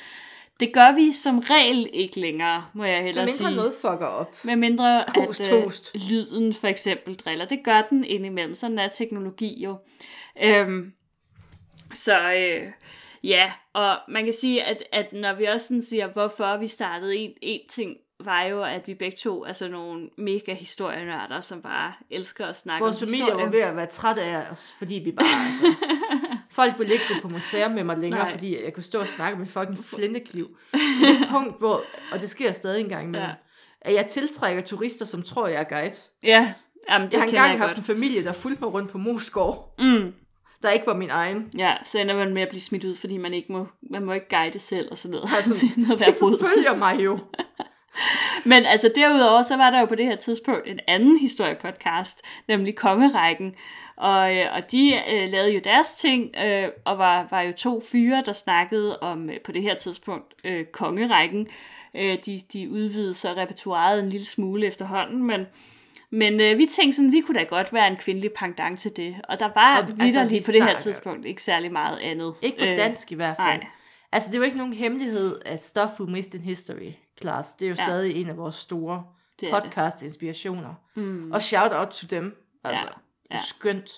Det 0.60 0.72
gør 0.72 0.94
vi 0.94 1.12
som 1.12 1.38
regel 1.38 1.90
ikke 1.92 2.20
længere, 2.20 2.64
må 2.74 2.84
jeg 2.84 3.02
hellere 3.02 3.28
sige. 3.28 3.46
mindre 3.46 3.56
noget 3.56 3.74
fucker 3.80 4.06
op. 4.06 4.34
Med 4.42 4.56
mindre 4.56 5.18
at 5.18 5.40
øh, 5.40 5.46
toast. 5.46 5.94
lyden 5.94 6.54
for 6.54 6.68
eksempel 6.68 7.14
driller. 7.14 7.44
Det 7.44 7.60
gør 7.64 7.82
den 7.90 8.04
indimellem. 8.04 8.54
Sådan 8.54 8.78
er 8.78 8.88
teknologi 8.88 9.62
jo. 9.64 9.76
Øhm, 10.42 10.92
så 11.94 12.32
øh, 12.32 12.72
ja, 13.24 13.52
og 13.72 13.96
man 14.08 14.24
kan 14.24 14.34
sige, 14.40 14.62
at, 14.62 14.82
at 14.92 15.12
når 15.12 15.34
vi 15.34 15.44
også 15.44 15.66
sådan 15.66 15.82
siger, 15.82 16.06
hvorfor 16.06 16.56
vi 16.56 16.66
startede 16.66 17.16
en, 17.16 17.30
en 17.42 17.60
ting 17.68 17.96
var 18.24 18.42
jo, 18.42 18.62
at 18.62 18.88
vi 18.88 18.94
begge 18.94 19.16
to 19.16 19.44
er 19.44 19.52
sådan 19.52 19.72
nogle 19.72 20.08
mega 20.18 20.54
historienørder, 20.54 21.40
som 21.40 21.62
bare 21.62 21.92
elsker 22.10 22.46
at 22.46 22.56
snakke 22.56 22.84
Vores 22.84 23.02
om 23.02 23.08
familie 23.08 23.24
historie. 23.24 23.44
var 23.44 23.50
ved 23.50 23.60
at 23.60 23.76
være 23.76 23.86
træt 23.86 24.18
af 24.18 24.50
os, 24.50 24.74
fordi 24.78 24.94
vi 24.94 25.12
bare, 25.12 25.46
altså... 25.46 25.66
Folk 26.64 26.78
ville 26.78 26.92
ikke 26.92 27.04
gå 27.08 27.14
på 27.22 27.28
museum 27.28 27.70
med 27.72 27.84
mig 27.84 27.98
længere, 27.98 28.22
Nej. 28.22 28.30
Fordi 28.32 28.64
jeg 28.64 28.74
kunne 28.74 28.82
stå 28.82 29.00
og 29.00 29.08
snakke 29.08 29.38
med 29.38 29.46
fucking 29.46 29.84
flintekniv. 29.84 30.48
Til 30.98 31.08
det 31.20 31.28
punkt, 31.30 31.58
hvor, 31.58 31.82
og 32.12 32.20
det 32.20 32.30
sker 32.30 32.52
stadig 32.52 32.80
en 32.80 32.88
gang 32.88 33.02
imellem, 33.04 33.26
Ja. 33.28 33.34
at 33.80 33.94
jeg 33.94 34.06
tiltrækker 34.06 34.62
turister, 34.62 35.04
som 35.06 35.22
tror, 35.22 35.46
jeg 35.46 35.60
er 35.60 35.64
guide. 35.64 35.94
Ja, 36.22 36.52
jamen, 36.90 37.06
det 37.06 37.12
Jeg 37.12 37.20
har 37.20 37.26
engang 37.28 37.50
jeg 37.52 37.58
haft 37.60 37.70
godt. 37.70 37.78
en 37.78 37.84
familie, 37.84 38.24
der 38.24 38.32
fulgte 38.32 38.64
mig 38.64 38.72
rundt 38.74 38.90
på 38.90 38.98
Moskov, 38.98 39.74
Mm. 39.78 40.12
der 40.62 40.70
ikke 40.70 40.86
var 40.86 40.94
min 40.94 41.10
egen. 41.10 41.48
Ja, 41.58 41.74
så 41.84 41.98
ender 41.98 42.16
man 42.16 42.34
med 42.34 42.42
at 42.42 42.48
blive 42.48 42.60
smidt 42.60 42.84
ud, 42.84 42.96
fordi 42.96 43.16
man 43.16 43.34
ikke 43.34 43.52
må, 43.52 43.66
man 43.90 44.04
må 44.04 44.12
ikke 44.12 44.36
guide 44.36 44.58
selv 44.58 44.88
og 44.90 44.98
sådan 44.98 45.14
noget. 45.16 45.30
Altså, 45.36 45.54
det 45.66 45.76
noget. 45.88 46.00
De 46.40 46.46
følger 46.54 46.76
mig 46.76 47.04
jo. 47.04 47.18
Men 48.44 48.66
altså 48.66 48.92
derudover, 48.94 49.42
så 49.42 49.56
var 49.56 49.70
der 49.70 49.80
jo 49.80 49.86
på 49.86 49.94
det 49.94 50.06
her 50.06 50.16
tidspunkt 50.16 50.62
en 50.68 50.80
anden 50.88 51.18
historiepodcast, 51.18 52.20
nemlig 52.48 52.76
Kongerækken. 52.76 53.54
Og, 54.00 54.36
øh, 54.36 54.46
og 54.54 54.70
de 54.70 54.94
øh, 55.12 55.28
lavede 55.28 55.52
jo 55.52 55.60
deres 55.64 55.94
ting, 55.94 56.34
øh, 56.44 56.68
og 56.84 56.98
var, 56.98 57.26
var 57.30 57.40
jo 57.40 57.52
to 57.52 57.82
fyre, 57.92 58.22
der 58.26 58.32
snakkede 58.32 58.98
om, 59.00 59.30
øh, 59.30 59.40
på 59.40 59.52
det 59.52 59.62
her 59.62 59.74
tidspunkt, 59.74 60.34
øh, 60.44 60.64
Kongerækken. 60.64 61.46
Øh, 61.94 62.18
de, 62.26 62.40
de 62.52 62.70
udvidede 62.70 63.14
så 63.14 63.28
repertoireet 63.36 64.02
en 64.02 64.08
lille 64.08 64.26
smule 64.26 64.66
efterhånden, 64.66 65.22
men, 65.26 65.46
men 66.10 66.40
øh, 66.40 66.58
vi 66.58 66.66
tænkte 66.66 66.96
sådan, 66.96 67.12
vi 67.12 67.20
kunne 67.20 67.38
da 67.38 67.44
godt 67.44 67.72
være 67.72 67.88
en 67.88 67.96
kvindelig 67.96 68.32
pendant 68.32 68.80
til 68.80 68.96
det. 68.96 69.16
Og 69.28 69.38
der 69.40 69.50
var 69.54 69.82
Og, 69.82 69.88
altså, 70.00 70.24
lige 70.24 70.42
på 70.46 70.52
det 70.52 70.64
her 70.64 70.76
tidspunkt 70.76 71.26
ikke 71.26 71.42
særlig 71.42 71.72
meget 71.72 71.98
andet. 71.98 72.34
Ikke 72.42 72.58
på 72.58 72.64
Øh, 72.64 72.76
dansk 72.76 73.12
i 73.12 73.14
hvert 73.14 73.36
fald. 73.36 73.58
nej. 73.60 73.66
Altså, 74.12 74.28
det 74.28 74.34
er 74.34 74.38
jo 74.38 74.44
ikke 74.44 74.56
nogen 74.58 74.72
hemmelighed, 74.72 75.40
at 75.46 75.64
Stuff 75.64 76.00
We 76.00 76.12
Missed 76.12 76.34
in 76.34 76.40
History 76.40 76.92
class, 77.20 77.52
det 77.52 77.66
er 77.66 77.70
jo 77.70 77.76
Ja. 77.78 77.84
stadig 77.84 78.20
en 78.20 78.28
af 78.28 78.36
vores 78.36 78.54
store 78.54 79.02
er 79.42 79.60
podcast-inspirationer. 79.60 80.74
Mm, 80.94 81.32
Og 81.32 81.42
shout 81.42 81.72
out 81.72 81.88
to 81.88 82.06
dem. 82.10 82.36
Altså, 82.64 82.84
Ja, 82.86 82.92
ja. 83.30 83.38
skønt. 83.48 83.90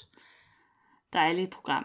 dejligt 1.13 1.51
program. 1.51 1.85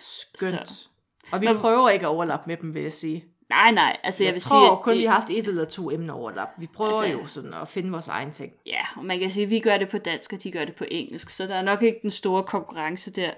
Skønt. 0.00 0.68
Så. 0.68 0.88
Og 1.32 1.40
vi 1.40 1.46
Men- 1.46 1.58
prøver 1.58 1.88
ikke 1.90 2.06
at 2.06 2.10
overlappe 2.10 2.46
med 2.50 2.56
dem, 2.56 2.74
vil 2.74 2.82
jeg 2.82 2.92
sige. 2.92 3.24
Nej, 3.48 3.70
nej, 3.70 3.96
altså 4.02 4.24
jeg, 4.24 4.26
Jeg, 4.28 4.34
vil 4.34 4.42
tror 4.42 4.60
sige, 4.66 4.72
at 4.72 4.82
kun, 4.82 4.92
det- 4.92 5.00
vi 5.00 5.04
har 5.04 5.14
haft 5.14 5.30
et 5.30 5.48
eller 5.48 5.64
to 5.64 5.90
emner 5.90 6.14
overlap. 6.14 6.48
Vi 6.58 6.66
prøver 6.66 7.02
Altså- 7.02 7.18
jo 7.20 7.26
sådan 7.26 7.54
at 7.54 7.68
finde 7.68 7.90
vores 7.90 8.08
egen 8.08 8.32
ting. 8.32 8.52
Ja, 8.66 8.80
og 8.96 9.04
man 9.04 9.18
kan 9.18 9.30
sige, 9.30 9.44
at 9.44 9.50
vi 9.50 9.60
gør 9.60 9.76
det 9.78 9.88
på 9.88 9.98
dansk, 9.98 10.32
og 10.32 10.42
de 10.42 10.52
gør 10.52 10.64
det 10.64 10.74
på 10.76 10.84
engelsk, 10.90 11.30
så 11.30 11.46
der 11.46 11.54
er 11.54 11.62
nok 11.62 11.82
ikke 11.82 11.98
den 12.02 12.10
store 12.10 12.44
konkurrence 12.44 13.10
der. 13.12 13.30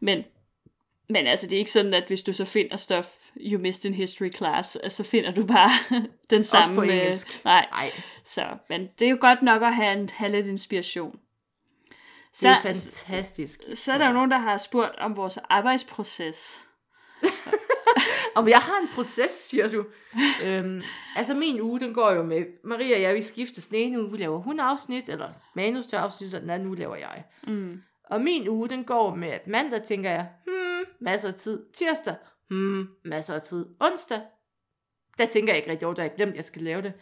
Men, 0.00 0.24
men 1.08 1.26
altså, 1.26 1.46
det 1.46 1.52
er 1.52 1.58
ikke 1.58 1.70
sådan, 1.70 1.94
at 1.94 2.04
hvis 2.06 2.22
du 2.22 2.32
så 2.32 2.44
finder 2.44 2.76
stuff, 2.76 3.08
you 3.36 3.60
missed 3.60 3.90
in 3.90 3.94
history 3.96 4.30
class, 4.36 4.76
altså, 4.76 4.96
så 5.02 5.10
finder 5.10 5.30
du 5.30 5.46
bare 5.46 5.70
den 6.30 6.42
samme... 6.42 6.74
på 6.76 6.82
øh, 6.82 6.88
engelsk. 6.96 7.44
nej, 7.44 7.66
Nej, 7.70 7.90
så, 8.24 8.46
men 8.68 8.88
det 8.98 9.06
er 9.06 9.10
jo 9.10 9.18
godt 9.20 9.42
nok 9.42 9.62
at 9.62 9.74
have, 9.74 9.92
en, 10.00 10.08
have 10.12 10.32
lidt 10.32 10.46
inspiration. 10.46 11.18
Det 12.30 12.38
Så, 12.38 12.48
er 12.48 12.60
fantastisk. 12.60 13.60
så 13.74 13.92
er 13.92 13.98
der 13.98 14.06
jo 14.06 14.12
nogen, 14.12 14.30
der 14.30 14.38
har 14.38 14.56
spurgt 14.56 14.96
om 14.98 15.16
vores 15.16 15.38
arbejdsproces. 15.48 16.58
Om 18.34 18.48
jeg 18.48 18.58
har 18.58 18.80
en 18.82 18.88
proces, 18.94 19.30
siger 19.30 19.68
du. 19.68 19.86
øhm, 20.46 20.82
altså 21.16 21.34
min 21.34 21.60
uge, 21.60 21.80
den 21.80 21.94
går 21.94 22.12
jo 22.12 22.22
med, 22.22 22.44
Maria 22.64 22.94
og 22.96 23.02
jeg, 23.02 23.14
vi 23.14 23.22
skiftes. 23.22 23.66
Den 23.66 23.76
ene 23.78 24.02
uge, 24.02 24.10
vi 24.10 24.16
laver 24.16 24.38
hun 24.38 24.60
afsnit, 24.60 25.08
eller 25.08 25.28
manus 25.54 25.86
til 25.86 25.96
afsnit, 25.96 26.34
og 26.34 26.40
den 26.40 26.50
anden 26.50 26.68
uge 26.68 26.76
laver 26.78 26.96
jeg. 26.96 27.24
Mm. 27.46 27.80
Og 28.10 28.20
min 28.20 28.48
uge, 28.48 28.68
den 28.68 28.84
går 28.84 29.14
med, 29.14 29.28
at 29.28 29.46
mandag 29.46 29.82
tænker 29.82 30.10
jeg, 30.10 30.28
hmm, 30.46 30.84
masser 31.00 31.28
af 31.28 31.34
tid. 31.34 31.64
Tirsdag, 31.74 32.14
hmm, 32.50 32.88
masser 33.04 33.34
af 33.34 33.42
tid. 33.42 33.66
Onsdag, 33.80 34.20
der 35.18 35.26
tænker 35.26 35.52
jeg 35.52 35.58
ikke 35.58 35.70
rigtig 35.70 35.86
over, 35.86 35.94
der 35.94 36.02
jeg 36.02 36.12
glemt, 36.16 36.36
jeg 36.36 36.44
skal 36.44 36.62
lave 36.62 36.82
det. 36.82 36.92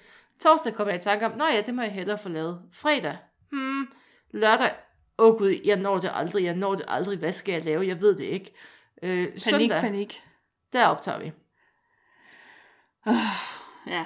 Torsdag 0.41 0.75
kommer 0.75 0.93
jeg 0.93 1.01
i 1.01 1.05
tanke 1.05 1.27
om, 1.27 1.33
nå 1.39 1.45
ja, 1.45 1.63
det 1.63 1.75
må 1.75 1.83
jeg 1.83 1.93
hellere 1.93 2.19
få 2.19 2.29
lavet. 2.29 2.63
Fredag, 2.73 3.17
hmm, 3.51 3.87
lørdag, 4.31 4.73
åh 5.19 5.27
oh 5.27 5.39
gud, 5.39 5.61
jeg 5.65 5.77
når 5.77 5.99
det 5.99 6.11
aldrig, 6.15 6.45
jeg 6.45 6.55
når 6.55 6.75
det 6.75 6.85
aldrig, 6.89 7.19
hvad 7.19 7.33
skal 7.33 7.53
jeg 7.53 7.65
lave, 7.65 7.87
jeg 7.87 8.01
ved 8.01 8.17
det 8.19 8.25
ikke. 8.25 8.53
Øh, 9.03 9.27
Panik, 9.27 9.41
søndag, 9.41 9.81
panik. 9.81 10.23
der 10.73 10.87
optager 10.87 11.19
vi. 11.19 11.33
Ja, 13.87 14.05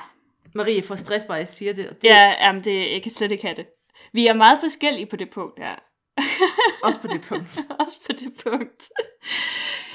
Marie 0.55 0.83
får 0.83 0.95
stress 0.95 1.25
bare, 1.25 1.39
jeg 1.39 1.49
siger 1.49 1.73
det, 1.73 1.89
og 1.89 2.03
det 2.03 2.09
ja 2.09 2.35
jamen 2.41 2.65
det, 2.65 2.93
jeg 2.93 3.03
kan 3.03 3.11
slet 3.11 3.33
ikke 3.33 3.45
have 3.45 3.57
det. 3.57 3.67
Vi 4.13 4.27
er 4.27 4.33
meget 4.35 4.59
forskellige 4.61 5.07
på 5.07 5.17
det 5.17 5.31
punkt 5.31 5.59
her. 5.59 5.77
også 6.87 7.01
på 7.01 7.07
det 7.07 7.21
punkt. 7.23 7.61
også 7.81 7.99
på 8.07 8.13
det 8.13 8.33
punkt. 8.45 8.89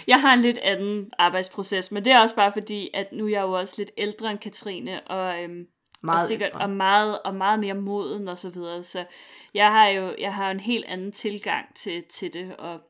Jeg 0.07 0.21
har 0.21 0.33
en 0.33 0.41
lidt 0.41 0.57
anden 0.57 1.11
arbejdsproces, 1.17 1.91
men 1.91 2.05
det 2.05 2.13
er 2.13 2.19
også 2.19 2.35
bare 2.35 2.53
fordi, 2.53 2.89
at 2.93 3.07
nu 3.11 3.25
er 3.25 3.29
jeg 3.29 3.41
jo 3.41 3.51
også 3.51 3.75
lidt 3.77 3.91
ældre 3.97 4.31
end 4.31 4.39
Katrine, 4.39 5.07
og, 5.07 5.43
øhm, 5.43 5.65
Meget 6.01 6.21
og, 6.21 6.27
sikkert, 6.27 6.49
ældre. 6.49 6.61
og, 6.61 6.69
meget, 6.69 7.21
og 7.21 7.35
meget 7.35 7.59
mere 7.59 7.73
moden 7.73 8.27
og 8.27 8.37
så 8.37 8.49
videre. 8.49 8.83
Så 8.83 9.05
jeg 9.53 9.71
har 9.71 9.87
jo 9.87 10.15
jeg 10.19 10.35
har 10.35 10.51
en 10.51 10.59
helt 10.59 10.85
anden 10.85 11.11
tilgang 11.11 11.75
til, 11.75 12.03
til 12.03 12.33
det, 12.33 12.55
og, 12.55 12.81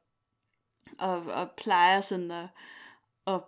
og, 1.00 1.22
og 1.22 1.50
plejer 1.58 2.02
sådan 2.02 2.32
at, 2.32 2.48
at 3.28 3.42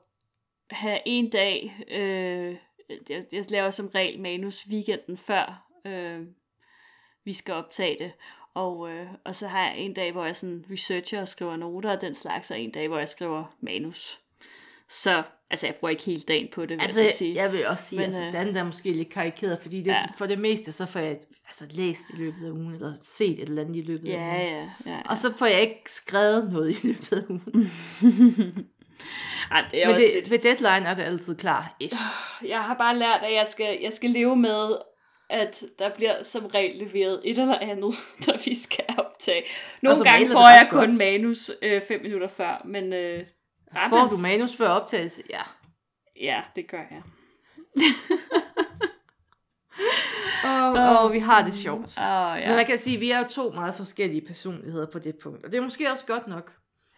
have 0.71 0.99
en 1.05 1.29
dag, 1.29 1.85
øh, 1.91 2.55
jeg, 3.09 3.25
jeg 3.31 3.51
laver 3.51 3.71
som 3.71 3.87
regel 3.87 4.19
manus 4.19 4.67
weekenden 4.69 5.17
før, 5.17 5.67
øh, 5.85 6.27
vi 7.23 7.33
skal 7.33 7.53
optage 7.53 7.97
det. 7.99 8.11
Og, 8.53 8.89
øh, 8.89 9.07
og 9.25 9.35
så 9.35 9.47
har 9.47 9.59
jeg 9.59 9.77
en 9.77 9.93
dag, 9.93 10.11
hvor 10.11 10.25
jeg 10.25 10.35
sådan 10.35 10.65
researcher 10.71 11.21
og 11.21 11.27
skriver 11.27 11.55
noter 11.55 11.91
og 11.91 12.01
den 12.01 12.13
slags, 12.13 12.51
og 12.51 12.59
en 12.59 12.71
dag, 12.71 12.87
hvor 12.87 12.97
jeg 12.97 13.09
skriver 13.09 13.55
manus. 13.61 14.19
Så, 14.89 15.23
altså 15.51 15.65
jeg 15.67 15.75
bruger 15.75 15.89
ikke 15.89 16.03
hele 16.03 16.21
dagen 16.21 16.47
på 16.53 16.61
det, 16.61 16.69
vil 16.69 16.81
Altså, 16.81 17.01
jeg 17.01 17.11
sige. 17.17 17.35
jeg 17.35 17.51
vil 17.53 17.67
også 17.67 17.83
sige, 17.83 17.97
Men, 17.99 18.05
altså, 18.05 18.23
øh, 18.25 18.33
den 18.33 18.53
der 18.53 18.59
er 18.59 18.63
måske 18.65 18.91
lidt 18.91 19.09
karikeret, 19.09 19.59
fordi 19.61 19.77
det, 19.81 19.87
Ja. 19.91 20.05
for 20.17 20.25
det 20.25 20.39
meste, 20.39 20.71
så 20.71 20.85
får 20.85 20.99
jeg 20.99 21.17
altså, 21.47 21.65
læst 21.71 22.05
i 22.13 22.15
løbet 22.17 22.45
af 22.45 22.51
ugen, 22.51 22.73
eller 22.73 22.93
set 23.03 23.31
et 23.43 23.49
eller 23.49 23.61
andet 23.61 23.75
i 23.75 23.81
løbet 23.81 24.07
af 24.09 24.13
Ja, 24.13 24.27
ugen. 24.27 24.47
ja, 24.47 24.59
ja. 24.85 24.91
ja. 24.95 25.01
Og 25.05 25.17
så 25.17 25.33
får 25.37 25.45
jeg 25.45 25.61
ikke 25.61 25.81
skrevet 25.91 26.51
noget 26.51 26.69
i 26.83 26.87
løbet 26.87 27.13
af 27.17 27.23
ugen. 27.29 27.71
Ej, 29.51 29.63
det 29.71 29.81
er 29.83 29.85
Men 29.87 29.95
også 29.95 30.05
det, 30.07 30.15
lidt... 30.15 30.31
ved 30.31 30.39
deadline 30.39 30.89
er 30.89 30.93
det 30.93 31.03
altid 31.03 31.35
klar. 31.35 31.75
Ish. 31.79 31.95
Jeg 32.47 32.59
har 32.63 32.73
bare 32.75 32.97
lært, 32.97 33.19
at 33.23 33.33
jeg 33.33 33.47
skal, 33.49 33.77
jeg 33.81 33.93
skal 33.93 34.09
leve 34.09 34.35
med, 34.35 34.75
at 35.29 35.63
der 35.79 35.89
bliver 35.95 36.23
som 36.23 36.45
regel 36.45 36.75
leveret 36.77 37.21
et 37.25 37.39
eller 37.39 37.59
andet, 37.59 37.93
når 38.27 38.45
vi 38.49 38.55
skal 38.55 38.85
optage. 38.97 39.43
Nogle 39.81 40.03
gange 40.03 40.27
får 40.27 40.49
jeg 40.49 40.67
kun 40.69 40.79
godt. 40.79 40.97
manus 40.97 41.51
øh, 41.61 41.81
fem 41.87 42.01
minutter 42.01 42.27
før, 42.27 42.61
men 42.65 42.93
øh, 42.93 43.23
Får 43.73 43.79
andre- 43.97 44.09
du 44.09 44.17
manus 44.17 44.55
før 44.55 44.67
optagelse? 44.69 45.23
Ja. 45.29 45.41
Ja, 46.21 46.41
det 46.55 46.67
gør 46.67 46.81
jeg. 46.91 47.01
Og, 50.43 50.71
og, 50.71 50.99
og 50.99 51.13
vi 51.13 51.19
har 51.19 51.43
det 51.43 51.53
sjovt. 51.53 51.97
Åh, 51.97 52.03
Ja. 52.39 52.47
Men 52.47 52.55
man 52.55 52.65
kan 52.65 52.77
sige, 52.77 52.95
at 52.95 53.01
vi 53.01 53.11
er 53.11 53.19
jo 53.19 53.25
to 53.29 53.49
meget 53.51 53.75
forskellige 53.75 54.21
personligheder 54.27 54.85
på 54.91 54.99
det 54.99 55.15
punkt. 55.23 55.45
Og 55.45 55.51
det 55.51 55.57
er 55.57 55.61
måske 55.61 55.91
også 55.91 56.05
godt 56.05 56.27
nok. 56.27 56.51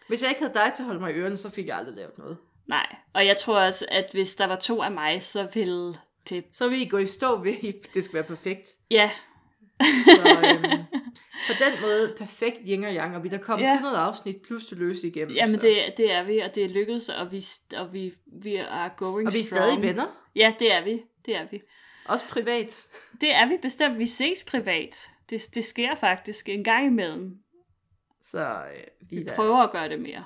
Hvis 0.08 0.22
jeg 0.22 0.30
ikke 0.30 0.40
havde 0.42 0.54
dig 0.54 0.72
til 0.74 0.82
at 0.82 0.86
holde 0.86 1.00
mig 1.00 1.10
i 1.12 1.14
ørerne, 1.14 1.36
så 1.36 1.50
fik 1.50 1.66
jeg 1.66 1.76
aldrig 1.76 1.94
lavet 1.96 2.18
noget. 2.18 2.36
Nej, 2.68 2.96
og 3.14 3.26
jeg 3.26 3.36
tror 3.36 3.60
også, 3.60 3.86
at 3.88 4.06
hvis 4.12 4.34
der 4.34 4.46
var 4.46 4.56
to 4.56 4.82
af 4.82 4.90
mig, 4.90 5.22
så 5.22 5.48
ville 5.54 5.94
det... 6.28 6.44
Så 6.54 6.68
vil 6.68 6.82
I 6.82 6.88
gå 6.88 6.98
i 6.98 7.06
stå 7.06 7.36
ved, 7.42 7.54
det 7.94 8.04
skal 8.04 8.14
være 8.14 8.22
perfekt. 8.24 8.68
Ja, 8.90 9.10
Så 10.04 10.38
øhm, 10.48 10.91
på 11.46 11.52
den 11.64 11.80
måde, 11.80 12.14
perfekt 12.18 12.56
yin 12.68 12.84
og 12.84 12.92
yang, 12.94 13.16
og 13.16 13.24
vi 13.24 13.28
der 13.28 13.38
kom 13.38 13.60
Ja. 13.60 13.66
ja. 13.66 13.72
100 13.74 13.98
afsnit 13.98 14.36
plus 14.42 14.66
til 14.66 14.76
løse 14.76 15.06
igennem. 15.08 15.34
jamen 15.34 15.60
så. 15.60 15.66
det, 15.66 15.76
det 15.96 16.12
er 16.12 16.22
vi, 16.22 16.38
og 16.38 16.54
det 16.54 16.64
er 16.64 16.68
lykkedes, 16.68 17.08
og 17.08 17.32
vi, 17.32 17.44
og 17.76 17.92
vi, 17.92 18.14
vi 18.42 18.56
er 18.56 18.88
going 18.96 19.26
Og 19.28 19.34
vi 19.34 19.38
er 19.38 19.44
strong. 19.44 19.62
stadig 19.62 19.82
venner, 19.82 20.06
Ja, 20.36 20.54
det 20.58 20.72
er 20.74 20.84
vi. 20.84 21.02
Det 21.26 21.36
er 21.36 21.46
vi. 21.50 21.62
også 22.04 22.24
privat. 22.28 22.86
Det 23.20 23.34
er 23.34 23.46
vi 23.48 23.56
bestemt. 23.62 23.98
Vi 23.98 24.06
ses 24.06 24.42
privat. 24.42 25.08
Det, 25.30 25.42
det 25.54 25.64
sker 25.64 25.94
faktisk 25.94 26.48
en 26.48 26.64
gang 26.64 26.86
imellem. 26.86 27.36
Så 28.24 28.40
øh, 28.40 28.80
vi 29.10 29.16
Vi 29.16 29.22
er 29.22 29.26
da, 29.26 29.34
prøver 29.34 29.56
at 29.62 29.70
gøre 29.72 29.88
det 29.88 30.00
mere. 30.00 30.24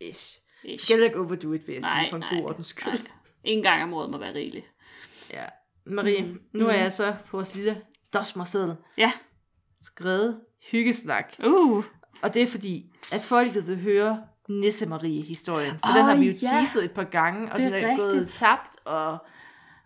ish. 0.00 0.40
Ish. 0.64 0.84
Skal 0.84 1.02
ikke 1.02 1.18
overdo 1.18 1.52
it, 1.52 1.66
vil 1.66 1.72
jeg 1.72 1.80
Nej, 1.80 2.02
sige, 2.02 2.10
for 2.10 2.16
en 2.16 2.20
nej, 2.20 2.40
god 2.40 2.48
ordens 2.50 2.66
skyld. 2.66 2.92
nej. 2.92 3.00
En 3.44 3.62
gang 3.62 3.82
om 3.82 3.94
året 3.94 4.10
må 4.10 4.18
være 4.18 4.34
rigeligt. 4.34 4.66
Ja. 5.32 5.44
Marie, 5.84 6.22
Mm. 6.24 6.40
nu 6.52 6.66
er 6.66 6.72
Mm. 6.72 6.78
jeg 6.78 6.92
så 6.92 7.14
på 7.26 7.36
vores 7.36 7.54
lille 7.54 7.82
dosmerseddel 8.14 8.76
Ja. 8.98 9.12
Skrevet 9.84 10.40
hyggesnak. 10.70 11.34
Uh. 11.44 11.84
Og 12.22 12.34
det 12.34 12.42
er 12.42 12.46
fordi, 12.46 12.86
at 13.12 13.22
folket 13.22 13.66
vil 13.66 13.80
høre 13.80 14.22
Nisse 14.48 14.88
Marie-historien. 14.88 15.74
For 15.84 15.90
Åh, 15.90 15.96
den 15.96 16.04
har 16.04 16.16
vi 16.16 16.26
jo 16.26 16.32
ja. 16.42 16.48
teaset 16.48 16.84
et 16.84 16.92
par 16.92 17.04
gange, 17.04 17.52
og 17.52 17.58
Det 17.58 17.66
er 17.66 17.70
den 17.70 17.84
er 17.84 17.96
gået 17.96 18.12
rigtigt. 18.12 18.30
tabt. 18.38 18.76
Og, 18.84 19.10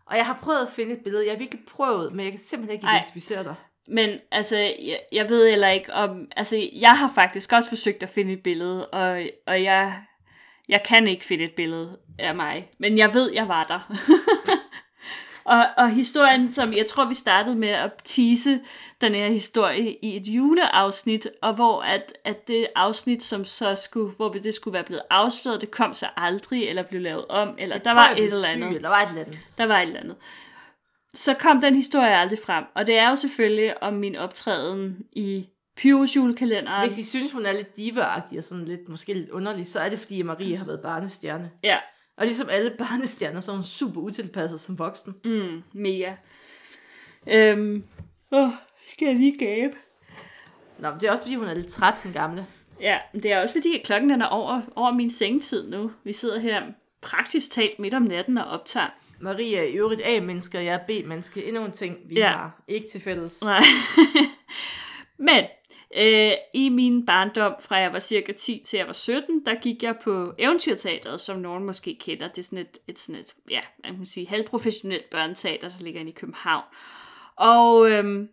og 0.06 0.16
jeg 0.16 0.26
har 0.26 0.38
prøvet 0.42 0.60
at 0.60 0.68
finde 0.72 0.92
et 0.92 0.98
billede. 1.04 1.24
Jeg 1.24 1.32
har 1.32 1.38
virkelig 1.38 1.64
prøvet, 1.76 2.12
men 2.12 2.24
jeg 2.24 2.32
kan 2.32 2.40
simpelthen 2.40 2.74
ikke 2.74 2.86
Ej. 2.86 2.96
identificere 2.96 3.44
dig. 3.44 3.54
Men 3.88 4.10
altså, 4.32 4.56
jeg, 4.56 4.98
jeg 5.12 5.28
ved 5.28 5.50
heller 5.50 5.68
ikke 5.68 5.92
om... 5.92 6.26
Altså, 6.36 6.68
jeg 6.72 6.98
har 6.98 7.12
faktisk 7.14 7.52
også 7.52 7.68
forsøgt 7.68 8.02
at 8.02 8.08
finde 8.08 8.32
et 8.32 8.42
billede, 8.42 8.86
og, 8.88 9.22
og 9.46 9.62
jeg, 9.62 10.02
jeg 10.68 10.82
kan 10.82 11.06
ikke 11.06 11.24
finde 11.24 11.44
et 11.44 11.54
billede 11.56 11.98
af 12.18 12.34
mig. 12.34 12.70
Men 12.78 12.98
jeg 12.98 13.14
ved, 13.14 13.32
jeg 13.32 13.48
var 13.48 13.64
der. 13.64 13.92
og, 15.48 15.64
og 15.76 15.90
historien, 15.90 16.52
som 16.52 16.72
jeg 16.72 16.86
tror, 16.86 17.04
vi 17.04 17.14
startede 17.14 17.56
med 17.56 17.68
at 17.68 17.92
tease 18.04 18.60
den 19.00 19.14
her 19.14 19.28
historie 19.28 19.94
i 20.02 20.16
et 20.16 20.26
juleafsnit, 20.26 21.28
og 21.42 21.54
hvor 21.54 21.82
at, 21.82 22.12
at 22.24 22.48
det 22.48 22.66
afsnit, 22.76 23.22
som 23.22 23.44
så 23.44 23.74
skulle, 23.74 24.12
hvor 24.16 24.28
det 24.28 24.54
skulle 24.54 24.74
være 24.74 24.84
blevet 24.84 25.02
afsløret, 25.10 25.60
det 25.60 25.70
kom 25.70 25.94
så 25.94 26.06
aldrig, 26.16 26.68
eller 26.68 26.82
blev 26.82 27.00
lavet 27.00 27.26
om, 27.26 27.48
eller 27.58 27.76
Jeg 27.76 27.84
der 27.84 27.90
tror, 27.90 28.00
var 28.00 28.10
et 28.10 28.24
eller 28.24 28.38
syg, 28.44 28.54
andet. 28.54 28.68
Eller 28.68 28.80
der 28.80 28.88
var 28.88 29.02
et 29.02 29.08
eller 29.08 29.24
andet. 29.24 29.38
Der 29.58 29.64
var 29.66 29.78
et 29.78 29.86
eller 29.86 30.00
andet. 30.00 30.16
så 31.14 31.34
kom 31.34 31.60
den 31.60 31.74
historie 31.74 32.16
aldrig 32.16 32.38
frem. 32.46 32.64
Og 32.74 32.86
det 32.86 32.98
er 32.98 33.10
jo 33.10 33.16
selvfølgelig 33.16 33.82
om 33.82 33.94
min 33.94 34.16
optræden 34.16 34.96
i 35.12 35.46
Pyrus 35.76 36.16
julekalenderen. 36.16 36.88
Hvis 36.88 36.98
I 36.98 37.04
synes, 37.04 37.32
hun 37.32 37.46
er 37.46 37.52
lidt 37.52 37.76
diva 37.76 38.04
og 38.04 38.44
sådan 38.44 38.64
lidt, 38.64 38.88
måske 38.88 39.14
lidt 39.14 39.30
underlig, 39.30 39.66
så 39.66 39.80
er 39.80 39.88
det, 39.88 39.98
fordi 39.98 40.22
Marie 40.22 40.56
har 40.56 40.64
været 40.64 40.80
barnestjerne. 40.80 41.50
Ja, 41.62 41.76
Og 42.18 42.26
ligesom 42.26 42.48
alle 42.50 42.70
barnestjerner, 42.78 43.40
så 43.40 43.50
er 43.50 43.54
hun 43.54 43.64
super 43.64 44.00
utilpasset 44.00 44.60
som 44.60 44.78
voksen. 44.78 45.14
mm, 45.24 45.62
mega. 45.72 46.12
Øhm, 47.26 47.84
åh, 48.32 48.50
skal 48.86 49.06
jeg 49.06 49.16
lige 49.16 49.38
gabe? 49.38 49.74
Nå, 50.78 50.90
men 50.90 51.00
det 51.00 51.06
er 51.06 51.12
også, 51.12 51.24
fordi 51.24 51.34
hun 51.34 51.48
er 51.48 51.54
lidt 51.54 51.68
træt, 51.68 51.94
den 52.02 52.12
gamle. 52.12 52.46
Ja, 52.80 52.98
men 53.12 53.22
det 53.22 53.32
er 53.32 53.42
også 53.42 53.54
fordi, 53.54 53.78
at 53.78 53.84
klokken 53.84 54.10
den 54.10 54.22
er 54.22 54.26
over, 54.26 54.60
over 54.76 54.92
min 54.92 55.10
sengetid 55.10 55.70
nu. 55.70 55.90
Vi 56.04 56.12
sidder 56.12 56.38
her 56.38 56.62
praktisk 57.00 57.50
talt 57.50 57.78
midt 57.78 57.94
om 57.94 58.02
natten 58.02 58.38
og 58.38 58.44
optager. 58.44 58.88
Marie 59.20 59.56
er 59.56 59.62
i 59.62 59.72
øvrigt 59.72 60.00
A-menneske, 60.04 60.58
og 60.58 60.64
jeg 60.64 60.74
er 60.74 61.02
B-menneske. 61.02 61.44
Endnu 61.44 61.64
en 61.64 61.72
ting, 61.72 61.96
vi 62.08 62.14
ja. 62.14 62.28
har. 62.28 62.62
Ikke 62.68 62.88
til 62.88 63.00
fælles. 63.00 63.42
Nej. 63.44 63.62
Men 65.28 65.44
øh, 65.96 66.32
i 66.54 66.68
min 66.68 67.06
barndom, 67.06 67.54
fra 67.60 67.76
jeg 67.76 67.92
var 67.92 67.98
cirka 67.98 68.32
10 68.32 68.62
til 68.66 68.76
jeg 68.76 68.86
var 68.86 68.92
17, 68.92 69.46
der 69.46 69.54
gik 69.54 69.82
jeg 69.82 69.96
på 70.04 70.32
Eventyrteateret, 70.38 71.20
som 71.20 71.38
nogen 71.38 71.64
måske 71.64 71.96
kender. 72.00 72.28
Det 72.28 72.38
er 72.38 72.42
sådan 72.42 72.58
et, 72.58 72.78
et, 72.88 72.98
sådan 72.98 73.20
et 73.20 73.34
ja, 73.50 73.60
man 73.84 73.96
kan 73.96 74.06
sige, 74.06 74.28
halvprofessionelt 74.28 75.10
børneteater, 75.10 75.68
der 75.68 75.80
ligger 75.80 76.00
inde 76.00 76.12
i 76.12 76.14
København. 76.14 76.64
Og 77.36 77.90
øhm, 77.90 78.28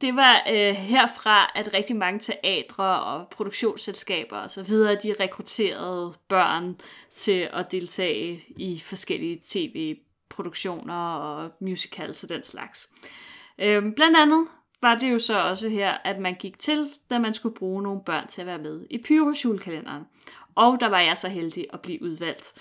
det 0.00 0.16
var 0.16 0.42
øh, 0.50 0.74
herfra, 0.74 1.52
at 1.54 1.74
rigtig 1.74 1.96
mange 1.96 2.20
teatre 2.20 3.02
og 3.04 3.28
produktionsselskaber 3.28 4.36
og 4.36 4.50
så 4.50 4.62
videre, 4.62 4.94
de 4.94 5.14
rekrutterede 5.20 6.14
børn 6.28 6.80
til 7.16 7.48
at 7.52 7.72
deltage 7.72 8.44
i 8.56 8.82
forskellige 8.86 9.40
tv-produktioner 9.44 11.14
og 11.14 11.50
musicals 11.60 12.22
og 12.22 12.28
den 12.28 12.42
slags. 12.42 12.90
Øhm, 13.58 13.94
blandt 13.94 14.16
andet 14.16 14.46
var 14.84 14.94
det 14.94 15.12
jo 15.12 15.18
så 15.18 15.40
også 15.40 15.68
her, 15.68 15.92
at 16.04 16.18
man 16.18 16.34
gik 16.34 16.58
til, 16.58 16.90
da 17.10 17.18
man 17.18 17.34
skulle 17.34 17.54
bruge 17.54 17.82
nogle 17.82 18.00
børn 18.06 18.28
til 18.28 18.40
at 18.40 18.46
være 18.46 18.58
med 18.58 18.86
i 18.90 19.02
Pyrus 19.02 19.44
julekalenderen. 19.44 20.02
Og 20.54 20.76
der 20.80 20.88
var 20.88 21.00
jeg 21.00 21.18
så 21.18 21.28
heldig 21.28 21.66
at 21.72 21.80
blive 21.80 22.02
udvalgt. 22.02 22.52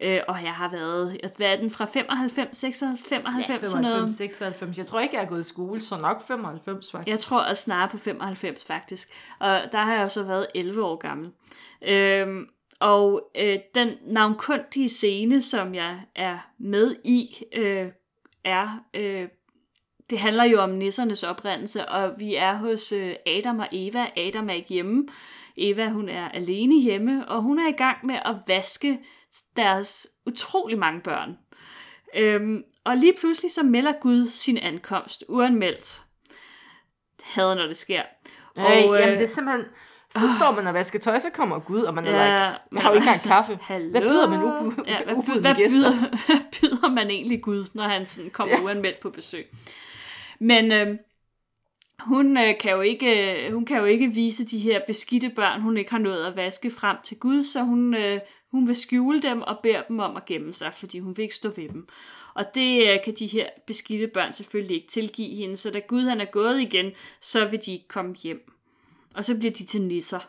Øh, 0.00 0.20
og 0.28 0.42
jeg 0.42 0.52
har 0.52 0.70
været, 0.70 1.20
hvad 1.36 1.52
er 1.52 1.56
den, 1.56 1.70
fra 1.70 1.84
95, 1.84 2.56
96, 2.56 3.08
95, 3.08 3.70
sådan 3.70 3.82
noget. 3.82 3.94
95, 3.94 4.16
96. 4.16 4.78
Jeg 4.78 4.86
tror 4.86 5.00
ikke, 5.00 5.14
jeg 5.14 5.22
har 5.22 5.28
gået 5.28 5.40
i 5.40 5.48
skole, 5.48 5.80
så 5.80 5.96
nok 5.96 6.26
95 6.26 6.90
faktisk. 6.92 7.08
Jeg 7.10 7.20
tror 7.20 7.40
også 7.40 7.62
snarere 7.62 7.88
på 7.88 7.98
95 7.98 8.64
faktisk. 8.64 9.08
Og 9.38 9.60
der 9.72 9.78
har 9.78 9.94
jeg 9.94 10.02
jo 10.02 10.08
så 10.08 10.22
været 10.22 10.46
11 10.54 10.84
år 10.84 10.96
gammel. 10.96 11.30
Øhm, 11.82 12.46
og 12.80 13.30
øh, 13.38 13.58
den 13.74 13.90
navnkundige 14.06 14.88
scene, 14.88 15.42
som 15.42 15.74
jeg 15.74 16.00
er 16.14 16.38
med 16.58 16.96
i, 17.04 17.44
øh, 17.52 17.88
er... 18.44 18.84
Øh, 18.94 19.28
det 20.12 20.20
handler 20.20 20.44
jo 20.44 20.60
om 20.60 20.70
nissernes 20.70 21.22
oprindelse, 21.22 21.88
og 21.88 22.12
vi 22.18 22.34
er 22.34 22.54
hos 22.54 22.92
øh, 22.92 23.14
Adam 23.26 23.58
og 23.58 23.68
Eva. 23.72 24.06
Adam 24.16 24.48
er 24.48 24.54
ikke 24.54 24.68
hjemme. 24.68 25.06
Eva, 25.56 25.88
hun 25.88 26.08
er 26.08 26.28
alene 26.28 26.80
hjemme, 26.80 27.28
og 27.28 27.42
hun 27.42 27.58
er 27.58 27.68
i 27.68 27.72
gang 27.72 28.06
med 28.06 28.14
at 28.24 28.36
vaske 28.46 28.98
deres 29.56 30.06
utrolig 30.26 30.78
mange 30.78 31.00
børn. 31.00 31.38
Øhm, 32.16 32.62
og 32.84 32.96
lige 32.96 33.12
pludselig 33.20 33.52
så 33.52 33.62
melder 33.62 33.92
Gud 34.00 34.28
sin 34.28 34.58
ankomst, 34.58 35.24
uanmeldt. 35.28 36.02
Hader, 37.22 37.54
når 37.54 37.66
det 37.66 37.76
sker. 37.76 38.02
Og, 38.56 38.64
Og, 38.64 38.72
øh, 38.72 38.92
øh, 38.94 39.00
jamen, 39.00 39.14
det 39.18 39.24
er 39.24 39.28
simpelthen... 39.28 39.64
Så 40.10 40.20
står 40.38 40.52
man 40.52 40.66
og 40.66 40.74
vasker 40.74 40.98
tøj, 40.98 41.18
så 41.18 41.30
kommer 41.30 41.58
Gud, 41.58 41.82
og 41.82 41.94
man 41.94 42.06
er 42.06 42.10
like, 42.10 42.22
jeg 42.72 42.82
har 42.82 42.90
jo 42.90 42.94
ikke 42.94 43.04
engang 43.04 43.20
kaffe. 43.20 43.58
Hallo? 43.62 43.90
Hvad 43.90 44.00
byder 44.00 44.28
man 44.28 44.40
ubu- 44.40 44.84
ja, 44.86 45.04
hvad, 45.04 45.14
hvad, 45.40 45.54
byder, 45.54 45.92
hvad 46.26 46.60
byder 46.60 46.88
man 46.88 47.10
egentlig 47.10 47.42
Gud, 47.42 47.64
når 47.74 47.84
han 47.84 48.06
sådan 48.06 48.30
kommer 48.30 48.54
ja. 48.54 48.62
uanmeldt 48.64 49.00
på 49.00 49.10
besøg? 49.10 49.46
Men 50.42 50.72
øh, 50.72 50.98
hun, 52.00 52.36
øh, 52.36 52.58
kan 52.60 52.72
jo 52.72 52.80
ikke, 52.80 53.46
øh, 53.46 53.54
hun 53.54 53.64
kan 53.64 53.78
jo 53.78 53.84
ikke 53.84 54.08
vise 54.08 54.44
de 54.44 54.58
her 54.58 54.80
beskidte 54.86 55.30
børn, 55.30 55.60
hun 55.60 55.76
ikke 55.76 55.90
har 55.90 55.98
nået 55.98 56.24
at 56.24 56.36
vaske 56.36 56.70
frem 56.70 56.96
til 57.04 57.18
Gud, 57.18 57.42
så 57.42 57.62
hun, 57.62 57.94
øh, 57.94 58.20
hun 58.50 58.68
vil 58.68 58.76
skjule 58.76 59.22
dem 59.22 59.42
og 59.42 59.58
beder 59.62 59.82
dem 59.82 59.98
om 59.98 60.16
at 60.16 60.24
gemme 60.24 60.52
sig, 60.52 60.74
fordi 60.74 60.98
hun 60.98 61.16
vil 61.16 61.22
ikke 61.22 61.34
stå 61.34 61.48
ved 61.48 61.68
dem. 61.68 61.88
Og 62.34 62.44
det 62.54 62.92
øh, 62.92 62.98
kan 63.04 63.14
de 63.14 63.26
her 63.26 63.46
beskidte 63.66 64.06
børn 64.06 64.32
selvfølgelig 64.32 64.76
ikke 64.76 64.88
tilgive 64.88 65.36
hende, 65.36 65.56
så 65.56 65.70
da 65.70 65.78
Gud 65.78 66.02
han 66.02 66.20
er 66.20 66.30
gået 66.32 66.60
igen, 66.60 66.92
så 67.20 67.48
vil 67.48 67.60
de 67.66 67.72
ikke 67.72 67.88
komme 67.88 68.14
hjem. 68.14 68.52
Og 69.14 69.24
så 69.24 69.38
bliver 69.38 69.52
de 69.52 69.66
til 69.66 69.82
nisser. 69.82 70.28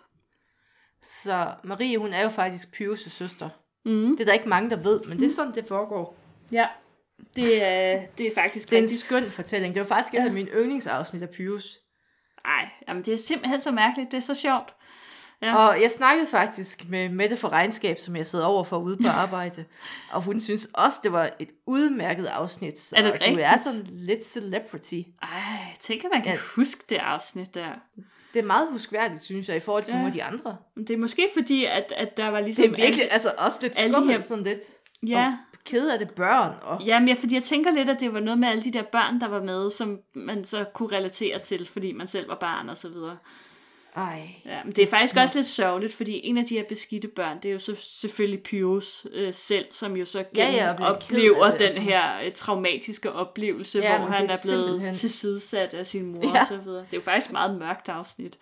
Så 1.03 1.53
Marie, 1.63 1.97
hun 1.97 2.13
er 2.13 2.21
jo 2.21 2.29
faktisk 2.29 2.67
Pyrus' 2.67 3.09
søster. 3.09 3.49
Mm. 3.85 4.17
Det 4.17 4.19
er 4.19 4.25
der 4.25 4.33
ikke 4.33 4.49
mange, 4.49 4.69
der 4.69 4.83
ved, 4.83 5.01
men 5.07 5.19
det 5.19 5.25
er 5.25 5.29
sådan, 5.29 5.55
det 5.55 5.65
foregår. 5.67 6.17
Ja, 6.51 6.67
det 7.35 7.63
er, 7.63 8.01
det 8.17 8.27
er 8.27 8.31
faktisk 8.35 8.69
Det 8.69 8.75
er 8.75 8.79
en 8.79 8.83
rigtigt. 8.83 8.99
skøn 9.01 9.31
fortælling. 9.31 9.75
Det 9.75 9.79
var 9.81 9.87
faktisk 9.87 10.13
et 10.13 10.19
af 10.25 10.31
mine 10.31 10.49
yndlingsafsnit 10.49 11.21
af 11.21 11.29
Pyrus. 11.29 11.77
Ej, 12.45 12.69
jamen 12.87 13.03
det 13.03 13.13
er 13.13 13.17
simpelthen 13.17 13.61
så 13.61 13.71
mærkeligt. 13.71 14.11
Det 14.11 14.17
er 14.17 14.21
så 14.21 14.35
sjovt. 14.35 14.73
Ja. 15.41 15.55
Og 15.55 15.81
jeg 15.81 15.91
snakkede 15.91 16.27
faktisk 16.27 16.89
med 16.89 17.09
Mette 17.09 17.37
for 17.37 17.49
Regnskab, 17.49 17.99
som 17.99 18.15
jeg 18.15 18.27
sidder 18.27 18.45
over 18.45 18.63
for 18.63 18.77
ude 18.77 18.97
på 18.97 19.07
arbejde. 19.23 19.65
og 20.11 20.21
hun 20.21 20.41
synes 20.41 20.67
også, 20.73 20.97
det 21.03 21.11
var 21.11 21.29
et 21.39 21.49
udmærket 21.67 22.25
afsnit. 22.25 22.79
Så 22.79 22.95
Er 22.95 23.01
det 23.01 23.13
Du 23.13 23.17
er 23.17 23.27
rigtigt? 23.27 23.63
sådan 23.63 23.87
lidt 23.91 24.25
celebrity. 24.25 25.01
Ej, 25.21 25.29
tænk, 25.79 26.03
at 26.03 26.09
man 26.13 26.23
kan 26.23 26.31
Ja. 26.33 26.39
huske 26.55 26.83
det 26.89 26.95
afsnit 26.97 27.55
der. 27.55 27.67
Det 28.33 28.39
er 28.39 28.43
meget 28.45 28.67
huskværdigt, 28.71 29.23
synes 29.23 29.47
jeg, 29.49 29.57
i 29.57 29.59
forhold 29.59 29.83
til 29.83 29.91
Ja. 29.91 29.97
nogle 29.97 30.07
af 30.07 30.13
de 30.13 30.23
andre. 30.23 30.57
Men 30.75 30.87
Det 30.87 30.93
er 30.93 30.97
måske 30.97 31.29
fordi, 31.33 31.65
at, 31.65 31.93
at 31.97 32.17
der 32.17 32.27
var 32.27 32.37
Det 32.37 32.45
ligesom... 32.45 32.65
er 32.65 32.75
virkelig, 32.75 33.11
altså 33.11 33.31
også 33.37 33.59
lidt 33.61 33.73
alle 33.79 33.89
de 33.89 33.93
skummelt, 33.93 34.17
her- 34.17 34.21
sådan 34.23 34.43
lidt. 34.43 34.59
Ja, 35.07 35.25
Og 35.27 35.52
kede 35.65 35.93
af 35.93 35.99
det 35.99 36.11
børn. 36.11 36.53
Og... 36.61 36.81
Jamen, 36.81 37.07
ja, 37.07 37.15
fordi 37.19 37.35
jeg 37.35 37.43
tænker 37.43 37.71
lidt, 37.71 37.89
at 37.89 37.99
det 37.99 38.13
var 38.13 38.19
noget 38.19 38.39
med 38.39 38.47
alle 38.47 38.63
de 38.63 38.73
der 38.73 38.83
børn, 38.91 39.21
der 39.21 39.27
var 39.27 39.43
med, 39.43 39.69
som 39.69 39.99
man 40.13 40.45
så 40.45 40.63
kunne 40.73 40.97
relatere 40.97 41.39
til, 41.39 41.67
fordi 41.67 41.91
man 41.91 42.07
selv 42.07 42.29
var 42.29 42.37
barn 42.39 42.69
og 42.69 42.77
så 42.77 42.89
videre. 42.89 43.17
Ej. 43.95 44.29
Ja, 44.45 44.63
men 44.63 44.73
det 44.75 44.83
er 44.83 44.87
faktisk 44.87 45.15
også 45.17 45.37
lidt 45.37 45.47
sørgeligt, 45.47 45.93
fordi 45.93 46.21
en 46.23 46.37
af 46.37 46.45
de 46.45 46.55
her 46.55 46.63
beskidte 46.63 47.07
børn, 47.07 47.37
det 47.43 47.49
er 47.49 47.53
jo 47.53 47.59
så 47.59 47.75
selvfølgelig 47.79 48.43
Pyrus 48.43 49.07
øh, 49.13 49.33
selv, 49.33 49.65
som 49.71 49.95
jo 49.97 50.05
så 50.05 50.23
Ja, 50.35 50.51
ja, 50.51 50.83
oplever 50.83 51.49
det, 51.49 51.59
den 51.59 51.65
altså. 51.67 51.81
her 51.81 52.19
øh, 52.25 52.31
traumatiske 52.31 53.11
oplevelse, 53.11 53.79
Ja, 53.79 53.97
hvor 53.97 54.07
han 54.07 54.29
er 54.29 54.33
er 54.33 54.37
blevet 54.43 54.65
simpelthen- 54.67 54.93
tilsidesat 54.93 55.73
af 55.73 55.85
sin 55.85 56.05
mor 56.05 56.21
Ja. 56.35 56.39
og 56.41 56.47
så 56.47 56.57
videre. 56.57 56.79
Det 56.81 56.93
er 56.93 56.97
jo 56.97 57.01
faktisk 57.01 57.27
et 57.29 57.33
meget 57.33 57.59
mørkt 57.59 57.89
afsnit. 57.89 58.39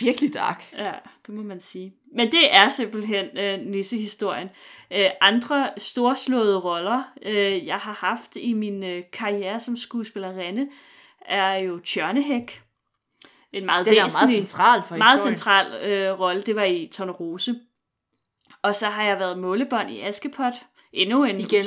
Virkelig 0.00 0.34
dark. 0.34 0.64
Ja, 0.78 0.92
det 1.26 1.34
må 1.34 1.42
man 1.42 1.60
sige. 1.60 1.94
Men 2.16 2.32
det 2.32 2.54
er 2.54 2.68
simpelthen 2.70 3.38
øh, 3.38 3.60
nissehistorien. 3.60 4.48
Øh, 4.90 5.06
andre 5.20 5.68
storslåede 5.78 6.58
roller, 6.60 7.02
øh, 7.22 7.66
jeg 7.66 7.76
har 7.76 7.92
haft 7.92 8.36
i 8.36 8.52
min 8.52 8.84
øh, 8.84 9.02
karriere 9.12 9.60
som 9.60 9.76
skuespillerinde, 9.76 10.68
er 11.26 11.54
jo 11.54 11.78
Tjørnehæk. 11.78 12.60
En 13.54 13.66
meget 13.66 13.86
Den 13.86 13.94
er 13.94 14.02
væsentlig, 14.02 14.28
meget 14.28 14.48
central 14.50 14.82
for 14.88 14.96
meget 14.96 15.18
historien. 15.18 15.36
central 15.36 15.90
øh, 15.90 16.20
rolle. 16.20 16.42
Det 16.42 16.56
var 16.56 16.64
i 16.64 16.90
Tornerose. 16.92 17.54
Og 18.62 18.74
så 18.74 18.86
har 18.86 19.02
jeg 19.02 19.18
været 19.18 19.38
målebånd 19.38 19.90
i 19.90 20.00
Askepot. 20.00 20.52
Endnu 20.92 21.24
en 21.24 21.40
Igen. 21.40 21.64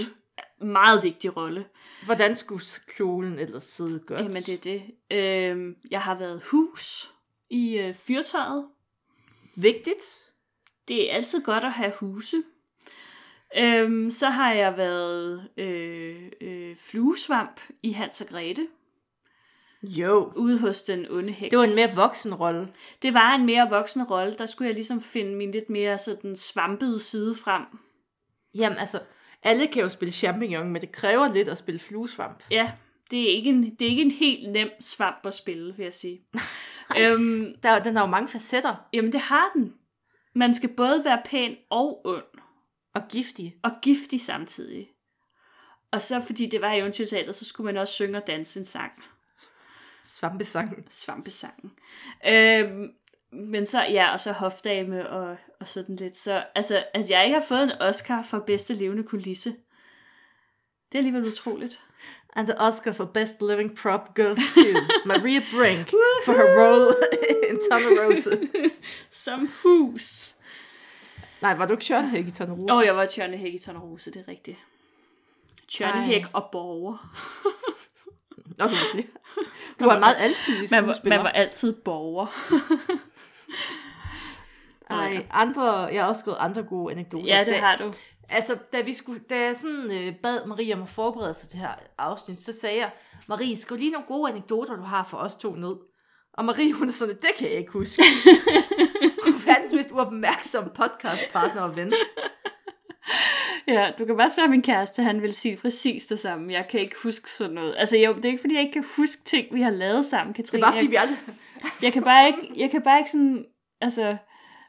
meget 0.62 1.04
vigtig 1.04 1.38
rolle. 1.38 1.66
Hvordan 2.06 2.36
skulle 2.36 2.64
kjolen 2.98 3.40
ellers 3.40 3.64
sidde 3.64 4.00
godt? 4.00 4.20
Jamen 4.20 4.32
det 4.44 4.50
er 4.50 4.58
det. 4.58 4.82
Øh, 5.18 5.76
jeg 5.92 6.02
har 6.02 6.16
været 6.16 6.42
hus 6.52 7.12
i 7.50 7.78
øh, 7.78 7.94
Fyrtøjet. 7.96 8.66
Vigtigt. 9.56 10.26
Det 10.88 11.12
er 11.12 11.16
altid 11.16 11.42
godt 11.44 11.64
at 11.64 11.72
have 11.72 11.94
huse. 12.00 12.44
Øhm, 13.58 14.12
så 14.12 14.30
har 14.30 14.54
jeg 14.54 14.78
været 14.78 15.50
øh, 15.58 16.32
øh, 16.42 16.76
fluesvamp 16.76 17.62
i 17.84 17.92
Hans 17.92 18.22
og 18.22 18.28
Grete, 18.28 18.68
Jo. 19.88 20.32
ude 20.36 20.60
hos 20.60 20.82
den 20.82 21.12
onde 21.12 21.34
heks. 21.34 21.50
Det 21.50 21.60
var 21.60 21.66
en 21.66 21.76
mere 21.76 21.88
voksen 21.96 22.34
rolle. 22.36 22.68
det 23.02 23.14
var 23.14 23.36
en 23.36 23.46
mere 23.46 23.70
voksen 23.70 24.04
rolle. 24.04 24.36
Der 24.38 24.46
skulle 24.46 24.68
jeg 24.68 24.76
ligesom 24.76 25.02
finde 25.02 25.36
min 25.36 25.52
lidt 25.52 25.70
mere 25.70 25.98
sådan 25.98 26.36
svampede 26.36 27.00
side 27.00 27.36
frem. 27.36 27.62
Jamen 28.56 28.78
altså, 28.78 29.00
alle 29.44 29.68
kan 29.68 29.82
jo 29.84 29.90
spille 29.90 30.12
champignon, 30.12 30.70
men 30.70 30.82
det 30.82 30.92
kræver 30.92 31.34
lidt 31.34 31.48
at 31.48 31.58
spille 31.58 31.80
fluesvamp. 31.80 32.44
Ja, 32.52 32.72
det 33.12 33.24
er 33.24 33.30
ikke 33.36 33.50
en, 33.50 33.64
det 33.76 33.82
er 33.86 33.90
ikke 33.90 34.02
en 34.02 34.12
helt 34.12 34.52
nem 34.52 34.70
svamp 34.80 35.26
at 35.26 35.34
spille, 35.34 35.74
vil 35.78 35.84
jeg 35.84 35.94
sige. 35.94 36.22
øhm, 37.00 37.56
Der, 37.64 37.70
er- 37.70 37.84
den 37.84 37.96
har 37.96 38.04
jo 38.04 38.10
mange 38.12 38.28
facetter 38.28 38.76
jamen, 38.94 39.12
det 39.12 39.22
har 39.22 39.52
den. 39.56 39.74
Man 40.36 40.54
skal 40.54 40.70
både 40.70 41.06
være 41.06 41.22
pæn 41.26 41.56
og 41.70 42.06
ond. 42.08 42.24
og 42.96 43.02
giftige. 43.10 43.56
og 43.64 43.72
giftig 43.82 44.22
samtidig. 44.22 44.88
Og 45.92 46.02
så 46.02 46.20
fordi 46.20 46.46
det 46.46 46.62
var 46.62 46.74
i 46.74 46.80
eventyrteater, 46.80 47.32
så 47.32 47.46
skulle 47.46 47.66
man 47.66 47.78
også 47.78 47.94
synge 47.94 48.18
og 48.18 48.28
danse 48.28 48.60
en 48.60 48.66
sang. 48.66 48.92
Svampesangen. 50.08 50.86
Svampesangen. 50.90 51.72
Øhm, 52.28 52.92
men 53.32 53.66
så, 53.66 53.82
ja, 53.82 54.14
og 54.14 54.20
så 54.20 54.32
hofdame 54.32 55.10
og, 55.10 55.38
og 55.60 55.68
sådan 55.68 55.96
lidt. 55.96 56.18
Så 56.18 56.44
altså, 56.56 56.84
at 56.94 57.10
jeg 57.10 57.24
ikke 57.24 57.34
har 57.34 57.46
fået 57.48 57.64
en 57.64 57.72
Oscar 57.82 58.22
for 58.22 58.40
bedste 58.40 58.74
levende 58.74 59.04
kulisse, 59.04 59.50
det 60.92 60.94
er 60.94 60.98
alligevel 60.98 61.28
utroligt. 61.28 61.82
And 62.36 62.48
the 62.48 62.62
Oscar 62.62 62.94
for 62.94 63.06
Best 63.06 63.42
Living 63.42 63.76
Prop 63.76 64.16
goes 64.16 64.38
to 64.38 64.62
Maria 65.06 65.42
Brink 65.52 65.90
for 66.26 66.34
her 66.34 66.60
role 66.60 66.96
in 67.50 67.58
Rose. 68.00 68.50
Som 69.12 69.50
hus. 69.64 70.36
Nej, 71.42 71.56
var 71.56 71.66
du 71.66 71.74
ikke 71.74 71.84
Tjørnhæk 71.84 72.28
i 72.28 72.30
Rose? 72.30 72.74
Åh, 72.74 72.78
oh, 72.78 72.86
jeg 72.86 72.96
var 72.96 73.06
Tjørne 73.06 73.38
Hæk 73.38 73.54
i 73.54 73.58
Rose, 73.68 74.12
det 74.12 74.24
er 74.28 74.32
rigtigt. 74.32 74.58
Johnny 75.80 76.00
Ej. 76.00 76.06
Hæk 76.06 76.26
og 76.34 76.50
Borger. 76.52 77.16
Nå, 78.58 78.66
du 78.66 78.70
var 78.72 78.92
flere. 78.92 79.06
Du 79.80 79.86
var 79.86 80.00
meget 80.00 80.16
altid 80.20 80.68
Man 80.72 80.88
var, 80.88 81.00
man 81.04 81.20
var 81.24 81.30
altid 81.30 81.74
borger. 81.74 82.26
Ej, 84.90 85.26
andre, 85.32 85.64
jeg 85.80 86.04
har 86.04 86.10
også 86.10 86.20
skrevet 86.20 86.38
andre 86.40 86.64
gode 86.64 86.92
anekdoter. 86.92 87.26
Ja, 87.28 87.40
det 87.40 87.48
Da- 87.48 87.58
har 87.60 87.76
du. 87.78 87.94
Altså, 88.30 88.58
da, 88.74 88.82
vi 88.82 88.94
skulle, 88.94 89.22
da 89.30 89.40
jeg 89.46 89.58
sådan, 89.58 89.92
øh, 89.92 90.14
bad 90.24 90.46
Marie 90.46 90.74
om 90.74 90.82
at 90.82 90.90
forberede 90.90 91.34
sig 91.34 91.50
til 91.50 91.60
det 91.60 91.68
her 91.68 91.74
afsnit, 91.98 92.38
så 92.46 92.54
sagde 92.62 92.78
jeg, 92.80 92.92
Marie, 93.28 93.58
skriv 93.58 93.78
lige 93.78 93.92
nogle 93.92 94.08
gode 94.08 94.32
anekdoter, 94.32 94.76
du 94.76 94.82
har 94.82 95.04
for 95.04 95.18
os 95.18 95.36
to 95.36 95.56
ned. 95.56 95.76
Og 96.34 96.46
Marie, 96.46 96.74
hun 96.74 96.88
er 96.88 96.92
sådan, 96.94 97.16
det 97.16 97.30
kan 97.38 97.50
jeg 97.50 97.58
ikke 97.58 97.72
huske. 97.72 98.04
Hun 99.24 99.34
er 99.34 99.46
verdens 99.46 99.74
mest 99.74 99.92
uopmærksomme 99.92 100.70
podcastpartner 100.76 101.62
og 101.62 101.76
ven. 101.76 101.94
Ja, 103.68 103.92
du 104.00 104.06
kan 104.06 104.18
bare 104.18 104.30
spørge 104.30 104.48
min 104.50 104.62
kæreste, 104.62 105.04
han 105.04 105.22
vil 105.22 105.34
sige 105.34 105.58
præcis 105.58 106.06
det 106.06 106.20
samme. 106.20 106.54
Jeg 106.54 106.68
kan 106.70 106.80
ikke 106.80 106.96
huske 107.04 107.30
sådan 107.30 107.54
noget. 107.54 107.76
Altså, 107.78 107.98
jo, 107.98 108.14
det 108.14 108.26
er 108.26 108.30
ikke, 108.30 108.42
fordi 108.42 108.54
jeg 108.54 108.62
ikke 108.62 108.74
kan 108.74 108.86
huske 108.96 109.22
ting, 109.26 109.48
vi 109.54 109.62
har 109.62 109.70
lavet 109.70 110.06
sammen, 110.06 110.34
Det 110.34 110.40
er 110.40 110.44
Katrine. 110.44 110.62
bare, 110.62 110.74
fordi 110.74 110.88
vi 110.88 110.96
aldrig 110.96 111.18
jeg, 111.84 111.94
kan 111.94 112.04
bare 112.04 112.28
ikke, 112.28 112.52
jeg 112.56 112.72
kan 112.72 112.82
bare 112.82 113.00
ikke 113.00 113.12
sådan, 113.12 113.46
altså... 113.82 114.18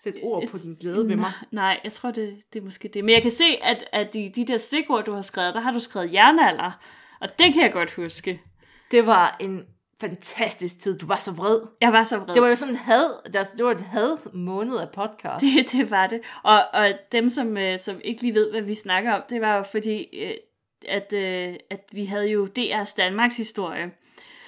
sætte 0.02 0.18
ord 0.22 0.48
på 0.48 0.58
din 0.58 0.74
glæde 0.80 1.08
ved 1.08 1.16
mig. 1.16 1.32
Nej, 1.52 1.80
jeg 1.84 1.92
tror, 1.92 2.10
det, 2.10 2.36
det 2.52 2.60
er 2.60 2.64
måske 2.64 2.88
det. 2.88 3.04
Men 3.04 3.14
jeg 3.14 3.22
kan 3.22 3.30
se, 3.30 3.44
at, 3.62 3.84
at 3.92 4.14
i 4.14 4.28
de 4.28 4.44
der 4.46 4.58
stikord, 4.58 5.04
du 5.04 5.12
har 5.12 5.22
skrevet, 5.22 5.54
der 5.54 5.60
har 5.60 5.72
du 5.72 5.78
skrevet 5.78 6.12
jernalder. 6.12 6.70
Og 7.20 7.28
det 7.38 7.54
kan 7.54 7.62
jeg 7.62 7.72
godt 7.72 7.94
huske. 7.94 8.40
Det 8.90 9.06
var 9.06 9.36
en 9.40 9.62
fantastisk 10.00 10.80
tid. 10.80 10.98
Du 10.98 11.06
var 11.06 11.16
så 11.16 11.32
vred. 11.32 11.60
Jeg 11.80 11.92
var 11.92 12.04
så 12.04 12.18
vred. 12.18 12.34
Det 12.34 12.42
var 12.42 12.48
jo 12.48 12.56
sådan 12.56 12.74
en 12.74 12.80
had, 12.80 13.32
det 13.56 13.64
var 13.64 13.70
et 13.70 13.80
had 13.80 14.32
måned 14.32 14.76
af 14.76 14.90
podcast. 14.90 15.40
Det, 15.40 15.72
det 15.72 15.90
var 15.90 16.06
det. 16.06 16.20
Og, 16.42 16.64
og 16.72 16.88
dem, 17.12 17.30
som, 17.30 17.56
øh, 17.56 17.78
som 17.78 18.00
ikke 18.04 18.22
lige 18.22 18.34
ved, 18.34 18.50
hvad 18.50 18.62
vi 18.62 18.74
snakker 18.74 19.12
om, 19.12 19.22
det 19.30 19.40
var 19.40 19.56
jo 19.56 19.62
fordi, 19.62 20.06
øh, 20.12 20.34
at, 20.88 21.12
øh, 21.12 21.54
at 21.70 21.84
vi 21.92 22.04
havde 22.04 22.26
jo 22.26 22.48
DR's 22.58 22.94
Danmarks 22.96 23.36
historie. 23.36 23.90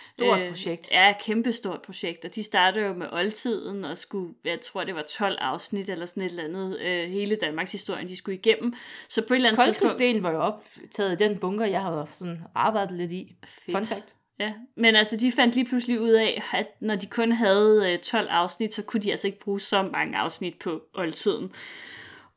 Stort 0.00 0.40
projekt. 0.48 0.92
Ja, 0.92 1.14
kæmpe 1.20 1.52
stort 1.52 1.82
projekt. 1.82 2.24
Og 2.24 2.34
de 2.34 2.42
startede 2.42 2.86
jo 2.86 2.92
med 2.92 3.06
oldtiden 3.12 3.84
og 3.84 3.98
skulle, 3.98 4.34
jeg 4.44 4.60
tror 4.60 4.84
det 4.84 4.94
var 4.94 5.02
12 5.02 5.36
afsnit 5.40 5.90
eller 5.90 6.06
sådan 6.06 6.22
et 6.22 6.30
eller 6.30 6.44
andet, 6.44 6.80
øh, 6.80 7.10
hele 7.10 7.36
Danmarks 7.36 7.72
historie, 7.72 8.08
de 8.08 8.16
skulle 8.16 8.38
igennem. 8.38 8.74
Så 9.08 9.22
på 9.22 9.34
et 9.34 9.36
eller 9.36 9.48
andet 9.48 9.64
tidspunkt... 9.64 10.22
Var 10.22 10.30
jo 10.30 10.40
optaget 10.40 11.20
i 11.20 11.24
den 11.24 11.38
bunker, 11.38 11.66
jeg 11.66 11.80
har 11.80 12.08
sådan 12.12 12.42
arbejdet 12.54 12.96
lidt 12.96 13.12
i. 13.12 13.36
Fedt. 13.44 13.76
Fun 13.76 13.84
fact. 13.84 14.16
Ja, 14.40 14.52
men 14.76 14.96
altså 14.96 15.16
de 15.16 15.32
fandt 15.32 15.54
lige 15.54 15.64
pludselig 15.64 16.00
ud 16.00 16.10
af, 16.10 16.42
at 16.52 16.66
når 16.80 16.96
de 16.96 17.06
kun 17.06 17.32
havde 17.32 17.92
øh, 17.92 17.98
12 17.98 18.28
afsnit, 18.30 18.74
så 18.74 18.82
kunne 18.82 19.02
de 19.02 19.10
altså 19.10 19.26
ikke 19.26 19.40
bruge 19.40 19.60
så 19.60 19.82
mange 19.82 20.18
afsnit 20.18 20.58
på 20.58 20.82
oldtiden. 20.94 21.52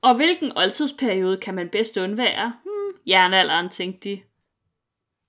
Og 0.01 0.15
hvilken 0.15 0.57
oldtidsperiode 0.57 1.37
kan 1.37 1.55
man 1.55 1.69
bedst 1.69 1.97
undvære? 1.97 2.53
Hmm, 2.63 2.99
jernalderen, 3.07 3.69
tænkte 3.69 4.09
de. 4.09 4.21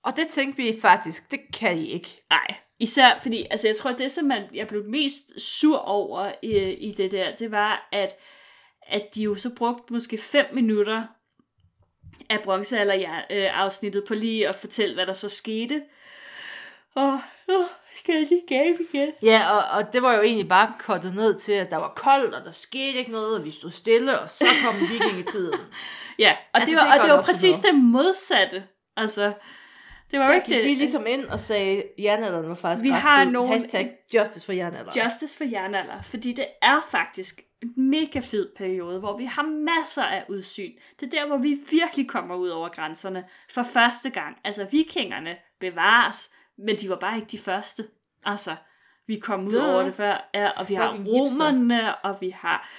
Og 0.03 0.15
det 0.15 0.27
tænkte 0.27 0.63
vi 0.63 0.79
faktisk, 0.81 1.31
det 1.31 1.39
kan 1.53 1.77
I 1.77 1.85
ikke. 1.85 2.21
Nej, 2.29 2.55
især 2.79 3.19
fordi, 3.21 3.47
altså 3.51 3.67
jeg 3.67 3.75
tror, 3.75 3.91
det 3.91 4.11
som 4.11 4.25
man, 4.25 4.43
jeg 4.53 4.67
blev 4.67 4.83
mest 4.89 5.41
sur 5.41 5.77
over 5.77 6.31
i, 6.41 6.57
i 6.73 6.91
det 6.91 7.11
der, 7.11 7.35
det 7.35 7.51
var, 7.51 7.89
at, 7.91 8.15
at 8.87 9.15
de 9.15 9.23
jo 9.23 9.35
så 9.35 9.49
brugte 9.49 9.93
måske 9.93 10.17
5 10.17 10.45
minutter 10.53 11.03
af 12.29 12.41
bronzealder-afsnittet 12.43 14.03
på 14.07 14.13
lige 14.13 14.49
at 14.49 14.55
fortælle, 14.55 14.95
hvad 14.95 15.05
der 15.05 15.13
så 15.13 15.29
skete. 15.29 15.83
Og 16.95 17.19
åh, 17.49 17.65
skal 17.95 18.15
jeg 18.15 18.27
lige 18.29 18.41
gabe 18.47 18.77
igen? 18.93 19.11
Ja, 19.21 19.41
og, 19.51 19.77
og 19.79 19.93
det 19.93 20.01
var 20.01 20.13
jo 20.13 20.21
egentlig 20.21 20.49
bare 20.49 20.73
kortet 20.79 21.15
ned 21.15 21.39
til, 21.39 21.51
at 21.51 21.71
der 21.71 21.77
var 21.77 21.93
koldt, 21.95 22.33
og 22.35 22.45
der 22.45 22.51
skete 22.51 22.97
ikke 22.97 23.11
noget, 23.11 23.37
og 23.39 23.45
vi 23.45 23.51
stod 23.51 23.71
stille, 23.71 24.19
og 24.19 24.29
så 24.29 24.45
kom 24.65 24.75
vikingetiden. 24.89 25.59
Ja, 26.19 26.31
og, 26.53 26.59
Altså, 26.61 26.69
det 26.75 26.77
var, 26.85 26.91
det 26.93 27.01
og 27.01 27.07
det 27.07 27.15
var 27.15 27.21
præcis 27.21 27.55
det 27.57 27.75
modsatte. 27.75 28.63
Altså, 28.97 29.33
det 30.11 30.19
var 30.19 30.27
Der 30.27 30.33
ikke 30.33 30.45
gik 30.45 30.55
det. 30.55 30.63
vi 30.63 30.69
ligesom 30.69 31.05
ind 31.07 31.25
og 31.25 31.39
sagde, 31.39 31.83
jernalderen 31.99 32.49
var 32.49 32.55
faktisk 32.55 32.83
Vi 32.83 32.91
ret 32.91 32.97
har 32.97 33.23
fed. 33.23 33.31
nogen- 33.31 33.53
Hashtag 33.53 33.91
justice 34.13 34.45
for 34.45 34.53
jernalderen. 34.53 35.03
Justice 35.03 35.37
for 35.37 35.43
jernalder, 35.43 36.01
fordi 36.01 36.31
det 36.31 36.45
er 36.61 36.79
faktisk 36.91 37.41
en 37.63 37.89
mega 37.89 38.19
fed 38.19 38.49
periode, 38.57 38.99
hvor 38.99 39.17
vi 39.17 39.25
har 39.25 39.43
masser 39.43 40.03
af 40.03 40.25
udsyn. 40.29 40.71
Det 40.99 41.05
er 41.13 41.19
der, 41.19 41.27
hvor 41.27 41.37
vi 41.37 41.57
virkelig 41.71 42.09
kommer 42.09 42.35
ud 42.35 42.49
over 42.49 42.69
grænserne 42.69 43.23
for 43.51 43.63
første 43.63 44.09
gang. 44.09 44.37
Altså, 44.43 44.67
vikingerne 44.71 45.35
bevares, 45.59 46.29
men 46.57 46.75
de 46.75 46.89
var 46.89 46.95
bare 46.95 47.15
ikke 47.15 47.27
de 47.27 47.39
første. 47.39 47.87
Altså, 48.23 48.55
vi 49.07 49.19
kom 49.19 49.45
ud 49.47 49.51
Det 49.51 49.61
er 49.61 49.73
over 49.73 49.83
det 49.83 49.93
før, 49.95 50.29
ja, 50.33 50.49
og 50.59 50.69
vi 50.69 50.73
har 50.73 50.91
hipster. 50.91 51.13
romerne, 51.13 51.95
og 51.95 52.21
vi 52.21 52.29
har... 52.29 52.69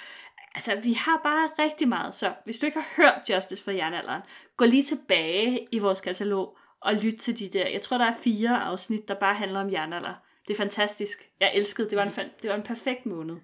Altså, 0.55 0.77
vi 0.82 0.93
har 0.93 1.20
bare 1.24 1.65
rigtig 1.65 1.89
meget. 1.89 2.15
Så 2.15 2.32
hvis 2.44 2.59
du 2.59 2.66
ikke 2.66 2.78
har 2.81 2.89
hørt 2.97 3.31
Justice 3.31 3.65
for 3.65 3.70
jernalderen, 3.70 4.23
gå 4.57 4.65
lige 4.65 4.82
tilbage 4.82 5.69
i 5.73 5.78
vores 5.78 6.01
katalog 6.01 6.57
og 6.81 6.94
lyt 6.94 7.16
til 7.19 7.39
de 7.39 7.48
der. 7.48 7.69
Jeg 7.69 7.82
tror, 7.82 7.98
der 7.98 8.05
er 8.05 8.15
fire 8.20 8.62
afsnit, 8.62 9.09
der 9.09 9.15
bare 9.15 9.35
handler 9.35 9.61
om 9.61 9.73
jernalder. 9.73 10.15
Det 10.48 10.53
er 10.55 10.59
fantastisk. 10.59 11.31
Jeg 11.40 11.51
elskede 11.55 11.90
det. 11.90 11.98
Var 11.98 12.05
en, 12.05 12.31
det 12.43 12.51
var 12.51 12.57
en 12.57 12.62
perfekt 12.62 13.07
måned. 13.07 13.36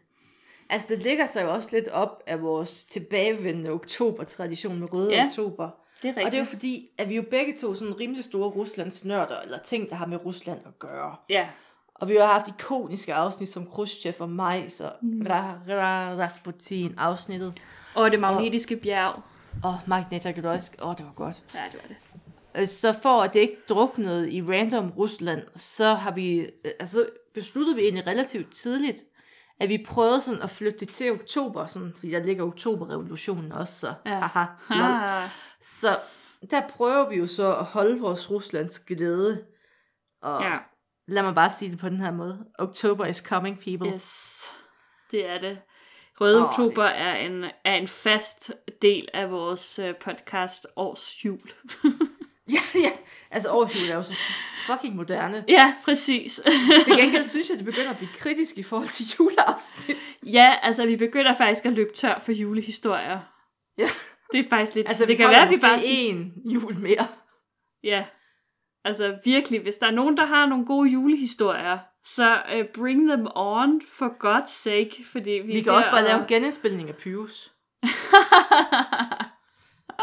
Altså, 0.70 0.88
det 0.94 1.02
ligger 1.02 1.26
sig 1.26 1.42
jo 1.42 1.52
også 1.52 1.68
lidt 1.72 1.88
op 1.88 2.22
af 2.26 2.42
vores 2.42 2.84
tilbagevendende 2.84 3.70
oktober-tradition 3.70 4.78
med 4.80 4.92
røde 4.92 5.10
Ja, 5.14 5.26
oktober. 5.26 5.70
Det 6.02 6.08
er 6.08 6.16
rigtigt. 6.16 6.24
Og 6.26 6.30
det 6.32 6.38
er 6.38 6.42
jo 6.42 6.44
fordi, 6.50 6.88
at 6.98 7.08
vi 7.08 7.14
jo 7.16 7.24
begge 7.30 7.56
to 7.60 7.74
sådan 7.74 8.00
rimelig 8.00 8.24
store 8.24 8.48
Ruslands 8.48 9.04
nørder, 9.04 9.40
eller 9.40 9.58
ting, 9.58 9.90
der 9.90 9.96
har 9.96 10.06
med 10.06 10.24
Rusland 10.26 10.60
at 10.66 10.78
gøre. 10.78 11.16
Ja. 11.28 11.46
Og 11.94 12.08
vi 12.08 12.16
har 12.16 12.26
haft 12.26 12.48
ikoniske 12.48 13.14
afsnit 13.14 13.48
som 13.48 13.66
Khrushchev 13.66 14.14
og 14.18 14.28
Majs 14.30 14.80
og 14.80 14.92
Mm. 15.02 15.26
Ra- 15.26 15.68
Ra- 15.68 16.20
Rasputin 16.22 16.94
afsnittet. 16.98 17.60
Og 17.94 18.10
det 18.10 18.20
magnetiske 18.20 18.76
bjerg. 18.76 19.22
Og 19.64 19.78
Magnetogorsk, 19.86 20.76
åh, 20.82 20.88
oh, 20.88 20.96
det 20.96 21.06
var 21.06 21.12
godt. 21.12 21.42
Ja, 21.54 21.60
det 21.72 21.80
var 21.82 21.88
det. 21.88 21.96
Øh, 22.62 22.68
Så 22.68 22.92
for 23.02 23.22
at 23.22 23.34
det 23.34 23.40
ikke 23.40 23.56
druknede 23.68 24.32
i 24.32 24.42
random 24.42 24.90
Rusland, 24.90 25.42
så 25.56 25.94
har 25.94 26.12
vi, 26.12 26.38
øh, 26.38 26.70
altså 26.80 27.06
besluttede 27.34 27.76
vi 27.76 27.82
egentlig 27.82 28.06
relativt 28.06 28.50
tidligt, 28.52 29.02
at 29.60 29.68
vi 29.68 29.84
prøvede 29.88 30.20
sådan 30.20 30.42
at 30.42 30.50
flytte 30.50 30.78
det 30.78 30.88
til 30.88 31.12
oktober, 31.12 31.66
sådan, 31.66 31.92
fordi 31.96 32.10
der 32.10 32.24
ligger 32.24 32.44
oktoberrevolutionen 32.44 33.52
også, 33.52 33.80
så 33.80 33.94
Ja. 34.06 34.18
haha, 34.18 34.44
lol. 34.70 34.90
Ah, 34.90 35.28
Så 35.60 35.98
der 36.50 36.68
prøver 36.68 37.08
vi 37.08 37.16
jo 37.16 37.26
så 37.26 37.54
at 37.56 37.64
holde 37.64 38.00
vores 38.00 38.30
Ruslands 38.30 38.78
glæde. 38.78 39.44
Og 40.22 40.42
ja. 40.42 40.58
lad 41.08 41.22
mig 41.22 41.34
bare 41.34 41.50
sige 41.50 41.70
det 41.70 41.78
på 41.78 41.88
den 41.88 42.00
her 42.00 42.12
måde. 42.12 42.46
October 42.58 43.06
is 43.06 43.16
coming, 43.18 43.60
people. 43.60 43.92
Yes. 43.94 44.42
Det 45.10 45.26
er 45.28 45.38
det. 45.40 45.58
Røde 46.20 46.38
Åh, 46.38 46.44
oktober 46.48 46.84
er 46.84 47.16
en, 47.16 47.44
er 47.64 47.74
en 47.74 47.88
fast 47.88 48.52
del 48.82 49.08
af 49.14 49.30
vores 49.30 49.78
øh, 49.78 49.94
podcast 50.04 50.66
Års 50.76 51.24
Jul. 51.24 51.40
Ja, 52.50 52.60
ja. 52.74 52.90
Altså 53.30 53.50
årsjul 53.50 53.90
er 53.92 53.96
jo 53.96 54.02
så 54.02 54.14
fucking 54.66 54.96
moderne. 54.96 55.44
ja, 55.48 55.74
præcis. 55.84 56.40
Til 56.84 56.96
gengæld 56.96 57.28
synes 57.28 57.48
jeg, 57.50 57.56
det 57.58 57.64
begynder 57.66 57.90
at 57.90 57.96
blive 57.96 58.10
kritisk 58.18 58.58
i 58.58 58.62
forhold 58.62 58.88
til 58.88 59.06
juleafsnit. 59.18 59.96
ja, 60.26 60.54
altså 60.62 60.86
vi 60.86 60.96
begynder 60.96 61.34
faktisk 61.36 61.64
at 61.66 61.72
løbe 61.72 61.90
tør 61.94 62.18
for 62.18 62.32
julehistorier. 62.32 63.20
Ja. 63.78 63.88
Det 64.32 64.40
er 64.44 64.48
faktisk 64.50 64.74
lidt... 64.74 64.88
Altså, 64.88 65.06
det 65.06 65.16
kan 65.16 65.28
være, 65.28 65.42
at 65.42 65.50
vi 65.50 65.56
bare... 65.60 65.84
en 65.84 66.32
jul 66.44 66.78
mere. 66.78 67.06
Ja. 67.84 68.04
Altså 68.84 69.18
virkelig, 69.24 69.60
hvis 69.60 69.74
der 69.76 69.86
er 69.86 69.90
nogen, 69.90 70.16
der 70.16 70.26
har 70.26 70.46
nogle 70.46 70.66
gode 70.66 70.90
julehistorier, 70.90 71.78
så 72.04 72.42
uh, 72.54 72.64
bring 72.74 73.08
them 73.08 73.26
on, 73.34 73.80
for 73.92 74.08
God's 74.26 74.46
sake. 74.62 75.04
Fordi 75.12 75.30
vi, 75.30 75.52
Vi 75.52 75.60
kan 75.62 75.72
også 75.72 75.90
bare 75.90 75.98
at- 76.00 76.04
lave 76.04 76.20
en 76.20 76.26
genindspilning 76.28 76.88
af 76.88 76.94
Pyrus. 76.96 77.52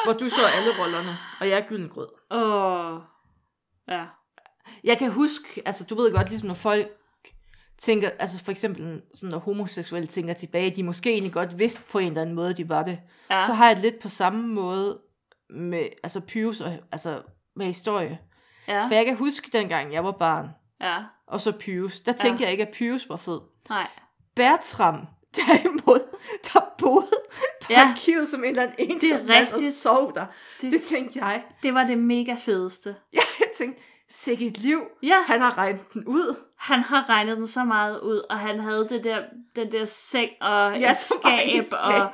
hvor 0.06 0.14
du 0.14 0.30
så 0.30 0.46
alle 0.56 0.80
rollerne, 0.80 1.18
og 1.40 1.50
jeg 1.50 1.58
er 1.60 1.68
Gyldengrød. 1.68 2.08
Åh. 2.32 3.00
Ja. 3.88 4.06
Jeg 4.84 4.98
kan 4.98 5.12
huske, 5.12 5.62
altså 5.66 5.86
du 5.90 5.96
ved 5.96 6.12
godt, 6.14 6.30
ligesom 6.30 6.48
når 6.48 6.56
folk 6.56 6.88
tænker, 7.78 8.10
altså 8.20 8.44
for 8.46 8.52
eksempel 8.52 9.02
sådan 9.14 9.32
når 9.32 9.40
homoseksuelle 9.40 10.08
tænker 10.08 10.34
tilbage, 10.34 10.76
de 10.76 10.84
måske 10.84 11.12
egentlig 11.12 11.34
godt 11.34 11.60
vidste 11.60 11.92
på 11.92 12.00
en 12.00 12.08
eller 12.08 12.22
anden 12.22 12.36
måde, 12.36 12.54
de 12.54 12.70
var 12.70 12.84
det. 12.84 13.00
ja. 13.30 13.46
Så 13.46 13.54
har 13.54 13.68
jeg 13.68 13.76
det 13.76 13.84
lidt 13.84 14.00
på 14.00 14.10
samme 14.10 14.48
måde 14.48 15.00
med 15.50 15.88
altså 16.04 16.22
Pyrus 16.28 16.62
og 16.62 16.74
altså 16.92 17.22
med 17.56 17.66
historie. 17.66 18.20
ja. 18.68 18.86
For 18.88 18.94
jeg 18.94 19.06
kan 19.06 19.16
huske 19.18 19.50
dengang 19.54 19.94
jeg 19.94 20.04
var 20.04 20.12
barn, 20.12 20.50
ja. 20.82 21.04
og 21.28 21.42
så 21.42 21.52
Pyrus, 21.52 22.02
der 22.02 22.12
tænkte 22.12 22.42
Ja. 22.42 22.46
jeg 22.46 22.52
ikke, 22.52 22.68
at 22.68 22.74
Pyrus 22.74 23.10
var 23.10 23.16
fed. 23.18 23.40
Nej. 23.70 23.88
Bertram, 24.36 25.08
derimod, 25.36 26.00
der 26.54 26.60
boede 26.78 27.08
Ja. 27.70 27.90
arkivet 27.90 28.30
som 28.30 28.44
en 28.44 28.50
eller 28.50 28.64
anden 28.64 28.76
ensom 28.92 29.26
mand 29.28 29.54
og 29.54 29.60
sov 29.74 30.14
der. 30.16 30.26
Det- 30.26 30.62
Det, 30.62 30.72
det 30.72 30.84
tænkte 30.84 31.20
jeg. 31.20 31.44
Det 31.64 31.74
var 31.74 31.84
det 31.84 31.98
mega 31.98 32.36
fedeste. 32.46 32.96
Jeg 33.14 33.24
tænkte, 33.58 33.84
sikke 34.10 34.46
et 34.48 34.58
liv. 34.58 34.82
Ja. 35.04 35.22
Han 35.26 35.42
har 35.42 35.58
regnet 35.58 35.94
den 35.94 36.04
ud. 36.06 36.36
Han 36.58 36.80
har 36.80 37.10
regnet 37.10 37.38
den 37.38 37.48
så 37.48 37.64
meget 37.64 38.00
ud, 38.00 38.22
og 38.30 38.40
han 38.40 38.60
havde 38.60 38.88
det 38.90 39.04
der, 39.04 39.22
den 39.56 39.72
der 39.72 39.86
seng 39.86 40.30
og 40.42 40.80
Ja, 40.80 40.92
et 40.92 40.98
skab. 40.98 41.64
Og, 41.72 42.10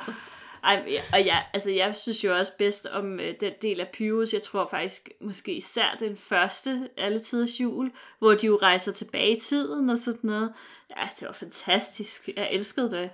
ej, 0.63 0.83
ja, 0.87 1.01
og 1.13 1.23
ja, 1.23 1.37
altså, 1.53 1.71
jeg 1.71 1.95
synes 1.95 2.23
jo 2.23 2.37
også 2.37 2.51
bedst 2.57 2.85
om 2.85 3.19
øh, 3.19 3.33
den 3.39 3.51
del 3.61 3.79
af 3.79 3.87
Pyrus. 3.93 4.33
Jeg 4.33 4.41
tror 4.41 4.67
faktisk 4.71 5.09
måske 5.21 5.53
især 5.53 5.95
den 5.99 6.17
første, 6.17 6.89
alle 6.97 7.19
tiders 7.19 7.61
jul, 7.61 7.91
hvor 8.19 8.33
de 8.33 8.45
jo 8.45 8.59
rejser 8.61 8.91
tilbage 8.91 9.35
i 9.35 9.39
tiden 9.39 9.89
og 9.89 9.97
sådan 9.97 10.19
noget. 10.23 10.53
Ja, 10.97 11.01
det 11.19 11.27
var 11.27 11.33
fantastisk. 11.33 12.29
Jeg 12.37 12.49
elskede 12.51 12.91
det. 12.91 13.09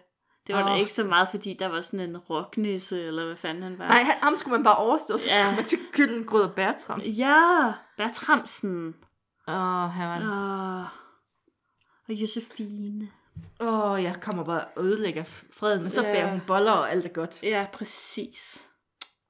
Det 0.47 0.55
var 0.55 0.63
oh. 0.63 0.69
da 0.69 0.76
ikke 0.76 0.93
så 0.93 1.03
meget, 1.03 1.27
fordi 1.30 1.53
der 1.53 1.68
var 1.68 1.81
sådan 1.81 2.09
en 2.09 2.18
rocknisse, 2.18 3.03
eller 3.03 3.26
hvad 3.26 3.35
fanden 3.35 3.63
han 3.63 3.80
var. 3.80 3.88
Nej, 3.88 4.03
ham 4.03 4.35
skulle 4.35 4.51
man 4.57 4.63
bare 4.63 4.76
overstå, 4.77 5.18
så 5.18 5.30
Ja. 5.38 5.43
skulle 5.43 5.55
man 5.55 5.65
til 5.65 5.77
Gyldengrød 5.91 6.43
og 6.43 6.53
Bertram. 6.55 6.99
Ja, 7.01 7.73
Bertramsen. 7.97 8.95
Åh, 9.47 9.53
han 9.89 10.09
var... 10.30 10.31
Og, 10.31 10.81
og 12.07 12.13
Josefine. 12.13 13.09
Åh, 13.59 14.03
jeg 14.03 14.15
kommer 14.22 14.43
bare 14.43 14.65
og 14.65 14.84
ødelægger 14.85 15.23
freden, 15.53 15.81
men 15.81 15.89
så 15.89 16.01
Ja. 16.05 16.13
bærer 16.13 16.30
hun 16.31 16.41
boller, 16.47 16.72
og 16.72 16.91
alt 16.91 17.05
er 17.05 17.09
godt. 17.09 17.43
Ja, 17.43 17.65
præcis. 17.73 18.61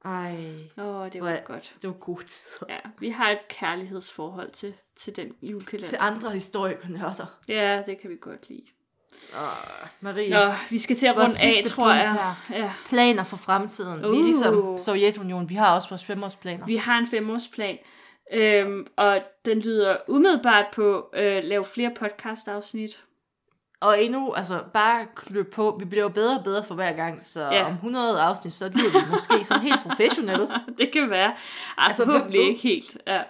Ej, 0.06 0.36
Åh, 0.78 0.86
oh, 0.96 1.06
det 1.12 1.22
Hvor 1.22 1.30
var 1.30 1.36
er- 1.36 1.44
godt. 1.44 1.76
det 1.82 1.88
var 1.90 1.96
gode 1.96 2.24
tider. 2.24 2.66
Ja, 2.70 2.80
vi 3.00 3.10
har 3.10 3.30
et 3.30 3.48
kærlighedsforhold 3.50 4.52
til, 4.52 4.74
til 4.98 5.16
den 5.16 5.30
Til 5.40 5.50
julekalender. 5.50 6.00
andre 6.02 6.32
historikernørder. 6.32 7.26
Ja, 7.48 7.84
det 7.86 8.00
kan 8.02 8.10
vi 8.10 8.16
godt 8.22 8.50
lide. 8.50 8.66
Åh, 9.36 9.88
Marie, 10.02 10.30
Nå, 10.30 10.54
vi 10.70 10.78
skal 10.78 10.96
til 10.98 11.08
at 11.08 11.16
runde 11.16 11.34
af, 11.44 11.64
tror 11.68 11.92
jeg. 11.94 12.36
Ja. 12.50 12.72
planer 12.90 13.24
for 13.24 13.38
fremtiden. 13.38 14.00
Vi 14.00 14.06
er 14.06 14.10
Uh. 14.10 14.26
ligesom 14.26 14.78
Sovjetunionen, 14.80 15.50
vi 15.50 15.56
har 15.56 15.76
også 15.76 15.90
vores 15.90 16.06
femårsplaner. 16.06 16.66
Vi 16.66 16.76
har 16.76 16.98
en 16.98 17.08
femårsplan, 17.08 17.78
øhm, 18.34 18.88
og 18.98 19.20
den 19.46 19.60
lyder 19.60 19.98
umiddelbart 20.08 20.66
på 20.74 21.10
øh, 21.16 21.44
lave 21.44 21.66
flere 21.66 21.92
podcast-afsnit. 22.00 23.04
Og 23.82 24.04
endnu, 24.04 24.34
altså 24.34 24.64
bare 24.74 25.08
klø 25.16 25.44
på, 25.44 25.76
vi 25.80 25.86
bliver 25.86 26.04
jo 26.04 26.10
bedre 26.10 26.38
og 26.38 26.44
bedre 26.44 26.64
for 26.64 26.76
hver 26.76 26.94
gang, 26.94 27.26
så 27.26 27.42
Ja. 27.52 27.66
om 27.66 27.74
100 27.74 28.22
afsnit, 28.22 28.54
så 28.54 28.68
lyder 28.70 29.06
vi 29.06 29.12
måske 29.12 29.44
sådan 29.46 29.64
helt 29.64 29.80
professionelle. 29.88 30.48
det 30.78 30.92
kan 30.94 31.10
være. 31.10 31.34
Altså, 31.78 32.02
Altså, 32.02 32.06
forhåbentlig 32.06 32.48
ikke 32.48 32.62
helt. 32.62 32.98
Ja. 33.08 33.22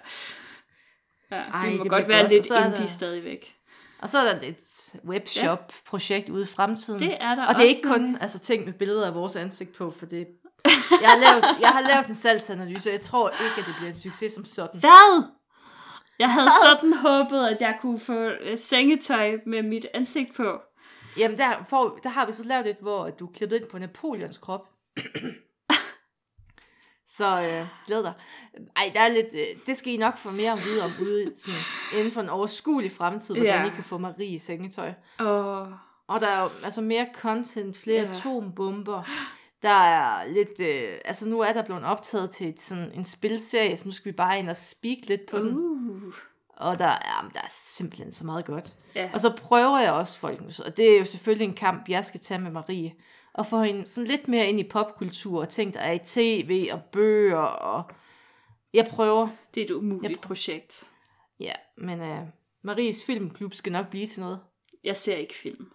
Ja, 1.32 1.36
Ej, 1.54 1.70
vi 1.70 1.78
må 1.78 1.84
det 1.84 1.92
godt 1.92 2.04
bliver 2.06 2.18
være 2.18 2.24
godt, 2.24 2.32
lidt 2.34 2.46
indie 2.52 2.72
der- 2.76 2.88
stadigvæk. 2.88 3.54
Og 4.02 4.10
så 4.10 4.20
er 4.20 4.34
der 4.34 4.42
et 4.42 4.96
webshop-projekt 5.06 6.30
ude 6.30 6.44
i 6.44 6.46
fremtiden. 6.46 7.00
Det 7.00 7.18
er 7.20 7.36
der 7.36 7.48
og 7.48 7.56
det 7.56 7.64
er 7.64 7.68
ikke 7.68 7.88
kun 7.88 8.18
altså, 8.22 8.40
ting 8.40 8.66
med 8.66 8.74
billeder 8.74 9.08
af 9.08 9.16
vores 9.16 9.36
ansigt 9.36 9.76
på, 9.76 9.94
for 10.00 10.06
det... 10.06 10.28
Jeg 11.02 11.10
har 11.10 11.18
lavet, 11.18 11.62
jeg 11.62 11.70
har 11.70 11.82
lavet 11.82 12.08
en 12.08 12.16
salgsanalyse, 12.16 12.90
og 12.90 12.94
jeg 12.94 13.02
tror 13.02 13.30
ikke, 13.30 13.60
at 13.60 13.66
det 13.66 13.76
bliver 13.76 13.90
en 13.90 13.98
succes 13.98 14.34
som 14.34 14.46
sådan. 14.46 14.80
Hvad? 14.80 15.24
Jeg 16.20 16.34
havde 16.34 16.50
sådan 16.64 16.94
håbet, 16.94 17.48
at 17.48 17.62
jeg 17.62 17.78
kunne 17.82 18.00
få 18.00 18.20
øh, 18.42 18.58
sengetøj 18.58 19.32
med 19.46 19.64
mit 19.64 19.86
ansigt 19.94 20.36
på. 20.36 20.62
Jamen, 21.18 21.38
der, 21.38 21.66
får, 21.70 22.00
der 22.04 22.10
har 22.10 22.26
vi 22.26 22.34
så 22.34 22.44
lavet 22.44 22.68
et, 22.68 22.78
hvor 22.82 23.10
du 23.10 23.28
klippet 23.28 23.56
ind 23.56 23.70
på 23.70 23.78
Napoleons 23.78 24.38
krop. 24.38 24.68
Så 27.18 27.42
øh, 27.42 27.66
glæd 27.88 28.04
dig. 28.04 28.14
Ej, 28.76 28.92
der 28.94 29.00
er 29.00 29.08
lidt, 29.08 29.28
øh, 29.34 29.46
det 29.68 29.78
skal 29.78 29.94
I 29.94 29.98
nok 29.98 30.18
få 30.18 30.32
mere 30.32 30.52
at 30.52 30.60
vide 30.66 30.84
om 30.84 30.92
ude 31.02 31.32
sådan, 31.36 31.60
inden 31.94 32.12
for 32.12 32.22
en 32.22 32.30
overskuelig 32.30 32.92
fremtid, 32.92 33.36
hvordan 33.36 33.62
Ja. 33.66 33.68
I 33.68 33.76
kan 33.76 33.84
få 33.84 33.98
Marie 33.98 34.28
i 34.36 34.40
sengetøj. 34.40 34.94
Og 35.20 35.68
Og 36.08 36.22
der 36.22 36.28
er 36.28 36.44
jo 36.44 36.50
altså 36.64 36.82
mere 36.82 37.08
content, 37.14 37.78
flere 37.78 38.02
Ja. 38.02 38.08
ja. 38.08 38.12
atombomber. 38.18 39.04
Der 39.62 39.70
er 39.84 40.28
lidt, 40.28 40.60
øh, 40.60 40.98
altså 41.06 41.28
nu 41.30 41.40
er 41.40 41.54
der 41.54 41.62
blevet 41.66 41.84
optaget 41.84 42.32
til 42.32 42.48
et, 42.48 42.62
sådan 42.62 42.92
en 42.94 43.06
spilserie, 43.06 43.78
så 43.78 43.88
nu 43.88 43.92
skal 43.92 44.12
vi 44.12 44.16
bare 44.16 44.40
ind 44.40 44.50
og 44.50 44.58
speak 44.58 44.98
lidt 45.08 45.22
på 45.32 45.38
uh. 45.38 45.44
den. 45.46 46.14
Og 46.58 46.80
der 46.80 46.86
er, 46.86 47.30
der 47.34 47.40
er 47.40 47.48
simpelthen 47.50 48.12
så 48.14 48.26
meget 48.26 48.46
godt. 48.46 48.76
ja. 48.96 49.10
Og 49.14 49.22
så 49.22 49.36
prøver 49.38 49.80
jeg 49.80 49.92
også, 49.94 50.20
folkens, 50.20 50.60
og 50.60 50.78
det 50.78 50.94
er 50.96 51.00
jo 51.00 51.06
selvfølgelig 51.06 51.46
en 51.48 51.54
kamp, 51.56 51.90
jeg 51.90 52.06
skal 52.06 52.20
tage 52.20 52.40
med 52.40 52.52
Marie, 52.52 52.94
og 53.34 53.46
få 53.46 53.64
hende 53.64 53.88
sådan 53.88 54.08
lidt 54.08 54.28
mere 54.28 54.48
ind 54.50 54.60
i 54.60 54.64
popkultur, 54.70 55.42
og 55.42 55.50
ting, 55.50 55.74
der 55.74 55.80
er 55.80 55.92
i 55.92 56.00
tv 56.06 56.70
og 56.72 56.82
bøger, 56.92 57.38
og 57.38 57.84
jeg 58.74 58.88
prøver. 58.92 59.28
det 59.56 59.62
er 59.62 59.66
et 59.66 59.72
umuligt 59.72 60.02
prøver. 60.22 60.28
projekt. 60.28 60.84
Ja, 61.40 61.54
men 61.78 62.02
uh, 62.02 62.28
Maries 62.62 63.04
filmklub 63.06 63.54
skal 63.54 63.72
nok 63.72 63.90
blive 63.90 64.08
til 64.08 64.22
noget. 64.22 64.40
Jeg 64.84 64.98
ser 64.98 65.16
ikke 65.16 65.34
film. 65.34 65.72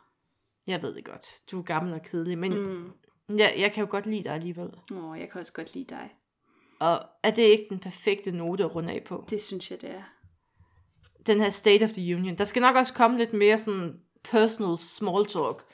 Jeg 0.67 0.83
ved 0.83 0.95
det 0.95 1.05
godt, 1.05 1.27
du 1.51 1.59
er 1.59 1.63
gammel 1.63 1.95
og 1.95 2.03
kedelig, 2.03 2.39
men 2.39 2.53
Mm. 2.59 2.93
jeg, 3.39 3.55
jeg 3.59 3.73
kan 3.73 3.85
jo 3.85 3.91
godt 3.91 4.07
lide 4.07 4.25
dig 4.25 4.33
alligevel. 4.33 4.71
Åh, 4.93 5.19
jeg 5.21 5.31
kan 5.31 5.39
også 5.41 5.53
godt 5.53 5.75
lide 5.75 5.87
dig. 5.89 6.11
Og 6.81 7.01
er 7.23 7.31
det 7.31 7.43
ikke 7.43 7.67
den 7.71 7.79
perfekte 7.79 8.31
note 8.33 8.65
at 8.65 8.75
runde 8.75 8.93
af 8.93 9.05
på? 9.05 9.25
Det 9.31 9.43
synes 9.43 9.71
jeg, 9.71 9.81
det 9.81 9.91
er. 9.91 10.03
Den 11.27 11.41
her 11.41 11.51
State 11.51 11.85
of 11.85 11.91
the 11.91 12.17
Union. 12.17 12.39
Der 12.39 12.45
skal 12.45 12.61
nok 12.63 12.77
også 12.77 12.95
komme 12.95 13.19
lidt 13.19 13.33
mere 13.33 13.59
sådan 13.59 14.01
personal 14.25 14.79
small 14.79 15.27
talk. 15.27 15.65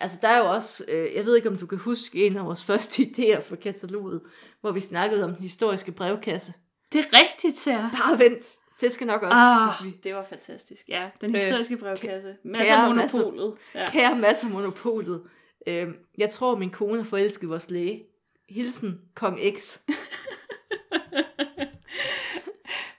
Altså 0.00 0.18
der 0.22 0.28
er 0.28 0.38
jo 0.38 0.44
også, 0.50 0.84
øh, 0.88 1.14
jeg 1.14 1.24
ved 1.24 1.36
ikke 1.36 1.48
om 1.48 1.56
du 1.56 1.66
kan 1.66 1.78
huske 1.78 2.26
en 2.26 2.36
af 2.36 2.46
vores 2.46 2.64
første 2.70 3.02
idéer 3.02 3.40
for 3.42 3.56
kataloget, 3.56 4.20
hvor 4.60 4.72
vi 4.72 4.80
snakkede 4.80 5.24
om 5.24 5.30
den 5.34 5.42
historiske 5.42 5.92
brevkasse. 5.92 6.52
Det 6.92 6.98
er 6.98 7.18
rigtigt, 7.20 7.58
Sarah. 7.58 7.92
Bare 7.92 8.18
vent, 8.18 8.44
det 8.80 8.92
skal 8.92 9.06
nok 9.06 9.22
også, 9.22 9.34
Ah, 9.36 9.86
vi... 9.86 9.90
det 10.04 10.14
var 10.14 10.24
fantastisk. 10.28 10.80
Ja, 10.88 11.10
den 11.20 11.34
Øh, 11.34 11.40
historiske 11.40 11.76
brevkasse. 11.76 12.36
Masser 12.44 12.64
kære 12.64 12.84
af 12.84 12.88
monopolet. 12.94 13.54
Ja. 13.74 13.90
Kære 13.90 14.18
masser 14.18 14.46
af 14.46 14.52
monopolet. 14.52 15.22
Øh, 15.66 15.88
jeg 16.18 16.30
tror, 16.30 16.56
min 16.58 16.70
kone 16.70 16.96
har 16.96 17.04
forelsket 17.04 17.48
vores 17.48 17.70
læge. 17.70 18.02
Hilsen, 18.48 19.00
Kong 19.14 19.38
X. 19.58 19.78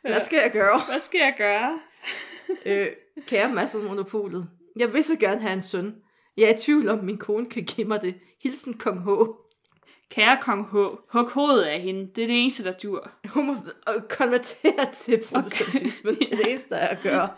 Hvad 0.01 0.21
skal 0.21 0.39
jeg 0.43 0.51
gøre? 0.51 0.81
Hvad 0.89 0.99
skal 0.99 1.17
jeg 1.19 1.33
gøre? 1.37 1.79
Øh, 2.65 2.87
kære 3.27 3.53
masser 3.53 3.79
af 3.79 3.85
monopolet. 3.85 4.49
Jeg 4.75 4.93
vil 4.93 5.03
så 5.03 5.15
gerne 5.19 5.41
have 5.41 5.53
en 5.53 5.61
søn. 5.61 5.95
Jeg 6.37 6.49
er 6.49 6.55
i 6.55 6.57
tvivl 6.57 6.89
om, 6.89 7.03
min 7.03 7.17
kone 7.17 7.45
kan 7.49 7.63
give 7.63 7.87
mig 7.87 8.01
det. 8.01 8.15
Hilsen 8.43 8.73
Kong 8.77 8.99
H. 9.03 9.07
Kære 10.09 10.37
kong 10.41 10.65
H. 10.69 10.75
Hug 11.11 11.29
hovedet 11.31 11.63
af 11.63 11.81
hende. 11.81 12.11
Det 12.15 12.23
er 12.23 12.27
det 12.27 12.41
eneste, 12.41 12.63
der 12.63 12.71
dur. 12.77 13.11
Hun 13.29 13.45
må 13.47 13.57
konvertere 14.09 14.91
til 14.93 15.23
protestantismen. 15.29 16.15
Okay. 16.21 16.25
Det 16.29 16.33
er 16.33 16.37
det 16.37 16.49
eneste, 16.49 16.69
der 16.69 16.75
er 16.75 16.87
at 16.87 17.01
gøre. 17.09 17.29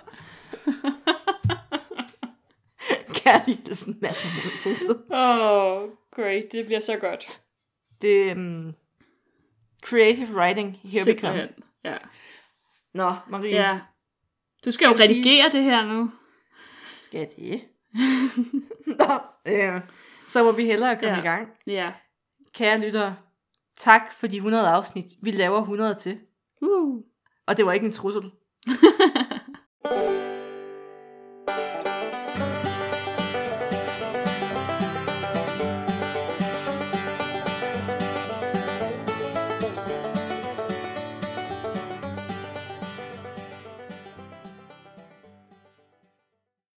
Masser 4.02 4.28
af 4.30 4.36
monopolet. 4.66 5.04
Åh, 5.12 5.84
oh, 5.84 5.90
great. 6.12 6.44
Det 6.52 6.66
bliver 6.66 6.80
så 6.80 6.98
godt. 6.98 7.42
Det 8.02 8.32
er 8.32 8.36
um, 8.36 8.74
creative 9.84 10.28
writing. 10.36 10.80
Here 10.84 11.04
we 11.08 11.20
come. 11.20 11.34
Simpelthen. 11.38 11.50
Ja. 11.84 11.98
Nå, 12.94 13.12
Marie. 13.30 13.50
ja. 13.52 13.80
Du 14.66 14.72
skal 14.72 14.86
jo 14.88 14.98
Skal 14.98 15.08
sige- 15.08 15.20
redigere 15.22 15.52
det 15.52 15.64
her 15.64 15.86
nu. 15.86 16.12
Skal 17.02 17.28
det? 17.38 17.62
Nå, 19.00 19.14
øh, 19.48 19.82
så 20.28 20.44
må 20.44 20.52
vi 20.52 20.66
hellere 20.66 20.96
komme 20.96 21.16
Ja. 21.16 21.20
i 21.20 21.22
gang. 21.22 21.48
Ja. 21.68 21.92
Kære 22.54 22.80
lyttere, 22.80 23.16
tak 23.78 24.02
for 24.14 24.28
de 24.28 24.36
100 24.36 24.68
afsnit. 24.70 25.06
Vi 25.22 25.32
laver 25.32 25.60
100 25.62 25.96
til. 25.96 26.20
Uh. 26.62 27.02
Og 27.48 27.58
det 27.58 27.66
var 27.66 27.74
ikke 27.74 27.86
en 27.86 27.92
trussel. 27.92 28.32